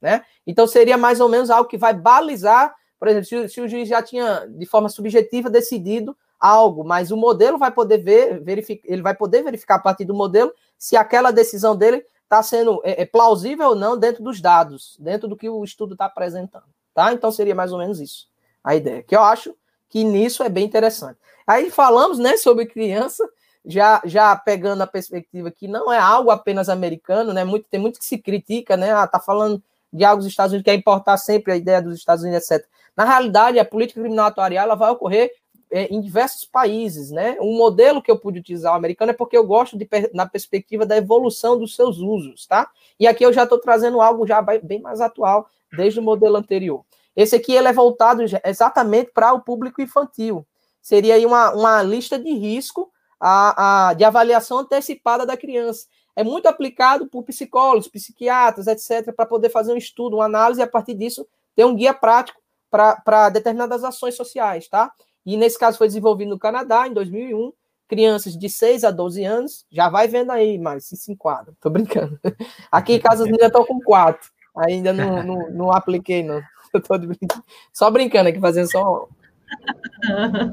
Né? 0.00 0.22
Então, 0.46 0.66
seria 0.66 0.98
mais 0.98 1.20
ou 1.20 1.28
menos 1.28 1.50
algo 1.50 1.68
que 1.68 1.78
vai 1.78 1.94
balizar, 1.94 2.74
por 2.98 3.08
exemplo, 3.08 3.26
se, 3.26 3.48
se 3.48 3.60
o 3.60 3.68
juiz 3.68 3.88
já 3.88 4.02
tinha, 4.02 4.46
de 4.46 4.66
forma 4.66 4.88
subjetiva, 4.90 5.48
decidido 5.48 6.14
algo, 6.38 6.84
mas 6.84 7.10
o 7.10 7.16
modelo 7.16 7.58
vai 7.58 7.70
poder 7.70 7.98
ver, 7.98 8.42
verificar, 8.42 8.90
ele 8.90 9.02
vai 9.02 9.14
poder 9.14 9.42
verificar 9.42 9.74
a 9.76 9.80
partir 9.80 10.06
do 10.06 10.14
modelo 10.14 10.52
se 10.80 10.96
aquela 10.96 11.30
decisão 11.30 11.76
dele 11.76 12.02
está 12.22 12.42
sendo 12.42 12.80
é, 12.82 13.02
é, 13.02 13.04
plausível 13.04 13.68
ou 13.68 13.74
não 13.74 13.98
dentro 13.98 14.24
dos 14.24 14.40
dados, 14.40 14.96
dentro 14.98 15.28
do 15.28 15.36
que 15.36 15.46
o 15.46 15.62
estudo 15.62 15.92
está 15.92 16.06
apresentando, 16.06 16.64
tá? 16.94 17.12
Então 17.12 17.30
seria 17.30 17.54
mais 17.54 17.70
ou 17.70 17.78
menos 17.78 18.00
isso 18.00 18.30
a 18.64 18.74
ideia, 18.74 19.02
que 19.02 19.14
eu 19.14 19.22
acho 19.22 19.54
que 19.90 20.02
nisso 20.02 20.42
é 20.42 20.48
bem 20.48 20.64
interessante. 20.64 21.18
Aí 21.46 21.70
falamos, 21.70 22.18
né, 22.18 22.38
sobre 22.38 22.64
criança, 22.64 23.28
já, 23.64 24.00
já 24.06 24.34
pegando 24.36 24.80
a 24.80 24.86
perspectiva 24.86 25.50
que 25.50 25.68
não 25.68 25.92
é 25.92 25.98
algo 25.98 26.30
apenas 26.30 26.70
americano, 26.70 27.34
né? 27.34 27.44
Muito, 27.44 27.66
tem 27.68 27.78
muito 27.78 27.98
que 27.98 28.06
se 28.06 28.16
critica, 28.16 28.74
né? 28.74 28.90
Ah, 28.90 29.06
tá 29.06 29.20
falando 29.20 29.62
de 29.92 30.02
algo 30.02 30.22
dos 30.22 30.30
Estados 30.30 30.52
Unidos, 30.52 30.64
quer 30.64 30.74
importar 30.74 31.18
sempre 31.18 31.52
a 31.52 31.56
ideia 31.56 31.82
dos 31.82 31.94
Estados 31.94 32.24
Unidos, 32.24 32.50
etc. 32.50 32.66
Na 32.96 33.04
realidade, 33.04 33.58
a 33.58 33.64
política 33.64 34.00
criminal 34.00 34.26
atuarial 34.26 34.64
ela 34.64 34.76
vai 34.76 34.90
ocorrer 34.90 35.30
é, 35.70 35.84
em 35.86 36.00
diversos 36.00 36.44
países, 36.44 37.10
né? 37.10 37.36
Um 37.40 37.56
modelo 37.56 38.02
que 38.02 38.10
eu 38.10 38.18
pude 38.18 38.40
utilizar 38.40 38.72
o 38.72 38.76
americano 38.76 39.10
é 39.10 39.14
porque 39.14 39.36
eu 39.36 39.46
gosto 39.46 39.76
de 39.76 39.88
na 40.12 40.26
perspectiva 40.26 40.84
da 40.84 40.96
evolução 40.96 41.58
dos 41.58 41.76
seus 41.76 41.98
usos, 41.98 42.46
tá? 42.46 42.68
E 42.98 43.06
aqui 43.06 43.24
eu 43.24 43.32
já 43.32 43.44
estou 43.44 43.58
trazendo 43.58 44.00
algo 44.00 44.26
já 44.26 44.42
bem 44.42 44.80
mais 44.80 45.00
atual 45.00 45.48
desde 45.76 46.00
o 46.00 46.02
modelo 46.02 46.36
anterior. 46.36 46.84
Esse 47.14 47.36
aqui 47.36 47.52
ele 47.52 47.68
é 47.68 47.72
voltado 47.72 48.22
exatamente 48.44 49.10
para 49.12 49.32
o 49.32 49.40
público 49.40 49.80
infantil. 49.82 50.46
Seria 50.80 51.14
aí 51.14 51.26
uma, 51.26 51.52
uma 51.52 51.82
lista 51.82 52.18
de 52.18 52.32
risco 52.32 52.90
a, 53.20 53.88
a, 53.90 53.94
de 53.94 54.04
avaliação 54.04 54.58
antecipada 54.58 55.26
da 55.26 55.36
criança. 55.36 55.86
É 56.16 56.24
muito 56.24 56.46
aplicado 56.46 57.06
por 57.06 57.22
psicólogos, 57.22 57.88
psiquiatras, 57.88 58.66
etc., 58.66 59.14
para 59.14 59.26
poder 59.26 59.50
fazer 59.50 59.72
um 59.72 59.76
estudo, 59.76 60.16
uma 60.16 60.24
análise 60.24 60.60
e 60.60 60.64
a 60.64 60.66
partir 60.66 60.94
disso 60.94 61.26
ter 61.54 61.64
um 61.64 61.74
guia 61.74 61.92
prático 61.92 62.40
para 62.70 63.28
determinadas 63.28 63.84
ações 63.84 64.14
sociais, 64.14 64.68
tá? 64.68 64.92
E 65.24 65.36
nesse 65.36 65.58
caso 65.58 65.78
foi 65.78 65.86
desenvolvido 65.86 66.30
no 66.30 66.38
Canadá, 66.38 66.86
em 66.86 66.92
2001. 66.92 67.52
Crianças 67.88 68.38
de 68.38 68.48
6 68.48 68.84
a 68.84 68.90
12 68.92 69.24
anos, 69.24 69.66
já 69.68 69.88
vai 69.88 70.06
vendo 70.06 70.30
aí, 70.30 70.56
mas 70.58 70.86
se 70.86 70.96
se 70.96 71.10
enquadra. 71.10 71.52
Tô 71.60 71.68
brincando. 71.68 72.18
Aqui 72.70 72.94
em 72.94 73.00
casa 73.00 73.24
as 73.24 73.28
meninas 73.28 73.48
estão 73.48 73.64
com 73.64 73.80
4. 73.80 74.30
Ainda 74.56 74.92
não, 74.92 75.22
não, 75.22 75.50
não 75.50 75.72
apliquei, 75.72 76.22
não. 76.22 76.40
Eu 76.72 76.80
tô 76.80 76.96
brincando. 76.96 77.44
Só 77.72 77.90
brincando 77.90 78.28
aqui, 78.28 78.38
fazendo 78.38 78.70
só. 78.70 79.08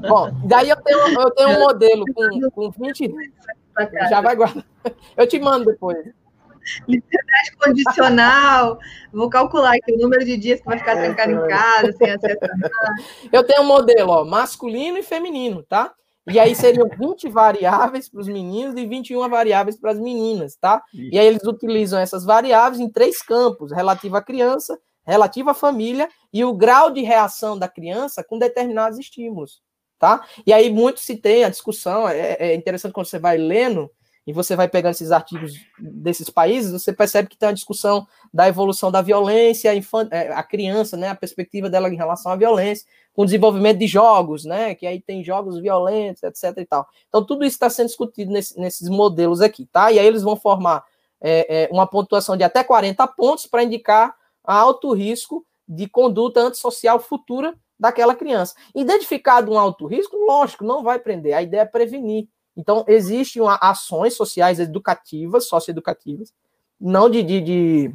Bom, 0.08 0.32
daí 0.44 0.68
eu 0.68 0.76
tenho, 0.82 0.98
eu 0.98 1.30
tenho 1.30 1.50
um 1.50 1.60
modelo 1.60 2.04
com, 2.12 2.50
com 2.50 2.70
20. 2.72 3.14
Já 4.10 4.20
vai 4.20 4.34
guardar. 4.34 4.64
Eu 5.16 5.28
te 5.28 5.38
mando 5.38 5.66
depois. 5.66 6.12
Liberdade 6.86 7.56
condicional. 7.58 8.78
Vou 9.12 9.28
calcular 9.28 9.74
aqui 9.74 9.92
o 9.92 9.98
número 9.98 10.24
de 10.24 10.36
dias 10.36 10.60
que 10.60 10.66
vai 10.66 10.78
ficar 10.78 10.96
trancado 10.96 11.32
em 11.32 11.48
casa, 11.48 11.92
sem 11.92 12.10
acesso 12.10 12.38
Eu 13.32 13.44
tenho 13.44 13.62
um 13.62 13.66
modelo, 13.66 14.12
ó, 14.12 14.24
masculino 14.24 14.98
e 14.98 15.02
feminino, 15.02 15.62
tá? 15.62 15.92
E 16.30 16.38
aí 16.38 16.54
seriam 16.54 16.86
20 16.88 17.28
variáveis 17.28 18.08
para 18.08 18.20
os 18.20 18.28
meninos 18.28 18.76
e 18.76 18.86
21 18.86 19.28
variáveis 19.30 19.80
para 19.80 19.92
as 19.92 19.98
meninas, 19.98 20.56
tá? 20.56 20.82
Isso. 20.92 21.14
E 21.14 21.18
aí 21.18 21.26
eles 21.26 21.42
utilizam 21.44 21.98
essas 21.98 22.24
variáveis 22.24 22.80
em 22.80 22.90
três 22.90 23.22
campos: 23.22 23.72
relativa 23.72 24.18
à 24.18 24.22
criança, 24.22 24.78
relativa 25.06 25.52
à 25.52 25.54
família 25.54 26.08
e 26.32 26.44
o 26.44 26.52
grau 26.52 26.90
de 26.90 27.00
reação 27.00 27.58
da 27.58 27.66
criança 27.66 28.22
com 28.22 28.38
determinados 28.38 28.98
estímulos, 28.98 29.62
tá? 29.98 30.22
E 30.46 30.52
aí 30.52 30.70
muito 30.70 31.00
se 31.00 31.16
tem 31.16 31.44
a 31.44 31.48
discussão, 31.48 32.06
é, 32.06 32.36
é 32.38 32.54
interessante 32.54 32.92
quando 32.92 33.06
você 33.06 33.18
vai 33.18 33.38
lendo 33.38 33.90
e 34.28 34.32
você 34.32 34.54
vai 34.54 34.68
pegando 34.68 34.90
esses 34.90 35.10
artigos 35.10 35.54
desses 35.78 36.28
países, 36.28 36.70
você 36.70 36.92
percebe 36.92 37.30
que 37.30 37.36
tem 37.38 37.48
a 37.48 37.52
discussão 37.52 38.06
da 38.30 38.46
evolução 38.46 38.92
da 38.92 39.00
violência, 39.00 39.72
a, 39.72 40.14
é, 40.14 40.30
a 40.34 40.42
criança, 40.42 40.98
né, 40.98 41.08
a 41.08 41.14
perspectiva 41.14 41.70
dela 41.70 41.88
em 41.88 41.96
relação 41.96 42.32
à 42.32 42.36
violência, 42.36 42.86
com 43.14 43.22
o 43.22 43.24
desenvolvimento 43.24 43.78
de 43.78 43.86
jogos, 43.86 44.44
né, 44.44 44.74
que 44.74 44.86
aí 44.86 45.00
tem 45.00 45.24
jogos 45.24 45.58
violentos, 45.58 46.22
etc 46.22 46.58
e 46.58 46.66
tal. 46.66 46.86
Então, 47.08 47.24
tudo 47.24 47.42
isso 47.42 47.54
está 47.54 47.70
sendo 47.70 47.86
discutido 47.86 48.30
nesse, 48.30 48.60
nesses 48.60 48.90
modelos 48.90 49.40
aqui, 49.40 49.64
tá? 49.64 49.90
E 49.90 49.98
aí 49.98 50.06
eles 50.06 50.22
vão 50.22 50.36
formar 50.36 50.84
é, 51.22 51.62
é, 51.62 51.68
uma 51.72 51.86
pontuação 51.86 52.36
de 52.36 52.44
até 52.44 52.62
40 52.62 53.06
pontos 53.08 53.46
para 53.46 53.64
indicar 53.64 54.14
alto 54.44 54.92
risco 54.92 55.42
de 55.66 55.88
conduta 55.88 56.40
antissocial 56.40 57.00
futura 57.00 57.54
daquela 57.80 58.14
criança. 58.14 58.54
Identificado 58.74 59.50
um 59.50 59.58
alto 59.58 59.86
risco, 59.86 60.18
lógico, 60.26 60.64
não 60.64 60.82
vai 60.82 60.98
prender, 60.98 61.32
a 61.32 61.40
ideia 61.40 61.62
é 61.62 61.64
prevenir. 61.64 62.28
Então, 62.58 62.84
existem 62.88 63.40
ações 63.60 64.14
sociais 64.14 64.58
educativas, 64.58 65.46
socioeducativas, 65.46 66.34
não 66.80 67.08
de, 67.08 67.22
de, 67.22 67.40
de, 67.40 67.94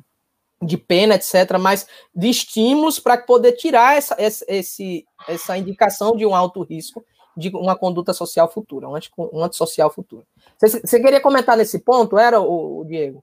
de 0.61 0.77
pena, 0.77 1.15
etc., 1.15 1.57
mas 1.59 1.85
de 2.15 2.29
estímulos 2.29 2.97
para 2.97 3.17
poder 3.17 3.51
tirar 3.51 3.97
essa, 3.97 4.15
essa, 4.17 4.45
esse, 4.47 5.05
essa 5.27 5.57
indicação 5.57 6.15
de 6.15 6.25
um 6.25 6.33
alto 6.33 6.63
risco 6.63 7.03
de 7.35 7.49
uma 7.49 7.75
conduta 7.75 8.13
social 8.13 8.49
futura, 8.49 8.87
um, 8.87 8.95
anti, 8.95 9.11
antissocial 9.33 9.89
futuro. 9.89 10.25
Você, 10.57 10.79
você 10.79 10.97
queria 11.01 11.19
comentar 11.19 11.57
nesse 11.57 11.79
ponto, 11.79 12.17
era, 12.17 12.39
o, 12.39 12.79
o 12.79 12.85
Diego? 12.85 13.21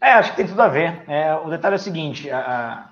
É, 0.00 0.12
acho 0.12 0.30
que 0.30 0.36
tem 0.38 0.46
tudo 0.46 0.62
a 0.62 0.68
ver. 0.68 1.02
É, 1.06 1.34
o 1.34 1.50
detalhe 1.50 1.74
é 1.74 1.78
o 1.78 1.82
seguinte, 1.82 2.30
a, 2.30 2.88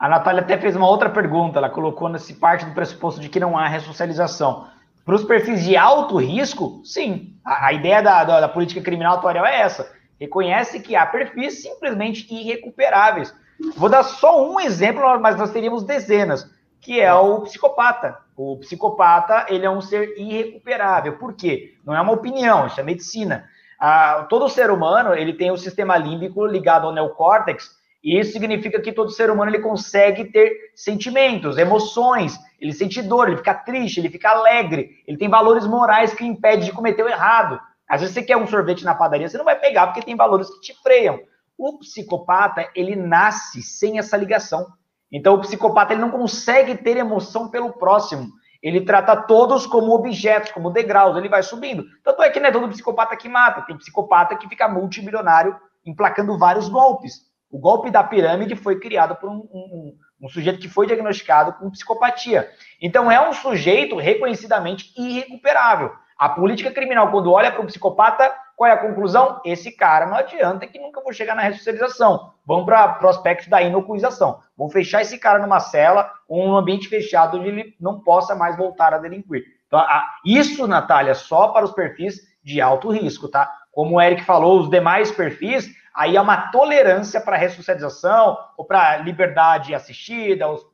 a 0.00 0.08
Natália 0.08 0.40
até 0.40 0.58
fez 0.58 0.74
uma 0.74 0.88
outra 0.88 1.08
pergunta, 1.08 1.58
ela 1.58 1.70
colocou 1.70 2.08
nesse 2.08 2.34
parte 2.34 2.64
do 2.64 2.72
pressuposto 2.72 3.20
de 3.20 3.28
que 3.28 3.38
não 3.38 3.56
há 3.56 3.68
ressocialização. 3.68 4.66
Para 5.06 5.14
os 5.14 5.22
perfis 5.22 5.64
de 5.64 5.76
alto 5.76 6.16
risco, 6.16 6.82
sim. 6.84 7.38
A, 7.44 7.68
a 7.68 7.72
ideia 7.72 8.02
da, 8.02 8.24
da, 8.24 8.40
da, 8.40 8.48
política 8.48 8.80
criminal 8.80 9.16
atuarial 9.16 9.46
é 9.46 9.60
essa. 9.60 9.88
Reconhece 10.20 10.80
que 10.80 10.96
há 10.96 11.06
perfis 11.06 11.62
simplesmente 11.62 12.26
irrecuperáveis. 12.34 13.32
Vou 13.76 13.88
dar 13.88 14.02
só 14.02 14.50
um 14.50 14.58
exemplo, 14.58 15.02
mas 15.20 15.36
nós 15.36 15.52
teríamos 15.52 15.84
dezenas, 15.84 16.50
que 16.80 17.00
é 17.00 17.14
o 17.14 17.42
psicopata. 17.42 18.18
O 18.36 18.56
psicopata, 18.56 19.46
ele 19.48 19.64
é 19.64 19.70
um 19.70 19.80
ser 19.80 20.18
irrecuperável. 20.18 21.16
Por 21.18 21.34
quê? 21.34 21.76
Não 21.84 21.94
é 21.94 22.00
uma 22.00 22.12
opinião, 22.12 22.66
isso 22.66 22.80
é 22.80 22.82
medicina. 22.82 23.48
Ah, 23.78 24.26
todo 24.28 24.48
ser 24.48 24.72
humano, 24.72 25.14
ele 25.14 25.34
tem 25.34 25.52
o 25.52 25.56
sistema 25.56 25.96
límbico 25.96 26.44
ligado 26.46 26.84
ao 26.84 26.92
neocórtex, 26.92 27.76
e 28.06 28.20
isso 28.20 28.30
significa 28.30 28.80
que 28.80 28.92
todo 28.92 29.10
ser 29.10 29.32
humano 29.32 29.50
ele 29.50 29.58
consegue 29.58 30.26
ter 30.26 30.70
sentimentos, 30.76 31.58
emoções, 31.58 32.38
ele 32.60 32.72
sente 32.72 33.02
dor, 33.02 33.26
ele 33.26 33.38
fica 33.38 33.52
triste, 33.52 33.98
ele 33.98 34.08
fica 34.08 34.30
alegre, 34.30 35.02
ele 35.08 35.18
tem 35.18 35.28
valores 35.28 35.66
morais 35.66 36.14
que 36.14 36.24
impedem 36.24 36.64
de 36.64 36.70
cometer 36.70 37.02
o 37.02 37.08
errado. 37.08 37.60
Às 37.88 38.02
vezes 38.02 38.14
você 38.14 38.22
quer 38.22 38.36
um 38.36 38.46
sorvete 38.46 38.84
na 38.84 38.94
padaria, 38.94 39.28
você 39.28 39.36
não 39.36 39.44
vai 39.44 39.58
pegar 39.58 39.88
porque 39.88 40.02
tem 40.02 40.14
valores 40.14 40.48
que 40.48 40.60
te 40.60 40.82
freiam. 40.84 41.18
O 41.58 41.80
psicopata, 41.80 42.70
ele 42.76 42.94
nasce 42.94 43.60
sem 43.60 43.98
essa 43.98 44.16
ligação. 44.16 44.68
Então 45.10 45.34
o 45.34 45.40
psicopata 45.40 45.92
ele 45.92 46.00
não 46.00 46.12
consegue 46.12 46.76
ter 46.76 46.96
emoção 46.96 47.48
pelo 47.48 47.72
próximo. 47.72 48.28
Ele 48.62 48.82
trata 48.82 49.16
todos 49.16 49.66
como 49.66 49.92
objetos, 49.92 50.52
como 50.52 50.70
degraus, 50.70 51.16
ele 51.16 51.28
vai 51.28 51.42
subindo. 51.42 51.84
Tanto 52.04 52.22
é 52.22 52.30
que 52.30 52.38
não 52.38 52.50
é 52.50 52.52
todo 52.52 52.68
psicopata 52.68 53.16
que 53.16 53.28
mata, 53.28 53.62
tem 53.62 53.76
psicopata 53.76 54.36
que 54.36 54.48
fica 54.48 54.68
multimilionário 54.68 55.56
emplacando 55.84 56.38
vários 56.38 56.68
golpes. 56.68 57.25
O 57.50 57.58
golpe 57.58 57.90
da 57.90 58.02
pirâmide 58.02 58.56
foi 58.56 58.78
criado 58.78 59.16
por 59.16 59.30
um, 59.30 59.36
um, 59.52 59.96
um, 60.22 60.28
sujeito 60.28 60.58
que 60.58 60.68
foi 60.68 60.86
diagnosticado 60.86 61.52
com 61.54 61.70
psicopatia. 61.70 62.48
Então, 62.80 63.10
é 63.10 63.28
um 63.28 63.32
sujeito 63.32 63.96
reconhecidamente 63.96 64.92
irrecuperável. 64.96 65.92
A 66.18 66.28
política 66.28 66.70
criminal, 66.70 67.10
quando 67.10 67.30
olha 67.30 67.52
para 67.52 67.60
o 67.60 67.66
psicopata, 67.66 68.32
qual 68.56 68.70
é 68.70 68.72
a 68.72 68.78
conclusão? 68.78 69.40
Esse 69.44 69.70
cara 69.70 70.06
não 70.06 70.16
adianta 70.16 70.66
que 70.66 70.78
nunca 70.78 71.02
vou 71.02 71.12
chegar 71.12 71.36
na 71.36 71.42
ressocialização. 71.42 72.32
Vamos 72.46 72.64
para 72.64 72.98
o 73.02 73.08
aspecto 73.08 73.50
da 73.50 73.60
inocuização. 73.60 74.40
Vamos 74.56 74.72
fechar 74.72 75.02
esse 75.02 75.18
cara 75.18 75.38
numa 75.38 75.60
cela 75.60 76.10
ou 76.26 76.48
num 76.48 76.56
ambiente 76.56 76.88
fechado 76.88 77.38
onde 77.38 77.48
ele 77.48 77.76
não 77.78 78.00
possa 78.00 78.34
mais 78.34 78.56
voltar 78.56 78.94
a 78.94 78.98
delinquir. 78.98 79.44
Então, 79.66 79.84
isso, 80.24 80.66
Natália, 80.66 81.14
só 81.14 81.48
para 81.48 81.66
os 81.66 81.72
perfis 81.72 82.20
de 82.42 82.60
alto 82.60 82.90
risco, 82.90 83.28
tá? 83.28 83.52
Como 83.70 83.96
o 83.96 84.00
Eric 84.00 84.24
falou, 84.24 84.60
os 84.60 84.70
demais 84.70 85.10
perfis, 85.10 85.68
aí 85.96 86.16
há 86.16 86.22
uma 86.22 86.50
tolerância 86.50 87.20
para 87.20 87.36
ressocialização 87.36 88.36
ou 88.56 88.64
para 88.64 88.98
liberdade 88.98 89.74
assistida, 89.74 90.48
os, 90.48 90.64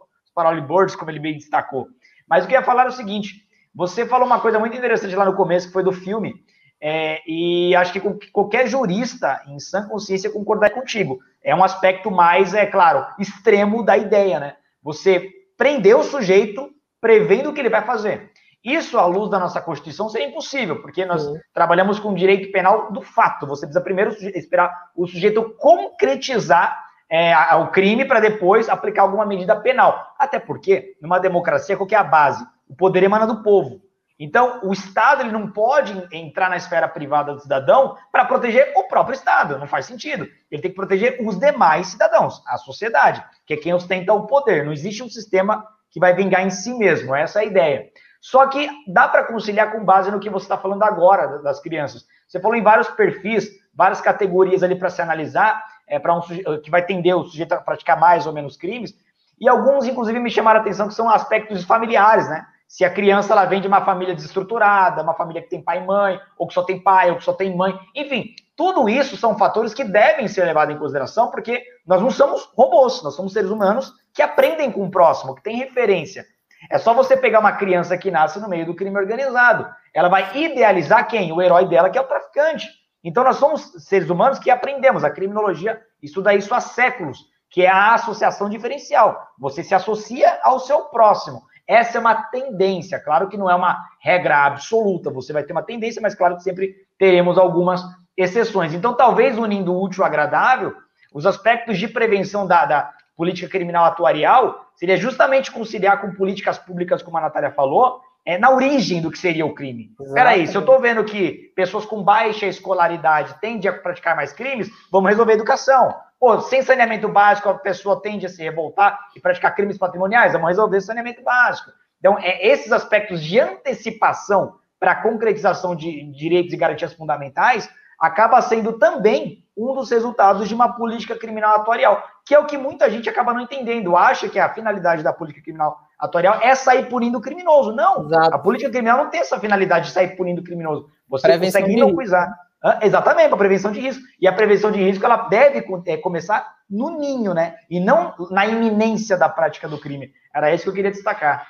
boards, 0.66 0.97
como 0.97 1.11
ele 1.11 1.20
bem 1.20 1.35
destacou. 1.35 1.89
Mas 2.28 2.44
o 2.44 2.49
que 2.49 2.55
eu 2.55 2.59
ia 2.59 2.66
falar 2.66 2.86
é 2.86 2.89
o 2.89 2.93
seguinte: 2.93 3.47
você 3.74 4.05
falou 4.05 4.27
uma 4.27 4.40
coisa 4.40 4.59
muito 4.59 4.77
interessante 4.77 5.15
lá 5.15 5.24
no 5.24 5.36
começo, 5.36 5.69
que 5.69 5.73
foi 5.73 5.85
do 5.85 5.93
filme, 5.93 6.35
é, 6.81 7.20
e 7.27 7.74
acho 7.77 7.93
que 7.93 8.01
qualquer 8.32 8.66
jurista 8.66 9.40
em 9.47 9.61
sã 9.61 9.86
consciência 9.86 10.32
concordar 10.32 10.70
contigo. 10.70 11.20
É 11.43 11.55
um 11.55 11.62
aspecto 11.62 12.11
mais, 12.11 12.55
é 12.55 12.66
claro, 12.66 13.07
extremo 13.19 13.85
da 13.85 13.97
ideia, 13.97 14.40
né? 14.40 14.57
Você 14.82 15.31
prender 15.57 15.97
o 15.97 16.03
sujeito 16.03 16.70
prevendo 17.01 17.51
o 17.51 17.53
que 17.53 17.61
ele 17.61 17.69
vai 17.69 17.85
fazer. 17.85 18.32
Isso, 18.65 18.97
à 18.97 19.07
luz 19.07 19.29
da 19.29 19.41
nossa 19.41 19.61
Constituição, 19.61 20.09
seria 20.09 20.29
impossível, 20.29 20.81
porque 20.81 21.05
nós 21.05 21.27
uhum. 21.27 21.39
trabalhamos 21.53 21.99
com 21.99 22.15
direito 22.15 22.53
penal 22.53 22.93
do 22.93 23.03
fato. 23.03 23.47
Você 23.47 23.67
precisa 23.67 23.83
primeiro 23.83 24.13
esperar 24.37 24.73
o 24.95 25.07
sujeito 25.07 25.57
concretizar 25.59 26.81
é, 27.11 27.35
o 27.57 27.69
crime 27.69 28.05
para 28.05 28.21
depois 28.21 28.69
aplicar 28.69 29.03
alguma 29.03 29.27
medida 29.27 29.57
penal. 29.57 30.15
Até 30.19 30.39
porque, 30.39 30.97
numa 31.03 31.19
democracia, 31.19 31.77
qual 31.77 31.89
é 31.91 31.97
a 31.97 32.05
base? 32.05 32.47
O 32.69 32.75
poder 32.75 33.03
emana 33.03 33.27
do 33.27 33.43
povo. 33.43 33.83
Então, 34.19 34.61
o 34.63 34.73
Estado 34.73 35.23
ele 35.23 35.33
não 35.33 35.51
pode 35.51 35.93
entrar 36.13 36.49
na 36.49 36.57
esfera 36.57 36.87
privada 36.87 37.35
do 37.35 37.41
cidadão 37.41 37.97
para 38.13 38.25
proteger 38.25 38.73
o 38.77 38.85
próprio 38.85 39.15
Estado. 39.15 39.59
Não 39.59 39.67
faz 39.67 39.87
sentido. 39.87 40.29
Ele 40.49 40.63
tem 40.63 40.71
que 40.71 40.77
proteger 40.77 41.19
os 41.21 41.37
demais 41.37 41.89
cidadãos, 41.89 42.41
a 42.47 42.57
sociedade, 42.57 43.25
que 43.45 43.55
é 43.55 43.57
quem 43.57 43.75
ostenta 43.75 44.13
o 44.13 44.27
poder. 44.27 44.65
Não 44.65 44.73
existe 44.73 45.03
um 45.03 45.09
sistema 45.09 45.67
que 45.91 45.99
vai 45.99 46.15
vingar 46.15 46.47
em 46.47 46.51
si 46.51 46.73
mesmo. 46.73 47.15
Essa 47.15 47.41
é 47.41 47.43
a 47.43 47.47
ideia. 47.47 47.91
Só 48.23 48.47
que 48.47 48.70
dá 48.86 49.09
para 49.09 49.24
conciliar 49.24 49.73
com 49.73 49.85
base 49.85 50.09
no 50.09 50.20
que 50.20 50.31
você 50.31 50.44
está 50.44 50.57
falando 50.57 50.85
agora 50.85 51.43
das 51.43 51.59
crianças. 51.59 52.07
Você 52.28 52.39
falou 52.39 52.57
em 52.57 52.62
vários 52.62 52.89
perfis, 52.90 53.51
várias 53.74 54.01
categorias 54.01 54.62
ali 54.62 54.77
para 54.77 54.90
se 54.90 55.03
analisar, 55.03 55.61
é, 55.89 55.99
para 55.99 56.15
um 56.15 56.20
que 56.62 56.70
vai 56.70 56.86
tender 56.86 57.16
o 57.16 57.24
sujeito 57.24 57.53
a 57.53 57.57
praticar 57.57 57.99
mais 57.99 58.24
ou 58.24 58.32
menos 58.32 58.57
crimes. 58.57 58.94
E 59.40 59.49
alguns, 59.49 59.86
inclusive, 59.86 60.20
me 60.20 60.31
chamaram 60.31 60.61
a 60.61 60.62
atenção 60.62 60.86
que 60.86 60.94
são 60.94 61.11
aspectos 61.11 61.65
familiares, 61.65 62.31
né? 62.31 62.47
Se 62.69 62.85
a 62.85 62.90
criança 62.90 63.32
ela 63.32 63.44
vem 63.44 63.61
de 63.61 63.66
uma 63.66 63.85
família 63.85 64.15
desestruturada, 64.15 65.03
uma 65.03 65.15
família 65.15 65.43
que 65.43 65.51
tem 65.51 65.61
pai 65.61 65.78
e 65.78 65.85
mãe, 65.85 66.20
ou 66.39 66.47
que 66.47 66.55
só 66.55 66.62
tem 66.62 66.81
pai, 66.81 67.11
ou 67.11 67.16
que 67.16 67.24
só 67.24 67.32
tem 67.32 67.55
mãe, 67.57 67.77
enfim, 67.93 68.36
tudo 68.57 68.89
isso 68.89 69.16
são 69.16 69.36
fatores 69.36 69.74
que 69.74 69.82
devem 69.82 70.28
ser 70.28 70.44
levados 70.44 70.77
em 70.77 70.78
consideração, 70.78 71.28
porque 71.28 71.61
nós 71.85 72.01
não 72.01 72.11
somos 72.11 72.44
robôs, 72.57 73.03
nós 73.03 73.16
somos 73.16 73.32
seres 73.32 73.51
humanos 73.51 73.93
que 74.15 74.23
aprendem 74.23 74.70
com 74.70 74.85
o 74.85 74.90
próximo, 74.90 75.35
que 75.35 75.43
têm 75.43 75.57
referência. 75.57 76.24
É 76.71 76.79
só 76.79 76.95
você 76.95 77.17
pegar 77.17 77.41
uma 77.41 77.53
criança 77.53 77.97
que 77.99 78.11
nasce 78.11 78.41
no 78.41 78.49
meio 78.49 78.67
do 78.67 78.75
crime 78.75 78.97
organizado. 78.97 79.69
Ela 79.95 80.09
vai 80.09 80.37
idealizar 80.37 81.09
quem? 81.09 81.33
O 81.33 81.43
herói 81.43 81.67
dela, 81.67 81.91
que 81.91 81.99
é 81.99 82.01
o 82.01 82.07
traficante. 82.07 82.69
Então, 83.05 83.25
nós 83.25 83.37
somos 83.37 83.73
seres 83.79 84.09
humanos 84.09 84.39
que 84.39 84.51
aprendemos. 84.51 85.05
A 85.05 85.11
criminologia 85.11 85.81
estuda 86.03 86.35
isso 86.35 86.55
há 86.55 86.61
séculos, 86.61 87.19
que 87.51 87.63
é 87.63 87.69
a 87.69 87.95
associação 87.95 88.49
diferencial. 88.49 89.29
Você 89.39 89.63
se 89.63 89.75
associa 89.75 90.39
ao 90.43 90.61
seu 90.61 90.83
próximo. 90.85 91.43
Essa 91.67 91.99
é 91.99 92.01
uma 92.01 92.15
tendência. 92.15 93.01
Claro 93.01 93.29
que 93.29 93.37
não 93.37 93.51
é 93.51 93.55
uma 93.55 93.85
regra 94.01 94.45
absoluta. 94.45 95.11
Você 95.11 95.33
vai 95.33 95.43
ter 95.43 95.53
uma 95.53 95.63
tendência, 95.63 96.01
mas 96.01 96.15
claro 96.15 96.37
que 96.37 96.43
sempre 96.43 96.75
teremos 96.99 97.39
algumas 97.39 97.83
exceções. 98.17 98.73
Então, 98.73 98.95
talvez 98.95 99.37
unindo 99.39 99.73
o 99.73 99.83
útil 99.83 100.05
ao 100.05 100.09
agradável, 100.09 100.75
os 101.13 101.27
aspectos 101.27 101.79
de 101.79 101.89
prevenção 101.89 102.47
da, 102.47 102.65
da 102.65 102.93
política 103.17 103.49
criminal 103.49 103.85
atuarial 103.85 104.62
seria 104.77 104.97
justamente 104.97 105.51
conciliar 105.51 106.01
com 106.01 106.12
políticas 106.12 106.59
públicas, 106.59 107.03
como 107.03 107.19
a 107.19 107.20
Natália 107.20 107.51
falou, 107.51 108.01
é, 108.24 108.39
na 108.39 108.51
origem 108.51 109.01
do 109.01 109.11
que 109.11 109.19
seria 109.19 109.44
o 109.44 109.55
crime. 109.55 109.90
Exatamente. 110.01 110.15
Peraí, 110.15 110.47
se 110.47 110.57
eu 110.57 110.61
estou 110.61 110.81
vendo 110.81 111.05
que 111.05 111.53
pessoas 111.57 111.85
com 111.85 112.03
baixa 112.03 112.47
escolaridade 112.47 113.35
tendem 113.40 113.69
a 113.69 113.73
praticar 113.73 114.15
mais 114.15 114.32
crimes, 114.32 114.70
vamos 114.90 115.11
resolver 115.11 115.32
a 115.32 115.36
educação. 115.36 115.94
Pô, 116.20 116.40
sem 116.40 116.62
saneamento 116.62 117.09
básico, 117.09 117.49
a 117.49 117.55
pessoa 117.55 118.01
tende 118.01 118.27
a 118.27 118.28
se 118.28 118.43
revoltar 118.43 118.99
e 119.16 119.20
praticar 119.20 119.55
crimes 119.57 119.77
patrimoniais, 119.77 120.32
vamos 120.32 120.49
resolver 120.49 120.81
saneamento 120.81 121.23
básico. 121.23 121.70
Então, 121.99 122.16
é, 122.19 122.47
esses 122.47 122.70
aspectos 122.70 123.23
de 123.23 123.40
antecipação 123.40 124.57
para 124.78 124.93
a 124.93 125.03
concretização 125.03 125.74
de 125.74 126.03
direitos 126.12 126.53
e 126.53 126.57
garantias 126.57 126.93
fundamentais 126.93 127.69
acaba 127.99 128.40
sendo 128.43 128.78
também 128.78 129.41
um 129.57 129.74
dos 129.74 129.91
resultados 129.91 130.49
de 130.49 130.55
uma 130.55 130.74
política 130.74 131.16
criminal 131.16 131.57
atuarial, 131.57 132.03
que 132.24 132.35
é 132.35 132.39
o 132.39 132.47
que 132.47 132.57
muita 132.57 132.91
gente 132.91 133.09
acaba 133.09 133.35
não 133.35 133.43
entendendo. 133.43 133.97
Acha 133.97 134.29
que 134.29 134.39
a 134.39 134.53
finalidade 134.53 135.03
da 135.03 135.12
política 135.12 135.45
criminal 135.45 135.79
atuarial 135.99 136.41
é 136.43 136.55
sair 136.55 136.89
punindo 136.89 137.19
o 137.19 137.20
criminoso. 137.20 137.73
Não, 137.73 138.07
Exato. 138.07 138.35
a 138.35 138.39
política 138.39 138.70
criminal 138.70 139.05
não 139.05 139.11
tem 139.11 139.20
essa 139.20 139.39
finalidade 139.39 139.87
de 139.87 139.93
sair 139.93 140.16
punindo 140.16 140.41
o 140.41 140.45
criminoso. 140.45 140.89
Você 141.09 141.29
prevenção 141.29 141.61
consegue 141.61 141.79
inocuizar. 141.79 142.33
Exatamente, 142.81 143.29
para 143.29 143.39
prevenção 143.39 143.73
de 143.73 143.81
risco. 143.81 144.03
E 144.20 144.27
a 144.29 144.33
prevenção 144.33 144.70
de 144.70 144.81
risco 144.81 145.05
ela 145.05 145.29
deve 145.29 145.65
é, 145.87 145.97
começar 145.97 146.49
no 146.70 146.97
ninho, 146.97 147.35
né? 147.35 147.57
E 147.69 147.81
não 147.81 148.15
na 148.31 148.47
iminência 148.47 149.16
da 149.16 149.29
prática 149.29 149.69
do 149.69 149.81
crime. 149.81 150.12
Era 150.35 150.55
isso 150.55 150.65
que 150.65 150.70
eu 150.70 150.74
queria 150.74 150.93
destacar. 150.93 151.47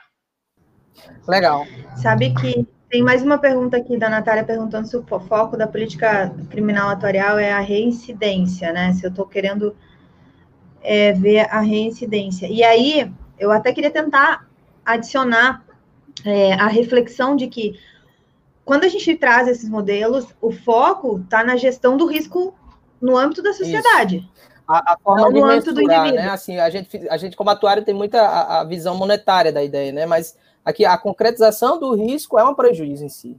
Legal. 1.28 1.66
Sabe 1.96 2.34
que 2.34 2.66
tem 2.92 3.02
mais 3.02 3.22
uma 3.22 3.38
pergunta 3.38 3.74
aqui 3.78 3.96
da 3.96 4.10
Natália 4.10 4.44
perguntando 4.44 4.86
se 4.86 4.94
o 4.94 5.02
foco 5.02 5.56
da 5.56 5.66
política 5.66 6.30
criminal 6.50 6.90
atuarial 6.90 7.38
é 7.38 7.50
a 7.50 7.58
reincidência, 7.58 8.70
né? 8.70 8.92
Se 8.92 9.06
eu 9.06 9.08
estou 9.08 9.24
querendo 9.24 9.74
é, 10.82 11.10
ver 11.14 11.50
a 11.50 11.60
reincidência. 11.60 12.46
E 12.48 12.62
aí, 12.62 13.10
eu 13.38 13.50
até 13.50 13.72
queria 13.72 13.90
tentar 13.90 14.46
adicionar 14.84 15.64
é, 16.22 16.52
a 16.52 16.66
reflexão 16.66 17.34
de 17.34 17.46
que 17.46 17.80
quando 18.62 18.84
a 18.84 18.88
gente 18.88 19.16
traz 19.16 19.48
esses 19.48 19.70
modelos, 19.70 20.26
o 20.38 20.52
foco 20.52 21.18
está 21.24 21.42
na 21.42 21.56
gestão 21.56 21.96
do 21.96 22.04
risco 22.04 22.54
no 23.00 23.16
âmbito 23.16 23.42
da 23.42 23.54
sociedade. 23.54 24.28
A, 24.68 24.92
a, 24.92 24.98
forma 25.02 25.22
não 25.22 25.32
de 25.32 25.40
no 25.40 25.46
âmbito 25.46 25.72
do 25.72 25.80
indivíduo. 25.80 26.16
Né? 26.16 26.28
Assim, 26.28 26.58
a 26.58 26.68
gente, 26.68 27.08
a 27.08 27.16
gente 27.16 27.38
como 27.38 27.48
atuário 27.48 27.82
tem 27.82 27.94
muita 27.94 28.20
a, 28.20 28.60
a, 28.60 28.64
visão 28.64 28.94
monetária 28.98 29.50
da 29.50 29.64
ideia, 29.64 29.92
né? 29.92 30.04
Mas 30.04 30.36
aqui 30.64 30.84
a 30.84 30.96
concretização 30.96 31.78
do 31.78 31.94
risco 31.94 32.38
é 32.38 32.44
um 32.44 32.54
prejuízo 32.54 33.04
em 33.04 33.08
si. 33.08 33.36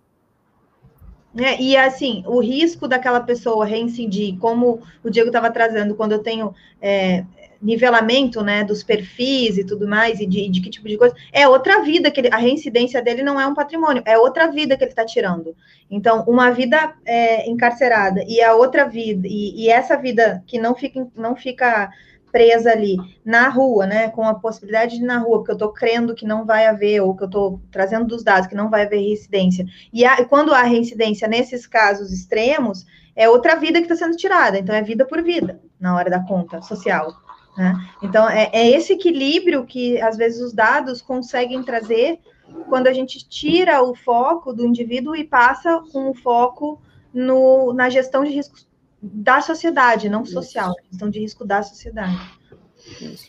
É, 1.36 1.60
e 1.60 1.76
assim, 1.76 2.24
o 2.28 2.40
risco 2.40 2.88
daquela 2.88 3.20
pessoa 3.20 3.66
reincidir, 3.66 4.38
como 4.38 4.82
o 5.04 5.10
Diego 5.10 5.30
estava 5.30 5.50
trazendo, 5.50 5.96
quando 5.96 6.12
eu 6.12 6.20
tenho 6.20 6.54
é, 6.80 7.26
nivelamento, 7.60 8.44
né, 8.44 8.64
dos 8.64 8.84
perfis 8.84 9.58
e 9.58 9.64
tudo 9.64 9.88
mais, 9.88 10.20
e 10.20 10.28
de, 10.28 10.48
de, 10.50 10.62
que 10.62 10.70
tipo 10.70 10.88
de 10.88 10.98
coisa, 10.98 11.16
é 11.32 11.48
outra 11.48 11.82
vida 11.82 12.12
que 12.12 12.20
ele, 12.20 12.30
a 12.32 12.38
reincidência 12.38 13.02
dele 13.02 13.24
não 13.24 13.40
é 13.40 13.48
um 13.48 13.56
patrimônio, 13.56 14.04
é 14.06 14.18
outra 14.18 14.52
vida 14.52 14.78
que 14.78 14.84
ele 14.84 14.92
está 14.92 15.06
tirando. 15.06 15.56
Então, 15.90 16.24
uma 16.28 16.52
vida 16.52 16.94
é, 17.06 17.50
encarcerada 17.50 18.24
e 18.28 18.42
a 18.42 18.54
outra 18.54 18.88
vida, 18.88 19.28
e, 19.28 19.64
e, 19.64 19.70
essa 19.70 19.98
vida 19.98 20.44
que 20.46 20.60
não 20.60 20.76
fica, 20.76 21.08
não 21.16 21.36
fica 21.36 21.90
presa 22.34 22.72
ali 22.72 22.98
na 23.24 23.48
rua, 23.48 23.86
né, 23.86 24.10
com 24.10 24.24
a 24.24 24.34
possibilidade 24.34 24.98
de 24.98 25.04
ir 25.04 25.06
na 25.06 25.20
rua, 25.20 25.38
porque 25.38 25.52
eu 25.52 25.56
estou 25.56 25.72
crendo 25.72 26.16
que 26.16 26.26
não 26.26 26.46
vai 26.48 26.66
haver, 26.66 27.00
ou 27.00 27.16
que 27.16 27.22
eu 27.22 27.28
estou 27.28 27.62
trazendo 27.72 28.06
dos 28.06 28.24
dados 28.24 28.48
que 28.48 28.56
não 28.56 28.72
vai 28.72 28.82
haver 28.82 28.98
reincidência. 28.98 29.66
E 29.94 30.04
a, 30.04 30.26
quando 30.26 30.52
há 30.52 30.64
reincidência 30.64 31.28
nesses 31.28 31.68
casos 31.68 32.12
extremos, 32.12 32.88
é 33.16 33.30
outra 33.30 33.56
vida 33.56 33.80
que 33.80 33.86
está 33.86 33.96
sendo 33.96 34.18
tirada, 34.18 34.58
então 34.58 34.74
é 34.74 34.82
vida 34.82 35.06
por 35.06 35.22
vida, 35.22 35.62
na 35.80 35.96
hora 35.96 36.10
da 36.10 36.26
conta 36.26 36.60
social. 36.64 37.14
Né? 37.56 37.76
Então, 38.02 38.28
é, 38.28 38.50
é 38.52 38.72
esse 38.72 38.94
equilíbrio 38.94 39.64
que, 39.64 40.02
às 40.02 40.18
vezes, 40.18 40.42
os 40.42 40.54
dados 40.54 41.04
conseguem 41.04 41.62
trazer 41.62 42.20
quando 42.68 42.88
a 42.88 42.94
gente 42.94 43.30
tira 43.30 43.84
o 43.84 43.94
foco 43.94 44.52
do 44.52 44.66
indivíduo 44.66 45.16
e 45.16 45.24
passa 45.24 45.84
com 45.92 46.10
o 46.10 46.16
foco 46.16 46.82
no, 47.14 47.74
na 47.74 47.92
gestão 47.92 48.24
de 48.24 48.32
riscos 48.32 48.68
da 49.04 49.42
sociedade, 49.42 50.08
não 50.08 50.26
social, 50.26 50.74
gestão 50.90 51.10
de 51.10 51.20
risco 51.20 51.44
da 51.46 51.62
sociedade. 51.62 52.18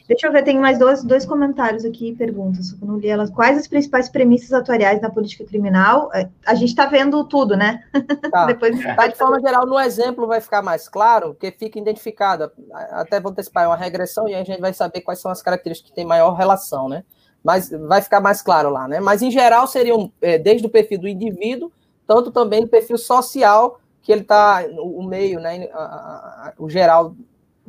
Deixa 0.09 0.27
eu 0.27 0.33
ver, 0.33 0.43
tem 0.43 0.59
mais 0.59 0.79
dois, 0.79 1.03
dois 1.05 1.25
comentários 1.25 1.85
aqui, 1.85 2.15
perguntas, 2.15 2.77
eu 2.81 2.87
não 2.87 2.97
li 2.97 3.09
elas. 3.09 3.31
Quais 3.31 3.59
as 3.59 3.67
principais 3.67 4.09
premissas 4.09 4.53
atuariais 4.53 5.01
na 5.01 5.11
política 5.11 5.45
criminal? 5.45 6.11
É, 6.13 6.29
a 6.47 6.55
gente 6.55 6.71
está 6.71 6.87
vendo 6.87 7.25
tudo, 7.25 7.57
né? 7.57 7.83
Tá. 8.31 8.47
Depois, 8.47 8.81
tá, 8.83 9.07
de 9.07 9.17
forma 9.17 9.41
geral, 9.41 9.67
no 9.67 9.79
exemplo 9.79 10.27
vai 10.27 10.41
ficar 10.41 10.63
mais 10.63 10.89
claro, 10.89 11.35
porque 11.35 11.53
fica 11.53 11.79
identificado. 11.79 12.51
Até 12.91 13.21
vou 13.21 13.33
antecipar 13.33 13.69
uma 13.69 13.77
regressão 13.77 14.29
e 14.29 14.35
a 14.35 14.45
gente 14.45 14.61
vai 14.61 14.73
saber 14.73 15.01
quais 15.03 15.21
são 15.21 15.31
as 15.31 15.43
características 15.43 15.91
que 15.91 15.97
têm 15.97 16.05
maior 16.05 16.35
relação, 16.35 16.89
né? 16.89 17.05
Mas 17.43 17.71
vai 17.71 18.03
ficar 18.03 18.21
mais 18.21 18.43
claro 18.43 18.71
lá, 18.71 18.89
né? 18.89 19.01
Mas 19.01 19.23
em 19.23 19.31
geral 19.31 19.67
seriam 19.67 20.13
é, 20.21 20.39
desde 20.39 20.67
o 20.67 20.71
perfil 20.71 21.01
do 21.01 21.09
indivíduo, 21.09 21.71
tanto 22.07 22.33
também 22.33 22.63
do 22.63 22.69
perfil 22.69 22.99
social 22.99 23.79
que 24.05 24.13
ele 24.13 24.21
está, 24.21 24.63
o 24.79 25.03
meio, 25.03 25.41
né? 25.41 25.67
A, 25.73 25.79
a, 25.79 26.53
o 26.59 26.69
geral 26.69 27.17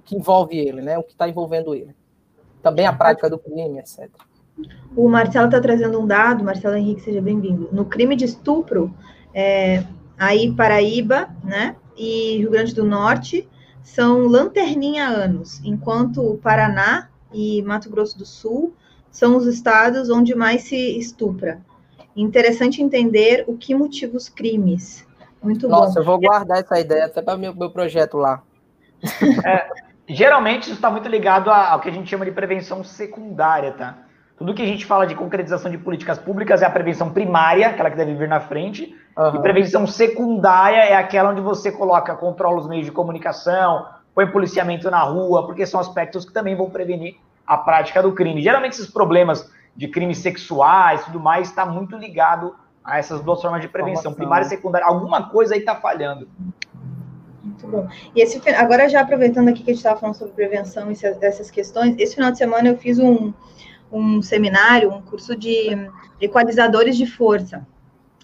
que 0.04 0.16
envolve 0.18 0.56
ele, 0.56 0.82
né? 0.82 0.98
O 0.98 1.04
que 1.04 1.14
está 1.14 1.28
envolvendo 1.28 1.74
ele. 1.74 1.96
Também 2.62 2.86
a 2.86 2.94
prática 2.94 3.30
do 3.30 3.40
crime, 3.40 3.80
etc. 3.80 4.10
O 4.96 5.08
Marcelo 5.08 5.46
está 5.46 5.62
trazendo 5.62 6.00
um 6.00 6.06
dado, 6.06 6.44
Marcelo 6.44 6.76
Henrique, 6.76 7.02
seja 7.02 7.22
bem-vindo. 7.22 7.70
No 7.72 7.86
crime 7.86 8.18
de 8.18 8.26
estupro, 8.26 8.94
é, 9.34 9.84
aí 10.18 10.52
Paraíba, 10.54 11.30
né, 11.42 11.78
e 11.98 12.38
Rio 12.38 12.52
Grande 12.52 12.76
do 12.76 12.84
Norte 12.84 13.48
são 13.82 14.28
lanterninha 14.28 15.08
anos, 15.08 15.62
enquanto 15.64 16.22
o 16.22 16.38
Paraná 16.38 17.10
e 17.34 17.62
Mato 17.62 17.90
Grosso 17.90 18.18
do 18.18 18.26
Sul 18.26 18.74
são 19.10 19.38
os 19.38 19.46
estados 19.46 20.10
onde 20.10 20.36
mais 20.36 20.64
se 20.64 20.98
estupra. 20.98 21.62
Interessante 22.16 22.82
entender 22.82 23.46
o 23.48 23.56
que 23.56 23.74
motiva 23.74 24.18
os 24.18 24.28
crimes. 24.28 25.05
Muito 25.46 25.68
Nossa, 25.68 25.80
bom. 25.82 25.86
Nossa, 25.86 26.00
eu 26.00 26.04
vou 26.04 26.20
guardar 26.20 26.58
essa 26.58 26.80
ideia 26.80 27.06
até 27.06 27.22
para 27.22 27.36
o 27.36 27.38
meu, 27.38 27.56
meu 27.56 27.70
projeto 27.70 28.18
lá. 28.18 28.42
É, 29.46 29.68
geralmente 30.10 30.64
isso 30.64 30.74
está 30.74 30.90
muito 30.90 31.08
ligado 31.08 31.52
ao 31.52 31.80
que 31.80 31.90
a 31.90 31.92
gente 31.92 32.10
chama 32.10 32.26
de 32.26 32.32
prevenção 32.32 32.84
secundária, 32.84 33.72
tá? 33.72 33.98
Tudo 34.38 34.54
que 34.54 34.64
a 34.64 34.66
gente 34.66 34.86
fala 34.86 35.06
de 35.06 35.16
concretização 35.16 35.72
de 35.72 35.78
políticas 35.78 36.18
públicas 36.18 36.62
é 36.62 36.66
a 36.66 36.70
prevenção 36.70 37.12
primária, 37.12 37.70
aquela 37.70 37.90
que 37.90 37.96
deve 37.96 38.16
vir 38.16 38.28
na 38.28 38.40
frente, 38.42 38.94
uhum. 39.16 39.36
e 39.36 39.42
prevenção 39.42 39.88
secundária 39.88 40.84
é 40.84 40.96
aquela 40.96 41.30
onde 41.30 41.40
você 41.40 41.72
coloca, 41.72 42.16
controla 42.16 42.58
os 42.58 42.68
meios 42.68 42.86
de 42.86 42.92
comunicação, 42.92 43.86
põe 44.14 44.28
policiamento 44.28 44.90
na 44.90 45.02
rua, 45.04 45.46
porque 45.46 45.66
são 45.66 45.80
aspectos 45.80 46.26
que 46.26 46.34
também 46.34 46.56
vão 46.56 46.70
prevenir 46.70 47.16
a 47.46 47.58
prática 47.58 48.02
do 48.02 48.12
crime. 48.12 48.42
Geralmente 48.42 48.74
esses 48.74 48.90
problemas 48.90 49.50
de 49.76 49.88
crimes 49.88 50.18
sexuais 50.18 51.02
e 51.02 51.06
tudo 51.06 51.20
mais 51.20 51.50
está 51.50 51.66
muito 51.66 51.96
ligado 51.96 52.56
a 52.86 53.00
essas 53.00 53.22
duas 53.22 53.42
formas 53.42 53.62
de 53.62 53.68
prevenção, 53.68 54.14
primária 54.14 54.46
e 54.46 54.50
secundária. 54.50 54.86
Alguma 54.88 55.30
coisa 55.30 55.56
aí 55.56 55.60
está 55.60 55.76
falhando. 55.76 56.30
Muito 57.44 57.68
bom. 57.68 57.88
E 58.16 58.22
esse 58.22 58.42
agora 58.50 58.88
já 58.88 59.02
aproveitando 59.02 59.50
aqui 59.50 59.64
que 59.64 59.72
a 59.72 59.74
gente 59.74 59.82
estava 59.82 60.00
falando 60.00 60.16
sobre 60.16 60.34
prevenção 60.34 60.92
e 60.92 60.96
essas 61.22 61.50
questões, 61.50 61.96
esse 61.98 62.16
final 62.16 62.32
de 62.32 62.38
semana 62.38 62.70
eu 62.70 62.78
fiz 62.78 63.00
um, 63.00 63.34
um 63.92 64.22
seminário, 64.22 64.92
um 64.92 65.02
curso 65.02 65.36
de 65.36 65.90
equalizadores 66.22 66.96
de 66.96 67.06
força. 67.06 67.66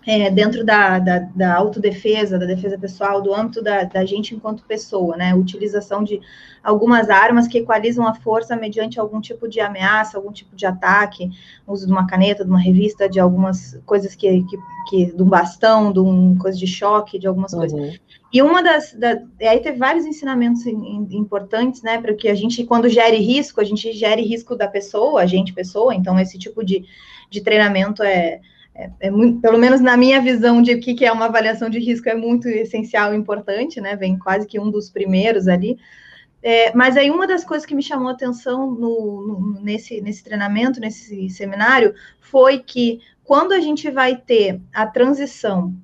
É, 0.05 0.31
dentro 0.31 0.65
da, 0.65 0.97
da, 0.97 1.19
da, 1.19 1.55
autodefesa, 1.55 2.39
da 2.39 2.45
defesa 2.47 2.75
pessoal, 2.75 3.21
do 3.21 3.35
âmbito 3.35 3.61
da, 3.61 3.83
da 3.83 4.03
gente 4.03 4.33
enquanto 4.33 4.65
pessoa, 4.65 5.15
né? 5.15 5.35
Utilização 5.35 6.03
de 6.03 6.19
algumas 6.63 7.09
armas 7.09 7.47
que 7.47 7.59
equalizam 7.59 8.07
a 8.07 8.15
força 8.15 8.55
mediante 8.55 8.99
algum 8.99 9.21
tipo 9.21 9.47
de 9.47 9.59
ameaça, 9.59 10.17
algum 10.17 10.31
tipo 10.31 10.55
de 10.55 10.65
ataque, 10.65 11.29
uso 11.67 11.85
de 11.85 11.91
uma 11.91 12.07
caneta, 12.07 12.43
de 12.43 12.49
uma 12.49 12.59
revista, 12.59 13.07
de 13.07 13.19
algumas 13.19 13.79
coisas 13.85 14.15
que, 14.15 14.43
que, 14.43 14.57
que 14.89 15.15
de 15.15 15.21
um 15.21 15.29
bastão, 15.29 15.93
de 15.93 15.99
um 15.99 16.35
coisa 16.35 16.57
de 16.57 16.65
choque, 16.65 17.19
de 17.19 17.27
algumas 17.27 17.53
uhum. 17.53 17.59
coisas. 17.59 17.99
E 18.33 18.41
uma 18.41 18.63
das. 18.63 18.93
Da, 18.93 19.21
aí 19.41 19.59
teve 19.59 19.77
vários 19.77 20.05
ensinamentos 20.05 20.65
importantes, 20.65 21.83
né? 21.83 21.99
Para 22.01 22.13
que 22.13 22.29
a 22.29 22.35
gente, 22.35 22.63
quando 22.63 22.87
gere 22.87 23.17
risco, 23.17 23.59
a 23.59 23.63
gente 23.63 23.91
gere 23.91 24.21
risco 24.21 24.55
da 24.55 24.67
pessoa, 24.67 25.21
a 25.21 25.25
gente, 25.25 25.53
pessoa. 25.53 25.93
Então, 25.93 26.17
esse 26.19 26.39
tipo 26.39 26.63
de, 26.63 26.85
de 27.29 27.41
treinamento 27.41 28.01
é, 28.01 28.39
é, 28.73 28.89
é 28.99 29.11
muito, 29.11 29.41
pelo 29.41 29.57
menos 29.57 29.81
na 29.81 29.97
minha 29.97 30.21
visão 30.21 30.61
de 30.61 30.73
o 30.73 30.79
que, 30.79 30.93
que 30.93 31.05
é 31.05 31.11
uma 31.11 31.25
avaliação 31.25 31.69
de 31.69 31.79
risco, 31.79 32.09
é 32.09 32.15
muito 32.15 32.47
essencial 32.47 33.13
e 33.13 33.17
importante, 33.17 33.81
né? 33.81 33.95
Vem 33.95 34.17
quase 34.17 34.47
que 34.47 34.59
um 34.59 34.71
dos 34.71 34.89
primeiros 34.89 35.47
ali. 35.47 35.77
É, 36.43 36.73
mas 36.75 36.97
aí 36.97 37.11
uma 37.11 37.27
das 37.27 37.43
coisas 37.43 37.65
que 37.65 37.75
me 37.75 37.83
chamou 37.83 38.07
a 38.07 38.13
atenção 38.13 38.71
no, 38.71 39.27
no, 39.27 39.61
nesse, 39.61 40.01
nesse 40.01 40.23
treinamento, 40.23 40.79
nesse 40.79 41.29
seminário, 41.29 41.93
foi 42.19 42.59
que 42.59 42.99
quando 43.23 43.51
a 43.51 43.59
gente 43.59 43.89
vai 43.91 44.15
ter 44.15 44.59
a 44.73 44.87
transição 44.87 45.75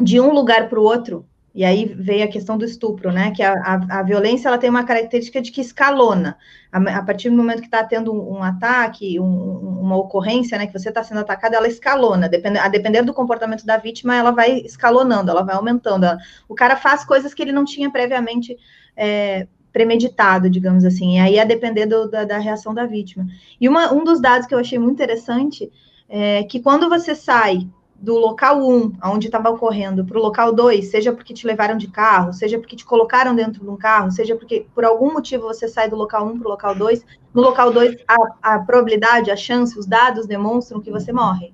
de 0.00 0.18
um 0.18 0.32
lugar 0.32 0.68
para 0.68 0.80
o 0.80 0.84
outro, 0.84 1.26
e 1.52 1.64
aí 1.64 1.84
veio 1.84 2.24
a 2.24 2.28
questão 2.28 2.56
do 2.56 2.64
estupro, 2.64 3.10
né? 3.10 3.32
Que 3.32 3.42
a, 3.42 3.54
a, 3.54 3.98
a 3.98 4.02
violência 4.02 4.48
ela 4.48 4.58
tem 4.58 4.70
uma 4.70 4.84
característica 4.84 5.42
de 5.42 5.50
que 5.50 5.60
escalona. 5.60 6.36
A, 6.70 6.78
a 6.78 7.02
partir 7.02 7.28
do 7.28 7.36
momento 7.36 7.60
que 7.60 7.66
está 7.66 7.82
tendo 7.82 8.12
um, 8.12 8.38
um 8.38 8.42
ataque, 8.42 9.18
um, 9.18 9.80
uma 9.80 9.96
ocorrência, 9.96 10.56
né? 10.56 10.66
Que 10.66 10.72
você 10.72 10.90
está 10.90 11.02
sendo 11.02 11.18
atacado, 11.20 11.54
ela 11.54 11.66
escalona. 11.66 12.30
A 12.62 12.68
depender 12.68 13.02
do 13.02 13.12
comportamento 13.12 13.66
da 13.66 13.76
vítima, 13.76 14.14
ela 14.14 14.30
vai 14.30 14.58
escalonando, 14.60 15.30
ela 15.30 15.42
vai 15.42 15.56
aumentando. 15.56 16.06
o 16.48 16.54
cara 16.54 16.76
faz 16.76 17.04
coisas 17.04 17.34
que 17.34 17.42
ele 17.42 17.52
não 17.52 17.64
tinha 17.64 17.90
previamente 17.90 18.56
é, 18.96 19.48
premeditado, 19.72 20.48
digamos 20.48 20.84
assim. 20.84 21.16
E 21.16 21.18
aí 21.18 21.38
a 21.40 21.44
depender 21.44 21.86
do, 21.86 22.08
da, 22.08 22.24
da, 22.24 22.38
reação 22.38 22.72
da 22.72 22.86
vítima. 22.86 23.26
E 23.60 23.68
uma, 23.68 23.92
um 23.92 24.04
dos 24.04 24.20
dados 24.20 24.46
que 24.46 24.54
eu 24.54 24.58
achei 24.58 24.78
muito 24.78 24.94
interessante 24.94 25.70
é 26.08 26.44
que 26.44 26.60
quando 26.60 26.88
você 26.88 27.14
sai 27.14 27.68
do 28.00 28.16
local 28.16 28.66
1, 28.66 28.92
onde 29.04 29.26
estava 29.26 29.50
ocorrendo, 29.50 30.06
para 30.06 30.18
o 30.18 30.22
local 30.22 30.54
2, 30.54 30.90
seja 30.90 31.12
porque 31.12 31.34
te 31.34 31.46
levaram 31.46 31.76
de 31.76 31.86
carro, 31.86 32.32
seja 32.32 32.58
porque 32.58 32.74
te 32.74 32.84
colocaram 32.84 33.34
dentro 33.34 33.62
de 33.62 33.68
um 33.68 33.76
carro, 33.76 34.10
seja 34.10 34.34
porque 34.34 34.66
por 34.74 34.86
algum 34.86 35.12
motivo 35.12 35.42
você 35.42 35.68
sai 35.68 35.90
do 35.90 35.96
local 35.96 36.26
1 36.26 36.38
para 36.38 36.48
o 36.48 36.50
local 36.50 36.74
2, 36.74 37.04
no 37.34 37.42
local 37.42 37.70
2 37.70 37.96
a, 38.08 38.54
a, 38.54 38.58
probabilidade, 38.60 39.30
a 39.30 39.36
chance, 39.36 39.78
os 39.78 39.84
dados 39.84 40.26
demonstram 40.26 40.80
que 40.80 40.90
você 40.90 41.12
morre. 41.12 41.52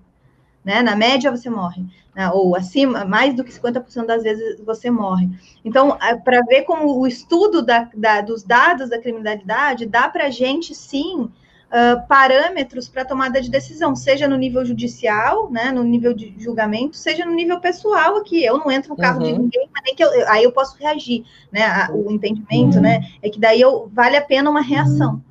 Né? 0.65 0.83
Na 0.83 0.95
média 0.95 1.33
você 1.33 1.51
morre, 1.51 1.85
né? 2.15 2.31
ou 2.31 2.55
acima, 2.55 3.05
mais 3.05 3.35
do 3.35 3.43
que 3.43 3.53
50% 3.53 4.07
das 4.07 4.23
vezes 4.23 4.61
você 4.65 4.89
morre. 4.89 5.29
Então, 5.65 5.99
é, 6.01 6.15
para 6.15 6.43
ver 6.43 6.63
como 6.63 6.97
o 6.97 7.09
estudo 7.09 7.61
da, 7.61 7.91
da, 7.93 8.21
dos 8.21 8.45
dados 8.45 8.89
da 8.89 9.01
criminalidade 9.01 9.85
dá 9.85 10.09
para 10.09 10.27
a 10.27 10.31
gente 10.31 10.77
sim 10.77 11.29
uh, 11.71 12.07
parâmetros 12.07 12.89
para 12.89 13.05
tomada 13.05 13.41
de 13.41 13.51
decisão, 13.51 13.95
seja 13.95 14.29
no 14.29 14.37
nível 14.37 14.65
judicial, 14.65 15.51
né, 15.51 15.71
no 15.71 15.83
nível 15.83 16.13
de 16.15 16.35
julgamento, 16.39 16.97
seja 16.97 17.25
no 17.25 17.33
nível 17.33 17.61
pessoal 17.61 18.17
aqui. 18.17 18.45
Eu 18.45 18.59
não 18.59 18.71
entro 18.71 18.91
no 18.91 18.97
carro 18.97 19.21
uhum. 19.21 19.27
de 19.27 19.33
ninguém, 19.39 19.69
mas 19.73 19.83
nem 19.85 19.95
que 19.95 20.05
eu, 20.05 20.29
aí 20.29 20.45
eu 20.45 20.53
posso 20.53 20.77
reagir, 20.79 21.25
né? 21.53 21.65
A, 21.65 21.91
o 21.93 22.11
entendimento, 22.11 22.77
uhum. 22.77 22.83
né, 22.83 23.01
é 23.23 23.29
que 23.29 23.39
daí 23.39 23.61
eu, 23.61 23.91
vale 23.93 24.17
a 24.17 24.23
pena 24.23 24.51
uma 24.51 24.63
reação. 24.63 25.23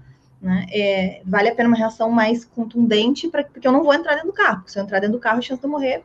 Né? 0.42 0.68
É, 0.72 1.22
vale 1.26 1.50
a 1.50 1.56
pena 1.56 1.70
uma 1.70 1.78
reação 1.78 2.12
mais 2.12 2.46
contundente, 2.46 3.28
pra, 3.28 3.44
porque 3.44 3.68
eu 3.68 3.72
não 3.72 3.84
vou 3.84 3.94
entrar 3.94 4.14
dentro 4.14 4.28
do 4.28 4.34
carro. 4.34 4.64
Se 4.68 4.78
eu 4.78 4.84
entrar 4.84 5.00
dentro 5.00 5.18
do 5.18 5.22
carro, 5.22 5.40
a 5.40 5.42
chance 5.42 5.60
de 5.60 5.66
eu 5.66 5.72
morrer 5.72 6.04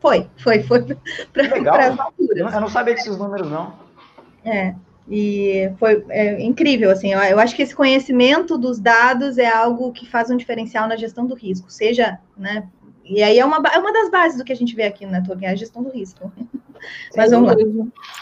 foi, 0.00 0.26
foi, 0.38 0.62
foi 0.62 0.82
para 1.30 1.86
as 1.88 2.00
alturas. 2.00 2.54
Eu 2.54 2.60
não 2.60 2.70
sabia 2.70 2.94
desses 2.94 3.18
números, 3.18 3.50
não. 3.50 3.74
É, 4.42 4.74
e 5.10 5.72
foi 5.76 6.04
é, 6.08 6.40
incrível, 6.40 6.88
assim, 6.88 7.12
eu, 7.12 7.18
eu, 7.18 7.40
acho 7.40 7.56
que 7.56 7.62
esse 7.62 7.74
conhecimento 7.74 8.56
dos 8.56 8.78
dados 8.78 9.38
é 9.38 9.48
algo 9.48 9.90
que 9.92 10.06
faz 10.06 10.30
um 10.30 10.36
diferencial 10.36 10.86
na 10.86 10.94
gestão 10.94 11.26
do 11.26 11.34
risco, 11.34 11.68
seja, 11.68 12.20
né, 12.36 12.68
e 13.04 13.20
aí 13.20 13.40
é 13.40 13.44
uma, 13.44 13.56
é 13.74 13.78
uma 13.78 13.92
das 13.92 14.08
bases 14.08 14.38
do 14.38 14.44
que 14.44 14.52
a 14.52 14.56
gente 14.56 14.76
vê 14.76 14.84
aqui 14.84 15.04
na 15.04 15.20
Torre, 15.20 15.46
é 15.46 15.50
a 15.50 15.56
gestão 15.56 15.82
do 15.82 15.90
risco. 15.90 16.30
Mas 17.16 17.32
vamos 17.32 17.50
lá. 17.50 17.56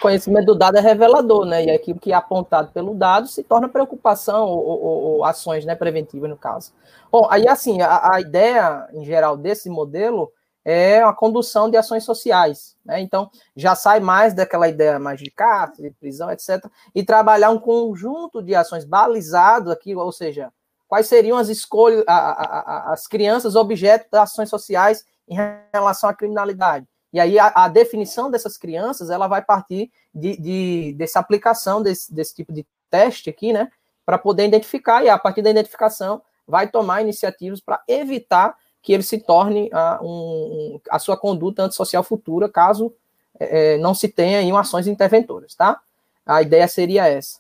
Conhecimento 0.01 0.47
do 0.47 0.55
dado 0.55 0.79
é 0.79 0.81
revelador, 0.81 1.45
né, 1.45 1.67
e 1.67 1.71
aquilo 1.71 2.01
que 2.01 2.11
é 2.11 2.15
apontado 2.15 2.73
pelo 2.73 2.95
dado 2.95 3.29
se 3.29 3.43
torna 3.45 3.69
preocupação 3.69 4.47
ou, 4.47 4.67
ou, 4.67 5.03
ou 5.03 5.25
ações, 5.27 5.67
né, 5.67 5.75
preventivas 5.75 6.31
no 6.31 6.39
caso. 6.39 6.73
Bom, 7.13 7.29
aí 7.31 7.47
assim, 7.47 7.83
a, 7.83 8.15
a 8.15 8.21
ideia, 8.21 8.89
em 8.95 9.05
geral, 9.05 9.37
desse 9.37 9.69
modelo 9.69 10.33
é 10.71 11.03
a 11.03 11.15
condução 11.15 11.71
de 11.71 11.79
ações 11.79 12.05
sociais. 12.05 12.77
Né? 12.85 13.01
Então, 13.01 13.31
já 13.57 13.75
sai 13.75 14.01
mais 14.01 14.35
daquela 14.35 14.69
ideia 14.69 14.99
mais 14.99 15.19
de 15.19 15.31
cárcere, 15.31 15.97
prisão, 15.99 16.31
etc., 16.31 16.63
e 16.95 17.03
trabalhar 17.03 17.49
um 17.49 17.59
conjunto 17.59 18.43
de 18.43 18.55
ações 18.55 18.85
balizado 18.85 19.73
aqui, 19.73 19.97
ou 19.97 20.13
seja, 20.13 20.53
quais 20.87 21.07
seriam 21.07 21.39
as 21.39 21.49
escolhas, 21.49 22.05
a, 22.07 22.13
a, 22.13 22.61
a, 22.61 22.93
as 22.93 23.07
crianças 23.07 23.57
objeto 23.57 24.09
das 24.13 24.31
ações 24.31 24.51
sociais 24.51 25.07
em 25.27 25.39
relação 25.73 26.11
à 26.11 26.13
criminalidade. 26.13 26.87
E 27.15 27.19
aí 27.19 27.39
a, 27.39 27.51
a 27.55 27.69
definição 27.69 28.31
dessas 28.31 28.59
crianças 28.59 29.09
ela 29.09 29.27
vai 29.27 29.41
partir 29.41 29.91
de, 30.15 30.37
de 30.37 30.95
dessa 30.99 31.19
aplicação 31.19 31.83
desse, 31.83 32.13
desse 32.13 32.35
tipo 32.35 32.53
de 32.53 32.67
teste 32.91 33.31
aqui, 33.31 33.55
né? 33.55 33.71
Para 34.05 34.19
poder 34.19 34.45
identificar, 34.45 35.03
e 35.03 35.09
a 35.09 35.19
partir 35.19 35.41
da 35.41 35.49
identificação 35.49 36.21
vai 36.47 36.69
tomar 36.69 37.01
iniciativas 37.01 37.59
para 37.59 37.83
evitar 37.89 38.55
que 38.89 38.93
ele 38.95 39.03
se 39.03 39.19
torne 39.19 39.69
a, 39.71 40.01
um, 40.03 40.81
a 40.89 40.99
sua 40.99 41.15
conduta 41.15 41.63
antissocial 41.63 42.03
futura, 42.03 42.49
caso 42.49 42.91
é, 43.39 43.75
é, 43.75 43.77
não 43.77 43.93
se 43.93 44.09
tenha 44.09 44.41
em 44.41 44.51
ações 44.57 44.87
interventoras, 44.87 45.55
tá? 45.55 45.79
A 46.25 46.41
ideia 46.41 46.67
seria 46.67 47.07
essa. 47.07 47.39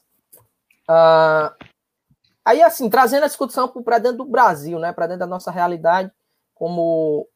Ah, 0.86 1.54
aí, 2.44 2.62
assim, 2.62 2.90
trazendo 2.90 3.22
a 3.22 3.28
discussão 3.28 3.66
para 3.66 3.96
dentro 3.96 4.18
do 4.18 4.24
Brasil, 4.26 4.78
né, 4.78 4.92
para 4.92 5.06
dentro 5.06 5.20
da 5.20 5.26
nossa 5.26 5.50
realidade, 5.50 6.12
como 6.54 7.26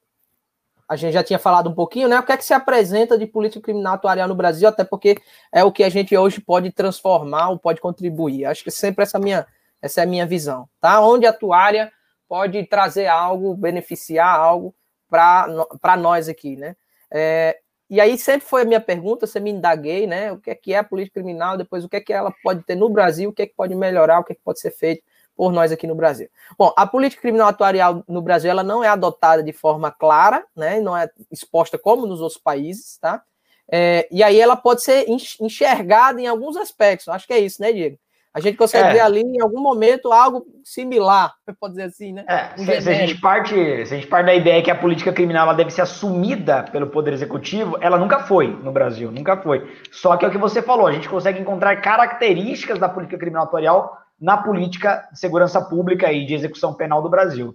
a 0.87 0.95
gente 0.95 1.15
já 1.15 1.25
tinha 1.25 1.39
falado 1.39 1.71
um 1.71 1.75
pouquinho, 1.75 2.07
né? 2.07 2.21
O 2.21 2.23
que 2.23 2.33
é 2.33 2.37
que 2.37 2.45
se 2.45 2.53
apresenta 2.53 3.17
de 3.17 3.25
política 3.25 3.65
criminal 3.65 3.95
atuarial 3.95 4.29
no 4.29 4.35
Brasil, 4.35 4.69
até 4.69 4.85
porque 4.85 5.17
é 5.51 5.65
o 5.65 5.73
que 5.73 5.83
a 5.83 5.89
gente 5.89 6.15
hoje 6.15 6.39
pode 6.39 6.71
transformar 6.71 7.49
ou 7.49 7.59
pode 7.59 7.81
contribuir. 7.81 8.45
Acho 8.45 8.63
que 8.63 8.71
sempre 8.71 9.05
essa 9.05 9.19
minha 9.19 9.47
essa 9.81 10.03
é 10.03 10.05
a 10.05 10.07
minha 10.07 10.27
visão, 10.27 10.69
tá? 10.83 11.01
Onde 11.01 11.25
a 11.25 11.31
atuária 11.31 11.91
pode 12.33 12.65
trazer 12.65 13.09
algo, 13.09 13.55
beneficiar 13.55 14.35
algo 14.35 14.75
para 15.07 15.99
nós 15.99 16.31
aqui, 16.31 16.57
né? 16.57 16.75
É, 17.11 17.59
e 17.91 18.01
aí 18.01 18.17
sempre 18.17 18.49
foi 18.49 18.63
a 18.63 18.65
minha 18.65 18.81
pergunta, 18.81 19.27
você 19.27 19.39
me 19.39 19.51
indaguei, 19.51 20.07
né? 20.07 20.33
O 20.33 20.39
que 20.39 20.51
é 20.51 20.55
que 20.55 20.73
é 20.73 20.79
a 20.79 20.83
política 20.83 21.21
criminal, 21.21 21.59
depois 21.59 21.85
o 21.85 21.91
que 21.91 21.97
é 21.97 22.01
que 22.01 22.11
ela 22.11 22.33
pode 22.43 22.63
ter 22.63 22.75
no 22.75 22.89
Brasil, 22.89 23.29
o 23.29 23.35
que 23.35 23.43
é 23.43 23.47
que 23.47 23.55
pode 23.55 23.75
melhorar, 23.75 24.21
o 24.21 24.25
que 24.25 24.33
é 24.33 24.35
que 24.35 24.41
pode 24.43 24.61
ser 24.61 24.71
feito 24.71 25.03
por 25.37 25.53
nós 25.53 25.73
aqui 25.73 25.87
no 25.87 25.95
Brasil. 25.95 26.27
Bom, 26.57 26.73
a 26.75 26.87
política 26.87 27.21
criminal 27.21 27.49
atuarial 27.49 28.03
no 28.09 28.23
Brasil, 28.23 28.51
ela 28.51 28.63
não 28.63 28.83
é 28.83 28.89
adotada 28.89 29.43
de 29.43 29.53
forma 29.53 29.91
clara, 29.91 30.43
né? 30.57 30.81
Não 30.81 30.97
é 30.97 31.11
exposta 31.31 31.77
como 31.77 32.07
nos 32.07 32.23
outros 32.23 32.41
países, 32.41 32.97
tá? 32.97 33.23
É, 33.71 34.09
e 34.11 34.23
aí 34.23 34.41
ela 34.41 34.57
pode 34.57 34.83
ser 34.83 35.05
enxergada 35.39 36.19
em 36.19 36.27
alguns 36.27 36.57
aspectos, 36.57 37.09
acho 37.09 37.27
que 37.27 37.35
é 37.35 37.41
isso, 37.41 37.61
né, 37.61 37.75
Diego? 37.75 37.99
A 38.35 38.41
gente 38.41 38.57
consegue 38.57 38.89
é. 38.89 38.93
ver 38.95 39.01
ali 39.01 39.21
em 39.21 39.41
algum 39.43 39.61
momento 39.61 40.11
algo 40.11 40.47
similar, 40.65 41.35
pode 41.61 41.75
dizer 41.75 41.85
assim, 41.85 42.13
né? 42.13 42.25
É, 42.27 42.57
se, 42.57 42.83
se, 42.83 42.89
a 42.89 42.95
gente 42.95 43.21
parte, 43.21 43.55
se 43.55 43.93
a 43.93 43.97
gente 43.97 44.07
parte 44.07 44.27
da 44.27 44.35
ideia 44.35 44.63
que 44.63 44.71
a 44.71 44.75
política 44.75 45.13
criminal 45.13 45.55
deve 45.55 45.71
ser 45.71 45.83
assumida 45.83 46.65
pelo 46.73 46.87
Poder 46.87 47.13
Executivo, 47.13 47.77
ela 47.81 47.99
nunca 47.99 48.21
foi 48.21 48.49
no 48.49 48.73
Brasil, 48.73 49.11
nunca 49.13 49.37
foi. 49.37 49.71
Só 49.91 50.17
que 50.17 50.25
é 50.25 50.29
o 50.29 50.31
que 50.31 50.39
você 50.39 50.63
falou, 50.63 50.87
a 50.87 50.93
gente 50.93 51.09
consegue 51.09 51.41
encontrar 51.41 51.81
características 51.83 52.79
da 52.79 52.89
política 52.89 53.19
criminal 53.19 53.45
atuarial 53.45 53.99
na 54.19 54.37
política 54.37 55.09
de 55.13 55.19
segurança 55.19 55.61
pública 55.61 56.11
e 56.13 56.25
de 56.25 56.35
execução 56.35 56.73
penal 56.73 57.03
do 57.03 57.11
Brasil. 57.11 57.55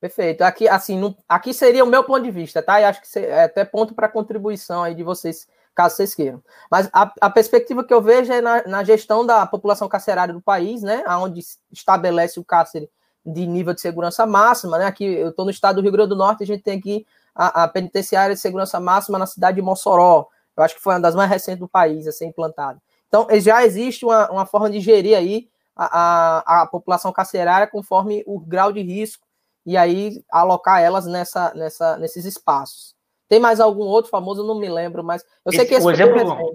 Perfeito. 0.00 0.42
Aqui, 0.42 0.68
assim, 0.68 1.14
aqui 1.28 1.54
seria 1.54 1.84
o 1.84 1.86
meu 1.86 2.04
ponto 2.04 2.24
de 2.24 2.30
vista, 2.30 2.62
tá? 2.62 2.80
E 2.80 2.84
acho 2.84 3.00
que 3.00 3.18
é 3.18 3.44
até 3.44 3.64
ponto 3.64 3.94
para 3.94 4.08
contribuição 4.08 4.82
aí 4.82 4.94
de 4.94 5.02
vocês 5.02 5.46
caso 5.74 5.96
vocês 5.96 6.14
queiram. 6.14 6.42
Mas 6.70 6.88
a, 6.92 7.12
a 7.20 7.30
perspectiva 7.30 7.84
que 7.84 7.92
eu 7.92 8.00
vejo 8.00 8.32
é 8.32 8.40
na, 8.40 8.62
na, 8.66 8.84
gestão 8.84 9.26
da 9.26 9.46
população 9.46 9.88
carcerária 9.88 10.32
do 10.32 10.40
país, 10.40 10.82
né, 10.82 11.04
onde 11.18 11.40
estabelece 11.72 12.38
o 12.38 12.44
cárcere 12.44 12.88
de 13.24 13.46
nível 13.46 13.74
de 13.74 13.80
segurança 13.80 14.26
máxima, 14.26 14.78
né, 14.78 14.86
aqui 14.86 15.04
eu 15.04 15.30
estou 15.30 15.44
no 15.44 15.50
estado 15.50 15.76
do 15.76 15.82
Rio 15.82 15.92
Grande 15.92 16.10
do 16.10 16.16
Norte, 16.16 16.42
a 16.42 16.46
gente 16.46 16.62
tem 16.62 16.78
aqui 16.78 17.06
a, 17.34 17.64
a, 17.64 17.68
penitenciária 17.68 18.34
de 18.34 18.40
segurança 18.40 18.78
máxima 18.78 19.18
na 19.18 19.26
cidade 19.26 19.56
de 19.56 19.62
Mossoró, 19.62 20.28
eu 20.56 20.62
acho 20.62 20.76
que 20.76 20.82
foi 20.82 20.94
uma 20.94 21.00
das 21.00 21.14
mais 21.14 21.28
recentes 21.28 21.60
do 21.60 21.68
país 21.68 22.06
a 22.06 22.12
ser 22.12 22.26
implantada. 22.26 22.80
Então, 23.08 23.26
já 23.40 23.64
existe 23.64 24.04
uma, 24.04 24.30
uma 24.30 24.46
forma 24.46 24.70
de 24.70 24.80
gerir 24.80 25.16
aí 25.16 25.48
a, 25.74 25.86
a, 26.56 26.62
a 26.62 26.66
população 26.66 27.12
carcerária 27.12 27.66
conforme 27.66 28.22
o 28.26 28.38
grau 28.38 28.72
de 28.72 28.80
risco 28.80 29.26
e 29.66 29.76
aí 29.76 30.22
alocar 30.30 30.80
elas 30.80 31.06
nessa, 31.06 31.52
nessa, 31.54 31.96
nesses 31.96 32.24
espaços. 32.24 32.93
Tem 33.34 33.40
mais 33.40 33.58
algum 33.58 33.82
outro 33.82 34.12
famoso? 34.12 34.42
Eu 34.42 34.46
não 34.46 34.54
me 34.54 34.68
lembro, 34.68 35.02
mas 35.02 35.24
eu 35.44 35.50
sei 35.50 35.62
esse, 35.62 35.68
que 35.68 35.74
esse 35.74 35.84
o 35.84 35.90
exemplo, 35.90 36.52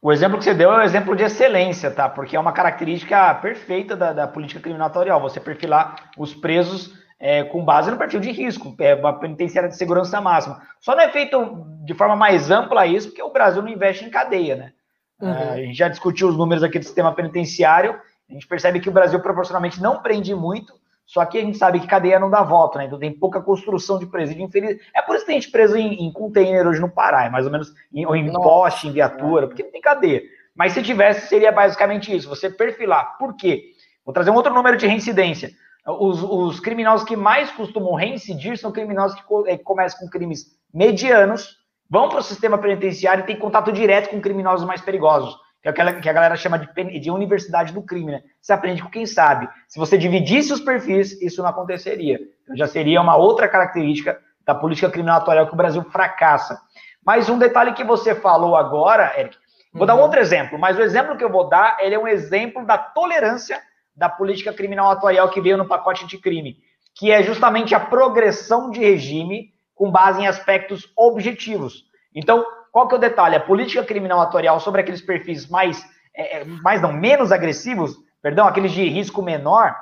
o 0.00 0.12
exemplo 0.12 0.38
que 0.38 0.44
você 0.44 0.54
deu 0.54 0.72
é 0.72 0.78
um 0.78 0.82
exemplo 0.82 1.16
de 1.16 1.24
excelência, 1.24 1.90
tá? 1.90 2.08
Porque 2.08 2.36
é 2.36 2.38
uma 2.38 2.52
característica 2.52 3.34
perfeita 3.34 3.96
da, 3.96 4.12
da 4.12 4.28
política 4.28 4.60
criminatorial. 4.60 5.20
Você 5.22 5.40
perfilar 5.40 6.12
os 6.16 6.32
presos 6.32 6.94
é, 7.18 7.42
com 7.42 7.64
base 7.64 7.90
no 7.90 7.96
perfil 7.96 8.20
de 8.20 8.30
risco, 8.30 8.72
é 8.78 8.94
uma 8.94 9.18
penitenciária 9.18 9.68
de 9.68 9.76
segurança 9.76 10.20
máxima. 10.20 10.62
Só 10.78 10.94
não 10.94 11.02
é 11.02 11.08
feito 11.08 11.66
de 11.84 11.94
forma 11.94 12.14
mais 12.14 12.48
ampla 12.48 12.86
isso, 12.86 13.08
porque 13.08 13.24
o 13.24 13.32
Brasil 13.32 13.60
não 13.60 13.68
investe 13.68 14.04
em 14.04 14.10
cadeia, 14.10 14.54
né? 14.54 14.72
Uhum. 15.20 15.34
É, 15.34 15.50
a 15.50 15.56
gente 15.56 15.74
já 15.76 15.88
discutiu 15.88 16.28
os 16.28 16.36
números 16.36 16.62
aqui 16.62 16.78
do 16.78 16.84
sistema 16.84 17.12
penitenciário, 17.12 18.00
a 18.28 18.32
gente 18.32 18.46
percebe 18.46 18.78
que 18.78 18.88
o 18.88 18.92
Brasil 18.92 19.18
proporcionalmente 19.18 19.82
não 19.82 20.00
prende 20.00 20.32
muito, 20.32 20.74
só 21.10 21.24
que 21.24 21.38
a 21.38 21.40
gente 21.40 21.58
sabe 21.58 21.80
que 21.80 21.88
cadeia 21.88 22.20
não 22.20 22.30
dá 22.30 22.40
voto, 22.40 22.78
né? 22.78 22.84
Então 22.84 22.96
tem 22.96 23.12
pouca 23.12 23.40
construção 23.40 23.98
de 23.98 24.06
presídio 24.06 24.44
infeliz. 24.44 24.80
É 24.94 25.02
por 25.02 25.16
isso 25.16 25.24
que 25.24 25.32
tem 25.32 25.40
gente 25.40 25.50
preso 25.50 25.76
em, 25.76 26.06
em 26.06 26.12
container 26.12 26.64
hoje 26.64 26.80
no 26.80 26.88
Pará, 26.88 27.24
é 27.24 27.28
mais 27.28 27.46
ou 27.46 27.50
menos, 27.50 27.74
em, 27.92 28.06
ou 28.06 28.14
em 28.14 28.26
Nossa. 28.26 28.40
poste, 28.40 28.86
em 28.86 28.92
viatura, 28.92 29.48
porque 29.48 29.64
não 29.64 29.72
tem 29.72 29.80
cadeia. 29.80 30.22
Mas 30.54 30.72
se 30.72 30.80
tivesse, 30.84 31.26
seria 31.26 31.50
basicamente 31.50 32.14
isso, 32.14 32.28
você 32.28 32.48
perfilar. 32.48 33.18
Por 33.18 33.34
quê? 33.34 33.72
Vou 34.04 34.14
trazer 34.14 34.30
um 34.30 34.36
outro 34.36 34.54
número 34.54 34.76
de 34.76 34.86
reincidência. 34.86 35.50
Os, 35.84 36.22
os 36.22 36.60
criminosos 36.60 37.04
que 37.04 37.16
mais 37.16 37.50
costumam 37.50 37.94
reincidir 37.94 38.56
são 38.56 38.70
criminosos 38.70 39.20
que, 39.20 39.26
que 39.56 39.64
começam 39.64 39.98
com 39.98 40.08
crimes 40.08 40.56
medianos, 40.72 41.56
vão 41.90 42.08
para 42.08 42.20
o 42.20 42.22
sistema 42.22 42.56
penitenciário 42.56 43.24
e 43.24 43.26
têm 43.26 43.36
contato 43.36 43.72
direto 43.72 44.10
com 44.10 44.20
criminosos 44.20 44.64
mais 44.64 44.80
perigosos 44.80 45.36
que 45.62 45.68
é 45.68 45.70
aquela 45.70 45.92
que 45.92 46.08
a 46.08 46.12
galera 46.12 46.36
chama 46.36 46.58
de, 46.58 47.00
de 47.00 47.10
universidade 47.10 47.72
do 47.72 47.82
crime, 47.82 48.12
né? 48.12 48.22
Você 48.40 48.52
aprende 48.52 48.82
com 48.82 48.88
quem 48.88 49.04
sabe. 49.04 49.48
Se 49.68 49.78
você 49.78 49.98
dividisse 49.98 50.52
os 50.52 50.60
perfis, 50.60 51.20
isso 51.20 51.42
não 51.42 51.50
aconteceria. 51.50 52.18
Então 52.42 52.56
já 52.56 52.66
seria 52.66 53.00
uma 53.00 53.16
outra 53.16 53.46
característica 53.48 54.18
da 54.46 54.54
política 54.54 54.90
criminatória 54.90 55.44
que 55.46 55.52
o 55.52 55.56
Brasil 55.56 55.82
fracassa. 55.84 56.60
Mas 57.04 57.28
um 57.28 57.38
detalhe 57.38 57.72
que 57.72 57.84
você 57.84 58.14
falou 58.14 58.56
agora, 58.56 59.12
Eric, 59.18 59.36
vou 59.72 59.82
uhum. 59.82 59.86
dar 59.86 59.94
um 59.94 59.98
uhum. 59.98 60.04
outro 60.04 60.20
exemplo, 60.20 60.58
mas 60.58 60.78
o 60.78 60.82
exemplo 60.82 61.16
que 61.16 61.24
eu 61.24 61.30
vou 61.30 61.48
dar, 61.48 61.76
ele 61.80 61.94
é 61.94 61.98
um 61.98 62.08
exemplo 62.08 62.64
da 62.64 62.78
tolerância 62.78 63.60
da 63.94 64.08
política 64.08 64.52
criminal 64.52 64.90
atuarial 64.90 65.28
que 65.28 65.40
veio 65.40 65.58
no 65.58 65.68
pacote 65.68 66.06
de 66.06 66.16
crime, 66.16 66.56
que 66.94 67.10
é 67.10 67.22
justamente 67.22 67.74
a 67.74 67.80
progressão 67.80 68.70
de 68.70 68.80
regime 68.80 69.52
com 69.74 69.90
base 69.90 70.22
em 70.22 70.26
aspectos 70.26 70.90
objetivos. 70.96 71.84
Então, 72.14 72.44
qual 72.72 72.88
que 72.88 72.94
é 72.94 72.98
o 72.98 73.00
detalhe? 73.00 73.36
A 73.36 73.40
política 73.40 73.84
criminal 73.84 74.20
atuarial 74.20 74.60
sobre 74.60 74.80
aqueles 74.80 75.00
perfis 75.00 75.48
mais, 75.48 75.84
é, 76.14 76.38
é, 76.38 76.44
mais 76.44 76.80
não, 76.80 76.92
menos 76.92 77.32
agressivos, 77.32 77.96
perdão, 78.22 78.46
aqueles 78.46 78.72
de 78.72 78.88
risco 78.88 79.22
menor, 79.22 79.74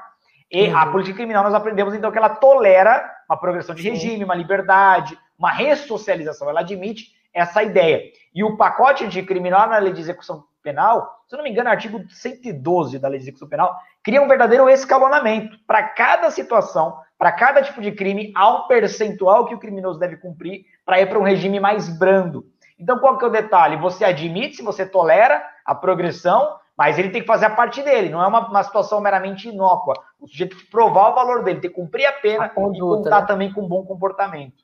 e 0.50 0.68
uhum. 0.68 0.76
a 0.78 0.86
política 0.86 1.16
criminal 1.16 1.44
nós 1.44 1.54
aprendemos 1.54 1.94
então 1.94 2.10
que 2.10 2.18
ela 2.18 2.30
tolera 2.30 3.04
uma 3.28 3.38
progressão 3.38 3.74
de 3.74 3.82
regime, 3.82 4.24
uma 4.24 4.34
liberdade, 4.34 5.18
uma 5.38 5.50
ressocialização. 5.50 6.48
Ela 6.48 6.60
admite 6.60 7.08
essa 7.34 7.62
ideia. 7.62 8.02
E 8.34 8.42
o 8.42 8.56
pacote 8.56 9.06
de 9.06 9.22
criminal 9.22 9.68
na 9.68 9.78
lei 9.78 9.92
de 9.92 10.00
execução 10.00 10.44
penal, 10.62 11.22
se 11.26 11.34
eu 11.34 11.38
não 11.38 11.44
me 11.44 11.50
engano, 11.50 11.68
artigo 11.68 12.02
112 12.08 12.98
da 12.98 13.08
lei 13.08 13.18
de 13.18 13.24
execução 13.24 13.48
penal, 13.48 13.76
cria 14.02 14.22
um 14.22 14.28
verdadeiro 14.28 14.68
escalonamento. 14.68 15.56
Para 15.66 15.82
cada 15.82 16.30
situação, 16.30 16.98
para 17.18 17.32
cada 17.32 17.62
tipo 17.62 17.80
de 17.80 17.92
crime, 17.92 18.32
há 18.34 18.56
um 18.56 18.66
percentual 18.66 19.46
que 19.46 19.54
o 19.54 19.58
criminoso 19.58 19.98
deve 19.98 20.16
cumprir 20.16 20.64
para 20.84 21.00
ir 21.00 21.08
para 21.08 21.18
um 21.18 21.24
regime 21.24 21.60
mais 21.60 21.88
brando. 21.88 22.46
Então, 22.78 22.98
qual 22.98 23.18
que 23.18 23.24
é 23.24 23.28
o 23.28 23.32
detalhe? 23.32 23.76
Você 23.76 24.04
admite, 24.04 24.56
se 24.56 24.62
você 24.62 24.86
tolera 24.86 25.44
a 25.64 25.74
progressão, 25.74 26.56
mas 26.76 26.98
ele 26.98 27.10
tem 27.10 27.20
que 27.20 27.26
fazer 27.26 27.46
a 27.46 27.50
parte 27.50 27.82
dele, 27.82 28.08
não 28.08 28.22
é 28.22 28.26
uma, 28.26 28.48
uma 28.48 28.62
situação 28.62 29.00
meramente 29.00 29.48
inócua. 29.48 29.94
O 30.20 30.28
sujeito 30.28 30.56
tem 30.56 30.64
que 30.64 30.70
provar 30.70 31.10
o 31.10 31.14
valor 31.14 31.42
dele, 31.42 31.60
tem 31.60 31.70
que 31.70 31.76
cumprir 31.76 32.06
a 32.06 32.12
pena 32.12 32.44
a 32.44 32.48
conduta, 32.48 32.76
e 32.76 33.02
contar 33.02 33.20
né? 33.22 33.26
também 33.26 33.52
com 33.52 33.62
um 33.62 33.68
bom 33.68 33.84
comportamento. 33.84 34.62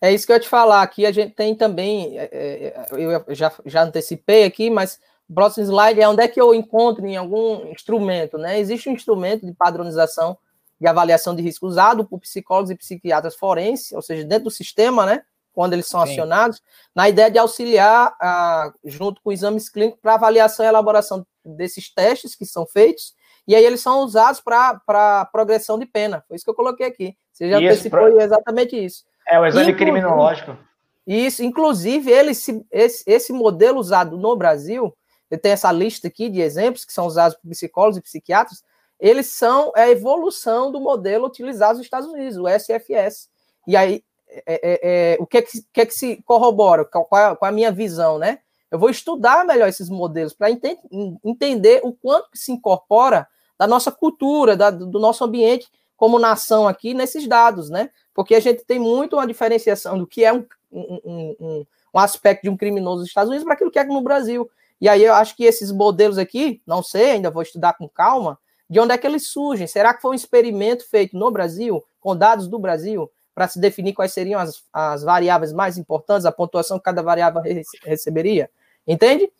É 0.00 0.12
isso 0.12 0.24
que 0.24 0.32
eu 0.32 0.36
ia 0.36 0.40
te 0.40 0.48
falar. 0.48 0.82
Aqui 0.82 1.04
a 1.04 1.10
gente 1.10 1.34
tem 1.34 1.54
também, 1.54 2.16
é, 2.18 2.24
é, 2.32 2.86
eu 2.92 3.34
já, 3.34 3.52
já 3.64 3.82
antecipei 3.82 4.44
aqui, 4.44 4.70
mas 4.70 5.00
o 5.28 5.34
próximo 5.34 5.64
slide 5.64 6.00
é 6.00 6.08
onde 6.08 6.22
é 6.22 6.28
que 6.28 6.40
eu 6.40 6.54
encontro 6.54 7.04
em 7.04 7.16
algum 7.16 7.66
instrumento, 7.66 8.38
né? 8.38 8.60
Existe 8.60 8.88
um 8.88 8.92
instrumento 8.92 9.44
de 9.44 9.52
padronização 9.52 10.38
de 10.80 10.86
avaliação 10.86 11.34
de 11.34 11.42
risco 11.42 11.66
usado 11.66 12.04
por 12.04 12.20
psicólogos 12.20 12.70
e 12.70 12.76
psiquiatras 12.76 13.34
forenses, 13.34 13.92
ou 13.92 14.02
seja, 14.02 14.24
dentro 14.24 14.44
do 14.44 14.50
sistema, 14.50 15.06
né? 15.06 15.22
Quando 15.56 15.72
eles 15.72 15.86
são 15.86 16.04
Sim. 16.04 16.12
acionados, 16.12 16.62
na 16.94 17.08
ideia 17.08 17.30
de 17.30 17.38
auxiliar, 17.38 18.14
ah, 18.20 18.70
junto 18.84 19.22
com 19.22 19.32
exames 19.32 19.70
clínicos, 19.70 19.98
para 20.02 20.12
avaliação 20.12 20.66
e 20.66 20.68
elaboração 20.68 21.26
desses 21.42 21.88
testes 21.88 22.34
que 22.34 22.44
são 22.44 22.66
feitos, 22.66 23.14
e 23.48 23.54
aí 23.54 23.64
eles 23.64 23.80
são 23.80 24.00
usados 24.00 24.38
para 24.38 25.24
progressão 25.32 25.78
de 25.78 25.86
pena. 25.86 26.22
Foi 26.28 26.36
isso 26.36 26.44
que 26.44 26.50
eu 26.50 26.54
coloquei 26.54 26.86
aqui. 26.86 27.16
Você 27.32 27.48
já 27.48 27.56
antecipou 27.56 28.00
pro... 28.00 28.20
exatamente 28.20 28.76
isso. 28.76 29.04
É, 29.26 29.40
o 29.40 29.46
exame 29.46 29.74
criminológico. 29.74 30.58
Isso, 31.06 31.42
inclusive, 31.42 32.10
ele, 32.10 32.32
esse, 32.32 33.02
esse 33.06 33.32
modelo 33.32 33.80
usado 33.80 34.18
no 34.18 34.36
Brasil, 34.36 34.94
tem 35.40 35.52
essa 35.52 35.72
lista 35.72 36.08
aqui 36.08 36.28
de 36.28 36.42
exemplos 36.42 36.84
que 36.84 36.92
são 36.92 37.06
usados 37.06 37.38
por 37.38 37.48
psicólogos 37.48 37.96
e 37.96 38.02
psiquiatras, 38.02 38.62
eles 39.00 39.28
são 39.28 39.72
a 39.74 39.88
evolução 39.88 40.70
do 40.70 40.80
modelo 40.80 41.26
utilizado 41.26 41.78
nos 41.78 41.86
Estados 41.86 42.08
Unidos, 42.08 42.36
o 42.36 42.46
SFS. 42.46 43.30
E 43.66 43.74
aí, 43.74 44.02
é, 44.28 44.42
é, 44.46 44.80
é, 44.82 45.16
o 45.20 45.26
que 45.26 45.38
é 45.38 45.42
que, 45.42 45.62
que, 45.72 45.80
é 45.80 45.86
que 45.86 45.94
se 45.94 46.22
corrobora, 46.24 46.84
qual, 46.84 47.04
qual 47.04 47.36
é 47.42 47.46
a 47.48 47.52
minha 47.52 47.72
visão, 47.72 48.18
né? 48.18 48.40
Eu 48.70 48.78
vou 48.78 48.90
estudar 48.90 49.44
melhor 49.44 49.68
esses 49.68 49.88
modelos 49.88 50.34
para 50.34 50.50
ente 50.50 50.78
entender 51.24 51.80
o 51.84 51.92
quanto 51.92 52.30
que 52.30 52.38
se 52.38 52.52
incorpora 52.52 53.26
da 53.58 53.66
nossa 53.66 53.92
cultura, 53.92 54.56
da, 54.56 54.70
do 54.70 54.98
nosso 54.98 55.24
ambiente 55.24 55.68
como 55.96 56.18
nação 56.18 56.68
aqui 56.68 56.92
nesses 56.92 57.26
dados, 57.26 57.70
né? 57.70 57.90
Porque 58.12 58.34
a 58.34 58.40
gente 58.40 58.64
tem 58.64 58.78
muito 58.78 59.16
uma 59.16 59.26
diferenciação 59.26 59.98
do 59.98 60.06
que 60.06 60.24
é 60.24 60.32
um, 60.32 60.44
um, 60.70 61.34
um, 61.40 61.66
um 61.94 61.98
aspecto 61.98 62.42
de 62.42 62.50
um 62.50 62.56
criminoso 62.56 63.00
nos 63.00 63.08
Estados 63.08 63.30
Unidos 63.30 63.44
para 63.44 63.54
aquilo 63.54 63.70
que 63.70 63.78
é 63.78 63.84
no 63.84 64.02
Brasil. 64.02 64.50
E 64.80 64.88
aí 64.88 65.04
eu 65.04 65.14
acho 65.14 65.34
que 65.34 65.44
esses 65.44 65.72
modelos 65.72 66.18
aqui, 66.18 66.60
não 66.66 66.82
sei, 66.82 67.12
ainda 67.12 67.30
vou 67.30 67.42
estudar 67.42 67.74
com 67.74 67.88
calma, 67.88 68.38
de 68.68 68.78
onde 68.80 68.92
é 68.92 68.98
que 68.98 69.06
eles 69.06 69.28
surgem? 69.28 69.66
Será 69.66 69.94
que 69.94 70.02
foi 70.02 70.10
um 70.10 70.14
experimento 70.14 70.86
feito 70.88 71.16
no 71.16 71.30
Brasil, 71.30 71.82
com 72.00 72.16
dados 72.16 72.48
do 72.48 72.58
Brasil? 72.58 73.10
Para 73.36 73.46
se 73.46 73.60
definir 73.60 73.92
quais 73.92 74.14
seriam 74.14 74.40
as, 74.40 74.64
as 74.72 75.02
variáveis 75.02 75.52
mais 75.52 75.76
importantes, 75.76 76.24
a 76.24 76.32
pontuação 76.32 76.78
que 76.78 76.84
cada 76.84 77.02
variável 77.02 77.42
receberia. 77.84 78.48
Entende? 78.88 79.30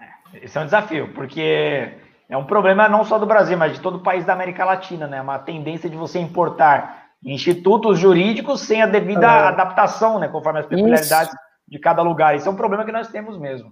É, 0.00 0.44
esse 0.44 0.56
é 0.56 0.60
um 0.62 0.64
desafio, 0.64 1.12
porque 1.12 1.92
é 2.30 2.36
um 2.36 2.46
problema 2.46 2.88
não 2.88 3.04
só 3.04 3.18
do 3.18 3.26
Brasil, 3.26 3.58
mas 3.58 3.74
de 3.74 3.80
todo 3.80 3.98
o 3.98 4.02
país 4.02 4.24
da 4.24 4.32
América 4.32 4.64
Latina, 4.64 5.06
né? 5.06 5.20
Uma 5.20 5.38
tendência 5.38 5.90
de 5.90 5.96
você 5.96 6.18
importar 6.18 7.08
institutos 7.22 7.98
jurídicos 7.98 8.62
sem 8.62 8.80
a 8.80 8.86
devida 8.86 9.26
é. 9.26 9.48
adaptação, 9.48 10.18
né? 10.18 10.28
Conforme 10.28 10.60
as 10.60 10.66
peculiaridades 10.66 11.28
Isso. 11.28 11.38
de 11.68 11.78
cada 11.78 12.00
lugar. 12.00 12.34
Isso 12.34 12.48
é 12.48 12.50
um 12.50 12.56
problema 12.56 12.86
que 12.86 12.92
nós 12.92 13.08
temos 13.08 13.38
mesmo. 13.38 13.70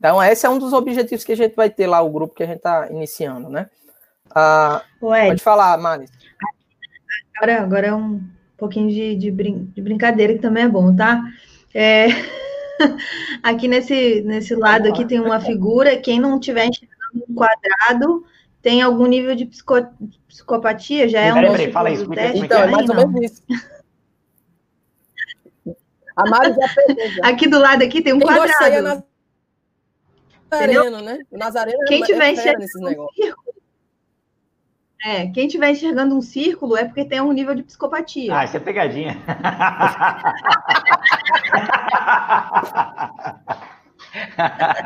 Então, 0.00 0.20
esse 0.20 0.44
é 0.44 0.50
um 0.50 0.58
dos 0.58 0.72
objetivos 0.72 1.22
que 1.22 1.30
a 1.30 1.36
gente 1.36 1.54
vai 1.54 1.70
ter 1.70 1.86
lá, 1.86 2.00
o 2.02 2.10
grupo 2.10 2.34
que 2.34 2.42
a 2.42 2.46
gente 2.46 2.56
está 2.56 2.88
iniciando, 2.90 3.48
né? 3.48 3.70
Ah, 4.34 4.82
pode 4.98 5.40
falar, 5.40 5.78
Maris. 5.78 6.10
Agora, 7.36 7.62
agora 7.62 7.86
é 7.86 7.94
um 7.94 8.20
pouquinho 8.56 8.88
de, 8.88 9.16
de, 9.16 9.30
brin 9.30 9.70
de 9.74 9.82
brincadeira, 9.82 10.34
que 10.34 10.40
também 10.40 10.64
é 10.64 10.68
bom, 10.68 10.94
tá? 10.94 11.22
É... 11.74 12.06
aqui 13.42 13.68
nesse, 13.68 14.22
nesse 14.22 14.54
lado 14.54 14.88
aqui 14.88 15.04
tem 15.04 15.20
uma 15.20 15.40
figura, 15.40 15.96
quem 15.96 16.20
não 16.20 16.38
tiver 16.38 16.66
enxergando 16.66 17.24
um 17.28 17.34
quadrado 17.34 18.24
tem 18.62 18.80
algum 18.80 19.06
nível 19.06 19.34
de 19.34 19.46
psico... 19.46 19.74
psicopatia, 20.28 21.08
já 21.08 21.20
é 21.20 21.32
um 21.32 21.34
peraí, 21.34 21.50
peraí, 21.50 21.72
fala 21.72 21.90
isso, 21.90 22.08
teste, 22.08 22.44
então, 22.44 22.62
é 22.62 22.66
mais 22.68 22.88
ou 22.88 22.94
menos 22.94 23.20
isso. 23.20 23.42
A 26.16 26.28
Mari 26.28 26.54
já 26.54 26.68
fez. 26.68 27.18
Aqui 27.22 27.48
do 27.48 27.58
lado 27.58 27.82
aqui 27.82 28.02
tem 28.02 28.12
um 28.12 28.18
quem 28.18 28.28
quadrado. 28.28 29.04
Nazareno, 30.50 31.00
né? 31.00 31.18
O 31.30 31.38
Nazareno 31.38 31.78
quem 31.86 32.02
é, 32.02 32.06
tiver 32.06 32.26
é 32.26 32.32
enxergando. 32.32 32.66
Um 32.76 33.41
é, 35.04 35.26
quem 35.28 35.46
estiver 35.46 35.70
enxergando 35.70 36.16
um 36.16 36.22
círculo 36.22 36.76
é 36.76 36.84
porque 36.84 37.04
tem 37.04 37.20
um 37.20 37.32
nível 37.32 37.54
de 37.54 37.64
psicopatia. 37.64 38.36
Ah, 38.36 38.44
isso 38.44 38.56
é 38.56 38.60
pegadinha. 38.60 39.16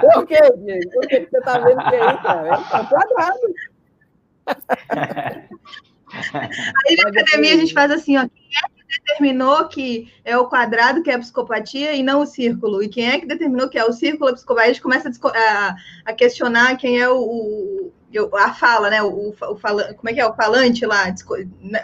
Por 0.00 0.26
quê, 0.26 0.38
Diego? 0.58 0.90
Por 0.92 1.06
que 1.08 1.28
você 1.30 1.40
tá 1.40 1.58
vendo 1.58 1.82
que 1.82 1.94
é 1.94 2.06
isso, 2.06 2.22
cara? 2.22 2.48
É 2.48 2.56
quadrado. 2.84 3.54
Aí 6.86 6.96
na 6.96 7.08
academia 7.08 7.54
a 7.54 7.56
gente 7.56 7.74
faz 7.74 7.90
assim, 7.90 8.16
ó, 8.16 8.28
quem 8.28 8.48
é 8.56 8.68
que 8.68 9.00
determinou 9.00 9.68
que 9.68 10.12
é 10.24 10.38
o 10.38 10.48
quadrado 10.48 11.02
que 11.02 11.10
é 11.10 11.14
a 11.14 11.18
psicopatia 11.18 11.92
e 11.94 12.02
não 12.02 12.22
o 12.22 12.26
círculo? 12.26 12.82
E 12.82 12.88
quem 12.88 13.08
é 13.10 13.18
que 13.18 13.26
determinou 13.26 13.68
que 13.68 13.78
é 13.78 13.84
o 13.84 13.92
círculo 13.92 14.30
a 14.30 14.34
psicopatia? 14.34 14.70
A 14.70 14.72
gente 14.72 14.82
começa 14.82 15.10
a, 15.10 15.76
a 16.04 16.12
questionar 16.12 16.76
quem 16.76 17.00
é 17.00 17.08
o, 17.08 17.18
o, 17.18 17.92
a 18.18 18.52
fala, 18.52 18.90
né? 18.90 19.02
O, 19.02 19.30
o 19.30 19.56
fala, 19.56 19.94
como 19.94 20.08
é 20.08 20.12
que 20.14 20.20
é? 20.20 20.26
O 20.26 20.34
falante 20.34 20.84
lá. 20.84 21.12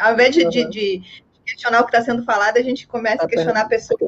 Ao 0.01 0.13
invés 0.15 0.35
de, 0.35 0.45
uhum. 0.45 0.51
de, 0.51 0.71
de 0.71 1.03
questionar 1.45 1.81
o 1.81 1.85
que 1.85 1.97
está 1.97 2.03
sendo 2.03 2.25
falado, 2.25 2.57
a 2.57 2.63
gente 2.63 2.87
começa 2.87 3.25
a 3.25 3.29
questionar 3.29 3.63
a 3.63 3.69
pessoa. 3.69 3.99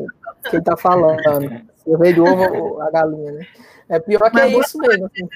Quem 0.50 0.58
está 0.58 0.76
falando. 0.76 1.20
O 1.86 1.98
rei 1.98 2.14
do 2.14 2.24
ovo, 2.24 2.80
a 2.80 2.90
galinha, 2.90 3.32
né? 3.32 3.46
É 3.90 4.00
pior 4.00 4.30
que 4.30 4.40
é 4.40 4.48
isso 4.48 4.78
mesmo. 4.78 5.04
Assim 5.04 5.28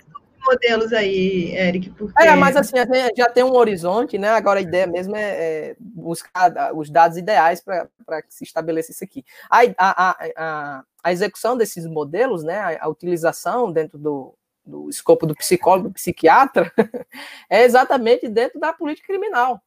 modelos 0.49 0.93
aí, 0.93 1.55
Eric? 1.55 1.91
Porque... 1.91 2.23
É, 2.23 2.35
mas 2.35 2.57
assim, 2.57 2.77
já 3.17 3.29
tem 3.29 3.45
um 3.45 3.55
horizonte, 3.55 4.17
né? 4.17 4.31
Agora 4.31 4.59
a 4.59 4.63
ideia 4.63 4.87
mesmo 4.87 5.15
é, 5.15 5.21
é 5.21 5.77
buscar 5.79 6.75
os 6.75 6.91
dados 6.91 7.19
ideais 7.19 7.61
para 7.61 8.23
que 8.23 8.35
se 8.35 8.45
estabeleça 8.45 8.91
isso 8.91 9.05
aqui. 9.05 9.25
A, 9.51 9.61
a, 9.77 10.11
a, 10.37 10.85
a, 11.03 11.13
execução 11.13 11.57
desses 11.57 11.87
modelos, 11.87 12.43
né? 12.43 12.59
A, 12.59 12.85
a 12.87 12.89
utilização 12.89 13.71
dentro 13.71 13.99
do, 13.99 14.35
do 14.69 14.89
escopo 14.89 15.27
do 15.27 15.35
psicólogo, 15.35 15.89
do 15.89 15.95
psiquiatra, 15.95 16.71
é 17.49 17.65
exatamente 17.65 18.29
dentro 18.29 18.61
da 18.61 18.73
política 18.73 19.09
criminal. 19.09 19.63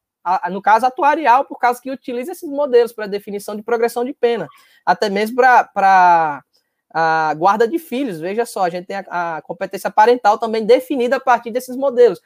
no 0.51 0.61
caso 0.61 0.85
atuarial, 0.85 1.45
por 1.45 1.57
causa 1.57 1.81
que 1.81 1.89
utiliza 1.89 2.31
esses 2.31 2.49
modelos 2.49 2.93
para 2.93 3.07
definição 3.07 3.55
de 3.55 3.63
progressão 3.63 4.05
de 4.05 4.13
pena, 4.13 4.47
até 4.85 5.09
mesmo 5.09 5.37
para 5.37 6.43
a 6.93 7.33
guarda 7.33 7.67
de 7.67 7.79
filhos. 7.79 8.19
Veja 8.19 8.45
só, 8.45 8.63
a 8.63 8.69
gente 8.69 8.85
tem 8.85 8.97
a, 8.97 9.37
a, 9.37 9.41
competência 9.41 9.89
parental 9.89 10.37
também 10.37 10.65
definida 10.65 11.15
a 11.15 11.19
partir 11.19 11.49
desses 11.49 11.75
modelos. 11.75 12.21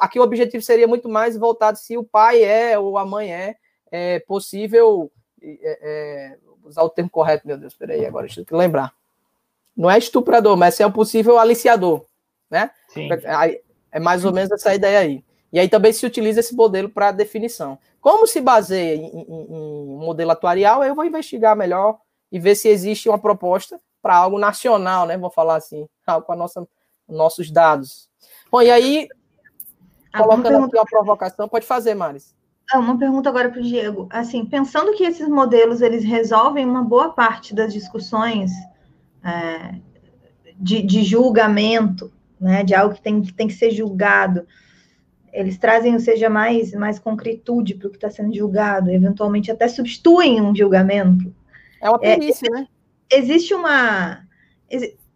aqui 0.00 0.18
o 0.18 0.22
objetivo 0.22 0.62
seria 0.62 0.88
muito 0.88 1.08
mais 1.08 1.36
voltado 1.36 1.78
se 1.78 1.96
o 1.96 2.04
pai 2.04 2.42
é 2.42 2.78
ou 2.78 2.98
a 2.98 3.06
mãe 3.06 3.32
é, 3.32 3.56
é 3.90 4.18
possível. 4.20 5.10
É, 5.42 5.78
é, 5.82 6.38
usar 6.62 6.82
o 6.82 6.90
termo 6.90 7.08
correto, 7.08 7.46
meu 7.46 7.56
Deus, 7.56 7.74
peraí, 7.74 8.04
agora 8.04 8.26
deixa 8.26 8.44
eu 8.48 8.58
lembrar. 8.58 8.92
Não 9.76 9.90
é 9.90 9.98
estuprador, 9.98 10.56
mas 10.56 10.78
é 10.80 10.86
um 10.86 10.92
possível 10.92 11.38
aliciador, 11.38 12.04
né? 12.50 12.70
Sim. 12.88 13.08
É 13.92 13.98
mais 13.98 14.24
ou 14.24 14.32
menos 14.32 14.50
essa 14.50 14.74
ideia 14.74 14.98
aí. 14.98 15.24
E 15.52 15.58
aí 15.58 15.68
também 15.68 15.92
se 15.92 16.06
utiliza 16.06 16.40
esse 16.40 16.54
modelo 16.54 16.88
para 16.88 17.10
definição. 17.10 17.78
Como 18.00 18.26
se 18.26 18.40
baseia 18.40 18.94
em, 18.94 19.06
em, 19.06 19.26
em, 19.28 19.46
um 19.50 19.98
modelo 19.98 20.30
atuarial, 20.30 20.84
eu 20.84 20.94
vou 20.94 21.04
investigar 21.04 21.56
melhor 21.56 21.98
e 22.30 22.38
ver 22.38 22.54
se 22.54 22.68
existe 22.68 23.08
uma 23.08 23.18
proposta 23.18 23.80
para 24.00 24.16
algo 24.16 24.38
nacional, 24.38 25.06
né? 25.06 25.18
Vou 25.18 25.30
falar 25.30 25.56
assim, 25.56 25.86
algo 26.06 26.26
com 26.26 26.32
a 26.32 26.36
nossa, 26.36 26.66
nossos 27.08 27.50
dados. 27.50 28.08
Bom, 28.50 28.62
e 28.62 28.70
aí, 28.70 29.08
ah, 30.12 30.22
colocando 30.22 30.64
aqui 30.64 30.76
uma 30.76 30.84
provocação, 30.84 31.48
pode 31.48 31.66
fazer, 31.66 31.94
Maris. 31.94 32.34
Ah, 32.72 32.78
uma 32.78 32.96
pergunta 32.96 33.28
agora 33.28 33.50
para 33.50 33.60
o 33.60 33.64
Diego. 33.64 34.08
Assim, 34.10 34.46
pensando 34.46 34.92
que 34.92 35.04
esses 35.04 35.28
modelos 35.28 35.82
eles 35.82 36.04
resolvem 36.04 36.64
uma 36.64 36.84
boa 36.84 37.10
parte 37.12 37.54
das 37.54 37.72
discussões 37.72 38.52
é, 39.24 39.74
de, 40.56 40.82
de, 40.82 41.02
julgamento, 41.02 42.12
né, 42.40 42.62
de 42.62 42.74
algo 42.74 42.94
que 42.94 43.02
tem, 43.02 43.22
que 43.22 43.32
tem 43.32 43.46
que 43.46 43.54
ser 43.54 43.70
julgado, 43.70 44.46
eles 45.32 45.58
trazem, 45.58 45.94
ou 45.94 46.00
seja, 46.00 46.28
mais, 46.28 46.72
mais 46.72 46.98
concretude 46.98 47.74
para 47.74 47.88
o 47.88 47.90
que 47.90 47.96
está 47.96 48.10
sendo 48.10 48.34
julgado, 48.34 48.90
eventualmente 48.90 49.50
até 49.50 49.68
substituem 49.68 50.40
um 50.40 50.54
julgamento. 50.54 51.34
É 51.80 51.88
uma 51.88 51.98
perícia, 51.98 52.46
é, 52.48 52.50
né? 52.50 52.66
existe 53.10 53.54
uma. 53.54 54.26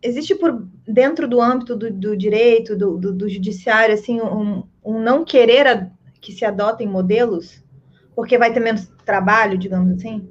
Existe 0.02 0.34
por 0.34 0.66
dentro 0.86 1.26
do 1.26 1.40
âmbito 1.40 1.74
do, 1.74 1.90
do 1.90 2.16
direito, 2.16 2.76
do, 2.76 2.98
do, 2.98 3.12
do, 3.12 3.28
judiciário, 3.28 3.94
assim, 3.94 4.20
um, 4.20 4.62
um 4.84 5.00
não 5.00 5.24
querer 5.24 5.66
a, 5.66 5.90
que 6.20 6.32
se 6.32 6.44
adotem 6.44 6.86
modelos, 6.86 7.62
porque 8.14 8.36
vai 8.36 8.52
ter 8.52 8.60
menos 8.60 8.86
trabalho, 9.06 9.56
digamos 9.56 9.90
assim? 9.96 10.28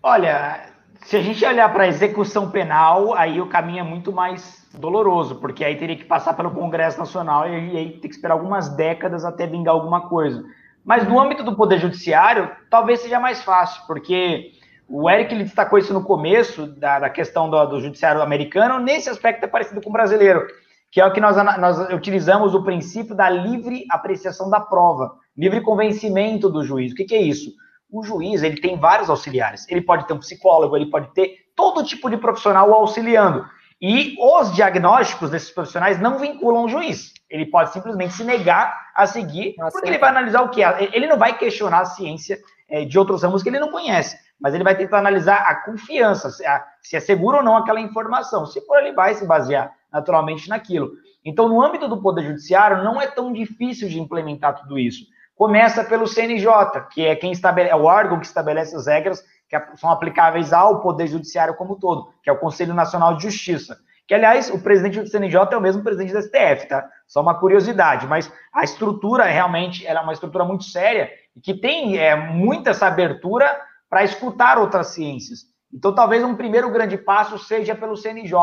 Olha, 0.00 0.75
se 1.06 1.16
a 1.16 1.22
gente 1.22 1.44
olhar 1.44 1.72
para 1.72 1.84
a 1.84 1.86
execução 1.86 2.50
penal, 2.50 3.14
aí 3.14 3.40
o 3.40 3.46
caminho 3.46 3.78
é 3.78 3.82
muito 3.84 4.12
mais 4.12 4.66
doloroso, 4.74 5.36
porque 5.36 5.64
aí 5.64 5.76
teria 5.76 5.94
que 5.94 6.04
passar 6.04 6.34
pelo 6.34 6.50
Congresso 6.50 6.98
Nacional 6.98 7.48
e 7.48 7.76
aí 7.76 7.90
tem 7.92 8.10
que 8.10 8.16
esperar 8.16 8.34
algumas 8.34 8.68
décadas 8.70 9.24
até 9.24 9.46
vingar 9.46 9.72
alguma 9.72 10.08
coisa. 10.08 10.44
Mas 10.84 11.06
no 11.06 11.20
âmbito 11.20 11.44
do 11.44 11.54
Poder 11.54 11.78
Judiciário, 11.78 12.50
talvez 12.68 12.98
seja 12.98 13.20
mais 13.20 13.40
fácil, 13.40 13.84
porque 13.86 14.50
o 14.88 15.08
Eric 15.08 15.32
ele 15.32 15.44
destacou 15.44 15.78
isso 15.78 15.94
no 15.94 16.02
começo 16.02 16.66
da, 16.66 16.98
da 16.98 17.08
questão 17.08 17.48
do, 17.48 17.64
do, 17.66 17.80
judiciário 17.80 18.20
americano. 18.20 18.80
Nesse 18.80 19.08
aspecto 19.08 19.44
é 19.44 19.48
parecido 19.48 19.80
com 19.80 19.90
o 19.90 19.92
brasileiro, 19.92 20.44
que 20.90 21.00
é 21.00 21.06
o 21.06 21.12
que 21.12 21.20
nós, 21.20 21.36
nós 21.36 21.78
utilizamos 21.92 22.52
o 22.52 22.64
princípio 22.64 23.14
da 23.14 23.30
livre 23.30 23.84
apreciação 23.92 24.50
da 24.50 24.58
prova, 24.58 25.12
livre 25.38 25.60
convencimento 25.60 26.48
do 26.48 26.64
juiz. 26.64 26.90
O 26.90 26.96
que, 26.96 27.04
que 27.04 27.14
é 27.14 27.22
isso? 27.22 27.52
O 27.90 28.02
juiz 28.02 28.42
ele 28.42 28.60
tem 28.60 28.78
vários 28.78 29.08
auxiliares. 29.08 29.66
Ele 29.68 29.80
pode 29.80 30.06
ter 30.06 30.12
um 30.12 30.18
psicólogo, 30.18 30.76
ele 30.76 30.86
pode 30.86 31.12
ter 31.14 31.36
todo 31.54 31.84
tipo 31.84 32.10
de 32.10 32.16
profissional 32.16 32.72
auxiliando. 32.72 33.46
E 33.80 34.16
os 34.18 34.54
diagnósticos 34.54 35.30
desses 35.30 35.50
profissionais 35.50 36.00
não 36.00 36.18
vinculam 36.18 36.64
o 36.64 36.68
juiz. 36.68 37.12
Ele 37.28 37.46
pode 37.46 37.72
simplesmente 37.72 38.14
se 38.14 38.24
negar 38.24 38.90
a 38.94 39.06
seguir, 39.06 39.54
porque 39.72 39.88
ele 39.88 39.98
vai 39.98 40.10
analisar 40.10 40.42
o 40.42 40.48
que 40.48 40.62
é. 40.62 40.90
Ele 40.92 41.06
não 41.06 41.18
vai 41.18 41.36
questionar 41.36 41.80
a 41.80 41.84
ciência 41.84 42.38
é, 42.68 42.84
de 42.84 42.98
outros 42.98 43.22
ramos 43.22 43.42
que 43.42 43.48
ele 43.48 43.60
não 43.60 43.70
conhece 43.70 44.16
mas 44.40 44.54
ele 44.54 44.64
vai 44.64 44.76
tentar 44.76 44.98
analisar 44.98 45.38
a 45.38 45.54
confiança, 45.64 46.30
se, 46.30 46.96
é 46.96 47.00
seguro 47.00 47.38
ou 47.38 47.42
não 47.42 47.56
aquela 47.56 47.80
informação. 47.80 48.46
Se 48.46 48.60
for, 48.66 48.78
ele 48.78 48.92
vai 48.92 49.14
se 49.14 49.26
basear 49.26 49.72
naturalmente 49.92 50.48
naquilo. 50.48 50.92
Então, 51.24 51.48
no 51.48 51.62
âmbito 51.62 51.88
do 51.88 52.00
Poder 52.00 52.22
Judiciário, 52.22 52.84
não 52.84 53.00
é 53.00 53.06
tão 53.06 53.32
difícil 53.32 53.88
de 53.88 53.98
implementar 53.98 54.54
tudo 54.54 54.78
isso. 54.78 55.06
Começa 55.36 55.84
pelo 55.84 56.06
CNJ, 56.06 56.48
que 56.90 57.04
é 57.04 57.14
quem 57.14 57.30
estabelece, 57.30 57.72
é 57.72 57.76
o 57.76 57.84
órgão 57.84 58.18
que 58.18 58.24
estabelece 58.24 58.74
as 58.74 58.86
regras 58.86 59.22
que 59.48 59.76
são 59.76 59.90
aplicáveis 59.90 60.52
ao 60.52 60.80
Poder 60.80 61.06
Judiciário 61.06 61.54
como 61.54 61.74
um 61.74 61.78
todo, 61.78 62.08
que 62.22 62.30
é 62.30 62.32
o 62.32 62.38
Conselho 62.38 62.72
Nacional 62.74 63.16
de 63.16 63.24
Justiça. 63.24 63.78
Que, 64.08 64.14
aliás, 64.14 64.50
o 64.50 64.58
presidente 64.58 65.00
do 65.00 65.08
CNJ 65.08 65.52
é 65.52 65.56
o 65.56 65.60
mesmo 65.60 65.82
presidente 65.82 66.12
do 66.12 66.22
STF, 66.22 66.68
tá? 66.68 66.88
Só 67.06 67.20
uma 67.20 67.38
curiosidade, 67.38 68.06
mas 68.06 68.32
a 68.52 68.64
estrutura 68.64 69.24
realmente 69.24 69.86
é 69.86 70.00
uma 70.00 70.12
estrutura 70.12 70.44
muito 70.44 70.64
séria 70.64 71.10
e 71.36 71.40
que 71.40 71.52
tem 71.52 71.98
é, 71.98 72.16
muita 72.16 72.70
essa 72.70 72.86
abertura 72.86 73.60
para 73.90 74.04
escutar 74.04 74.58
outras 74.58 74.88
ciências. 74.88 75.40
Então, 75.72 75.94
talvez 75.94 76.24
um 76.24 76.34
primeiro 76.34 76.70
grande 76.70 76.96
passo 76.96 77.38
seja 77.38 77.74
pelo 77.74 77.96
CNJ. 77.96 78.34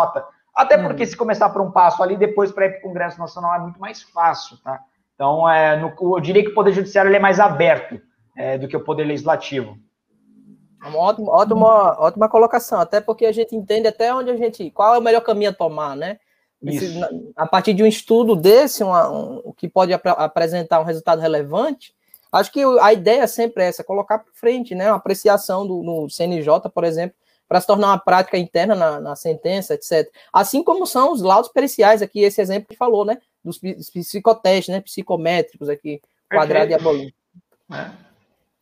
Até 0.53 0.77
hum. 0.77 0.83
porque, 0.83 1.05
se 1.07 1.17
começar 1.17 1.49
por 1.49 1.61
um 1.61 1.71
passo 1.71 2.03
ali, 2.03 2.15
depois 2.17 2.51
para 2.51 2.67
ir 2.67 2.69
para 2.73 2.79
o 2.79 2.83
Congresso 2.83 3.17
Nacional 3.17 3.55
é 3.55 3.59
muito 3.59 3.79
mais 3.79 4.03
fácil, 4.03 4.57
tá? 4.57 4.79
Então, 5.15 5.49
é, 5.49 5.79
no, 5.79 5.93
eu 6.15 6.19
diria 6.19 6.43
que 6.43 6.49
o 6.49 6.53
Poder 6.53 6.73
Judiciário 6.73 7.13
é 7.13 7.19
mais 7.19 7.39
aberto 7.39 8.01
é, 8.37 8.57
do 8.57 8.67
que 8.67 8.75
o 8.75 8.83
Poder 8.83 9.03
Legislativo. 9.05 9.77
Uma 10.81 10.97
ótima, 10.97 11.31
ótima, 11.31 11.99
ótima 11.99 12.29
colocação, 12.29 12.79
até 12.79 12.99
porque 12.99 13.25
a 13.25 13.31
gente 13.31 13.55
entende 13.55 13.87
até 13.87 14.13
onde 14.13 14.31
a 14.31 14.37
gente. 14.37 14.69
qual 14.71 14.95
é 14.95 14.97
o 14.97 15.01
melhor 15.01 15.21
caminho 15.21 15.51
a 15.51 15.53
tomar, 15.53 15.95
né? 15.95 16.19
Esse, 16.61 16.99
a 17.35 17.45
partir 17.45 17.73
de 17.73 17.83
um 17.83 17.87
estudo 17.87 18.35
desse, 18.35 18.83
uma, 18.83 19.09
um, 19.09 19.53
que 19.55 19.67
pode 19.67 19.93
ap 19.93 20.05
apresentar 20.07 20.79
um 20.79 20.85
resultado 20.85 21.19
relevante, 21.19 21.93
Acho 22.33 22.51
que 22.51 22.63
a 22.81 22.91
ideia 22.91 23.27
sempre 23.27 23.63
é 23.63 23.67
essa, 23.67 23.83
colocar 23.83 24.17
para 24.17 24.33
frente, 24.33 24.73
né? 24.73 24.89
Uma 24.89 24.97
apreciação 24.97 25.67
do, 25.67 25.83
no 25.83 26.09
CNJ, 26.09 26.67
por 26.73 26.83
exemplo, 26.83 27.15
para 27.47 27.61
se 27.61 27.67
tornar 27.67 27.89
uma 27.89 27.99
prática 27.99 28.39
interna 28.39 28.73
na, 28.73 28.99
na, 28.99 29.15
sentença, 29.15 29.75
etc. 29.75 30.11
Assim 30.33 30.63
como 30.63 30.87
são 30.87 31.11
os 31.11 31.21
laudos 31.21 31.51
periciais, 31.51 32.01
aqui, 32.01 32.21
esse 32.21 32.41
exemplo 32.41 32.69
que 32.69 32.75
falou, 32.75 33.05
né? 33.05 33.19
Dos 33.43 33.59
psicotestes, 33.89 34.73
né? 34.73 34.81
Psicométricos 34.81 35.69
aqui, 35.69 36.01
quadrado 36.29 36.71
e 36.71 36.73
abolim. 36.73 37.13
É, 37.71 37.91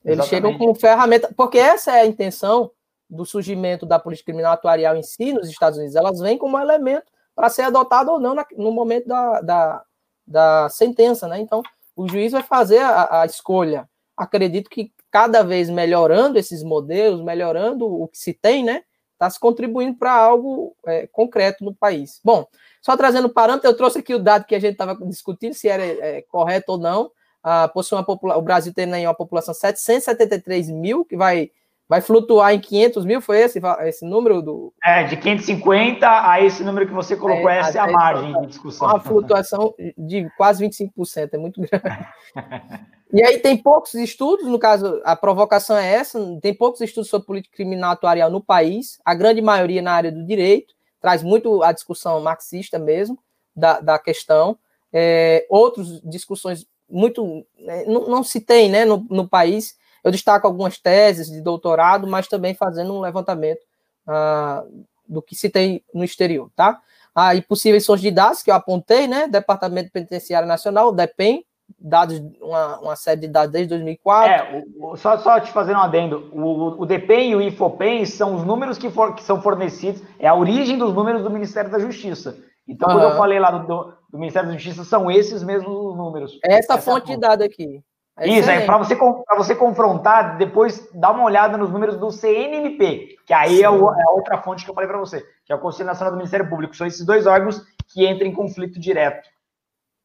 Eles 0.03 0.25
chegam 0.25 0.57
com 0.57 0.73
ferramenta, 0.73 1.31
porque 1.35 1.59
essa 1.59 1.95
é 1.95 2.01
a 2.01 2.05
intenção 2.05 2.71
do 3.09 3.25
surgimento 3.25 3.85
da 3.85 3.99
política 3.99 4.31
criminal 4.31 4.53
atuarial 4.53 4.95
em 4.95 5.03
si 5.03 5.33
nos 5.33 5.49
Estados 5.49 5.77
Unidos. 5.77 5.95
Elas 5.95 6.19
vêm 6.19 6.37
como 6.37 6.57
elemento 6.57 7.11
para 7.35 7.49
ser 7.49 7.63
adotado 7.63 8.11
ou 8.11 8.19
não 8.19 8.33
na, 8.33 8.45
no 8.57 8.71
momento 8.71 9.07
da, 9.07 9.41
da, 9.41 9.83
da 10.25 10.69
sentença, 10.69 11.27
né? 11.27 11.39
Então, 11.39 11.61
o 11.95 12.07
juiz 12.07 12.31
vai 12.31 12.41
fazer 12.41 12.79
a, 12.79 13.21
a 13.21 13.25
escolha. 13.25 13.87
Acredito 14.15 14.69
que 14.69 14.91
cada 15.11 15.43
vez 15.43 15.69
melhorando 15.69 16.39
esses 16.39 16.63
modelos, 16.63 17.21
melhorando 17.21 17.85
o 17.85 18.07
que 18.07 18.17
se 18.17 18.33
tem, 18.33 18.63
né? 18.63 18.83
Está 19.21 19.29
se 19.29 19.39
contribuindo 19.39 19.99
para 19.99 20.11
algo 20.11 20.75
é, 20.83 21.05
concreto 21.05 21.63
no 21.63 21.75
país. 21.75 22.19
Bom, 22.25 22.47
só 22.81 22.97
trazendo 22.97 23.29
parâmetro, 23.29 23.69
eu 23.69 23.77
trouxe 23.77 23.99
aqui 23.99 24.15
o 24.15 24.19
dado 24.19 24.45
que 24.45 24.55
a 24.55 24.59
gente 24.59 24.71
estava 24.71 24.97
discutindo, 25.05 25.53
se 25.53 25.67
era 25.67 25.85
é, 25.85 26.23
correto 26.23 26.71
ou 26.71 26.79
não. 26.79 27.11
Ah, 27.43 27.67
possui 27.67 27.99
uma 27.99 28.35
o 28.35 28.41
Brasil 28.41 28.73
tem 28.73 28.91
aí 28.91 29.05
uma 29.05 29.13
população 29.13 29.53
773 29.53 30.71
mil, 30.71 31.05
que 31.05 31.15
vai, 31.15 31.51
vai 31.87 32.01
flutuar 32.01 32.51
em 32.51 32.59
500 32.59 33.05
mil, 33.05 33.21
foi 33.21 33.41
esse, 33.41 33.61
esse 33.81 34.03
número 34.03 34.41
do... 34.41 34.73
É, 34.83 35.03
de 35.03 35.15
550 35.15 36.07
a 36.27 36.41
esse 36.41 36.63
número 36.63 36.87
que 36.87 36.93
você 36.93 37.15
colocou, 37.15 37.47
é, 37.47 37.59
essa 37.59 37.77
é 37.77 37.81
a 37.81 37.91
margem 37.91 38.41
de 38.41 38.47
discussão. 38.47 38.87
Uma 38.87 38.99
flutuação 38.99 39.75
de 39.95 40.27
quase 40.35 40.67
25%, 40.67 41.29
é 41.31 41.37
muito 41.37 41.61
grande. 41.61 42.07
e 43.13 43.23
aí 43.23 43.39
tem 43.39 43.57
poucos 43.57 43.93
estudos, 43.93 44.45
no 44.45 44.59
caso, 44.59 45.01
a 45.03 45.15
provocação 45.15 45.77
é 45.77 45.93
essa, 45.93 46.19
tem 46.41 46.53
poucos 46.53 46.81
estudos 46.81 47.09
sobre 47.09 47.27
política 47.27 47.55
criminal 47.55 47.91
atuarial 47.91 48.29
no 48.29 48.41
país, 48.41 48.99
a 49.03 49.13
grande 49.13 49.41
maioria 49.41 49.81
na 49.81 49.93
área 49.93 50.11
do 50.11 50.25
direito, 50.25 50.73
traz 50.99 51.23
muito 51.23 51.63
a 51.63 51.71
discussão 51.71 52.19
marxista 52.21 52.77
mesmo, 52.77 53.17
da, 53.55 53.79
da 53.79 53.99
questão, 53.99 54.57
é, 54.93 55.45
outras 55.49 56.01
discussões 56.01 56.65
muito, 56.89 57.45
é, 57.59 57.85
não, 57.85 58.07
não 58.07 58.23
se 58.23 58.39
tem, 58.41 58.69
né, 58.69 58.85
no, 58.85 59.05
no 59.09 59.27
país, 59.27 59.75
eu 60.03 60.11
destaco 60.11 60.47
algumas 60.47 60.77
teses 60.77 61.29
de 61.29 61.41
doutorado, 61.41 62.07
mas 62.07 62.27
também 62.27 62.53
fazendo 62.53 62.93
um 62.93 63.01
levantamento 63.01 63.61
ah, 64.07 64.63
do 65.07 65.21
que 65.21 65.35
se 65.35 65.49
tem 65.49 65.83
no 65.93 66.03
exterior, 66.03 66.49
tá? 66.55 66.81
Aí 67.13 67.39
ah, 67.39 67.43
possíveis 67.47 67.85
sources 67.85 68.01
de 68.01 68.11
dados 68.11 68.41
que 68.41 68.49
eu 68.49 68.55
apontei, 68.55 69.07
né? 69.07 69.27
Departamento 69.27 69.91
Penitenciário 69.91 70.47
Nacional, 70.47 70.91
DEPEN, 70.91 71.45
dados, 71.79 72.21
uma, 72.41 72.79
uma 72.79 72.95
série 72.95 73.21
de 73.21 73.27
dados 73.27 73.51
desde 73.51 73.69
2004. 73.69 74.31
É, 74.31 74.63
o, 74.77 74.91
o, 74.91 74.97
só, 74.97 75.17
só 75.17 75.39
te 75.39 75.51
fazendo 75.51 75.77
um 75.77 75.81
adendo, 75.81 76.29
o, 76.33 76.81
o 76.81 76.85
DEPEN 76.85 77.31
e 77.31 77.35
o 77.35 77.41
IFOPEN 77.41 78.05
são 78.05 78.35
os 78.35 78.43
números 78.43 78.77
que, 78.77 78.89
for, 78.89 79.15
que 79.15 79.23
são 79.23 79.41
fornecidos, 79.41 80.01
é 80.19 80.27
a 80.27 80.35
origem 80.35 80.77
dos 80.77 80.93
números 80.93 81.23
do 81.23 81.29
Ministério 81.29 81.71
da 81.71 81.79
Justiça. 81.79 82.37
Então, 82.67 82.89
uhum. 82.89 82.95
quando 82.95 83.11
eu 83.11 83.17
falei 83.17 83.39
lá 83.39 83.51
do, 83.51 83.67
do, 83.67 83.93
do, 84.11 84.19
Ministério 84.19 84.49
da 84.49 84.55
Justiça, 84.55 84.83
são 84.83 85.09
esses 85.09 85.43
mesmos 85.43 85.95
números. 85.95 86.39
Essa, 86.43 86.73
Essa 86.73 86.77
fonte 86.77 87.11
é 87.11 87.15
de 87.15 87.21
dados 87.21 87.45
aqui. 87.45 87.83
É 88.17 88.27
Isso, 88.27 88.49
é 88.49 88.65
para 88.65 88.77
você, 88.77 88.95
você 89.37 89.55
confrontar, 89.55 90.37
depois 90.37 90.87
dá 90.93 91.11
uma 91.11 91.23
olhada 91.23 91.57
nos 91.57 91.71
números 91.71 91.97
do 91.97 92.11
CNMP, 92.11 93.17
que 93.25 93.33
aí 93.33 93.63
é, 93.63 93.69
o, 93.69 93.91
é, 93.91 94.03
a 94.03 94.11
outra 94.11 94.37
fonte 94.37 94.63
que 94.63 94.69
eu 94.69 94.75
falei 94.75 94.87
para 94.87 94.99
você, 94.99 95.25
que 95.45 95.51
é 95.51 95.55
o 95.55 95.59
Conselho 95.59 95.87
Nacional 95.87 96.11
do 96.11 96.17
Ministério 96.17 96.47
Público. 96.49 96.75
São 96.75 96.85
esses 96.85 97.05
dois 97.05 97.25
órgãos 97.25 97.61
que 97.87 98.07
entram 98.07 98.27
em 98.27 98.33
conflito 98.33 98.79
direto. 98.79 99.27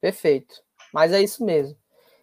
Perfeito. 0.00 0.54
Mas 0.92 1.12
é 1.12 1.22
isso 1.22 1.44
mesmo. 1.44 1.76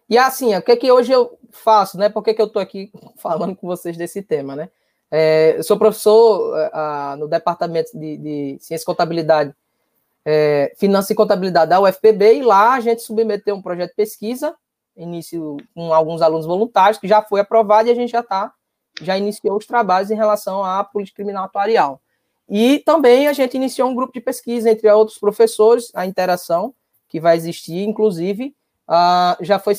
E 0.08 0.18
assim, 0.18 0.54
o 0.54 0.62
que 0.62 0.72
é 0.72 0.76
que 0.76 0.92
hoje 0.92 1.12
eu 1.12 1.38
faço, 1.50 1.98
né? 1.98 2.08
Por 2.08 2.22
que, 2.22 2.34
que 2.34 2.42
eu 2.42 2.46
estou 2.46 2.60
aqui 2.60 2.90
falando 3.16 3.56
com 3.56 3.66
vocês 3.66 3.96
desse 3.96 4.22
tema, 4.22 4.54
né? 4.54 4.70
É, 5.10 5.54
eu 5.56 5.62
sou 5.62 5.78
professor 5.78 6.54
uh, 6.54 7.16
no 7.16 7.28
Departamento 7.28 7.96
de, 7.96 8.16
de 8.16 8.58
Ciência 8.60 8.82
e 8.82 8.86
Contabilidade, 8.86 9.54
é, 10.24 10.72
Finança 10.76 11.12
e 11.12 11.16
Contabilidade 11.16 11.70
da 11.70 11.80
UFPB, 11.80 12.38
e 12.38 12.42
lá 12.42 12.74
a 12.74 12.80
gente 12.80 13.02
submeteu 13.02 13.54
um 13.54 13.62
projeto 13.62 13.90
de 13.90 13.96
pesquisa 13.96 14.54
início 14.96 15.56
com 15.74 15.92
alguns 15.92 16.22
alunos 16.22 16.46
voluntários, 16.46 16.98
que 16.98 17.08
já 17.08 17.22
foi 17.22 17.40
aprovado 17.40 17.88
e 17.88 17.92
a 17.92 17.94
gente 17.94 18.10
já 18.10 18.20
está, 18.20 18.52
já 19.00 19.18
iniciou 19.18 19.56
os 19.56 19.66
trabalhos 19.66 20.10
em 20.10 20.14
relação 20.14 20.64
à 20.64 20.84
política 20.84 21.16
criminal 21.16 21.44
atuarial. 21.44 22.00
E 22.48 22.78
também 22.80 23.26
a 23.26 23.32
gente 23.32 23.56
iniciou 23.56 23.88
um 23.88 23.94
grupo 23.94 24.12
de 24.12 24.20
pesquisa 24.20 24.70
entre 24.70 24.90
outros 24.90 25.18
professores, 25.18 25.90
a 25.94 26.06
interação 26.06 26.74
que 27.14 27.20
vai 27.20 27.36
existir, 27.36 27.84
inclusive, 27.84 28.56
uh, 28.88 29.44
já, 29.44 29.56
foi, 29.60 29.74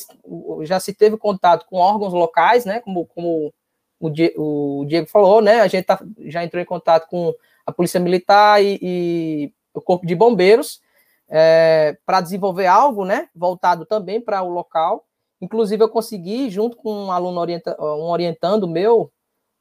já 0.62 0.80
se 0.80 0.94
teve 0.94 1.18
contato 1.18 1.66
com 1.66 1.76
órgãos 1.76 2.14
locais, 2.14 2.64
né, 2.64 2.80
como, 2.80 3.06
como 3.07 3.53
o, 3.99 4.10
o 4.38 4.86
Diego 4.86 5.10
falou, 5.10 5.41
né, 5.41 5.60
a 5.60 5.68
gente 5.68 5.84
tá, 5.84 6.02
já 6.20 6.45
entrou 6.45 6.64
em 6.64 6.66
contato 6.66 7.10
com 7.10 7.34
a 7.66 7.74
Polícia 7.74 7.99
Militar 7.99 8.64
e, 8.64 8.80
e 8.82 9.53
o 9.74 9.82
Corpo 9.82 10.07
de 10.07 10.16
Bombeiros, 10.16 10.82
é, 11.28 11.98
para 12.06 12.22
desenvolver 12.22 12.68
algo, 12.68 13.03
né, 13.03 13.28
voltado 13.36 13.86
também 13.86 14.22
para 14.22 14.41
o 14.41 14.48
local. 14.48 15.03
Inclusive, 15.41 15.84
eu 15.84 15.90
consegui, 15.90 16.49
junto 16.49 16.78
com 16.78 17.07
um 17.07 17.12
aluno 17.12 17.41
orienta, 17.41 17.76
um 17.82 18.06
orientando 18.06 18.66
meu, 18.66 19.12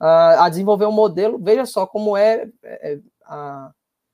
uh, 0.00 0.38
a 0.38 0.48
desenvolver 0.48 0.86
um 0.86 0.92
modelo. 0.92 1.40
Veja 1.42 1.66
só 1.66 1.88
como 1.88 2.16
é, 2.16 2.48
é, 2.62 3.00
a, 3.24 3.72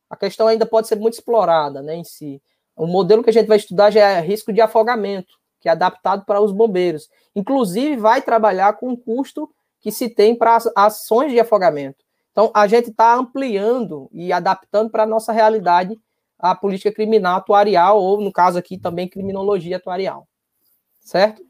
a 0.09 0.17
questão 0.17 0.49
ainda 0.49 0.65
pode 0.65 0.89
ser 0.89 0.97
muito 0.97 1.13
explorada, 1.13 1.83
né, 1.83 1.95
em 1.95 2.05
si. 2.05 2.41
O 2.77 2.87
modelo 2.87 3.23
que 3.23 3.31
a 3.31 3.33
gente 3.33 3.47
vai 3.47 3.57
estudar 3.57 3.91
já 3.91 4.01
é 4.09 4.21
risco 4.21 4.53
de 4.53 4.61
afogamento, 4.61 5.39
que 5.61 5.69
é 5.69 5.73
adaptado 5.73 6.25
para 6.25 6.41
os 6.41 6.53
bombeiros. 6.53 7.09
Inclusive, 7.35 7.97
vai 7.97 8.23
trabalhar 8.23 8.75
com 8.75 8.93
o 8.93 8.97
custo 8.97 9.51
que 9.81 9.93
se 9.93 10.09
tem 10.09 10.35
para 10.35 10.59
ações 10.77 11.33
de 11.33 11.41
afogamento. 11.41 12.05
Então, 12.33 12.51
a 12.55 12.67
gente 12.67 12.91
está 12.91 13.15
ampliando 13.15 14.09
e 14.13 14.33
adaptando 14.33 14.91
para 14.91 15.03
a 15.03 15.07
nossa 15.07 15.33
realidade 15.33 15.99
a 16.39 16.55
política 16.55 16.91
criminal 16.91 17.37
atuarial, 17.37 18.01
ou 18.01 18.21
no 18.21 18.33
caso 18.33 18.59
aqui 18.59 18.79
também 18.79 19.09
criminologia 19.09 19.77
atuarial. 19.77 20.27
Certo? 21.01 21.43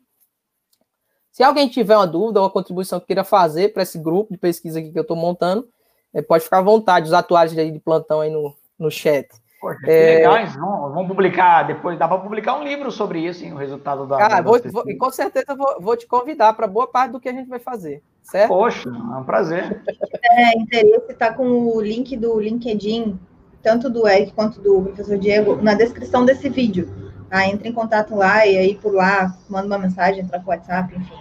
Se 1.30 1.44
alguém 1.44 1.68
tiver 1.68 1.96
uma 1.96 2.06
dúvida 2.06 2.40
ou 2.40 2.46
uma 2.46 2.52
contribuição 2.52 2.98
que 2.98 3.06
queira 3.06 3.22
fazer 3.22 3.72
para 3.72 3.82
esse 3.82 3.98
grupo 3.98 4.32
de 4.32 4.38
pesquisa 4.38 4.80
aqui 4.80 4.90
que 4.90 4.98
eu 4.98 5.02
estou 5.02 5.16
montando, 5.16 5.68
é, 6.12 6.20
pode 6.20 6.42
ficar 6.42 6.58
à 6.58 6.62
vontade, 6.62 7.06
os 7.06 7.12
atuários 7.12 7.54
de 7.54 7.78
plantão 7.78 8.20
aí 8.20 8.30
no, 8.30 8.54
no 8.78 8.90
chat. 8.90 9.28
Poxa, 9.60 9.78
que 9.80 9.90
é... 9.90 10.16
legal, 10.16 10.46
vamos, 10.46 10.94
vamos, 10.94 11.08
publicar 11.08 11.64
depois, 11.64 11.98
dá 11.98 12.08
para 12.08 12.18
publicar 12.18 12.58
um 12.58 12.64
livro 12.64 12.90
sobre 12.90 13.20
isso, 13.20 13.44
hein, 13.44 13.52
o 13.52 13.56
resultado 13.56 14.06
da. 14.06 14.16
Cara, 14.16 14.40
vou, 14.40 14.58
vou, 14.72 14.84
e 14.88 14.96
com 14.96 15.10
certeza 15.10 15.54
vou, 15.54 15.80
vou 15.80 15.96
te 15.96 16.06
convidar 16.06 16.54
para 16.54 16.66
boa 16.66 16.86
parte 16.86 17.12
do 17.12 17.20
que 17.20 17.28
a 17.28 17.32
gente 17.32 17.48
vai 17.48 17.58
fazer, 17.58 18.02
certo? 18.22 18.48
Poxa, 18.48 18.88
é 18.88 19.16
um 19.18 19.24
prazer. 19.24 19.82
É, 20.22 20.58
interesse, 20.58 21.14
tá 21.14 21.32
com 21.32 21.46
o 21.46 21.80
link 21.80 22.16
do 22.16 22.40
LinkedIn 22.40 23.18
tanto 23.62 23.90
do 23.90 24.08
Eric 24.08 24.32
quanto 24.32 24.60
do 24.60 24.82
professor 24.82 25.18
Diego, 25.18 25.56
na 25.62 25.74
descrição 25.74 26.24
desse 26.24 26.48
vídeo. 26.48 26.88
Tá? 27.28 27.46
Entre 27.46 27.68
em 27.68 27.72
contato 27.72 28.14
lá 28.14 28.46
e 28.46 28.56
aí 28.56 28.74
por 28.74 28.92
lá, 28.92 29.36
manda 29.48 29.66
uma 29.66 29.78
mensagem, 29.78 30.22
entra 30.22 30.40
com 30.40 30.46
o 30.46 30.50
WhatsApp, 30.50 30.94
enfim. 30.96 31.14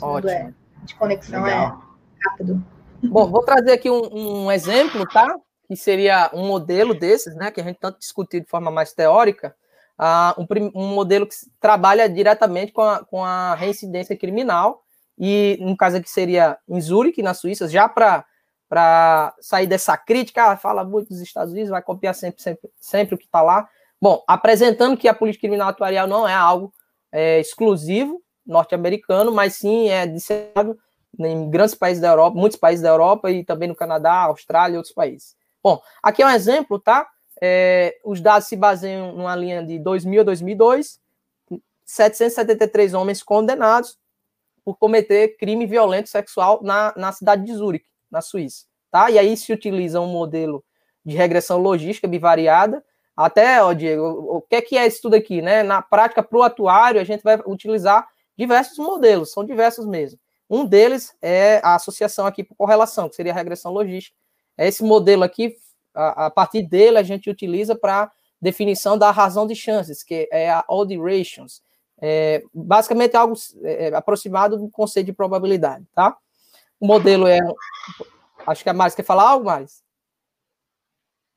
Ótimo. 0.00 0.30
É, 0.30 0.52
de 0.84 0.94
conexão 0.94 1.46
é 1.46 1.54
Legal. 1.54 1.82
é 2.24 2.28
rápido. 2.28 2.64
Bom, 3.02 3.30
vou 3.30 3.42
trazer 3.42 3.72
aqui 3.72 3.90
um, 3.90 4.44
um, 4.44 4.52
exemplo, 4.52 5.04
tá? 5.06 5.34
Que 5.70 5.76
seria 5.76 6.28
um 6.34 6.48
modelo 6.48 6.92
desses, 6.92 7.36
né? 7.36 7.52
Que 7.52 7.60
a 7.60 7.64
gente 7.64 7.78
tanto 7.78 8.00
discutiu 8.00 8.40
de 8.40 8.48
forma 8.48 8.72
mais 8.72 8.92
teórica. 8.92 9.54
Uh, 9.96 10.42
um, 10.42 10.82
um, 10.82 10.86
modelo 10.88 11.28
que 11.28 11.36
trabalha 11.60 12.08
diretamente 12.08 12.72
com 12.72 12.82
a, 12.82 13.04
com 13.04 13.24
a 13.24 13.54
reincidência 13.54 14.16
criminal. 14.16 14.82
E, 15.16 15.56
no 15.60 15.76
caso 15.76 15.98
aqui, 15.98 16.10
seria 16.10 16.58
em 16.68 16.80
Zurich, 16.80 17.22
na 17.22 17.34
Suíça, 17.34 17.68
já 17.68 17.88
para 17.88 18.24
para 18.68 19.34
sair 19.40 19.66
dessa 19.66 19.96
crítica, 19.96 20.44
ah, 20.44 20.56
fala 20.56 20.84
muito 20.84 21.08
dos 21.08 21.20
Estados 21.20 21.52
Unidos, 21.52 21.70
vai 21.70 21.82
copiar 21.82 22.14
sempre, 22.14 22.40
sempre, 22.40 22.70
sempre 22.80 23.16
o 23.16 23.18
que 23.18 23.24
está 23.24 23.42
lá. 23.42 23.68
Bom, 24.00 24.22
apresentando 24.28 24.96
que 24.96 25.08
a 25.08 25.14
política 25.14 25.42
criminal 25.42 25.68
atuarial 25.70 26.06
não 26.06 26.26
é 26.26 26.34
algo 26.34 26.72
é, 27.10 27.40
exclusivo 27.40 28.22
norte-americano, 28.46 29.32
mas 29.32 29.54
sim 29.54 29.88
é 29.88 30.06
disseminado 30.06 30.78
em 31.18 31.50
grandes 31.50 31.74
países 31.74 32.00
da 32.00 32.10
Europa, 32.10 32.38
muitos 32.38 32.58
países 32.58 32.80
da 32.80 32.90
Europa 32.90 33.30
e 33.30 33.44
também 33.44 33.68
no 33.68 33.74
Canadá, 33.74 34.22
Austrália 34.22 34.74
e 34.74 34.76
outros 34.76 34.94
países. 34.94 35.34
Bom, 35.62 35.80
aqui 36.02 36.22
é 36.22 36.26
um 36.26 36.30
exemplo, 36.30 36.78
tá? 36.78 37.08
É, 37.40 37.98
os 38.04 38.20
dados 38.20 38.48
se 38.48 38.56
baseiam 38.56 39.12
numa 39.12 39.34
linha 39.34 39.64
de 39.64 39.78
2000 39.78 40.20
a 40.20 40.24
2002, 40.24 41.00
773 41.84 42.94
homens 42.94 43.22
condenados 43.22 43.98
por 44.64 44.76
cometer 44.76 45.36
crime 45.36 45.66
violento 45.66 46.08
sexual 46.08 46.60
na, 46.62 46.92
na 46.96 47.12
cidade 47.12 47.44
de 47.44 47.54
Zurique 47.54 47.88
na 48.10 48.20
Suíça, 48.20 48.66
tá? 48.90 49.10
E 49.10 49.18
aí 49.18 49.36
se 49.36 49.52
utiliza 49.52 50.00
um 50.00 50.06
modelo 50.06 50.64
de 51.04 51.16
regressão 51.16 51.58
logística 51.58 52.06
bivariada, 52.06 52.84
até, 53.16 53.62
ó, 53.62 53.72
Diego, 53.72 54.02
o 54.02 54.40
que 54.40 54.56
é 54.56 54.62
que 54.62 54.78
é 54.78 54.86
isso 54.86 55.02
tudo 55.02 55.14
aqui, 55.14 55.42
né? 55.42 55.62
Na 55.62 55.82
prática, 55.82 56.22
para 56.22 56.38
o 56.38 56.42
atuário, 56.42 57.00
a 57.00 57.04
gente 57.04 57.22
vai 57.22 57.38
utilizar 57.46 58.08
diversos 58.36 58.78
modelos, 58.78 59.32
são 59.32 59.44
diversos 59.44 59.86
mesmo. 59.86 60.18
Um 60.48 60.64
deles 60.64 61.14
é 61.20 61.60
a 61.62 61.74
associação 61.74 62.26
aqui 62.26 62.42
por 62.42 62.54
correlação, 62.54 63.08
que 63.08 63.16
seria 63.16 63.32
a 63.32 63.34
regressão 63.34 63.72
logística. 63.72 64.16
É 64.56 64.68
esse 64.68 64.82
modelo 64.82 65.22
aqui, 65.22 65.56
a, 65.94 66.26
a 66.26 66.30
partir 66.30 66.62
dele, 66.62 66.98
a 66.98 67.02
gente 67.02 67.30
utiliza 67.30 67.74
para 67.74 68.10
definição 68.40 68.96
da 68.96 69.10
razão 69.10 69.46
de 69.46 69.54
chances, 69.54 70.02
que 70.02 70.28
é 70.32 70.50
a 70.50 70.64
odd 70.68 70.96
ratios. 70.98 71.62
É, 72.00 72.42
basicamente, 72.54 73.16
algo 73.16 73.34
é, 73.62 73.88
é 73.88 73.94
aproximado 73.94 74.56
do 74.56 74.70
conceito 74.70 75.06
de 75.06 75.12
probabilidade, 75.12 75.86
tá? 75.94 76.16
O 76.78 76.86
modelo 76.86 77.26
é. 77.26 77.38
Acho 78.46 78.62
que 78.62 78.70
a 78.70 78.72
Maris 78.72 78.94
quer 78.94 79.02
falar 79.02 79.28
algo 79.28 79.44
mais? 79.44 79.82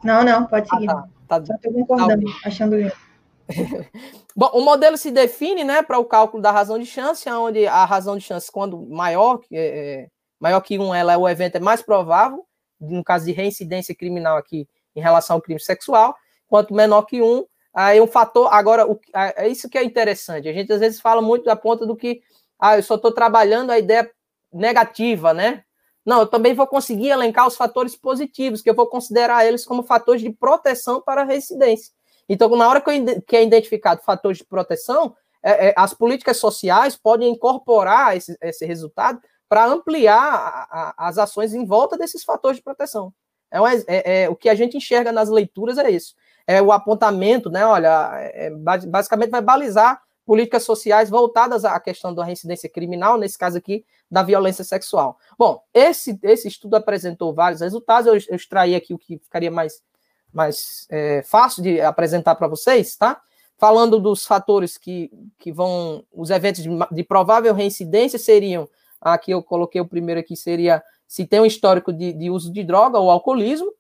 Não, 0.03 0.23
não, 0.23 0.45
pode 0.45 0.69
seguir. 0.69 0.90
Ah, 0.90 1.03
tá, 1.27 1.40
tá. 1.40 1.45
Só 1.45 1.53
estou 1.56 1.73
concordando, 1.73 2.26
tá, 2.26 2.48
achando 2.48 2.77
lindo. 2.77 2.94
Bom, 4.35 4.49
o 4.53 4.61
modelo 4.61 4.98
se 4.98 5.11
define 5.11 5.64
né, 5.64 5.84
para 5.84 5.99
o 5.99 6.06
cálculo 6.06 6.41
da 6.41 6.52
razão 6.52 6.80
de 6.80 6.85
chance, 6.85 7.30
onde 7.30 7.68
a 7.68 7.85
razão 7.85 8.18
de 8.18 8.23
chance, 8.23 8.52
quando 8.52 8.81
maior, 8.90 9.41
é, 9.52 10.07
maior 10.40 10.61
que 10.61 10.80
um, 10.80 10.95
ela, 10.95 11.18
o 11.18 11.27
evento 11.27 11.57
é 11.57 11.60
mais 11.60 11.81
provável, 11.81 12.45
no 12.84 13.03
caso 13.03 13.26
de 13.26 13.31
reincidência 13.31 13.95
criminal 13.95 14.38
aqui 14.38 14.68
em 14.95 15.01
relação 15.01 15.35
ao 15.35 15.41
crime 15.41 15.60
sexual, 15.60 16.15
quanto 16.47 16.73
menor 16.73 17.03
que 17.03 17.22
um, 17.22 17.45
aí 17.73 17.99
um 17.99 18.07
fator. 18.07 18.53
Agora, 18.53 18.89
o, 18.89 18.99
é 19.14 19.47
isso 19.47 19.69
que 19.69 19.77
é 19.77 19.84
interessante. 19.84 20.47
A 20.47 20.53
gente 20.53 20.72
às 20.72 20.80
vezes 20.80 21.01
fala 21.01 21.22
muito 21.22 21.45
da 21.45 21.55
ponta 21.55 21.85
do 21.85 21.95
que 21.95 22.22
ah, 22.60 22.77
eu 22.77 22.84
só 22.84 22.95
estou 22.95 23.11
trabalhando 23.11 23.72
a 23.72 23.80
ideia 23.80 24.10
negativa, 24.51 25.34
né? 25.34 25.64
Não, 26.05 26.22
eu 26.22 26.27
também 26.27 26.53
vou 26.53 26.68
conseguir 26.68 27.10
elencar 27.10 27.47
os 27.47 27.55
fatores 27.55 27.95
positivos, 27.95 28.61
que 28.61 28.69
eu 28.69 28.76
vou 28.76 28.88
considerar 28.88 29.45
eles 29.45 29.65
como 29.65 29.84
fatores 29.84 30.22
de 30.22 30.30
proteção 30.30 31.01
para 31.01 31.22
a 31.22 31.26
residência. 31.26 31.93
Então, 32.27 32.53
na 32.55 32.68
hora 32.68 32.81
que 32.81 33.35
é 33.35 33.43
identificado 33.43 34.01
fatores 34.01 34.38
de 34.38 34.45
proteção, 34.45 35.15
é, 35.41 35.69
é, 35.69 35.73
as 35.76 35.93
políticas 35.93 36.38
sociais 36.38 36.95
podem 36.95 37.31
incorporar 37.31 38.15
esse, 38.15 38.38
esse 38.41 38.65
resultado 38.65 39.22
para 39.54 39.68
ampliar 39.68 40.18
a, 40.18 40.96
a, 40.98 41.08
as 41.08 41.20
ações 41.20 41.54
em 41.54 41.64
volta 41.64 41.96
desses 41.96 42.24
fatores 42.24 42.58
de 42.58 42.64
proteção. 42.64 43.14
É, 43.52 43.62
um, 43.62 43.68
é, 43.68 43.84
é, 43.88 44.28
o 44.28 44.36
que 44.36 44.50
a 44.50 44.56
gente 44.56 44.76
enxerga 44.76 45.12
nas 45.12 45.30
leituras 45.30 45.78
é 45.78 45.92
isso. 45.92 46.16
É 46.48 46.60
o 46.60 46.72
apontamento, 46.72 47.52
né? 47.52 47.64
Olha, 47.64 48.10
é, 48.16 48.50
basicamente 48.88 49.30
vai 49.30 49.44
balizar 49.44 50.02
políticas 50.26 50.64
sociais 50.64 51.08
voltadas 51.08 51.66
à 51.66 51.80
questão 51.80 52.16
da 52.16 52.26
reincidência 52.26 52.68
criminal, 52.68 53.16
nesse 53.16 53.38
caso 53.38 53.56
aqui, 53.56 53.86
da 54.10 54.24
violência 54.24 54.64
sexual. 54.64 55.20
Bom, 55.38 55.62
esse, 55.72 56.18
esse 56.24 56.48
estudo 56.48 56.74
apresentou 56.74 57.32
vários 57.32 57.62
resultados, 57.62 58.08
eu, 58.08 58.16
eu 58.32 58.36
extraí 58.36 58.74
aqui 58.74 58.92
o 58.92 58.98
que 58.98 59.20
ficaria 59.20 59.52
mais, 59.52 59.84
mais 60.34 60.88
é, 60.90 61.22
fácil 61.22 61.62
de 61.62 61.80
apresentar 61.80 62.34
para 62.34 62.48
vocês, 62.48 62.96
tá? 62.96 63.22
Falando 63.60 64.00
dos 64.00 64.26
fatores 64.26 64.80
que, 64.80 65.12
que 65.38 65.52
vão, 65.52 66.04
os 66.12 66.32
eventos 66.32 66.64
de, 66.64 66.70
de 66.92 67.04
provável 67.04 67.54
reincidência 67.54 68.18
seriam, 68.18 68.68
aqui 69.04 69.32
eu 69.32 69.44
coloquei 69.44 69.82
o 69.82 69.88
primeiro 69.88 70.20
aqui, 70.20 70.36
seria 70.36 70.84
se 71.08 71.26
tem 71.26 71.40
um 71.40 71.46
histórico 71.46 71.92
de, 71.92 72.14
de 72.14 72.30
uso 72.30 72.52
de 72.52 72.64
droga 72.64 72.98
ou 72.98 73.12
alcoolismo, 73.12 73.72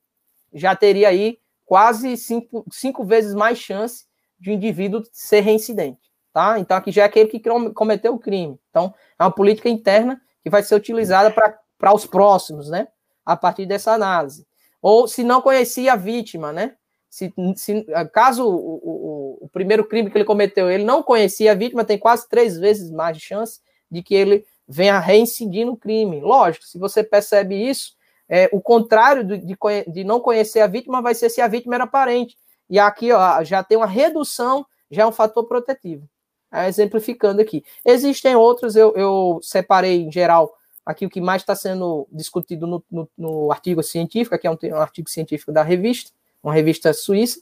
já 0.53 0.75
teria 0.75 1.09
aí 1.09 1.39
quase 1.65 2.17
cinco, 2.17 2.65
cinco 2.71 3.03
vezes 3.03 3.33
mais 3.33 3.57
chance 3.57 4.05
de 4.39 4.51
um 4.51 4.53
indivíduo 4.53 5.01
ser 5.11 5.39
reincidente 5.39 6.13
tá? 6.33 6.59
Então 6.59 6.75
aqui 6.75 6.91
já 6.91 7.03
é 7.03 7.05
aquele 7.05 7.29
que 7.29 7.39
cometeu 7.73 8.15
o 8.15 8.19
crime. 8.19 8.59
Então 8.69 8.93
é 9.17 9.23
uma 9.23 9.31
política 9.31 9.69
interna 9.69 10.19
que 10.41 10.49
vai 10.49 10.63
ser 10.63 10.75
utilizada 10.75 11.31
para 11.77 11.93
os 11.93 12.05
próximos, 12.05 12.69
né? 12.69 12.87
A 13.23 13.37
partir 13.37 13.65
dessa 13.65 13.93
análise. 13.93 14.45
Ou 14.81 15.07
se 15.07 15.23
não 15.23 15.41
conhecia 15.41 15.93
a 15.93 15.95
vítima, 15.95 16.51
né? 16.51 16.75
Se, 17.09 17.31
se 17.55 17.85
caso 18.11 18.43
o, 18.43 18.55
o, 18.55 19.37
o, 19.45 19.49
primeiro 19.49 19.87
crime 19.87 20.09
que 20.09 20.17
ele 20.17 20.25
cometeu 20.25 20.71
ele 20.71 20.83
não 20.83 21.03
conhecia 21.03 21.51
a 21.51 21.55
vítima, 21.55 21.85
tem 21.85 21.95
quase 21.95 22.27
três 22.27 22.57
vezes 22.57 22.89
mais 22.89 23.19
chance 23.19 23.61
de 23.89 24.01
que 24.01 24.15
ele 24.15 24.43
venha 24.67 24.99
reincidir 24.99 25.65
no 25.65 25.77
crime. 25.77 26.21
Lógico, 26.21 26.65
se 26.65 26.77
você 26.77 27.03
percebe 27.03 27.55
isso, 27.55 27.93
é, 28.29 28.49
o 28.51 28.61
contrário 28.61 29.23
de, 29.23 29.37
de, 29.37 29.57
de 29.87 30.03
não 30.03 30.19
conhecer 30.19 30.61
a 30.61 30.67
vítima 30.67 31.01
vai 31.01 31.13
ser 31.13 31.29
se 31.29 31.41
a 31.41 31.47
vítima 31.47 31.75
era 31.75 31.87
parente. 31.87 32.37
E 32.69 32.79
aqui 32.79 33.11
ó, 33.11 33.43
já 33.43 33.63
tem 33.63 33.77
uma 33.77 33.85
redução, 33.85 34.65
já 34.89 35.03
é 35.03 35.05
um 35.05 35.11
fator 35.11 35.45
protetivo 35.45 36.07
exemplificando 36.67 37.41
aqui. 37.41 37.63
Existem 37.83 38.35
outros, 38.35 38.75
eu, 38.75 38.93
eu 38.95 39.39
separei 39.41 40.03
em 40.03 40.11
geral 40.11 40.53
aqui 40.85 41.05
o 41.05 41.09
que 41.09 41.21
mais 41.21 41.41
está 41.41 41.55
sendo 41.55 42.07
discutido 42.11 42.67
no, 42.67 42.83
no, 42.91 43.09
no, 43.17 43.51
artigo 43.51 43.81
científico, 43.81 44.37
que 44.37 44.45
é 44.45 44.51
um, 44.51 44.57
um, 44.61 44.75
artigo 44.75 45.09
científico 45.09 45.51
da 45.51 45.63
revista, 45.63 46.11
uma 46.43 46.53
revista 46.53 46.93
suíça, 46.93 47.41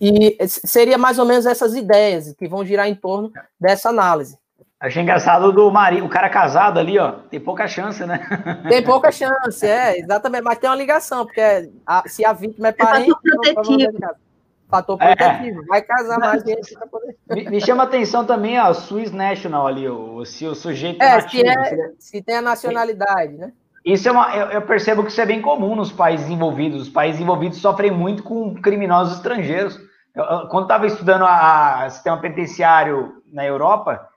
e 0.00 0.36
seria 0.48 0.98
mais 0.98 1.18
ou 1.18 1.24
menos 1.24 1.46
essas 1.46 1.74
ideias 1.74 2.34
que 2.34 2.48
vão 2.48 2.64
girar 2.64 2.88
em 2.88 2.94
torno 2.94 3.32
dessa 3.58 3.88
análise. 3.88 4.36
Achei 4.82 5.00
engraçado 5.00 5.52
do 5.52 5.70
marido, 5.70 6.04
o 6.04 6.08
cara 6.08 6.28
casado 6.28 6.80
ali, 6.80 6.98
ó, 6.98 7.12
tem 7.30 7.38
pouca 7.38 7.68
chance, 7.68 8.04
né? 8.04 8.18
Tem 8.68 8.82
pouca 8.82 9.12
chance, 9.12 9.64
é, 9.64 10.00
exatamente, 10.00 10.42
mas 10.42 10.58
tem 10.58 10.68
uma 10.68 10.74
ligação, 10.74 11.24
porque 11.24 11.70
a, 11.86 12.02
se 12.06 12.24
a 12.24 12.32
vítima 12.32 12.66
é, 12.66 12.70
é 12.70 12.72
parente... 12.72 13.12
É 13.12 14.32
fator 14.72 14.96
é. 15.00 15.14
protetivo. 15.14 15.62
É. 15.62 15.66
Vai 15.66 15.82
casar 15.82 16.18
mais 16.18 16.42
gente 16.42 16.72
para 16.72 16.86
poder. 16.86 17.16
Me, 17.30 17.50
me, 17.50 17.60
chama 17.60 17.82
atenção 17.82 18.24
também 18.24 18.56
a 18.56 18.72
Swiss 18.72 19.12
National 19.12 19.66
ali, 19.66 19.86
o, 19.86 20.24
se 20.24 20.46
o 20.46 20.54
sujeito 20.54 21.02
é, 21.02 21.16
nativo, 21.16 21.42
se, 21.42 21.48
é, 21.48 21.90
se 21.98 22.22
tem 22.22 22.36
a 22.36 22.42
nacionalidade, 22.42 23.34
né? 23.34 23.52
Isso 23.84 24.08
é 24.08 24.12
uma, 24.12 24.34
eu, 24.34 24.46
eu, 24.46 24.62
percebo 24.62 25.02
que 25.02 25.10
isso 25.10 25.20
é 25.20 25.26
bem 25.26 25.42
comum 25.42 25.74
nos 25.74 25.92
países 25.92 26.30
envolvidos. 26.30 26.82
Os 26.82 26.88
países 26.88 27.20
envolvidos 27.20 27.58
sofrem 27.58 27.90
muito 27.90 28.22
com 28.22 28.54
criminosos 28.54 29.16
estrangeiros. 29.16 29.78
Eu, 30.14 30.24
eu, 30.24 30.48
quando 30.48 30.64
estava 30.64 30.86
estudando 30.86 31.24
a, 31.24 31.84
a, 31.84 31.90
sistema 31.90 32.18
penitenciário 32.18 33.22
na 33.32 33.44
Europa, 33.44 34.08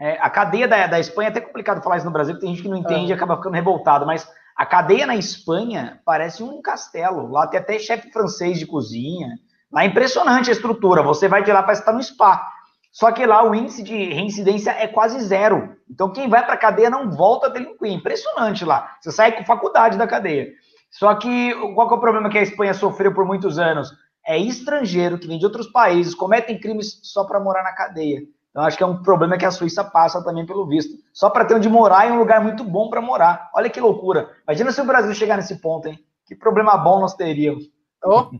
é, 0.00 0.18
a 0.18 0.30
cadeia 0.30 0.66
da, 0.66 0.86
da 0.86 0.98
Espanha 0.98 1.28
é 1.28 1.30
até 1.30 1.42
complicado 1.42 1.82
falar 1.82 1.98
isso 1.98 2.06
no 2.06 2.12
Brasil, 2.12 2.34
porque 2.34 2.46
tem 2.46 2.54
gente 2.54 2.64
que 2.64 2.70
não 2.70 2.76
entende 2.78 3.10
e 3.10 3.12
acaba 3.12 3.36
ficando 3.36 3.54
revoltado, 3.54 4.06
mas 4.06 4.26
a 4.56 4.64
cadeia 4.64 5.06
na 5.06 5.14
Espanha 5.14 6.00
parece 6.06 6.42
um 6.42 6.62
castelo. 6.62 7.30
Lá 7.30 7.46
tem 7.46 7.60
até 7.60 7.78
chefe 7.78 8.10
francês 8.10 8.58
de 8.58 8.66
cozinha. 8.66 9.28
Lá 9.70 9.84
é 9.84 9.86
impressionante 9.86 10.48
a 10.48 10.52
estrutura. 10.52 11.02
Você 11.02 11.28
vai 11.28 11.42
de 11.42 11.52
lá, 11.52 11.62
parece 11.62 11.82
estar 11.82 11.92
no 11.92 12.02
spa. 12.02 12.42
Só 12.90 13.12
que 13.12 13.24
lá 13.24 13.44
o 13.48 13.54
índice 13.54 13.82
de 13.82 13.94
reincidência 14.12 14.70
é 14.70 14.88
quase 14.88 15.20
zero. 15.20 15.76
Então 15.88 16.10
quem 16.10 16.28
vai 16.28 16.44
para 16.44 16.54
a 16.54 16.58
cadeia 16.58 16.90
não 16.90 17.10
volta 17.10 17.46
a 17.46 17.50
delinquir. 17.50 17.92
Impressionante 17.92 18.64
lá. 18.64 18.96
Você 19.00 19.12
sai 19.12 19.32
com 19.32 19.44
faculdade 19.44 19.98
da 19.98 20.06
cadeia. 20.06 20.48
Só 20.90 21.14
que 21.14 21.54
qual 21.74 21.86
que 21.86 21.94
é 21.94 21.96
o 21.96 22.00
problema 22.00 22.30
que 22.30 22.38
a 22.38 22.42
Espanha 22.42 22.74
sofreu 22.74 23.14
por 23.14 23.26
muitos 23.26 23.58
anos? 23.58 23.90
É 24.26 24.36
estrangeiro 24.36 25.18
que 25.18 25.28
vem 25.28 25.38
de 25.38 25.44
outros 25.44 25.68
países, 25.68 26.14
cometem 26.14 26.58
crimes 26.58 27.00
só 27.02 27.24
para 27.24 27.38
morar 27.38 27.62
na 27.62 27.72
cadeia. 27.72 28.22
Então 28.50 28.64
acho 28.64 28.76
que 28.76 28.82
é 28.82 28.86
um 28.86 29.02
problema 29.02 29.38
que 29.38 29.44
a 29.44 29.50
Suíça 29.50 29.84
passa 29.84 30.22
também 30.22 30.44
pelo 30.44 30.66
visto. 30.66 30.98
Só 31.12 31.30
para 31.30 31.44
ter 31.44 31.54
onde 31.54 31.68
morar 31.68 32.08
e 32.08 32.12
um 32.12 32.18
lugar 32.18 32.42
muito 32.42 32.64
bom 32.64 32.90
para 32.90 33.00
morar. 33.00 33.48
Olha 33.54 33.70
que 33.70 33.80
loucura. 33.80 34.30
Imagina 34.44 34.72
se 34.72 34.80
o 34.80 34.86
Brasil 34.86 35.14
chegar 35.14 35.36
nesse 35.36 35.56
ponto, 35.56 35.86
hein? 35.86 35.98
Que 36.26 36.34
problema 36.34 36.76
bom 36.76 37.00
nós 37.00 37.14
teríamos. 37.14 37.70
Oh. 38.04 38.30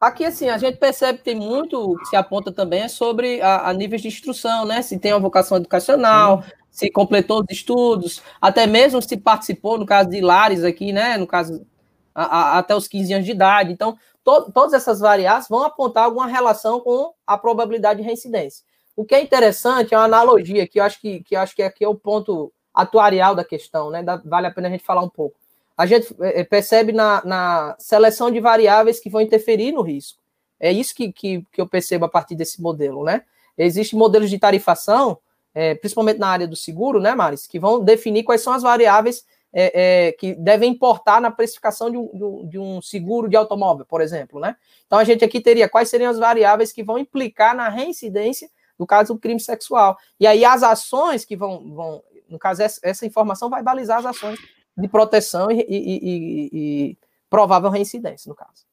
Aqui, 0.00 0.24
assim, 0.24 0.48
a 0.48 0.58
gente 0.58 0.78
percebe 0.78 1.18
que 1.18 1.24
tem 1.24 1.34
muito 1.34 1.96
que 1.98 2.06
se 2.06 2.16
aponta 2.16 2.52
também 2.52 2.82
é 2.82 2.88
sobre 2.88 3.40
a, 3.42 3.68
a 3.68 3.72
níveis 3.72 4.00
de 4.00 4.08
instrução, 4.08 4.64
né? 4.64 4.80
Se 4.80 4.98
tem 4.98 5.12
uma 5.12 5.18
vocação 5.18 5.56
educacional, 5.56 6.42
Sim. 6.42 6.50
se 6.70 6.90
completou 6.90 7.40
os 7.40 7.46
estudos, 7.50 8.22
até 8.40 8.64
mesmo 8.64 9.02
se 9.02 9.16
participou, 9.16 9.76
no 9.76 9.84
caso 9.84 10.08
de 10.08 10.20
Lares 10.20 10.62
aqui, 10.62 10.92
né? 10.92 11.16
No 11.16 11.26
caso, 11.26 11.66
a, 12.14 12.24
a, 12.24 12.58
até 12.58 12.76
os 12.76 12.86
15 12.86 13.12
anos 13.12 13.26
de 13.26 13.32
idade. 13.32 13.72
Então, 13.72 13.96
to, 14.22 14.52
todas 14.52 14.72
essas 14.72 15.00
variáveis 15.00 15.48
vão 15.48 15.64
apontar 15.64 16.04
alguma 16.04 16.28
relação 16.28 16.78
com 16.78 17.12
a 17.26 17.36
probabilidade 17.36 18.00
de 18.00 18.06
reincidência. 18.06 18.67
O 18.98 19.04
que 19.04 19.14
é 19.14 19.22
interessante 19.22 19.94
é 19.94 19.96
uma 19.96 20.04
analogia, 20.04 20.66
que 20.66 20.80
eu 20.80 20.84
acho 20.84 21.00
que, 21.00 21.20
que, 21.22 21.36
acho 21.36 21.54
que 21.54 21.62
aqui 21.62 21.84
é 21.84 21.88
o 21.88 21.94
ponto 21.94 22.52
atuarial 22.74 23.34
da 23.34 23.44
questão, 23.44 23.90
né? 23.90 24.04
Vale 24.24 24.48
a 24.48 24.50
pena 24.50 24.68
a 24.68 24.70
gente 24.70 24.84
falar 24.84 25.02
um 25.02 25.08
pouco 25.08 25.36
a 25.78 25.86
gente 25.86 26.12
eh, 26.20 26.42
percebe 26.42 26.90
na, 26.90 27.22
na, 27.24 27.76
seleção 27.78 28.32
de 28.32 28.40
variáveis 28.40 28.98
que 28.98 29.08
vão 29.08 29.20
interferir 29.20 29.70
no 29.70 29.80
risco. 29.80 30.18
É 30.58 30.72
isso 30.72 30.92
que, 30.92 31.12
que, 31.12 31.46
que 31.52 31.60
eu 31.60 31.68
percebo 31.68 32.04
a 32.04 32.08
partir 32.08 32.34
desse 32.34 32.60
modelo, 32.60 33.04
né? 33.04 33.22
Existem 33.56 33.96
modelos 33.96 34.28
de 34.28 34.40
tarifação, 34.40 35.18
é, 35.54 35.76
principalmente 35.76 36.18
na 36.18 36.26
área 36.26 36.48
do 36.48 36.56
seguro, 36.56 37.00
né, 37.00 37.14
Maris, 37.14 37.46
que 37.46 37.60
vão 37.60 37.78
definir 37.78 38.24
quais 38.24 38.40
são 38.40 38.52
as 38.52 38.62
variáveis 38.62 39.24
é, 39.52 40.08
é, 40.08 40.12
que 40.12 40.34
devem 40.34 40.72
importar 40.72 41.20
na 41.20 41.30
precificação 41.30 41.90
de 41.90 41.96
um, 41.96 42.48
de 42.48 42.58
um, 42.58 42.82
seguro 42.82 43.28
de 43.28 43.36
automóvel, 43.36 43.86
por 43.86 44.00
exemplo, 44.00 44.40
né? 44.40 44.56
Então 44.84 44.98
a 44.98 45.04
gente 45.04 45.24
aqui 45.24 45.40
teria 45.40 45.68
quais 45.68 45.88
seriam 45.88 46.10
as 46.10 46.18
variáveis 46.18 46.72
que 46.72 46.82
vão 46.82 46.98
implicar 46.98 47.54
na 47.54 47.68
reincidência 47.68 48.50
no 48.78 48.86
caso 48.86 49.14
do 49.14 49.20
crime 49.20 49.40
sexual. 49.40 49.98
E 50.18 50.26
aí 50.26 50.44
as 50.44 50.62
ações 50.62 51.24
que 51.24 51.36
vão, 51.36 51.74
vão 51.74 52.02
no 52.28 52.38
caso, 52.38 52.62
essa, 52.62 52.80
essa 52.82 53.06
informação 53.06 53.48
vai 53.48 53.62
balizar 53.62 53.98
as 53.98 54.06
ações 54.06 54.38
de 54.76 54.88
proteção 54.88 55.50
e, 55.50 55.60
e, 55.60 55.64
e, 55.68 56.50
e 56.52 56.98
provável 57.28 57.70
reincidência, 57.70 58.28
no 58.28 58.34
caso. 58.34 58.66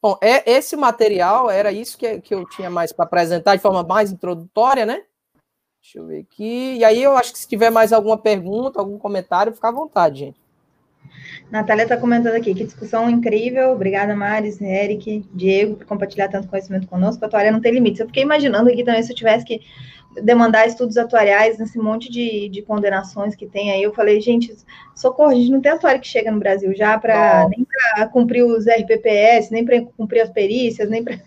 Bom, 0.00 0.16
é, 0.22 0.48
esse 0.48 0.76
material 0.76 1.50
era 1.50 1.72
isso 1.72 1.98
que, 1.98 2.20
que 2.20 2.32
eu 2.32 2.48
tinha 2.48 2.70
mais 2.70 2.92
para 2.92 3.04
apresentar 3.04 3.56
de 3.56 3.62
forma 3.62 3.82
mais 3.82 4.12
introdutória, 4.12 4.86
né? 4.86 5.04
Deixa 5.82 5.98
eu 5.98 6.06
ver 6.06 6.20
aqui. 6.20 6.76
E 6.76 6.84
aí 6.84 7.02
eu 7.02 7.16
acho 7.16 7.32
que 7.32 7.38
se 7.38 7.48
tiver 7.48 7.70
mais 7.70 7.92
alguma 7.92 8.16
pergunta, 8.16 8.78
algum 8.78 8.98
comentário, 8.98 9.52
fica 9.52 9.68
à 9.68 9.72
vontade, 9.72 10.20
gente. 10.20 10.47
Natália 11.50 11.84
está 11.84 11.96
comentando 11.96 12.34
aqui, 12.34 12.54
que 12.54 12.64
discussão 12.64 13.08
incrível. 13.08 13.72
Obrigada, 13.72 14.14
Maris, 14.14 14.60
Eric, 14.60 15.24
Diego, 15.32 15.76
por 15.76 15.86
compartilhar 15.86 16.28
tanto 16.28 16.48
conhecimento 16.48 16.86
conosco. 16.86 17.24
A 17.24 17.28
tua 17.28 17.38
área 17.38 17.52
não 17.52 17.60
tem 17.60 17.72
limites. 17.72 18.00
Eu 18.00 18.06
fiquei 18.06 18.22
imaginando 18.22 18.68
aqui 18.68 18.84
também, 18.84 19.02
se 19.02 19.12
eu 19.12 19.16
tivesse 19.16 19.44
que 19.44 19.60
demandar 20.22 20.66
estudos 20.66 20.96
atuariais 20.96 21.58
nesse 21.58 21.78
monte 21.78 22.10
de, 22.10 22.48
de 22.48 22.62
condenações 22.62 23.34
que 23.34 23.46
tem 23.46 23.70
aí. 23.70 23.82
Eu 23.82 23.94
falei, 23.94 24.20
gente, 24.20 24.54
socorro, 24.94 25.30
a 25.30 25.34
gente 25.34 25.50
não 25.50 25.60
tem 25.60 25.72
atuário 25.72 26.00
que 26.00 26.08
chega 26.08 26.30
no 26.30 26.38
Brasil 26.38 26.74
já 26.74 26.98
para 26.98 27.48
nem 27.48 27.64
para 27.64 28.06
cumprir 28.08 28.42
os 28.44 28.66
RPPS, 28.66 29.50
nem 29.50 29.64
para 29.64 29.82
cumprir 29.96 30.20
as 30.20 30.30
perícias, 30.30 30.88
nem 30.88 31.04
para. 31.04 31.18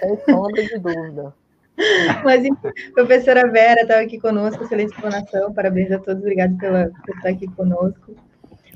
Sem 0.00 0.18
sombra 0.26 0.62
de 0.62 0.78
dúvida. 0.78 1.34
Mas, 2.24 2.46
professora 2.94 3.50
Vera 3.50 3.82
estava 3.82 4.00
aqui 4.00 4.18
conosco, 4.20 4.62
excelente 4.62 4.92
explanação, 4.92 5.52
parabéns 5.52 5.90
a 5.92 5.98
todos, 5.98 6.22
obrigado 6.22 6.56
pela, 6.56 6.90
por 7.04 7.16
estar 7.16 7.30
aqui 7.30 7.46
conosco. 7.48 8.14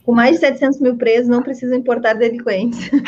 Com 0.05 0.13
mais 0.13 0.37
de 0.37 0.41
700 0.41 0.81
mil 0.81 0.97
presos, 0.97 1.29
não 1.29 1.43
precisam 1.43 1.77
importar 1.77 2.15
delinquentes. 2.15 2.91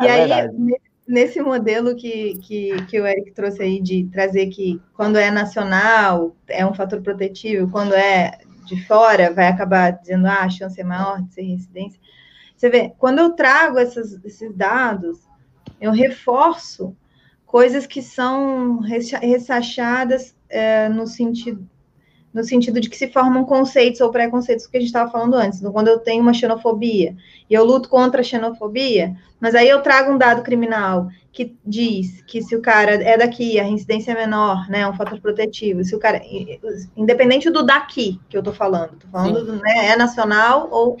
e 0.00 0.06
é 0.06 0.10
aí, 0.10 0.50
nesse 1.06 1.40
modelo 1.40 1.94
que, 1.94 2.36
que, 2.38 2.82
que 2.86 3.00
o 3.00 3.06
Eric 3.06 3.32
trouxe 3.32 3.62
aí 3.62 3.80
de 3.80 4.08
trazer 4.12 4.46
que 4.48 4.80
quando 4.94 5.16
é 5.16 5.30
nacional 5.30 6.34
é 6.48 6.66
um 6.66 6.74
fator 6.74 7.00
protetivo, 7.00 7.70
quando 7.70 7.94
é 7.94 8.38
de 8.64 8.84
fora 8.84 9.32
vai 9.32 9.46
acabar 9.46 9.92
dizendo 9.92 10.26
ah, 10.26 10.42
a 10.42 10.50
chance 10.50 10.80
é 10.80 10.84
maior 10.84 11.22
de 11.22 11.32
ser 11.32 11.42
residência. 11.42 12.00
Você 12.56 12.68
vê, 12.68 12.92
quando 12.98 13.20
eu 13.20 13.30
trago 13.30 13.78
essas, 13.78 14.12
esses 14.24 14.52
dados, 14.54 15.20
eu 15.80 15.92
reforço 15.92 16.96
coisas 17.44 17.86
que 17.86 18.02
são 18.02 18.80
ressachadas 18.80 20.34
é, 20.48 20.88
no 20.88 21.06
sentido 21.06 21.68
no 22.36 22.44
sentido 22.44 22.78
de 22.78 22.90
que 22.90 22.98
se 22.98 23.08
formam 23.08 23.46
conceitos 23.46 23.98
ou 24.02 24.10
preconceitos 24.10 24.66
que 24.66 24.76
a 24.76 24.80
gente 24.80 24.90
estava 24.90 25.10
falando 25.10 25.36
antes. 25.36 25.58
Então, 25.58 25.72
quando 25.72 25.88
eu 25.88 25.98
tenho 25.98 26.20
uma 26.20 26.34
xenofobia 26.34 27.16
e 27.48 27.54
eu 27.54 27.64
luto 27.64 27.88
contra 27.88 28.20
a 28.20 28.24
xenofobia, 28.24 29.16
mas 29.40 29.54
aí 29.54 29.66
eu 29.66 29.80
trago 29.80 30.12
um 30.12 30.18
dado 30.18 30.42
criminal 30.42 31.08
que 31.32 31.56
diz 31.64 32.20
que 32.26 32.42
se 32.42 32.54
o 32.54 32.60
cara 32.60 33.02
é 33.02 33.16
daqui, 33.16 33.58
a 33.58 33.62
reincidência 33.62 34.12
é 34.12 34.14
menor, 34.14 34.68
né, 34.68 34.80
é 34.80 34.86
um 34.86 34.92
fator 34.92 35.18
protetivo. 35.18 35.82
Se 35.82 35.96
o 35.96 35.98
cara, 35.98 36.20
independente 36.94 37.48
do 37.48 37.62
daqui 37.62 38.20
que 38.28 38.36
eu 38.36 38.40
estou 38.40 38.52
falando, 38.52 38.92
estou 38.92 39.10
falando, 39.10 39.42
do, 39.42 39.52
né, 39.54 39.86
é 39.92 39.96
nacional 39.96 40.68
ou 40.70 40.98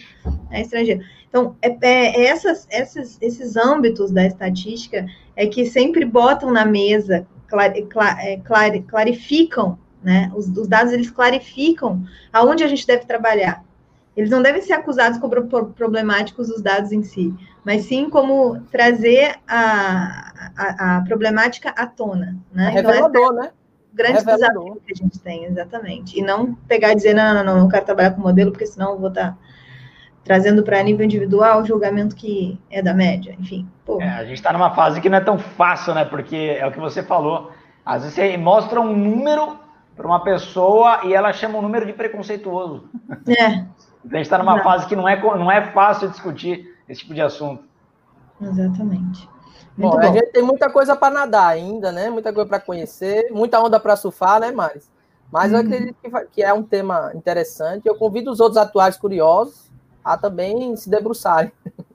é 0.50 0.62
estrangeiro. 0.62 1.02
Então, 1.28 1.54
é, 1.60 1.68
é, 1.68 2.16
é 2.16 2.26
essas, 2.28 2.66
essas, 2.70 3.18
esses 3.20 3.56
âmbitos 3.56 4.10
da 4.10 4.24
estatística 4.24 5.04
é 5.36 5.46
que 5.46 5.66
sempre 5.66 6.02
botam 6.06 6.50
na 6.50 6.64
mesa, 6.64 7.26
clar, 7.46 7.74
clar, 7.90 8.26
é, 8.26 8.38
clar, 8.38 8.70
clarificam 8.84 9.78
né? 10.06 10.30
Os, 10.36 10.46
os, 10.56 10.68
dados 10.68 10.92
eles 10.92 11.10
clarificam 11.10 12.04
aonde 12.32 12.62
a 12.62 12.68
gente 12.68 12.86
deve 12.86 13.04
trabalhar. 13.04 13.64
Eles 14.16 14.30
não 14.30 14.40
devem 14.40 14.62
ser 14.62 14.74
acusados 14.74 15.18
como 15.18 15.34
problemáticos 15.74 16.48
os 16.48 16.62
dados 16.62 16.92
em 16.92 17.02
si, 17.02 17.34
mas 17.64 17.86
sim 17.86 18.08
como 18.08 18.60
trazer 18.70 19.34
a, 19.48 20.52
a, 20.56 20.98
a 20.98 21.00
problemática 21.00 21.70
à 21.70 21.86
tona. 21.88 22.36
Né? 22.52 22.66
É 22.66 22.78
então, 22.78 22.92
revelador, 22.92 23.22
então, 23.24 23.32
né? 23.34 23.50
Grande 23.92 24.18
revelador. 24.18 24.46
desafio 24.46 24.82
que 24.86 24.92
a 24.92 24.96
gente 24.96 25.18
tem, 25.18 25.44
exatamente. 25.44 26.16
E 26.16 26.22
não 26.22 26.54
pegar 26.54 26.92
e 26.92 26.94
dizer, 26.94 27.12
não, 27.12 27.34
não, 27.34 27.44
não, 27.44 27.58
não 27.62 27.68
quero 27.68 27.84
trabalhar 27.84 28.12
com 28.12 28.20
modelo, 28.20 28.52
porque 28.52 28.66
senão 28.66 28.92
eu 28.92 28.98
vou 29.00 29.08
estar 29.08 29.32
tá 29.32 29.38
trazendo 30.22 30.62
para 30.62 30.80
nível 30.84 31.04
individual 31.04 31.62
o 31.62 31.64
julgamento 31.64 32.14
que 32.14 32.60
é 32.70 32.80
da 32.80 32.94
média, 32.94 33.34
enfim. 33.40 33.68
É, 33.98 34.08
a 34.08 34.24
gente 34.24 34.34
está 34.34 34.52
numa 34.52 34.70
fase 34.70 35.00
que 35.00 35.08
não 35.08 35.18
é 35.18 35.20
tão 35.20 35.36
fácil, 35.36 35.94
né? 35.94 36.04
Porque 36.04 36.56
é 36.60 36.64
o 36.64 36.70
que 36.70 36.78
você 36.78 37.02
falou. 37.02 37.50
Às 37.84 38.02
vezes 38.02 38.14
você 38.14 38.36
mostra 38.36 38.80
um 38.80 38.96
número 38.96 39.65
para 39.96 40.06
uma 40.06 40.22
pessoa 40.22 41.00
e 41.04 41.14
ela 41.14 41.32
chama 41.32 41.58
um 41.58 41.62
número 41.62 41.86
de 41.86 41.92
preconceituoso. 41.92 42.84
É. 43.26 43.64
Então 44.04 44.12
a 44.12 44.16
gente 44.16 44.26
está 44.26 44.38
numa 44.38 44.56
não. 44.56 44.62
fase 44.62 44.86
que 44.86 44.94
não 44.94 45.08
é, 45.08 45.20
não 45.20 45.50
é 45.50 45.72
fácil 45.72 46.08
discutir 46.08 46.76
esse 46.88 47.00
tipo 47.00 47.14
de 47.14 47.22
assunto. 47.22 47.64
Exatamente. 48.40 49.28
Muito 49.76 49.92
bom, 49.92 50.00
bom. 50.00 50.08
a 50.08 50.12
gente 50.12 50.32
tem 50.32 50.42
muita 50.42 50.70
coisa 50.70 50.94
para 50.94 51.12
nadar 51.12 51.48
ainda, 51.48 51.90
né? 51.90 52.08
Muita 52.08 52.32
coisa 52.32 52.48
para 52.48 52.60
conhecer, 52.60 53.30
muita 53.32 53.60
onda 53.60 53.80
para 53.80 53.96
surfar, 53.96 54.40
né, 54.40 54.50
Maris? 54.50 54.90
Mas 55.30 55.52
eu 55.52 55.58
uhum. 55.58 55.66
acredito 55.66 55.96
que, 56.02 56.10
que 56.32 56.42
é 56.42 56.52
um 56.52 56.62
tema 56.62 57.10
interessante. 57.14 57.86
Eu 57.86 57.96
convido 57.96 58.30
os 58.30 58.38
outros 58.38 58.56
atuais 58.56 58.96
curiosos 58.96 59.70
a 60.04 60.16
também 60.16 60.76
se 60.76 60.88
debruçarem. 60.88 61.50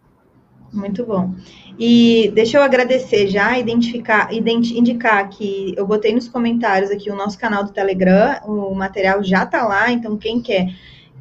Muito 0.73 1.05
bom. 1.05 1.33
E 1.77 2.31
deixa 2.33 2.57
eu 2.57 2.63
agradecer 2.63 3.27
já, 3.27 3.57
identificar, 3.59 4.33
identi 4.33 4.77
indicar 4.77 5.27
que 5.29 5.73
eu 5.75 5.85
botei 5.85 6.13
nos 6.13 6.29
comentários 6.29 6.89
aqui 6.89 7.09
o 7.09 7.15
nosso 7.15 7.37
canal 7.37 7.63
do 7.63 7.73
Telegram, 7.73 8.39
o 8.45 8.73
material 8.73 9.21
já 9.23 9.43
está 9.43 9.67
lá, 9.67 9.91
então 9.91 10.17
quem 10.17 10.41
quer 10.41 10.67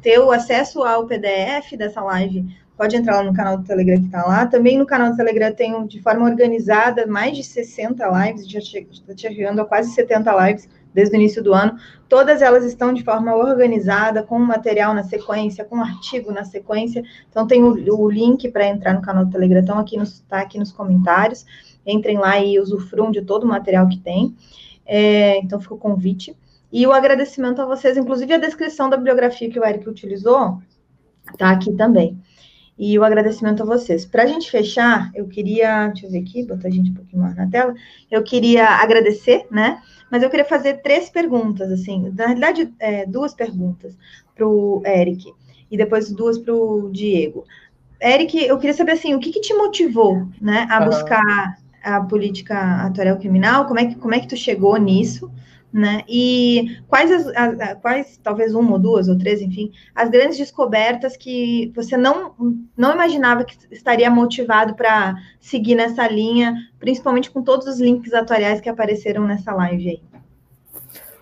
ter 0.01 0.19
o 0.19 0.31
acesso 0.31 0.83
ao 0.83 1.05
PDF 1.05 1.73
dessa 1.77 2.01
live, 2.01 2.45
pode 2.77 2.95
entrar 2.95 3.17
lá 3.17 3.23
no 3.23 3.33
canal 3.33 3.57
do 3.57 3.63
Telegram 3.63 3.99
que 3.99 4.05
está 4.05 4.25
lá. 4.25 4.45
Também 4.45 4.77
no 4.77 4.85
canal 4.85 5.11
do 5.11 5.17
Telegram 5.17 5.53
tem 5.53 5.85
de 5.85 6.01
forma 6.01 6.25
organizada 6.25 7.05
mais 7.05 7.35
de 7.35 7.43
60 7.43 8.07
lives, 8.07 8.49
já 8.49 8.59
está 8.59 9.15
chegando 9.15 9.61
a 9.61 9.65
quase 9.65 9.91
70 9.93 10.47
lives 10.47 10.69
desde 10.93 11.15
o 11.15 11.17
início 11.17 11.43
do 11.43 11.53
ano. 11.53 11.77
Todas 12.07 12.41
elas 12.41 12.63
estão 12.65 12.93
de 12.93 13.03
forma 13.03 13.35
organizada, 13.35 14.23
com 14.23 14.37
material 14.39 14.93
na 14.93 15.03
sequência, 15.03 15.65
com 15.65 15.77
artigo 15.77 16.31
na 16.31 16.43
sequência. 16.43 17.03
Então, 17.29 17.47
tem 17.47 17.63
o, 17.63 17.73
o 17.97 18.09
link 18.09 18.49
para 18.49 18.67
entrar 18.67 18.93
no 18.93 19.01
canal 19.01 19.25
do 19.25 19.31
Telegram, 19.31 19.61
está 19.61 19.79
aqui, 19.79 19.97
nos, 19.97 20.19
tá 20.21 20.39
aqui 20.39 20.59
nos 20.59 20.71
comentários. 20.71 21.45
Entrem 21.85 22.17
lá 22.17 22.39
e 22.39 22.59
usufruam 22.59 23.11
de 23.11 23.21
todo 23.21 23.43
o 23.43 23.47
material 23.47 23.87
que 23.87 23.97
tem. 23.97 24.35
É, 24.85 25.37
então, 25.39 25.59
fica 25.59 25.73
o 25.73 25.77
convite. 25.77 26.35
E 26.71 26.87
o 26.87 26.93
agradecimento 26.93 27.61
a 27.61 27.65
vocês, 27.65 27.97
inclusive 27.97 28.33
a 28.33 28.37
descrição 28.37 28.89
da 28.89 28.95
bibliografia 28.95 29.49
que 29.49 29.59
o 29.59 29.65
Eric 29.65 29.89
utilizou, 29.89 30.59
está 31.31 31.49
aqui 31.51 31.73
também. 31.73 32.17
E 32.77 32.97
o 32.97 33.03
agradecimento 33.03 33.61
a 33.61 33.65
vocês. 33.65 34.05
Para 34.05 34.23
a 34.23 34.25
gente 34.25 34.49
fechar, 34.49 35.11
eu 35.13 35.27
queria, 35.27 35.87
deixa 35.87 36.07
eu 36.07 36.11
ver 36.11 36.19
aqui, 36.19 36.45
botar 36.45 36.69
a 36.69 36.71
gente 36.71 36.91
um 36.91 36.93
pouquinho 36.93 37.21
mais 37.21 37.35
na 37.35 37.47
tela. 37.47 37.73
Eu 38.09 38.23
queria 38.23 38.65
agradecer, 38.65 39.45
né? 39.51 39.81
Mas 40.11 40.21
eu 40.21 40.29
queria 40.29 40.45
fazer 40.45 40.81
três 40.81 41.09
perguntas, 41.09 41.71
assim, 41.71 42.11
na 42.15 42.25
realidade, 42.25 42.73
é, 42.77 43.05
duas 43.05 43.33
perguntas 43.33 43.97
para 44.35 44.45
o 44.45 44.83
Eric 44.85 45.31
e 45.71 45.77
depois 45.77 46.11
duas 46.11 46.37
para 46.37 46.53
o 46.53 46.89
Diego. 46.91 47.45
Eric, 48.01 48.37
eu 48.43 48.57
queria 48.57 48.73
saber 48.73 48.91
assim, 48.91 49.15
o 49.15 49.19
que, 49.19 49.31
que 49.31 49.39
te 49.39 49.53
motivou, 49.53 50.27
né, 50.41 50.67
a 50.69 50.81
buscar 50.81 51.57
a 51.81 52.01
política 52.01 52.85
atuarial 52.85 53.17
criminal? 53.17 53.65
Como 53.65 53.79
é 53.79 53.85
que 53.85 53.95
como 53.95 54.13
é 54.13 54.19
que 54.19 54.27
tu 54.27 54.35
chegou 54.35 54.75
nisso? 54.77 55.31
Né? 55.73 56.03
E 56.07 56.79
quais, 56.87 57.11
as, 57.11 57.27
as, 57.27 57.81
quais, 57.81 58.19
talvez 58.21 58.53
uma 58.53 58.73
ou 58.73 58.79
duas 58.79 59.07
ou 59.07 59.17
três, 59.17 59.41
enfim, 59.41 59.71
as 59.95 60.09
grandes 60.09 60.37
descobertas 60.37 61.15
que 61.15 61.71
você 61.75 61.95
não, 61.95 62.35
não 62.75 62.93
imaginava 62.93 63.45
que 63.45 63.55
estaria 63.71 64.09
motivado 64.09 64.75
para 64.75 65.15
seguir 65.39 65.75
nessa 65.75 66.07
linha, 66.07 66.55
principalmente 66.79 67.31
com 67.31 67.41
todos 67.41 67.67
os 67.67 67.79
links 67.79 68.13
atuariais 68.13 68.59
que 68.59 68.69
apareceram 68.69 69.25
nessa 69.25 69.53
live 69.53 69.89
aí? 69.89 70.01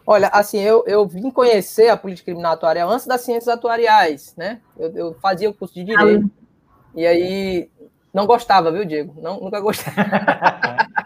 Olha, 0.05 0.27
assim, 0.29 0.59
eu, 0.59 0.83
eu 0.87 1.07
vim 1.07 1.29
conhecer 1.29 1.89
a 1.89 1.97
política 1.97 2.31
criminal 2.31 2.53
atuarial 2.53 2.89
antes 2.89 3.05
das 3.05 3.21
ciências 3.21 3.47
atuariais, 3.47 4.33
né? 4.35 4.59
Eu, 4.75 4.91
eu 4.95 5.13
fazia 5.21 5.47
o 5.47 5.53
curso 5.53 5.75
de 5.75 5.83
Direito, 5.83 6.25
ah, 6.25 6.89
e 6.95 7.05
aí 7.05 7.69
não 8.13 8.25
gostava, 8.25 8.71
viu, 8.71 8.85
Diego? 8.85 9.13
Não, 9.21 9.39
nunca 9.39 9.59
gostei. 9.59 9.93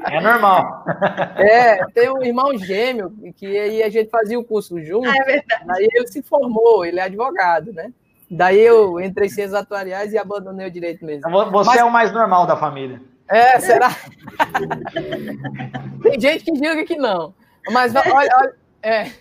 É 0.09 0.21
normal. 0.21 0.85
É, 1.37 1.85
tem 1.87 2.09
um 2.09 2.21
irmão 2.21 2.57
gêmeo 2.57 3.11
que 3.35 3.45
aí 3.45 3.81
a 3.81 3.89
gente 3.89 4.09
fazia 4.09 4.37
o 4.39 4.43
curso 4.43 4.79
junto. 4.81 5.09
Ah, 5.09 5.15
é 5.15 5.23
verdade. 5.23 5.63
Aí 5.69 5.87
ele 5.91 6.07
se 6.07 6.21
formou, 6.21 6.85
ele 6.85 6.99
é 6.99 7.03
advogado, 7.03 7.73
né? 7.73 7.91
Daí 8.29 8.59
eu 8.59 8.99
entrei 8.99 9.27
em 9.27 9.31
ciências 9.31 9.53
atuariais 9.53 10.13
e 10.13 10.17
abandonei 10.17 10.67
o 10.67 10.71
direito 10.71 11.05
mesmo. 11.05 11.29
Você 11.51 11.69
Mas... 11.69 11.79
é 11.79 11.83
o 11.83 11.91
mais 11.91 12.11
normal 12.11 12.45
da 12.45 12.55
família. 12.55 13.01
É, 13.27 13.59
será? 13.59 13.89
tem 16.03 16.19
gente 16.19 16.43
que 16.43 16.51
diga 16.51 16.83
que 16.85 16.95
não. 16.95 17.33
Mas 17.71 17.95
olha, 17.95 18.13
olha 18.13 18.53
é, 18.81 19.11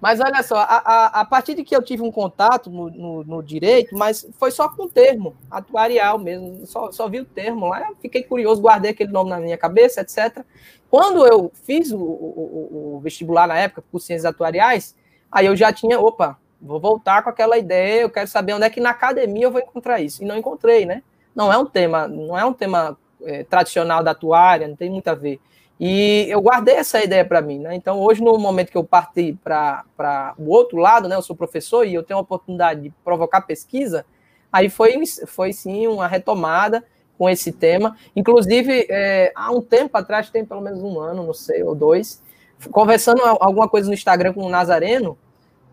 mas 0.00 0.20
olha 0.20 0.42
só, 0.42 0.56
a, 0.56 0.64
a, 0.64 1.20
a, 1.20 1.24
partir 1.24 1.54
de 1.54 1.62
que 1.62 1.74
eu 1.74 1.82
tive 1.82 2.02
um 2.02 2.10
contato 2.10 2.70
no, 2.70 2.90
no, 2.90 3.24
no, 3.24 3.42
direito, 3.42 3.96
mas 3.96 4.28
foi 4.38 4.50
só 4.50 4.68
com 4.68 4.84
o 4.84 4.88
termo, 4.88 5.36
atuarial 5.50 6.18
mesmo, 6.18 6.66
só, 6.66 6.90
só 6.90 7.08
vi 7.08 7.20
o 7.20 7.24
termo 7.24 7.68
lá, 7.68 7.90
fiquei 8.00 8.22
curioso, 8.22 8.60
guardei 8.60 8.90
aquele 8.90 9.12
nome 9.12 9.30
na 9.30 9.38
minha 9.38 9.56
cabeça, 9.56 10.00
etc. 10.00 10.44
Quando 10.90 11.26
eu 11.26 11.52
fiz 11.64 11.92
o, 11.92 11.98
o, 11.98 12.96
o 12.96 13.00
vestibular 13.00 13.46
na 13.46 13.56
época, 13.56 13.84
por 13.90 14.00
ciências 14.00 14.24
atuariais, 14.24 14.96
aí 15.30 15.46
eu 15.46 15.56
já 15.56 15.72
tinha, 15.72 15.98
opa, 16.00 16.38
vou 16.60 16.80
voltar 16.80 17.22
com 17.22 17.30
aquela 17.30 17.56
ideia, 17.58 18.02
eu 18.02 18.10
quero 18.10 18.28
saber 18.28 18.54
onde 18.54 18.64
é 18.64 18.70
que 18.70 18.80
na 18.80 18.90
academia 18.90 19.44
eu 19.44 19.50
vou 19.50 19.60
encontrar 19.60 20.00
isso. 20.00 20.22
E 20.22 20.26
não 20.26 20.36
encontrei, 20.36 20.86
né? 20.86 21.02
Não 21.34 21.52
é 21.52 21.58
um 21.58 21.66
tema, 21.66 22.06
não 22.06 22.38
é 22.38 22.44
um 22.44 22.52
tema 22.52 22.96
é, 23.24 23.42
tradicional 23.42 24.02
da 24.02 24.12
atuária, 24.12 24.68
não 24.68 24.76
tem 24.76 24.90
muito 24.90 25.08
a 25.08 25.14
ver. 25.14 25.40
E 25.80 26.26
eu 26.28 26.40
guardei 26.40 26.76
essa 26.76 27.02
ideia 27.02 27.24
para 27.24 27.40
mim, 27.42 27.58
né? 27.58 27.74
Então, 27.74 28.00
hoje, 28.00 28.22
no 28.22 28.38
momento 28.38 28.70
que 28.70 28.76
eu 28.76 28.84
parti 28.84 29.36
para 29.42 30.34
o 30.38 30.50
outro 30.50 30.78
lado, 30.78 31.08
né? 31.08 31.16
Eu 31.16 31.22
sou 31.22 31.34
professor 31.34 31.86
e 31.86 31.94
eu 31.94 32.02
tenho 32.02 32.18
a 32.18 32.22
oportunidade 32.22 32.82
de 32.82 32.90
provocar 33.04 33.40
pesquisa, 33.40 34.04
aí 34.52 34.68
foi, 34.68 35.00
foi 35.26 35.52
sim 35.52 35.86
uma 35.86 36.06
retomada 36.06 36.84
com 37.18 37.28
esse 37.28 37.52
tema. 37.52 37.96
Inclusive, 38.14 38.86
é, 38.88 39.32
há 39.34 39.50
um 39.50 39.60
tempo 39.60 39.96
atrás, 39.96 40.30
tem 40.30 40.44
pelo 40.44 40.60
menos 40.60 40.82
um 40.82 41.00
ano, 41.00 41.26
não 41.26 41.34
sei, 41.34 41.62
ou 41.62 41.74
dois, 41.74 42.22
conversando 42.70 43.22
alguma 43.40 43.68
coisa 43.68 43.88
no 43.88 43.94
Instagram 43.94 44.32
com 44.32 44.44
o 44.44 44.48
Nazareno, 44.48 45.18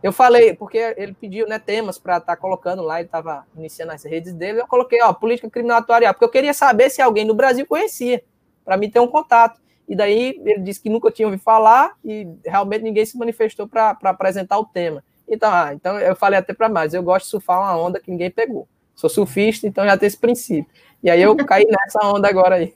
eu 0.02 0.14
falei, 0.14 0.54
porque 0.54 0.78
ele 0.98 1.14
pediu 1.14 1.46
né, 1.48 1.60
temas 1.60 1.98
para 1.98 2.18
estar 2.18 2.36
tá 2.36 2.42
colocando 2.42 2.82
lá, 2.82 3.00
ele 3.00 3.08
estava 3.08 3.46
iniciando 3.56 3.92
as 3.92 4.04
redes 4.04 4.34
dele, 4.34 4.62
eu 4.62 4.68
coloquei, 4.68 5.02
ó, 5.02 5.12
política 5.12 5.50
criminal 5.50 5.80
atuarial, 5.80 6.14
porque 6.14 6.26
eu 6.26 6.30
queria 6.30 6.54
saber 6.54 6.90
se 6.90 7.02
alguém 7.02 7.26
no 7.26 7.34
Brasil 7.34 7.66
conhecia, 7.68 8.24
para 8.64 8.78
mim 8.78 8.90
ter 8.90 9.00
um 9.00 9.08
contato. 9.08 9.60
E 9.90 9.96
daí 9.96 10.40
ele 10.46 10.62
disse 10.62 10.80
que 10.80 10.90
nunca 10.90 11.10
tinha 11.10 11.28
ouvido 11.28 11.42
falar 11.42 11.96
e 12.06 12.28
realmente 12.46 12.84
ninguém 12.84 13.04
se 13.04 13.18
manifestou 13.18 13.68
para 13.68 13.98
apresentar 14.04 14.60
o 14.60 14.66
tema. 14.66 15.04
Então, 15.28 15.52
ah, 15.52 15.74
então 15.74 16.00
eu 16.00 16.16
falei 16.16 16.38
até 16.38 16.54
para 16.54 16.70
mais, 16.70 16.94
eu 16.94 17.02
gosto 17.02 17.26
de 17.26 17.32
surfar 17.32 17.60
uma 17.60 17.76
onda 17.76 18.00
que 18.00 18.12
ninguém 18.12 18.30
pegou. 18.30 18.68
Sou 18.94 19.10
surfista, 19.10 19.66
então 19.66 19.84
já 19.86 19.98
tem 19.98 20.06
esse 20.06 20.18
princípio. 20.18 20.72
E 21.02 21.10
aí 21.10 21.20
eu 21.20 21.36
caí 21.38 21.66
nessa 21.66 22.06
onda 22.06 22.28
agora 22.30 22.56
aí. 22.56 22.76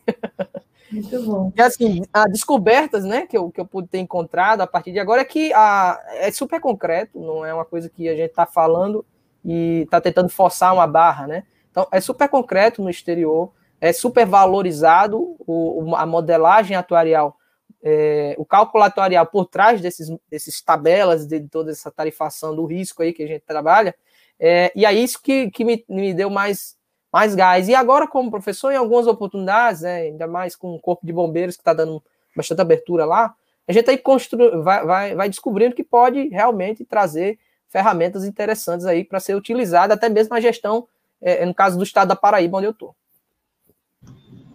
Muito 0.91 1.21
bom. 1.23 1.51
E 1.55 1.61
assim, 1.61 2.01
as 2.11 2.31
descobertas, 2.31 3.03
né, 3.03 3.27
que 3.27 3.37
eu, 3.37 3.51
que 3.51 3.61
eu 3.61 3.65
pude 3.65 3.87
ter 3.87 3.99
encontrado 3.99 4.61
a 4.61 4.67
partir 4.67 4.91
de 4.91 4.99
agora 4.99 5.21
é 5.21 5.25
que 5.25 5.53
a, 5.53 5.99
é 6.13 6.31
super 6.31 6.59
concreto, 6.59 7.19
não 7.19 7.45
é 7.45 7.53
uma 7.53 7.65
coisa 7.65 7.89
que 7.89 8.09
a 8.09 8.15
gente 8.15 8.29
está 8.29 8.45
falando 8.45 9.05
e 9.45 9.81
está 9.81 10.01
tentando 10.01 10.29
forçar 10.29 10.73
uma 10.73 10.87
barra, 10.87 11.27
né? 11.27 11.43
Então, 11.69 11.87
é 11.91 11.99
super 11.99 12.29
concreto 12.29 12.81
no 12.81 12.89
exterior 12.89 13.51
é 13.83 13.91
super 13.91 14.25
valorizado 14.25 15.35
o, 15.39 15.93
a 15.97 16.05
modelagem 16.05 16.77
atuarial, 16.77 17.35
é, 17.83 18.33
o 18.37 18.45
cálculo 18.45 18.81
atuarial 18.81 19.25
por 19.25 19.45
trás 19.45 19.81
desses, 19.81 20.07
desses 20.29 20.61
tabelas, 20.61 21.27
de 21.27 21.41
toda 21.49 21.69
essa 21.69 21.91
tarifação 21.91 22.55
do 22.55 22.65
risco 22.65 23.03
aí 23.03 23.11
que 23.11 23.21
a 23.21 23.27
gente 23.27 23.41
trabalha, 23.41 23.93
é, 24.39 24.71
e 24.73 24.85
é 24.85 24.93
isso 24.93 25.21
que, 25.21 25.51
que 25.51 25.65
me, 25.65 25.83
me 25.89 26.13
deu 26.13 26.29
mais, 26.29 26.77
mais 27.11 27.35
gás. 27.35 27.67
E 27.67 27.75
agora, 27.75 28.07
como 28.07 28.31
professor, 28.31 28.71
em 28.71 28.77
algumas 28.77 29.05
oportunidades, 29.05 29.81
né, 29.81 30.03
ainda 30.03 30.27
mais 30.27 30.55
com 30.55 30.73
o 30.73 30.79
Corpo 30.79 31.05
de 31.05 31.11
Bombeiros, 31.11 31.57
que 31.57 31.61
está 31.61 31.73
dando 31.73 32.01
bastante 32.33 32.61
abertura 32.61 33.03
lá, 33.03 33.35
a 33.67 33.73
gente 33.73 33.89
aí 33.89 33.97
constru... 33.97 34.63
vai, 34.63 34.85
vai, 34.85 35.15
vai 35.15 35.27
descobrindo 35.29 35.75
que 35.75 35.83
pode 35.83 36.29
realmente 36.29 36.85
trazer 36.85 37.37
ferramentas 37.67 38.23
interessantes 38.23 38.85
aí 38.85 39.03
para 39.03 39.19
ser 39.19 39.35
utilizada, 39.35 39.93
até 39.93 40.07
mesmo 40.07 40.33
na 40.33 40.39
gestão, 40.39 40.87
é, 41.21 41.45
no 41.45 41.53
caso 41.53 41.77
do 41.77 41.83
estado 41.83 42.07
da 42.07 42.15
Paraíba, 42.15 42.59
onde 42.59 42.67
eu 42.67 42.71
estou. 42.71 42.95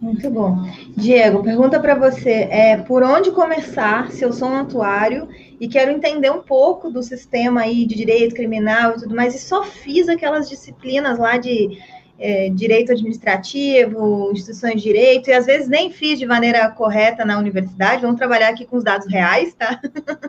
Muito 0.01 0.29
bom. 0.29 0.63
Diego, 0.95 1.43
pergunta 1.43 1.77
para 1.77 1.93
você, 1.93 2.47
é, 2.49 2.77
por 2.77 3.03
onde 3.03 3.31
começar 3.31 4.09
se 4.11 4.23
eu 4.23 4.31
sou 4.31 4.47
um 4.47 4.55
atuário 4.55 5.27
e 5.59 5.67
quero 5.67 5.91
entender 5.91 6.31
um 6.31 6.41
pouco 6.41 6.89
do 6.89 7.03
sistema 7.03 7.61
aí 7.61 7.85
de 7.85 7.95
direito 7.95 8.33
criminal 8.33 8.91
e 8.91 9.01
tudo 9.01 9.13
mais, 9.13 9.35
e 9.35 9.39
só 9.39 9.63
fiz 9.63 10.07
aquelas 10.07 10.47
disciplinas 10.47 11.19
lá 11.19 11.37
de 11.37 11.77
é, 12.17 12.49
direito 12.49 12.93
administrativo, 12.93 14.31
instituições 14.31 14.75
de 14.75 14.83
direito, 14.83 15.29
e 15.29 15.33
às 15.33 15.45
vezes 15.45 15.67
nem 15.67 15.91
fiz 15.91 16.17
de 16.17 16.25
maneira 16.25 16.69
correta 16.71 17.25
na 17.25 17.37
universidade, 17.37 18.01
vamos 18.01 18.17
trabalhar 18.17 18.49
aqui 18.49 18.65
com 18.65 18.77
os 18.77 18.83
dados 18.85 19.07
reais, 19.07 19.53
tá? 19.53 19.81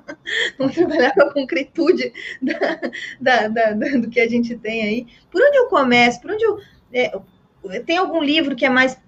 vamos 0.59 0.75
trabalhar 0.75 1.13
com 1.13 1.23
a 1.23 1.33
concretude 1.33 2.13
da, 3.21 3.49
da, 3.49 3.49
da, 3.49 3.99
do 3.99 4.11
que 4.11 4.19
a 4.19 4.29
gente 4.29 4.57
tem 4.57 4.83
aí. 4.83 5.07
Por 5.31 5.41
onde 5.41 5.57
eu 5.57 5.67
começo? 5.67 6.21
Por 6.21 6.33
onde 6.33 6.45
eu... 6.45 6.59
É, 6.93 7.13
tem 7.87 7.99
algum 7.99 8.23
livro 8.23 8.57
que 8.57 8.65
é 8.65 8.71
mais 8.71 8.99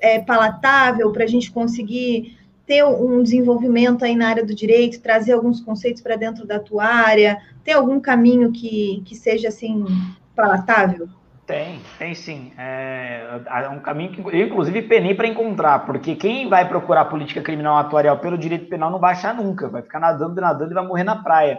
é, 0.00 0.18
palatável 0.20 1.12
para 1.12 1.24
a 1.24 1.26
gente 1.26 1.50
conseguir 1.50 2.38
ter 2.66 2.84
um 2.84 3.22
desenvolvimento 3.22 4.04
aí 4.04 4.14
na 4.14 4.28
área 4.28 4.44
do 4.44 4.54
direito, 4.54 5.00
trazer 5.00 5.32
alguns 5.32 5.60
conceitos 5.60 6.02
para 6.02 6.16
dentro 6.16 6.46
da 6.46 6.58
tua 6.60 6.84
área? 6.84 7.38
Tem 7.64 7.74
algum 7.74 8.00
caminho 8.00 8.52
que, 8.52 9.02
que 9.04 9.14
seja 9.14 9.48
assim 9.48 9.84
palatável? 10.36 11.08
Tem, 11.50 11.80
tem 11.98 12.14
sim. 12.14 12.52
É, 12.56 13.40
é 13.44 13.68
um 13.68 13.80
caminho 13.80 14.12
que 14.12 14.20
eu, 14.20 14.46
inclusive, 14.46 14.82
penei 14.82 15.16
para 15.16 15.26
encontrar, 15.26 15.80
porque 15.80 16.14
quem 16.14 16.48
vai 16.48 16.68
procurar 16.68 17.06
política 17.06 17.42
criminal 17.42 17.76
atuarial 17.76 18.18
pelo 18.18 18.38
direito 18.38 18.68
penal 18.68 18.88
não 18.88 19.00
vai 19.00 19.14
achar 19.14 19.34
nunca, 19.34 19.68
vai 19.68 19.82
ficar 19.82 19.98
nadando, 19.98 20.40
nadando 20.40 20.70
e 20.70 20.74
vai 20.74 20.86
morrer 20.86 21.02
na 21.02 21.16
praia. 21.16 21.58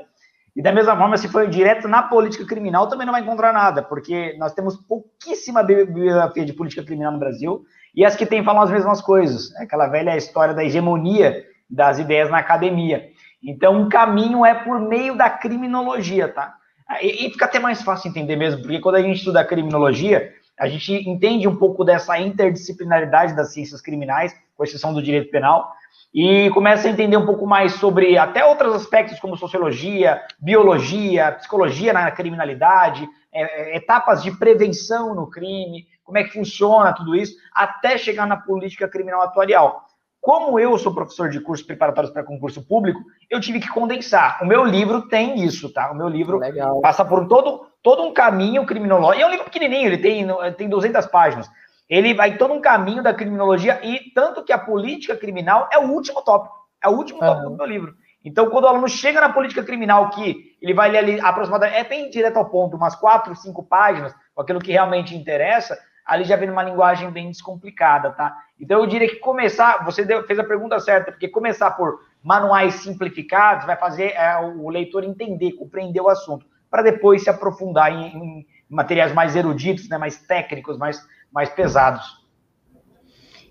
E 0.56 0.62
da 0.62 0.72
mesma 0.72 0.96
forma, 0.98 1.18
se 1.18 1.28
for 1.28 1.46
direto 1.48 1.90
na 1.90 2.04
política 2.04 2.46
criminal, 2.46 2.88
também 2.88 3.06
não 3.06 3.12
vai 3.12 3.22
encontrar 3.22 3.52
nada, 3.52 3.82
porque 3.82 4.34
nós 4.38 4.54
temos 4.54 4.78
pouquíssima 4.78 5.62
bibliografia 5.62 6.46
de 6.46 6.54
política 6.54 6.84
criminal 6.84 7.12
no 7.12 7.20
Brasil, 7.20 7.66
e 7.96 8.06
as 8.06 8.16
que 8.16 8.26
têm 8.26 8.44
falam 8.44 8.62
as 8.62 8.72
mesmas 8.72 9.02
coisas. 9.02 9.54
É 9.56 9.64
aquela 9.64 9.88
velha 9.88 10.16
história 10.16 10.54
da 10.54 10.64
hegemonia 10.64 11.44
das 11.70 12.00
ideias 12.00 12.30
na 12.30 12.38
academia. 12.38 13.10
Então, 13.44 13.82
um 13.82 13.90
caminho 13.90 14.46
é 14.46 14.54
por 14.54 14.80
meio 14.80 15.16
da 15.16 15.30
criminologia, 15.30 16.28
tá? 16.28 16.54
E, 17.02 17.26
e 17.26 17.32
fica 17.32 17.46
até 17.46 17.60
mais 17.60 17.82
fácil 17.82 18.10
entender 18.10 18.36
mesmo, 18.36 18.62
porque 18.62 18.80
quando 18.80 18.96
a 18.96 19.02
gente 19.02 19.18
estuda 19.18 19.44
criminologia, 19.44 20.34
a 20.60 20.68
gente 20.68 20.94
entende 21.10 21.48
um 21.48 21.56
pouco 21.56 21.84
dessa 21.84 22.20
interdisciplinaridade 22.20 23.36
das 23.36 23.54
ciências 23.54 23.82
criminais, 23.82 24.36
com 24.56 24.64
exceção 24.64 24.94
do 24.94 25.02
direito 25.02 25.32
penal, 25.32 25.72
e 26.14 26.50
começa 26.52 26.88
a 26.88 26.92
entender 26.92 27.18
um 27.18 27.26
pouco 27.26 27.48
mais 27.48 27.74
sobre 27.74 28.18
até 28.18 28.46
outros 28.46 28.76
aspectos 28.76 29.20
como 29.20 29.38
sociologia, 29.38 30.22
biologia, 30.40 31.32
psicologia 31.32 31.94
na 31.94 32.12
criminalidade, 32.12 33.08
é, 33.34 33.72
é 33.72 33.78
etapas 33.78 34.22
de 34.22 34.32
prevenção 34.32 35.16
no 35.16 35.28
crime, 35.28 35.88
como 36.12 36.18
é 36.18 36.26
que 36.26 36.34
funciona 36.34 36.92
tudo 36.92 37.16
isso, 37.16 37.38
até 37.56 37.98
chegar 37.98 38.28
na 38.28 38.36
política 38.36 38.86
criminal 38.86 39.22
atuarial. 39.22 39.86
Como 40.20 40.60
eu 40.60 40.78
sou 40.78 40.94
professor 40.94 41.30
de 41.30 41.40
cursos 41.40 41.66
preparatórios 41.66 42.12
para 42.12 42.22
concurso 42.22 42.62
público, 42.68 43.00
eu 43.30 43.40
tive 43.40 43.62
que 43.62 43.70
condensar. 43.70 44.44
O 44.44 44.46
meu 44.46 44.66
livro 44.66 45.08
tem 45.08 45.42
isso, 45.42 45.72
tá? 45.72 45.90
O 45.90 45.96
meu 45.96 46.10
livro 46.10 46.38
Legal. 46.38 46.82
passa 46.82 47.06
por 47.06 47.30
todo, 47.30 47.66
todo 47.82 48.04
um 48.04 48.14
caminho 48.14 48.66
criminológico. 48.66 49.20
E 49.20 49.24
é 49.24 49.26
um 49.26 49.32
livro 49.32 49.46
pequenininho, 49.46 49.88
ele 49.88 49.98
tem, 50.00 50.28
tem 50.58 50.68
200 50.68 51.06
páginas. 51.06 51.50
Ele 51.90 52.14
vai 52.14 52.36
todo 52.38 52.54
um 52.54 52.60
caminho 52.60 53.02
da 53.02 53.14
criminologia 53.14 53.80
e 53.82 54.12
tanto 54.14 54.44
que 54.44 54.52
a 54.52 54.60
política 54.60 55.16
criminal 55.16 55.70
é 55.72 55.80
o 55.80 55.90
último 55.90 56.22
tópico. 56.22 56.56
É 56.84 56.90
o 56.90 56.92
último 56.92 57.22
uhum. 57.22 57.26
tópico 57.26 57.50
do 57.52 57.56
meu 57.56 57.66
livro. 57.66 57.96
Então, 58.24 58.50
quando 58.50 58.66
o 58.66 58.68
aluno 58.68 58.88
chega 58.88 59.22
na 59.22 59.30
política 59.30 59.64
criminal, 59.64 60.10
que 60.10 60.56
ele 60.62 60.74
vai 60.74 60.92
ler 60.92 60.98
ali 61.00 61.22
aproximadamente, 61.22 61.80
é 61.80 61.84
bem 61.84 62.10
direto 62.10 62.38
ao 62.38 62.50
ponto, 62.50 62.76
umas 62.76 62.96
quatro, 62.96 63.36
cinco 63.36 63.64
páginas, 63.64 64.14
com 64.36 64.42
aquilo 64.42 64.60
que 64.60 64.72
realmente 64.72 65.16
interessa, 65.16 65.78
ali 66.06 66.24
já 66.24 66.36
vem 66.36 66.48
numa 66.48 66.64
linguagem 66.64 67.10
bem 67.10 67.30
descomplicada, 67.30 68.12
tá? 68.12 68.36
Então 68.60 68.80
eu 68.80 68.88
diria 68.88 69.08
que 69.08 69.18
começar, 69.18 69.84
você 69.84 70.04
deu, 70.04 70.24
fez 70.26 70.38
a 70.40 70.44
pergunta 70.44 70.80
certa, 70.80 71.12
porque 71.12 71.28
começar 71.28 71.72
por 71.72 72.00
manuais 72.24 72.76
simplificados 72.76 73.66
vai 73.66 73.76
fazer 73.76 74.12
é, 74.12 74.38
o 74.40 74.70
leitor 74.70 75.04
entender, 75.04 75.54
compreender 75.54 76.02
o 76.02 76.10
assunto, 76.10 76.46
para 76.70 76.84
depois 76.84 77.24
se 77.24 77.30
aprofundar 77.30 77.92
em, 77.92 78.16
em, 78.16 78.48
materiais 78.70 79.14
mais 79.14 79.36
eruditos, 79.36 79.90
né, 79.90 79.98
mais 79.98 80.18
técnicos, 80.18 80.78
mais, 80.78 81.06
mais 81.32 81.50
pesados. 81.50 82.22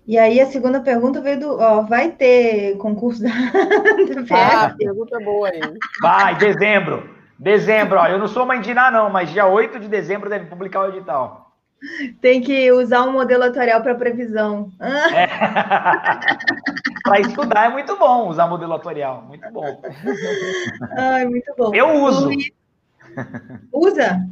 E 0.06 0.18
aí 0.18 0.40
a 0.40 0.46
segunda 0.46 0.80
pergunta 0.80 1.20
veio 1.20 1.38
do, 1.38 1.58
ó, 1.58 1.82
vai 1.82 2.10
ter 2.10 2.76
concurso 2.78 3.22
da, 3.22 3.28
da 4.26 4.64
Ah, 4.64 4.74
pergunta 4.76 5.20
boa 5.20 5.48
aí. 5.48 5.60
Vai, 6.00 6.36
dezembro. 6.36 7.20
Dezembro, 7.38 7.98
ó, 7.98 8.06
eu 8.06 8.18
não 8.18 8.28
sou 8.28 8.44
mãe 8.44 8.60
de 8.60 8.74
nada 8.74 8.98
não, 8.98 9.08
mas 9.08 9.30
dia 9.30 9.46
8 9.46 9.78
de 9.78 9.88
dezembro 9.88 10.28
deve 10.28 10.46
publicar 10.46 10.80
o 10.80 10.88
edital. 10.88 11.49
Tem 12.20 12.40
que 12.42 12.70
usar 12.72 13.02
um 13.02 13.12
modelo 13.12 13.44
atuarial 13.44 13.82
para 13.82 13.94
previsão. 13.94 14.70
É. 14.80 15.26
para 17.02 17.20
estudar 17.20 17.66
é 17.66 17.68
muito 17.70 17.96
bom 17.96 18.28
usar 18.28 18.46
modelo 18.46 18.74
atuarial. 18.74 19.22
Muito 19.22 19.50
bom. 19.50 19.82
Ai, 20.96 21.24
muito 21.24 21.52
bom. 21.56 21.74
Eu 21.74 22.02
uso. 22.02 22.30
Usa? 23.72 24.26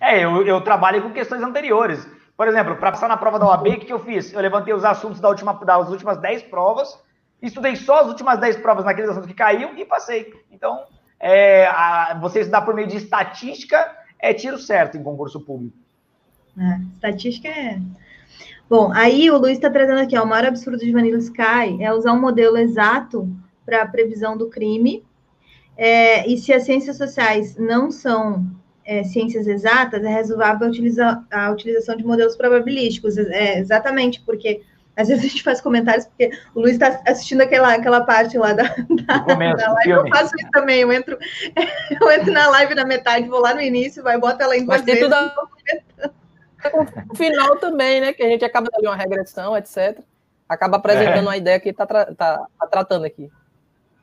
É, 0.00 0.24
eu, 0.24 0.46
eu 0.46 0.60
trabalho 0.60 1.02
com 1.02 1.10
questões 1.10 1.42
anteriores. 1.42 2.06
Por 2.36 2.48
exemplo, 2.48 2.76
para 2.76 2.92
passar 2.92 3.08
na 3.08 3.16
prova 3.16 3.38
da 3.38 3.46
OAB, 3.46 3.68
o 3.68 3.78
que, 3.80 3.92
eu 3.92 3.98
fiz? 3.98 4.32
Eu 4.32 4.40
levantei 4.40 4.72
os 4.72 4.84
assuntos 4.84 5.20
da 5.20 5.28
última, 5.28 5.52
das 5.54 5.90
últimas 5.90 6.16
10 6.18 6.44
provas, 6.44 6.98
estudei 7.42 7.76
só 7.76 8.00
as 8.00 8.08
últimas 8.08 8.38
10 8.38 8.56
provas 8.58 8.84
naqueles 8.84 9.10
assuntos 9.10 9.28
que 9.28 9.34
caíam 9.34 9.76
e 9.76 9.84
passei. 9.84 10.32
Então, 10.50 10.84
é, 11.18 11.66
a, 11.66 12.18
você 12.18 12.40
estudar 12.40 12.62
por 12.62 12.74
meio 12.74 12.88
de 12.88 12.96
estatística 12.96 13.94
é 14.18 14.32
tiro 14.32 14.58
certo 14.58 14.96
em 14.96 15.02
concurso 15.02 15.38
público. 15.40 15.76
É, 16.58 16.80
estatística 16.94 17.48
é. 17.48 17.80
Bom, 18.68 18.92
aí 18.94 19.30
o 19.30 19.38
Luiz 19.38 19.58
está 19.58 19.68
trazendo 19.68 20.00
aqui, 20.00 20.16
ó, 20.16 20.22
o 20.22 20.26
maior 20.26 20.46
absurdo 20.46 20.78
de 20.78 20.92
Vanilla 20.92 21.18
Sky 21.18 21.80
é 21.80 21.92
usar 21.92 22.12
um 22.12 22.20
modelo 22.20 22.56
exato 22.56 23.28
para 23.66 23.82
a 23.82 23.86
previsão 23.86 24.36
do 24.36 24.48
crime. 24.48 25.04
É, 25.76 26.28
e 26.28 26.36
se 26.36 26.52
as 26.52 26.64
ciências 26.64 26.96
sociais 26.96 27.56
não 27.56 27.90
são 27.90 28.46
é, 28.84 29.02
ciências 29.02 29.46
exatas, 29.46 30.04
é 30.04 30.12
razoável 30.12 30.68
utilizar 30.68 31.24
a 31.32 31.50
utilização 31.50 31.96
de 31.96 32.04
modelos 32.04 32.36
probabilísticos. 32.36 33.16
É, 33.18 33.58
exatamente, 33.58 34.20
porque 34.20 34.62
às 34.96 35.08
vezes 35.08 35.24
a 35.24 35.28
gente 35.28 35.42
faz 35.42 35.60
comentários, 35.60 36.06
porque 36.06 36.30
o 36.54 36.60
Luiz 36.60 36.72
está 36.72 37.00
assistindo 37.06 37.40
aquela, 37.40 37.74
aquela 37.74 38.02
parte 38.02 38.36
lá 38.36 38.52
da, 38.52 38.64
da, 38.64 39.20
começo, 39.20 39.56
da 39.56 39.72
live. 39.72 39.90
Eu 39.90 40.08
faço 40.08 40.34
isso 40.38 40.50
também, 40.52 40.80
eu 40.80 40.92
entro, 40.92 41.18
eu 42.00 42.10
entro 42.12 42.32
na 42.32 42.48
live 42.48 42.74
na 42.74 42.84
metade, 42.84 43.28
vou 43.28 43.40
lá 43.40 43.54
no 43.54 43.60
início, 43.60 44.02
vai, 44.02 44.18
bota 44.18 44.44
ela 44.44 44.56
em 44.56 44.64
duas 44.64 44.82
vezes. 44.82 45.02
Tudo 45.02 45.14
a 45.14 45.50
o 47.08 47.14
final 47.14 47.56
também, 47.56 48.00
né? 48.00 48.12
Que 48.12 48.22
a 48.22 48.28
gente 48.28 48.44
acaba 48.44 48.68
de 48.78 48.86
uma 48.86 48.96
regressão, 48.96 49.56
etc. 49.56 50.00
Acaba 50.48 50.76
apresentando 50.76 51.28
é. 51.28 51.32
a 51.32 51.36
ideia 51.36 51.60
que 51.60 51.68
está 51.68 51.86
tá, 51.86 52.06
tá 52.14 52.66
tratando 52.70 53.04
aqui. 53.04 53.30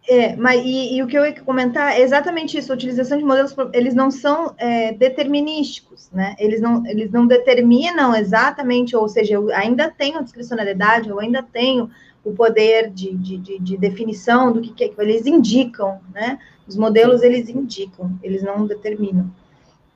É, 0.10 0.38
mas 0.38 0.62
e, 0.64 0.96
e, 0.96 1.04
o 1.04 1.08
que 1.08 1.18
eu 1.18 1.26
ia 1.26 1.42
comentar 1.42 1.92
é 1.92 2.02
exatamente 2.02 2.58
isso. 2.58 2.72
A 2.72 2.76
utilização 2.76 3.18
de 3.18 3.26
modelos, 3.26 3.54
eles 3.74 3.94
não 3.94 4.10
são 4.10 4.54
é, 4.58 4.94
determinísticos, 4.94 6.10
né? 6.12 6.34
Eles 6.40 6.62
não, 6.62 6.86
eles 6.88 7.12
não 7.12 7.28
determinam 7.28 8.16
exatamente, 8.16 8.96
ou 8.96 9.10
seja, 9.10 9.34
eu 9.34 9.54
ainda 9.54 9.92
tenho 9.92 10.18
a 10.18 10.22
discricionalidade, 10.22 11.10
eu 11.10 11.20
ainda 11.20 11.44
tenho 11.44 11.92
o 12.24 12.32
poder 12.34 12.90
de, 12.90 13.14
de, 13.18 13.38
de, 13.38 13.60
de 13.60 13.78
definição 13.78 14.54
do 14.54 14.62
que, 14.62 14.88
que 14.88 15.02
eles 15.02 15.26
indicam, 15.26 16.00
né? 16.14 16.40
Os 16.66 16.78
modelos, 16.78 17.22
eles 17.22 17.50
indicam, 17.50 18.18
eles 18.24 18.42
não 18.42 18.66
determinam. 18.66 19.30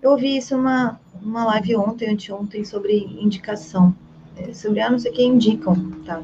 Eu 0.02 0.12
ouvi 0.12 0.38
isso 0.38 0.58
numa, 0.58 1.00
numa 1.22 1.46
live 1.46 1.76
ontem, 1.76 2.10
anteontem, 2.10 2.66
sobre 2.66 2.98
indicação. 2.98 3.96
É, 4.38 4.54
sobre, 4.54 4.80
ah, 4.80 4.90
não 4.90 5.00
sei 5.00 5.12
quem 5.12 5.30
indicam, 5.30 5.76
tá? 6.06 6.22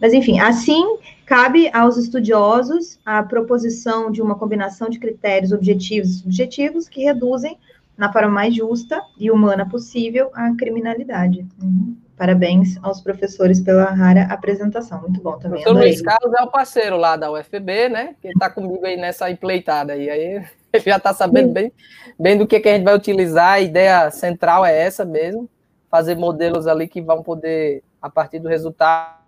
Mas, 0.00 0.12
enfim, 0.12 0.38
assim, 0.38 0.98
cabe 1.24 1.70
aos 1.72 1.96
estudiosos 1.96 2.98
a 3.04 3.22
proposição 3.22 4.10
de 4.10 4.20
uma 4.20 4.34
combinação 4.34 4.88
de 4.88 4.98
critérios 4.98 5.52
objetivos 5.52 6.10
e 6.10 6.18
subjetivos 6.20 6.88
que 6.88 7.02
reduzem, 7.02 7.58
na 7.96 8.12
forma 8.12 8.28
mais 8.28 8.54
justa 8.54 9.02
e 9.18 9.30
humana 9.30 9.68
possível, 9.68 10.30
a 10.34 10.54
criminalidade. 10.54 11.44
Uhum. 11.60 11.96
Parabéns 12.16 12.76
aos 12.82 13.00
professores 13.00 13.60
pela 13.60 13.84
rara 13.84 14.24
apresentação. 14.24 15.00
Muito 15.02 15.20
bom 15.20 15.38
também. 15.38 15.60
O 15.60 15.64
professor 15.64 15.78
Luiz 15.80 16.02
Carlos 16.02 16.34
é 16.36 16.42
o 16.42 16.50
parceiro 16.50 16.96
lá 16.96 17.16
da 17.16 17.30
UFB, 17.30 17.88
né? 17.88 18.16
Que 18.20 18.28
está 18.28 18.50
comigo 18.50 18.84
aí 18.84 18.96
nessa 18.96 19.30
empleitada 19.30 19.92
aí. 19.92 20.10
Aí 20.10 20.44
já 20.86 20.96
está 20.96 21.12
sabendo 21.12 21.52
bem, 21.52 21.72
bem 22.18 22.36
do 22.36 22.46
que, 22.46 22.60
que 22.60 22.68
a 22.68 22.74
gente 22.74 22.84
vai 22.84 22.94
utilizar. 22.94 23.54
A 23.54 23.60
ideia 23.60 24.10
central 24.10 24.64
é 24.64 24.76
essa 24.76 25.04
mesmo, 25.04 25.48
fazer 25.90 26.16
modelos 26.16 26.66
ali 26.66 26.88
que 26.88 27.00
vão 27.00 27.22
poder, 27.22 27.82
a 28.00 28.10
partir 28.10 28.38
do 28.38 28.48
resultado. 28.48 29.18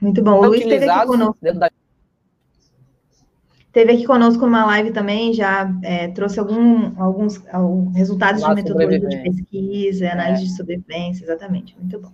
Muito 0.00 0.22
bom. 0.22 0.38
O 0.38 0.46
Luiz 0.46 0.62
esteve 0.62 0.88
aqui 0.88 1.06
conosco. 1.06 1.36
Da... 1.54 1.70
teve 3.72 3.92
aqui 3.92 4.04
conosco 4.06 4.46
numa 4.46 4.64
live 4.66 4.92
também, 4.92 5.32
já 5.32 5.72
é, 5.82 6.08
trouxe 6.08 6.38
algum, 6.38 7.00
alguns, 7.00 7.42
alguns 7.52 7.96
resultados 7.96 8.42
de 8.42 8.54
metodologia 8.54 9.08
de 9.08 9.16
pesquisa, 9.18 10.12
análise 10.12 10.44
é. 10.44 10.46
de 10.46 10.56
sobrevivência, 10.56 11.24
exatamente, 11.24 11.76
muito 11.78 11.98
bom. 11.98 12.12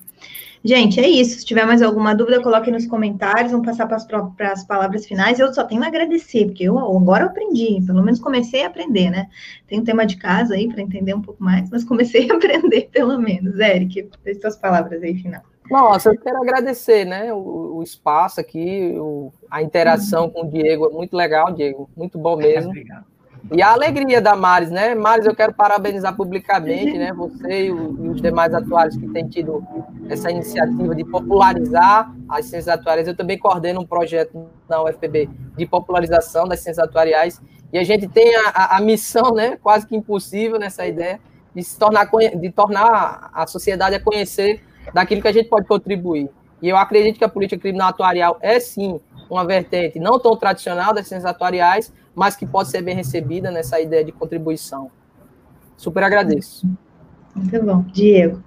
Gente, 0.66 0.98
é 0.98 1.06
isso. 1.06 1.40
Se 1.40 1.44
tiver 1.44 1.66
mais 1.66 1.82
alguma 1.82 2.14
dúvida, 2.14 2.42
coloque 2.42 2.70
nos 2.70 2.86
comentários. 2.86 3.52
Vamos 3.52 3.66
passar 3.66 3.86
para 3.86 4.52
as 4.52 4.64
palavras 4.64 5.04
finais. 5.04 5.38
Eu 5.38 5.52
só 5.52 5.62
tenho 5.62 5.84
a 5.84 5.88
agradecer, 5.88 6.46
porque 6.46 6.64
eu 6.64 6.78
agora 6.78 7.24
eu 7.24 7.28
aprendi, 7.28 7.82
pelo 7.86 8.02
menos 8.02 8.18
comecei 8.18 8.64
a 8.64 8.68
aprender, 8.68 9.10
né? 9.10 9.28
Tem 9.66 9.78
um 9.78 9.84
tema 9.84 10.06
de 10.06 10.16
casa 10.16 10.54
aí 10.54 10.66
para 10.66 10.80
entender 10.80 11.12
um 11.12 11.20
pouco 11.20 11.44
mais, 11.44 11.68
mas 11.68 11.84
comecei 11.84 12.28
a 12.32 12.34
aprender 12.34 12.88
pelo 12.90 13.18
menos. 13.18 13.58
Eric, 13.58 14.08
as 14.26 14.40
suas 14.40 14.56
palavras 14.56 15.02
aí 15.02 15.14
final. 15.16 15.42
Nossa, 15.70 16.10
eu 16.10 16.18
quero 16.18 16.42
agradecer, 16.42 17.06
né, 17.06 17.32
o, 17.32 17.76
o 17.76 17.82
espaço 17.82 18.38
aqui, 18.38 18.94
o, 18.98 19.32
a 19.50 19.62
interação 19.62 20.24
uhum. 20.24 20.30
com 20.30 20.40
o 20.42 20.50
Diego, 20.50 20.90
muito 20.92 21.16
legal, 21.16 21.52
Diego, 21.52 21.88
muito 21.96 22.18
bom 22.18 22.36
mesmo. 22.36 22.68
Obrigado. 22.70 23.13
E 23.52 23.62
a 23.62 23.72
alegria 23.72 24.20
da 24.20 24.34
Maris, 24.34 24.70
né? 24.70 24.94
Maris, 24.94 25.26
eu 25.26 25.34
quero 25.34 25.52
parabenizar 25.52 26.16
publicamente, 26.16 26.96
né? 26.96 27.12
Você 27.12 27.66
e, 27.66 27.72
os 27.72 28.20
demais 28.20 28.54
atuários 28.54 28.96
que 28.96 29.06
têm 29.08 29.28
tido 29.28 29.62
essa 30.08 30.30
iniciativa 30.30 30.94
de 30.94 31.04
popularizar 31.04 32.12
as 32.28 32.46
ciências 32.46 32.68
atuárias. 32.68 33.06
Eu 33.06 33.14
também 33.14 33.38
coordeno 33.38 33.80
um 33.80 33.86
projeto 33.86 34.46
na 34.68 34.82
UFPB 34.82 35.28
de 35.56 35.66
popularização 35.66 36.48
das 36.48 36.60
ciências 36.60 36.84
atuariais. 36.86 37.40
E 37.72 37.78
a 37.78 37.84
gente 37.84 38.08
tem 38.08 38.34
a, 38.34 38.48
a, 38.48 38.76
a 38.78 38.80
missão, 38.80 39.34
né? 39.34 39.58
Quase 39.62 39.86
que 39.86 39.94
impossível 39.94 40.58
nessa 40.58 40.86
ideia 40.86 41.20
de 41.54 41.62
se 41.62 41.78
tornar, 41.78 42.08
de 42.34 42.50
tornar 42.50 43.30
a 43.32 43.46
sociedade 43.46 43.94
a 43.94 44.00
conhecer 44.00 44.62
daquilo 44.92 45.20
que 45.20 45.28
a 45.28 45.32
gente 45.32 45.48
pode 45.48 45.66
contribuir. 45.66 46.30
E 46.62 46.68
eu 46.68 46.76
acredito 46.76 47.18
que 47.18 47.24
a 47.24 47.28
política 47.28 47.60
criminal 47.60 47.90
atuarial 47.90 48.38
é 48.40 48.58
sim 48.58 48.98
uma 49.28 49.44
vertente 49.44 49.98
não 49.98 50.18
tão 50.18 50.36
tradicional 50.36 50.94
das 50.94 51.06
ciências 51.06 51.30
atuariais, 51.30 51.92
mas 52.14 52.36
que 52.36 52.46
pode 52.46 52.70
ser 52.70 52.82
bem 52.82 52.94
recebida 52.94 53.50
nessa 53.50 53.80
ideia 53.80 54.04
de 54.04 54.12
contribuição. 54.12 54.90
Super 55.76 56.04
agradeço. 56.04 56.66
Muito 57.34 57.62
bom. 57.62 57.82
Diego. 57.92 58.42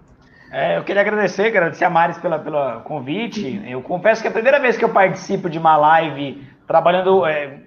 É, 0.51 0.77
eu 0.77 0.83
queria 0.83 1.01
agradecer, 1.01 1.47
agradecer 1.47 1.83
a 1.83 1.89
Maris 1.89 2.17
pela, 2.17 2.39
pelo 2.39 2.81
convite. 2.81 3.61
Eu 3.67 3.81
confesso 3.81 4.21
que 4.21 4.27
é 4.27 4.31
a 4.31 4.33
primeira 4.33 4.59
vez 4.59 4.77
que 4.77 4.85
eu 4.85 4.89
participo 4.89 5.49
de 5.49 5.57
uma 5.57 5.75
live 5.75 6.47
trabalhando 6.65 7.25
é, 7.25 7.59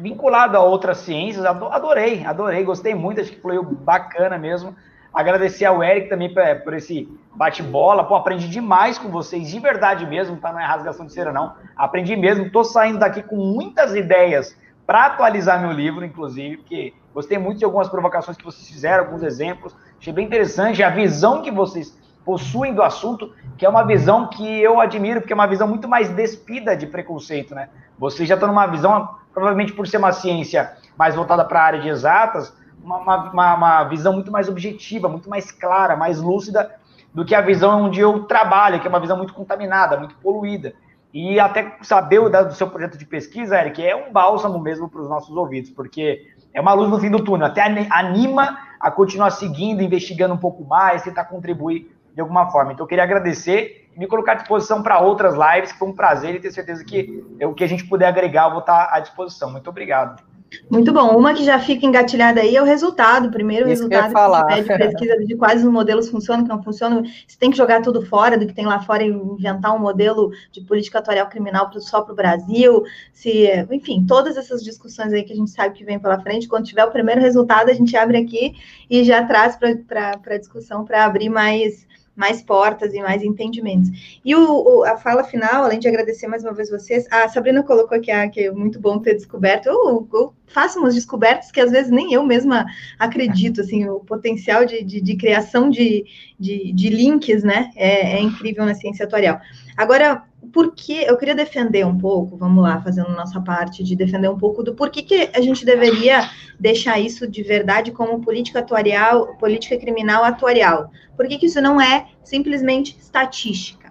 vinculado 0.00 0.56
a 0.56 0.62
outras 0.62 0.98
ciências. 0.98 1.44
Adorei, 1.44 2.24
adorei, 2.24 2.62
gostei 2.62 2.94
muito, 2.94 3.20
acho 3.20 3.32
que 3.32 3.40
foi 3.40 3.60
bacana 3.62 4.38
mesmo. 4.38 4.74
Agradecer 5.12 5.64
ao 5.64 5.82
Eric 5.82 6.08
também 6.08 6.32
por, 6.32 6.42
por 6.62 6.74
esse 6.74 7.08
bate-bola. 7.34 8.04
Pô, 8.04 8.14
aprendi 8.14 8.48
demais 8.48 8.98
com 8.98 9.08
vocês, 9.08 9.48
de 9.48 9.58
verdade 9.58 10.06
mesmo, 10.06 10.36
tá? 10.36 10.52
Não 10.52 10.60
é 10.60 10.64
rasgação 10.64 11.06
de 11.06 11.12
cera, 11.12 11.32
não. 11.32 11.54
Aprendi 11.74 12.14
mesmo, 12.14 12.50
tô 12.50 12.62
saindo 12.62 12.98
daqui 12.98 13.22
com 13.22 13.36
muitas 13.36 13.96
ideias 13.96 14.56
para 14.86 15.06
atualizar 15.06 15.60
meu 15.60 15.72
livro, 15.72 16.04
inclusive, 16.04 16.58
porque 16.58 16.94
gostei 17.12 17.36
muito 17.38 17.58
de 17.58 17.64
algumas 17.64 17.88
provocações 17.88 18.36
que 18.36 18.44
vocês 18.44 18.68
fizeram, 18.68 19.04
alguns 19.04 19.22
exemplos. 19.22 19.74
Achei 19.98 20.12
bem 20.12 20.26
interessante 20.26 20.82
a 20.82 20.90
visão 20.90 21.42
que 21.42 21.50
vocês 21.50 21.98
possuem 22.24 22.74
do 22.74 22.82
assunto, 22.82 23.32
que 23.56 23.66
é 23.66 23.68
uma 23.68 23.84
visão 23.84 24.28
que 24.28 24.44
eu 24.60 24.80
admiro, 24.80 25.20
porque 25.20 25.32
é 25.32 25.36
uma 25.36 25.46
visão 25.46 25.66
muito 25.66 25.88
mais 25.88 26.08
despida 26.10 26.76
de 26.76 26.86
preconceito, 26.86 27.54
né? 27.54 27.68
Vocês 27.98 28.28
já 28.28 28.34
estão 28.34 28.48
numa 28.48 28.66
visão, 28.66 29.16
provavelmente 29.32 29.72
por 29.72 29.86
ser 29.86 29.96
uma 29.96 30.12
ciência 30.12 30.76
mais 30.96 31.14
voltada 31.14 31.44
para 31.44 31.60
a 31.60 31.64
área 31.64 31.80
de 31.80 31.88
exatas, 31.88 32.52
uma, 32.82 32.98
uma, 32.98 33.54
uma, 33.54 33.84
visão 33.84 34.12
muito 34.12 34.30
mais 34.30 34.48
objetiva, 34.48 35.08
muito 35.08 35.28
mais 35.28 35.50
clara, 35.50 35.96
mais 35.96 36.20
lúcida 36.20 36.70
do 37.12 37.24
que 37.24 37.34
a 37.34 37.40
visão 37.40 37.82
onde 37.82 38.00
eu 38.00 38.24
trabalho, 38.24 38.80
que 38.80 38.86
é 38.86 38.90
uma 38.90 39.00
visão 39.00 39.16
muito 39.16 39.34
contaminada, 39.34 39.96
muito 39.96 40.14
poluída. 40.16 40.74
E 41.12 41.40
até 41.40 41.76
saber 41.82 42.18
o 42.18 42.28
do 42.28 42.54
seu 42.54 42.68
projeto 42.68 42.98
de 42.98 43.06
pesquisa, 43.06 43.58
Eric, 43.58 43.82
é 43.82 43.96
um 43.96 44.12
bálsamo 44.12 44.58
mesmo 44.58 44.88
para 44.88 45.00
os 45.00 45.08
nossos 45.08 45.34
ouvidos, 45.34 45.70
porque 45.70 46.26
é 46.52 46.60
uma 46.60 46.74
luz 46.74 46.90
no 46.90 46.98
fim 46.98 47.10
do 47.10 47.22
túnel, 47.22 47.46
até 47.46 47.62
anima 47.90 48.58
a 48.78 48.90
continuar 48.90 49.30
seguindo, 49.30 49.82
investigando 49.82 50.34
um 50.34 50.38
pouco 50.38 50.64
mais, 50.64 51.02
tentar 51.02 51.24
contribuir 51.24 51.90
de 52.14 52.20
alguma 52.20 52.50
forma. 52.50 52.72
Então, 52.72 52.84
eu 52.84 52.88
queria 52.88 53.04
agradecer 53.04 53.88
e 53.94 53.98
me 53.98 54.06
colocar 54.06 54.32
à 54.32 54.34
disposição 54.36 54.82
para 54.82 55.00
outras 55.00 55.34
lives, 55.34 55.72
que 55.72 55.78
foi 55.78 55.88
um 55.88 55.94
prazer 55.94 56.34
e 56.34 56.40
ter 56.40 56.50
certeza 56.50 56.84
que 56.84 57.24
o 57.40 57.54
que 57.54 57.64
a 57.64 57.66
gente 57.66 57.86
puder 57.86 58.08
agregar, 58.08 58.46
eu 58.46 58.50
vou 58.50 58.60
estar 58.60 58.90
à 58.92 59.00
disposição. 59.00 59.50
Muito 59.50 59.68
obrigado. 59.70 60.22
Muito 60.70 60.92
bom. 60.92 61.16
Uma 61.16 61.34
que 61.34 61.44
já 61.44 61.58
fica 61.58 61.86
engatilhada 61.86 62.40
aí 62.40 62.56
é 62.56 62.62
o 62.62 62.64
resultado. 62.64 63.28
O 63.28 63.30
primeiro 63.30 63.68
Isso 63.68 63.88
resultado 63.88 64.46
que, 64.48 64.54
que 64.54 64.62
de 64.62 64.78
pesquisa 64.78 65.16
de 65.24 65.36
quais 65.36 65.64
os 65.64 65.70
modelos 65.70 66.08
funcionam, 66.08 66.44
que 66.44 66.48
não 66.48 66.62
funcionam. 66.62 67.02
Você 67.04 67.38
tem 67.38 67.50
que 67.50 67.56
jogar 67.56 67.82
tudo 67.82 68.04
fora 68.04 68.38
do 68.38 68.46
que 68.46 68.54
tem 68.54 68.66
lá 68.66 68.80
fora 68.80 69.02
e 69.02 69.08
inventar 69.08 69.74
um 69.74 69.78
modelo 69.78 70.30
de 70.52 70.60
política 70.60 70.98
atuarial 70.98 71.28
criminal 71.28 71.70
só 71.80 72.00
para 72.02 72.12
o 72.12 72.16
Brasil. 72.16 72.84
Se, 73.12 73.48
enfim, 73.70 74.04
todas 74.06 74.36
essas 74.36 74.62
discussões 74.62 75.12
aí 75.12 75.22
que 75.22 75.32
a 75.32 75.36
gente 75.36 75.50
sabe 75.50 75.74
que 75.74 75.84
vem 75.84 75.98
pela 75.98 76.20
frente. 76.20 76.48
Quando 76.48 76.66
tiver 76.66 76.84
o 76.84 76.90
primeiro 76.90 77.20
resultado, 77.20 77.70
a 77.70 77.74
gente 77.74 77.96
abre 77.96 78.18
aqui 78.18 78.54
e 78.88 79.04
já 79.04 79.24
traz 79.24 79.56
para 79.56 80.20
a 80.26 80.38
discussão 80.38 80.84
para 80.84 81.04
abrir 81.04 81.28
mais 81.28 81.86
mais 82.16 82.40
portas 82.40 82.94
e 82.94 83.00
mais 83.00 83.22
entendimentos. 83.22 83.90
E 84.24 84.34
o, 84.34 84.40
o, 84.40 84.84
a 84.84 84.96
fala 84.96 85.22
final, 85.22 85.64
além 85.64 85.78
de 85.78 85.86
agradecer 85.86 86.26
mais 86.26 86.42
uma 86.42 86.54
vez 86.54 86.70
vocês, 86.70 87.06
a 87.10 87.28
Sabrina 87.28 87.62
colocou 87.62 87.96
aqui 87.96 88.10
ah, 88.10 88.28
que 88.28 88.40
é 88.40 88.50
muito 88.50 88.80
bom 88.80 88.98
ter 88.98 89.14
descoberto. 89.14 89.66
Eu, 89.66 90.08
eu 90.12 90.34
faço 90.46 90.78
umas 90.78 90.94
descobertas 90.94 91.52
que 91.52 91.60
às 91.60 91.70
vezes 91.70 91.90
nem 91.90 92.14
eu 92.14 92.24
mesma 92.24 92.64
acredito, 92.98 93.60
assim, 93.60 93.86
o 93.88 94.00
potencial 94.00 94.64
de, 94.64 94.82
de, 94.82 95.00
de 95.00 95.16
criação 95.16 95.68
de, 95.68 96.04
de, 96.40 96.72
de, 96.72 96.88
links, 96.88 97.42
né, 97.42 97.70
é, 97.76 98.16
é 98.16 98.20
incrível 98.20 98.64
na 98.64 98.74
ciência 98.74 99.04
atuarial. 99.04 99.38
Agora, 99.76 100.24
porque 100.52 101.04
eu 101.06 101.16
queria 101.18 101.34
defender 101.34 101.84
um 101.84 101.98
pouco, 101.98 102.36
vamos 102.36 102.62
lá, 102.62 102.80
fazendo 102.80 103.10
nossa 103.10 103.40
parte 103.40 103.84
de 103.84 103.94
defender 103.94 104.28
um 104.28 104.38
pouco 104.38 104.62
do 104.62 104.74
porquê 104.74 105.02
que 105.02 105.30
a 105.34 105.40
gente 105.40 105.66
deveria 105.66 106.30
deixar 106.58 106.98
isso 106.98 107.26
de 107.26 107.42
verdade 107.42 107.92
como 107.92 108.20
política 108.20 108.60
atuarial, 108.60 109.36
política 109.36 109.76
criminal 109.76 110.24
atuarial. 110.24 110.90
Por 111.14 111.28
que, 111.28 111.38
que 111.38 111.46
isso 111.46 111.60
não 111.60 111.80
é 111.80 112.06
simplesmente 112.24 112.96
estatística? 112.98 113.90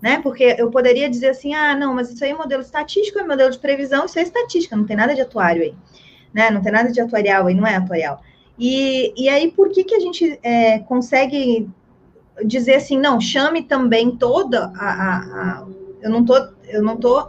Né? 0.00 0.20
Porque 0.22 0.56
eu 0.58 0.70
poderia 0.70 1.08
dizer 1.08 1.30
assim, 1.30 1.54
ah, 1.54 1.74
não, 1.74 1.94
mas 1.94 2.10
isso 2.10 2.24
aí 2.24 2.30
é 2.30 2.34
modelo 2.34 2.62
estatístico, 2.62 3.18
é 3.18 3.26
modelo 3.26 3.50
de 3.50 3.58
previsão, 3.58 4.06
isso 4.06 4.18
é 4.18 4.22
estatística, 4.22 4.76
não 4.76 4.86
tem 4.86 4.96
nada 4.96 5.14
de 5.14 5.20
atuário 5.20 5.62
aí, 5.62 5.74
né? 6.32 6.50
Não 6.50 6.60
tem 6.60 6.70
nada 6.70 6.92
de 6.92 7.00
atuarial 7.00 7.46
aí, 7.46 7.54
não 7.54 7.66
é 7.66 7.76
atuarial. 7.76 8.22
E, 8.58 9.12
e 9.16 9.28
aí, 9.28 9.50
por 9.50 9.70
que, 9.70 9.84
que 9.84 9.94
a 9.94 10.00
gente 10.00 10.38
é, 10.42 10.78
consegue 10.80 11.68
dizer 12.44 12.74
assim, 12.76 12.98
não, 12.98 13.20
chame 13.20 13.62
também 13.62 14.16
toda 14.16 14.72
a, 14.76 14.88
a, 14.88 15.18
a 15.18 15.66
eu 16.02 16.10
não 16.10 16.24
tô, 16.24 16.36
eu 16.64 16.82
não 16.82 16.96
tô 16.96 17.28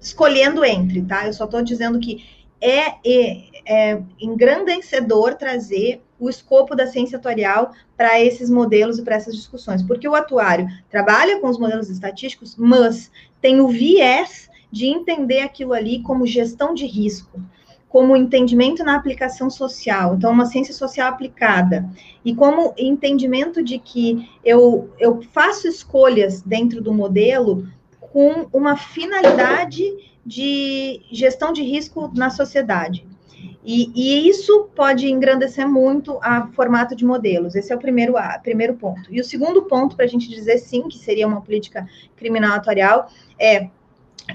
escolhendo 0.00 0.64
entre, 0.64 1.02
tá? 1.02 1.26
Eu 1.26 1.32
só 1.32 1.44
estou 1.44 1.62
dizendo 1.62 1.98
que 1.98 2.24
é, 2.60 2.94
é, 3.04 3.42
é 3.66 4.02
engrandecedor 4.20 5.34
trazer 5.34 6.02
o 6.18 6.30
escopo 6.30 6.74
da 6.74 6.86
ciência 6.86 7.18
atuarial 7.18 7.72
para 7.96 8.20
esses 8.20 8.48
modelos 8.48 8.98
e 8.98 9.02
para 9.02 9.16
essas 9.16 9.34
discussões, 9.34 9.82
porque 9.82 10.08
o 10.08 10.14
atuário 10.14 10.66
trabalha 10.90 11.40
com 11.40 11.48
os 11.48 11.58
modelos 11.58 11.90
estatísticos, 11.90 12.56
mas 12.56 13.10
tem 13.40 13.60
o 13.60 13.68
viés 13.68 14.48
de 14.70 14.86
entender 14.86 15.40
aquilo 15.40 15.72
ali 15.72 16.02
como 16.02 16.26
gestão 16.26 16.72
de 16.72 16.86
risco, 16.86 17.40
como 17.96 18.14
entendimento 18.14 18.84
na 18.84 18.94
aplicação 18.94 19.48
social, 19.48 20.16
então 20.16 20.30
uma 20.30 20.44
ciência 20.44 20.74
social 20.74 21.08
aplicada, 21.08 21.88
e 22.22 22.34
como 22.34 22.74
entendimento 22.76 23.62
de 23.62 23.78
que 23.78 24.28
eu, 24.44 24.90
eu 24.98 25.22
faço 25.32 25.66
escolhas 25.66 26.42
dentro 26.42 26.82
do 26.82 26.92
modelo 26.92 27.66
com 27.98 28.48
uma 28.52 28.76
finalidade 28.76 29.82
de 30.26 31.00
gestão 31.10 31.54
de 31.54 31.62
risco 31.62 32.12
na 32.14 32.28
sociedade. 32.28 33.06
E, 33.64 33.90
e, 33.94 34.28
isso 34.28 34.68
pode 34.76 35.10
engrandecer 35.10 35.66
muito 35.66 36.18
a 36.20 36.48
formato 36.48 36.94
de 36.94 37.04
modelos. 37.04 37.54
Esse 37.54 37.72
é 37.72 37.76
o 37.76 37.78
primeiro, 37.78 38.18
a, 38.18 38.38
primeiro 38.38 38.74
ponto. 38.74 39.10
E 39.10 39.20
o 39.22 39.24
segundo 39.24 39.62
ponto, 39.62 39.96
para 39.96 40.04
a 40.04 40.08
gente 40.08 40.28
dizer 40.28 40.58
sim, 40.58 40.86
que 40.86 40.98
seria 40.98 41.26
uma 41.26 41.40
política 41.40 41.88
criminal 42.14 42.56
atuarial, 42.56 43.10
é 43.38 43.70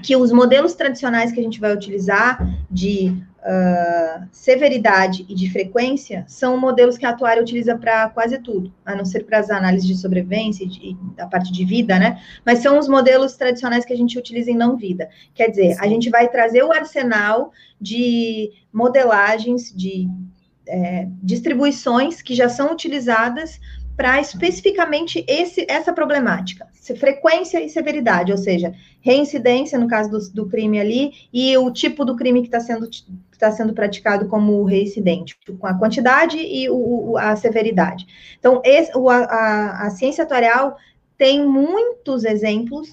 que 0.02 0.16
os 0.16 0.32
modelos 0.32 0.74
tradicionais 0.74 1.32
que 1.32 1.40
a 1.40 1.42
gente 1.42 1.60
vai 1.60 1.72
utilizar 1.72 2.38
de 2.70 3.14
uh, 3.42 4.26
severidade 4.30 5.26
e 5.28 5.34
de 5.34 5.50
frequência 5.50 6.24
são 6.26 6.56
modelos 6.56 6.96
que 6.96 7.04
a 7.04 7.10
atuária 7.10 7.42
utiliza 7.42 7.76
para 7.76 8.08
quase 8.08 8.38
tudo, 8.38 8.72
a 8.84 8.94
não 8.94 9.04
ser 9.04 9.24
para 9.24 9.38
as 9.38 9.50
análises 9.50 9.86
de 9.86 9.96
sobrevivência 9.96 10.64
e 10.64 10.96
da 11.16 11.26
parte 11.26 11.52
de 11.52 11.64
vida, 11.64 11.98
né? 11.98 12.20
Mas 12.44 12.60
são 12.60 12.78
os 12.78 12.88
modelos 12.88 13.36
tradicionais 13.36 13.84
que 13.84 13.92
a 13.92 13.96
gente 13.96 14.18
utiliza 14.18 14.50
em 14.50 14.56
não 14.56 14.76
vida. 14.76 15.08
Quer 15.34 15.48
dizer, 15.48 15.76
a 15.78 15.86
gente 15.86 16.08
vai 16.08 16.28
trazer 16.28 16.62
o 16.62 16.72
arsenal 16.72 17.52
de 17.80 18.50
modelagens, 18.72 19.72
de 19.74 20.08
é, 20.66 21.08
distribuições 21.22 22.22
que 22.22 22.34
já 22.34 22.48
são 22.48 22.72
utilizadas 22.72 23.60
para 23.96 24.20
especificamente 24.20 25.24
esse, 25.28 25.66
essa 25.68 25.92
problemática, 25.92 26.66
frequência 26.98 27.62
e 27.62 27.68
severidade, 27.68 28.32
ou 28.32 28.38
seja, 28.38 28.74
reincidência 29.00 29.78
no 29.78 29.86
caso 29.86 30.10
do, 30.10 30.18
do 30.32 30.48
crime 30.48 30.80
ali 30.80 31.12
e 31.32 31.56
o 31.56 31.70
tipo 31.70 32.04
do 32.04 32.16
crime 32.16 32.40
que 32.40 32.48
está 32.48 32.60
sendo, 32.60 32.88
tá 33.38 33.50
sendo 33.52 33.72
praticado 33.72 34.26
como 34.26 34.64
reincidente, 34.64 35.36
com 35.58 35.66
a 35.66 35.74
quantidade 35.74 36.38
e 36.38 36.68
o, 36.70 37.16
a 37.18 37.36
severidade. 37.36 38.06
Então, 38.38 38.60
esse, 38.64 38.96
o, 38.96 39.08
a, 39.10 39.86
a 39.86 39.90
ciência 39.90 40.24
atuarial 40.24 40.76
tem 41.16 41.46
muitos 41.46 42.24
exemplos 42.24 42.88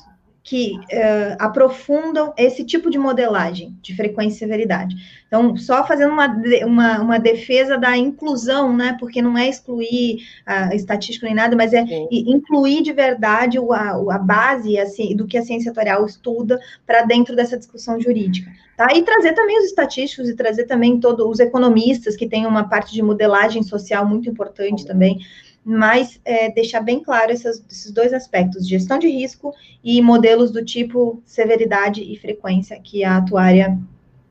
que 0.49 0.79
uh, 0.79 1.35
aprofundam 1.37 2.33
esse 2.35 2.63
tipo 2.63 2.89
de 2.89 2.97
modelagem 2.97 3.77
de 3.83 3.95
frequência 3.95 4.37
e 4.37 4.39
severidade. 4.39 4.95
Então, 5.27 5.55
só 5.55 5.85
fazendo 5.85 6.11
uma, 6.11 6.25
uma, 6.65 7.01
uma 7.01 7.19
defesa 7.19 7.77
da 7.77 7.95
inclusão, 7.95 8.75
né? 8.75 8.97
Porque 8.99 9.21
não 9.21 9.37
é 9.37 9.47
excluir 9.47 10.27
a 10.43 10.73
estatística 10.73 11.27
nem 11.27 11.35
nada, 11.35 11.55
mas 11.55 11.71
é 11.71 11.85
Sim. 11.85 12.07
incluir 12.09 12.81
de 12.81 12.91
verdade 12.91 13.59
a, 13.59 13.91
a 13.91 14.17
base 14.17 14.75
assim, 14.79 15.15
do 15.15 15.27
que 15.27 15.37
a 15.37 15.43
ciência 15.43 15.69
atuarial 15.69 16.03
estuda 16.03 16.59
para 16.83 17.03
dentro 17.03 17.35
dessa 17.35 17.55
discussão 17.55 18.01
jurídica. 18.01 18.51
Tá? 18.75 18.87
E 18.95 19.03
trazer 19.03 19.33
também 19.33 19.59
os 19.59 19.65
estatísticos 19.65 20.29
e 20.29 20.35
trazer 20.35 20.63
também 20.63 20.99
todos 20.99 21.27
os 21.27 21.39
economistas 21.39 22.15
que 22.15 22.27
têm 22.27 22.47
uma 22.47 22.67
parte 22.67 22.91
de 22.91 23.03
modelagem 23.03 23.61
social 23.61 24.03
muito 24.03 24.27
importante 24.27 24.83
também 24.83 25.19
mas 25.63 26.19
é, 26.23 26.51
deixar 26.51 26.81
bem 26.81 27.01
claro 27.01 27.31
essas, 27.31 27.63
esses 27.69 27.91
dois 27.91 28.13
aspectos, 28.13 28.67
gestão 28.67 28.97
de 28.97 29.07
risco 29.07 29.53
e 29.83 30.01
modelos 30.01 30.51
do 30.51 30.63
tipo 30.63 31.21
severidade 31.25 32.01
e 32.01 32.17
frequência 32.17 32.79
que 32.79 33.03
a 33.03 33.17
atuária. 33.17 33.77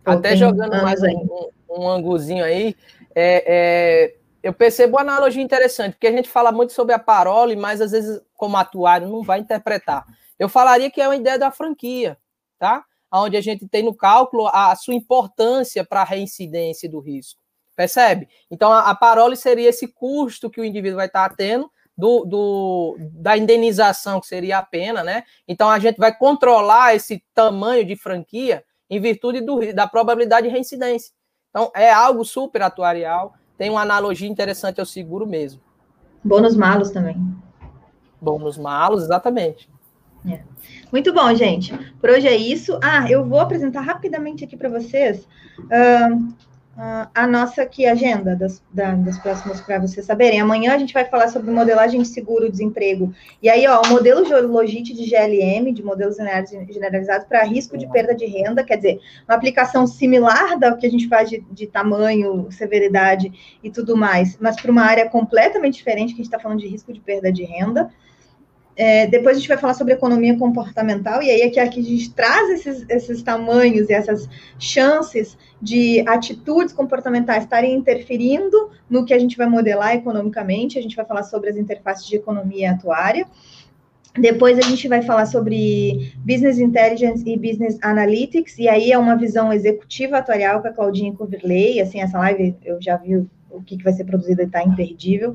Até 0.05 0.35
jogando 0.35 0.83
mais 0.83 1.03
um, 1.03 1.51
um, 1.71 1.89
anguzinho 1.89 2.45
aí, 2.45 2.75
é, 3.15 3.45
é, 3.47 4.15
eu 4.43 4.53
percebo 4.53 4.97
uma 4.97 5.03
analogia 5.03 5.43
interessante, 5.43 5.93
porque 5.93 6.07
a 6.07 6.13
gente 6.13 6.29
fala 6.29 6.51
muito 6.51 6.73
sobre 6.73 6.95
a 6.95 6.99
parole, 6.99 7.55
mas 7.55 7.81
às 7.81 7.91
vezes, 7.91 8.21
como 8.35 8.57
atuário, 8.57 9.09
não 9.09 9.23
vai 9.23 9.41
interpretar. 9.41 10.07
Eu 10.39 10.49
falaria 10.49 10.91
que 10.91 11.01
é 11.01 11.07
uma 11.09 11.17
ideia 11.17 11.39
da 11.39 11.51
franquia, 11.51 12.17
tá? 12.59 12.85
Onde 13.13 13.37
a 13.37 13.41
gente 13.41 13.67
tem 13.69 13.83
no 13.83 13.95
cálculo 13.95 14.47
a, 14.47 14.73
a 14.73 14.77
sua 14.77 14.95
importância 14.95 15.85
para 15.85 16.01
a 16.01 16.05
reincidência 16.05 16.89
do 16.89 17.01
risco. 17.01 17.38
Percebe? 17.79 18.29
Então, 18.51 18.73
a, 18.73 18.91
a 18.91 18.95
parole 18.97 19.37
seria 19.37 19.69
esse 19.69 19.87
custo 19.87 20.51
que 20.51 20.61
o 20.61 20.65
indivíduo 20.65 20.97
vai 20.97 21.07
estar 21.07 21.33
tendo 21.37 21.71
do, 21.97 22.25
do, 22.25 22.97
da 22.99 23.39
indenização, 23.39 24.21
que 24.21 24.27
seria 24.27 24.59
a 24.59 24.65
pena, 24.65 25.05
né? 25.05 25.23
Então, 25.47 25.71
a 25.71 25.79
gente 25.79 25.97
vai 25.97 26.13
controlar 26.13 26.97
esse 26.97 27.23
tamanho 27.33 27.85
de 27.85 27.95
franquia 27.95 28.65
em 28.91 29.01
virtude 29.01 29.41
do, 29.43 29.73
da 29.73 29.87
probabilidade 29.87 30.49
de 30.49 30.53
reincidência. 30.53 31.13
Então, 31.51 31.71
é 31.73 31.89
algo 31.89 32.25
super 32.25 32.63
atuarial, 32.63 33.35
tem 33.57 33.71
uma 33.71 33.83
analogia 33.83 34.29
interessante 34.29 34.81
ao 34.81 34.87
seguro 34.87 35.25
mesmo. 35.25 35.63
Bônus 36.25 36.57
malos 36.57 36.91
também. 36.91 37.17
Bônus 38.21 38.59
malos, 38.59 39.05
exatamente. 39.05 39.71
É. 40.29 40.41
Muito 40.91 41.15
bom, 41.15 41.33
gente. 41.33 41.73
Por 42.01 42.11
hoje 42.11 42.27
é 42.27 42.37
isso. 42.37 42.77
Ah, 42.83 43.09
eu 43.09 43.25
vou 43.25 43.39
apresentar 43.39 43.83
rapidamente 43.83 44.45
aqui 44.45 44.57
para 44.57 44.69
vocês. 44.69 45.29
Uh, 45.61 46.48
a 47.13 47.27
nossa 47.27 47.63
aqui 47.63 47.87
agenda 47.87 48.37
das, 48.37 48.63
da, 48.73 48.93
das 48.95 49.19
próximas 49.19 49.61
para 49.61 49.81
vocês 49.81 50.07
saberem. 50.07 50.41
Amanhã 50.41 50.75
a 50.75 50.79
gente 50.79 50.95
vai 50.95 51.05
falar 51.05 51.27
sobre 51.27 51.51
modelagem 51.51 52.01
de 52.01 52.07
seguro-desemprego. 52.07 53.13
E 53.43 53.51
aí, 53.51 53.67
ó, 53.67 53.83
o 53.83 53.89
modelo 53.89 54.25
Logite 54.47 54.95
de 54.95 55.05
GLM, 55.11 55.73
de 55.73 55.83
modelos 55.83 56.17
generalizados 56.17 57.27
para 57.27 57.43
risco 57.43 57.77
de 57.77 57.89
perda 57.91 58.15
de 58.15 58.27
renda, 58.27 58.63
quer 58.63 58.77
dizer, 58.77 59.01
uma 59.29 59.35
aplicação 59.35 59.89
similar 59.89 60.57
da 60.57 60.73
que 60.77 60.87
a 60.87 60.91
gente 60.91 61.09
faz 61.09 61.29
de, 61.29 61.45
de 61.51 61.67
tamanho, 61.67 62.47
severidade 62.53 63.59
e 63.61 63.71
tudo 63.71 63.97
mais, 63.97 64.39
mas 64.41 64.55
para 64.55 64.71
uma 64.71 64.83
área 64.83 65.11
completamente 65.11 65.75
diferente, 65.75 66.15
que 66.15 66.21
a 66.21 66.23
gente 66.23 66.27
está 66.27 66.39
falando 66.39 66.61
de 66.61 66.69
risco 66.69 66.93
de 66.93 67.01
perda 67.01 67.33
de 67.33 67.43
renda. 67.43 67.91
É, 68.77 69.09
depois 69.09 69.37
a 69.37 69.41
gente 69.41 69.49
vai 69.49 69.59
falar 69.59 69.75
sobre 69.75 69.95
economia 69.95 70.39
comportamental, 70.39 71.21
e 71.21 71.29
aí 71.29 71.43
aqui, 71.43 71.59
aqui 71.59 71.81
a 71.81 71.83
gente 71.83 72.15
traz 72.15 72.49
esses, 72.51 72.87
esses 72.89 73.21
tamanhos 73.25 73.91
e 73.91 73.93
essas 73.93 74.29
chances 74.57 75.37
de 75.61 76.05
atitudes 76.07 76.73
comportamentais 76.73 77.45
estarem 77.45 77.75
interferindo 77.75 78.71
no 78.89 79.05
que 79.05 79.13
a 79.13 79.19
gente 79.19 79.37
vai 79.37 79.49
modelar 79.49 79.95
economicamente. 79.95 80.79
A 80.79 80.83
gente 80.83 80.97
vai 80.97 81.05
falar 81.05 81.25
sobre 81.25 81.51
as 81.51 81.57
interfaces 81.57 82.07
de 82.07 82.17
economia 82.17 82.73
atuária. 82.73 83.27
Depois 84.17 84.59
a 84.59 84.63
gente 84.63 84.89
vai 84.89 85.03
falar 85.03 85.27
sobre 85.27 86.13
Business 86.19 86.59
Intelligence 86.59 87.23
e 87.29 87.37
Business 87.37 87.79
Analytics, 87.83 88.59
e 88.59 88.69
aí 88.69 88.91
é 88.91 88.99
uma 88.99 89.17
visão 89.17 89.53
executiva 89.53 90.19
atuarial 90.19 90.61
com 90.61 90.69
a 90.69 90.73
Claudinha 90.73 91.13
Coverley, 91.13 91.81
assim, 91.81 92.01
essa 92.01 92.19
live 92.19 92.57
eu 92.65 92.81
já 92.81 92.97
vi 92.97 93.17
o 93.51 93.63
que, 93.63 93.83
vai 93.83 93.93
ser 93.93 94.05
produzido 94.05 94.43
está 94.43 94.63
imperdível. 94.63 95.33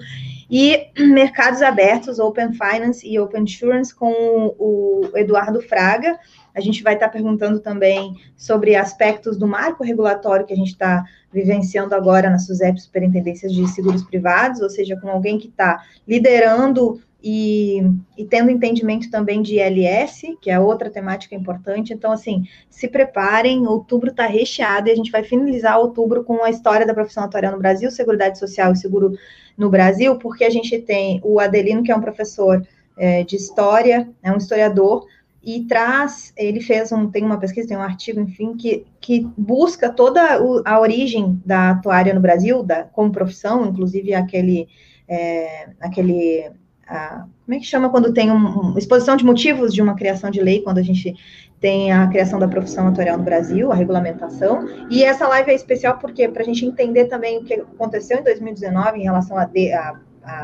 E 0.49 0.87
mercados 0.99 1.61
abertos, 1.61 2.19
Open 2.19 2.51
Finance 2.53 3.07
e 3.07 3.19
Open 3.19 3.43
Insurance, 3.43 3.93
com 3.93 4.11
o 4.57 5.09
Eduardo 5.15 5.61
Fraga. 5.61 6.17
A 6.55 6.61
gente 6.61 6.83
vai 6.83 6.93
estar 6.93 7.09
perguntando 7.09 7.59
também 7.59 8.15
sobre 8.35 8.75
aspectos 8.75 9.37
do 9.37 9.47
marco 9.47 9.83
regulatório 9.83 10.45
que 10.45 10.53
a 10.53 10.57
gente 10.57 10.71
está 10.71 11.03
vivenciando 11.31 11.95
agora 11.95 12.29
nas 12.29 12.45
SUSEP 12.45 12.79
Superintendências 12.79 13.51
de 13.51 13.67
Seguros 13.67 14.03
Privados, 14.03 14.61
ou 14.61 14.69
seja, 14.69 14.95
com 14.99 15.09
alguém 15.09 15.39
que 15.39 15.47
está 15.47 15.83
liderando 16.07 17.01
e, 17.23 17.81
e, 18.17 18.25
tendo 18.25 18.51
entendimento 18.51 19.09
também 19.09 19.41
de 19.41 19.55
ILS, 19.55 20.37
que 20.41 20.51
é 20.51 20.59
outra 20.59 20.89
temática 20.89 21.33
importante. 21.33 21.93
Então, 21.93 22.11
assim, 22.11 22.45
se 22.69 22.87
preparem, 22.87 23.65
outubro 23.65 24.09
está 24.09 24.25
recheado 24.27 24.89
e 24.89 24.91
a 24.91 24.95
gente 24.95 25.09
vai 25.09 25.23
finalizar 25.23 25.79
outubro 25.79 26.25
com 26.25 26.43
a 26.43 26.49
história 26.49 26.85
da 26.85 26.93
profissão 26.93 27.23
atuarial 27.23 27.53
no 27.53 27.59
Brasil, 27.59 27.89
Seguridade 27.89 28.37
Social 28.37 28.73
e 28.73 28.77
Seguro 28.77 29.17
no 29.57 29.69
Brasil, 29.69 30.17
porque 30.17 30.43
a 30.43 30.49
gente 30.49 30.77
tem 30.79 31.21
o 31.23 31.39
Adelino, 31.39 31.81
que 31.81 31.91
é 31.91 31.95
um 31.95 32.01
professor 32.01 32.61
é, 32.97 33.23
de 33.23 33.37
história, 33.37 34.09
é 34.21 34.31
um 34.31 34.37
historiador, 34.37 35.05
e 35.43 35.65
traz, 35.65 36.33
ele 36.37 36.61
fez 36.61 36.91
um, 36.91 37.09
tem 37.09 37.23
uma 37.23 37.37
pesquisa, 37.37 37.67
tem 37.67 37.77
um 37.77 37.81
artigo, 37.81 38.21
enfim, 38.21 38.55
que, 38.55 38.85
que 39.01 39.27
busca 39.37 39.91
toda 39.91 40.21
a 40.63 40.79
origem 40.79 41.41
da 41.45 41.71
atuária 41.71 42.13
no 42.13 42.21
Brasil, 42.21 42.63
da, 42.63 42.83
como 42.83 43.11
profissão, 43.11 43.65
inclusive 43.65 44.13
aquele, 44.13 44.69
é, 45.07 45.69
aquele 45.81 46.49
a, 46.87 47.25
como 47.45 47.57
é 47.57 47.59
que 47.59 47.65
chama 47.65 47.89
quando 47.89 48.13
tem 48.13 48.31
um, 48.31 48.37
uma 48.37 48.79
exposição 48.79 49.17
de 49.17 49.25
motivos 49.25 49.73
de 49.73 49.81
uma 49.81 49.95
criação 49.95 50.31
de 50.31 50.41
lei, 50.41 50.61
quando 50.61 50.77
a 50.77 50.83
gente 50.83 51.13
tem 51.59 51.91
a 51.91 52.07
criação 52.07 52.39
da 52.39 52.47
profissão 52.47 52.87
atuarial 52.87 53.17
no 53.17 53.23
Brasil, 53.23 53.71
a 53.71 53.75
regulamentação, 53.75 54.65
e 54.89 55.03
essa 55.03 55.27
live 55.27 55.51
é 55.51 55.55
especial 55.55 55.97
porque 55.97 56.27
para 56.27 56.41
a 56.41 56.45
gente 56.45 56.65
entender 56.65 57.05
também 57.05 57.39
o 57.39 57.43
que 57.43 57.53
aconteceu 57.53 58.19
em 58.19 58.23
2019 58.23 58.99
em 58.99 59.03
relação 59.03 59.37
à 59.37 59.45
de, 59.45 59.71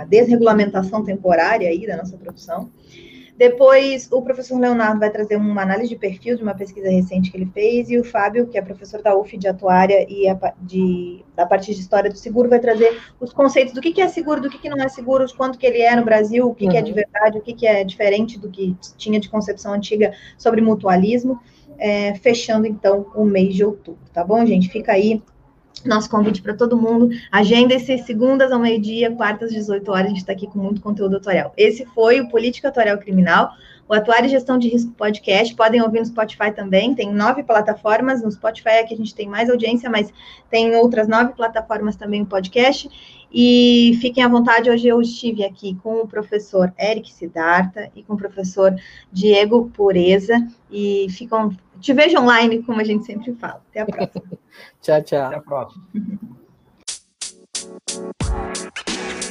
desregulamentação 0.09 1.03
temporária 1.03 1.69
aí 1.69 1.87
da 1.87 1.97
nossa 1.97 2.17
profissão, 2.17 2.69
depois, 3.39 4.09
o 4.11 4.21
professor 4.21 4.59
Leonardo 4.59 4.99
vai 4.99 5.09
trazer 5.09 5.37
uma 5.37 5.61
análise 5.61 5.87
de 5.87 5.95
perfil 5.95 6.35
de 6.35 6.43
uma 6.43 6.53
pesquisa 6.53 6.89
recente 6.89 7.31
que 7.31 7.37
ele 7.37 7.45
fez, 7.45 7.89
e 7.89 7.97
o 7.97 8.03
Fábio, 8.03 8.45
que 8.45 8.57
é 8.57 8.61
professor 8.61 9.01
da 9.01 9.15
UF 9.15 9.37
de 9.37 9.47
Atuária 9.47 10.05
e 10.09 10.27
a, 10.27 10.37
de, 10.61 11.23
da 11.37 11.45
parte 11.45 11.73
de 11.73 11.79
História 11.79 12.09
do 12.09 12.17
Seguro, 12.17 12.49
vai 12.49 12.59
trazer 12.59 12.99
os 13.17 13.31
conceitos 13.31 13.73
do 13.73 13.79
que, 13.79 13.93
que 13.93 14.01
é 14.01 14.09
seguro, 14.09 14.41
do 14.41 14.49
que, 14.49 14.57
que 14.57 14.69
não 14.69 14.83
é 14.83 14.89
seguro, 14.89 15.25
de 15.25 15.33
quanto 15.33 15.57
que 15.57 15.65
ele 15.65 15.81
é 15.81 15.95
no 15.95 16.03
Brasil, 16.03 16.49
o 16.49 16.53
que, 16.53 16.65
uhum. 16.65 16.71
que 16.71 16.77
é 16.77 16.81
de 16.81 16.89
uhum. 16.89 16.95
verdade, 16.95 17.37
o 17.37 17.41
que, 17.41 17.53
que 17.53 17.65
é 17.65 17.81
diferente 17.85 18.37
do 18.37 18.49
que 18.49 18.75
tinha 18.97 19.21
de 19.21 19.29
concepção 19.29 19.71
antiga 19.71 20.13
sobre 20.37 20.59
mutualismo, 20.59 21.39
é, 21.77 22.15
fechando, 22.15 22.67
então, 22.67 23.05
o 23.15 23.23
mês 23.23 23.55
de 23.55 23.63
outubro, 23.63 24.01
tá 24.11 24.21
bom, 24.21 24.45
gente? 24.45 24.67
Fica 24.67 24.91
aí 24.91 25.23
nosso 25.87 26.09
convite 26.09 26.41
para 26.41 26.53
todo 26.53 26.77
mundo. 26.77 27.09
Agenda 27.31 27.73
esse 27.73 27.97
segundas 27.99 28.51
ao 28.51 28.59
meio-dia, 28.59 29.11
quartas, 29.11 29.51
18 29.51 29.91
horas. 29.91 30.05
A 30.05 30.09
gente 30.09 30.17
está 30.17 30.33
aqui 30.33 30.47
com 30.47 30.59
muito 30.59 30.81
conteúdo 30.81 31.17
atuarial. 31.17 31.53
Esse 31.55 31.85
foi 31.85 32.19
o 32.19 32.29
Política 32.29 32.69
Atuarial 32.69 32.97
Criminal, 32.97 33.51
o 33.87 33.93
Atuário 33.93 34.27
e 34.27 34.29
Gestão 34.29 34.57
de 34.57 34.67
Risco 34.67 34.91
Podcast. 34.91 35.55
Podem 35.55 35.81
ouvir 35.81 35.99
no 35.99 36.05
Spotify 36.05 36.51
também. 36.51 36.93
Tem 36.93 37.11
nove 37.11 37.41
plataformas. 37.43 38.21
No 38.21 38.31
Spotify 38.31 38.69
é 38.69 38.83
que 38.83 38.93
a 38.93 38.97
gente 38.97 39.15
tem 39.15 39.27
mais 39.27 39.49
audiência, 39.49 39.89
mas 39.89 40.13
tem 40.49 40.75
outras 40.75 41.07
nove 41.07 41.33
plataformas 41.33 41.95
também 41.95 42.21
o 42.21 42.25
podcast. 42.25 42.89
E 43.31 43.97
fiquem 44.01 44.23
à 44.23 44.27
vontade, 44.27 44.69
hoje 44.69 44.87
eu 44.87 44.99
estive 45.01 45.43
aqui 45.43 45.75
com 45.83 46.01
o 46.01 46.07
professor 46.07 46.73
Eric 46.79 47.11
Siddhartha 47.11 47.91
e 47.95 48.01
com 48.01 48.13
o 48.13 48.17
professor 48.17 48.75
Diego 49.11 49.71
Pureza. 49.73 50.35
E 50.71 51.07
ficam. 51.09 51.55
Te 51.81 51.93
vejo 51.93 52.19
online, 52.19 52.61
como 52.63 52.81
a 52.81 52.83
gente 52.83 53.05
sempre 53.05 53.33
fala. 53.35 53.61
Até 53.69 53.81
a 53.81 53.85
próxima. 53.85 54.23
tchau, 54.81 55.03
tchau. 55.03 55.27
Até 55.27 55.35
a 55.35 55.41
próxima. 55.41 55.87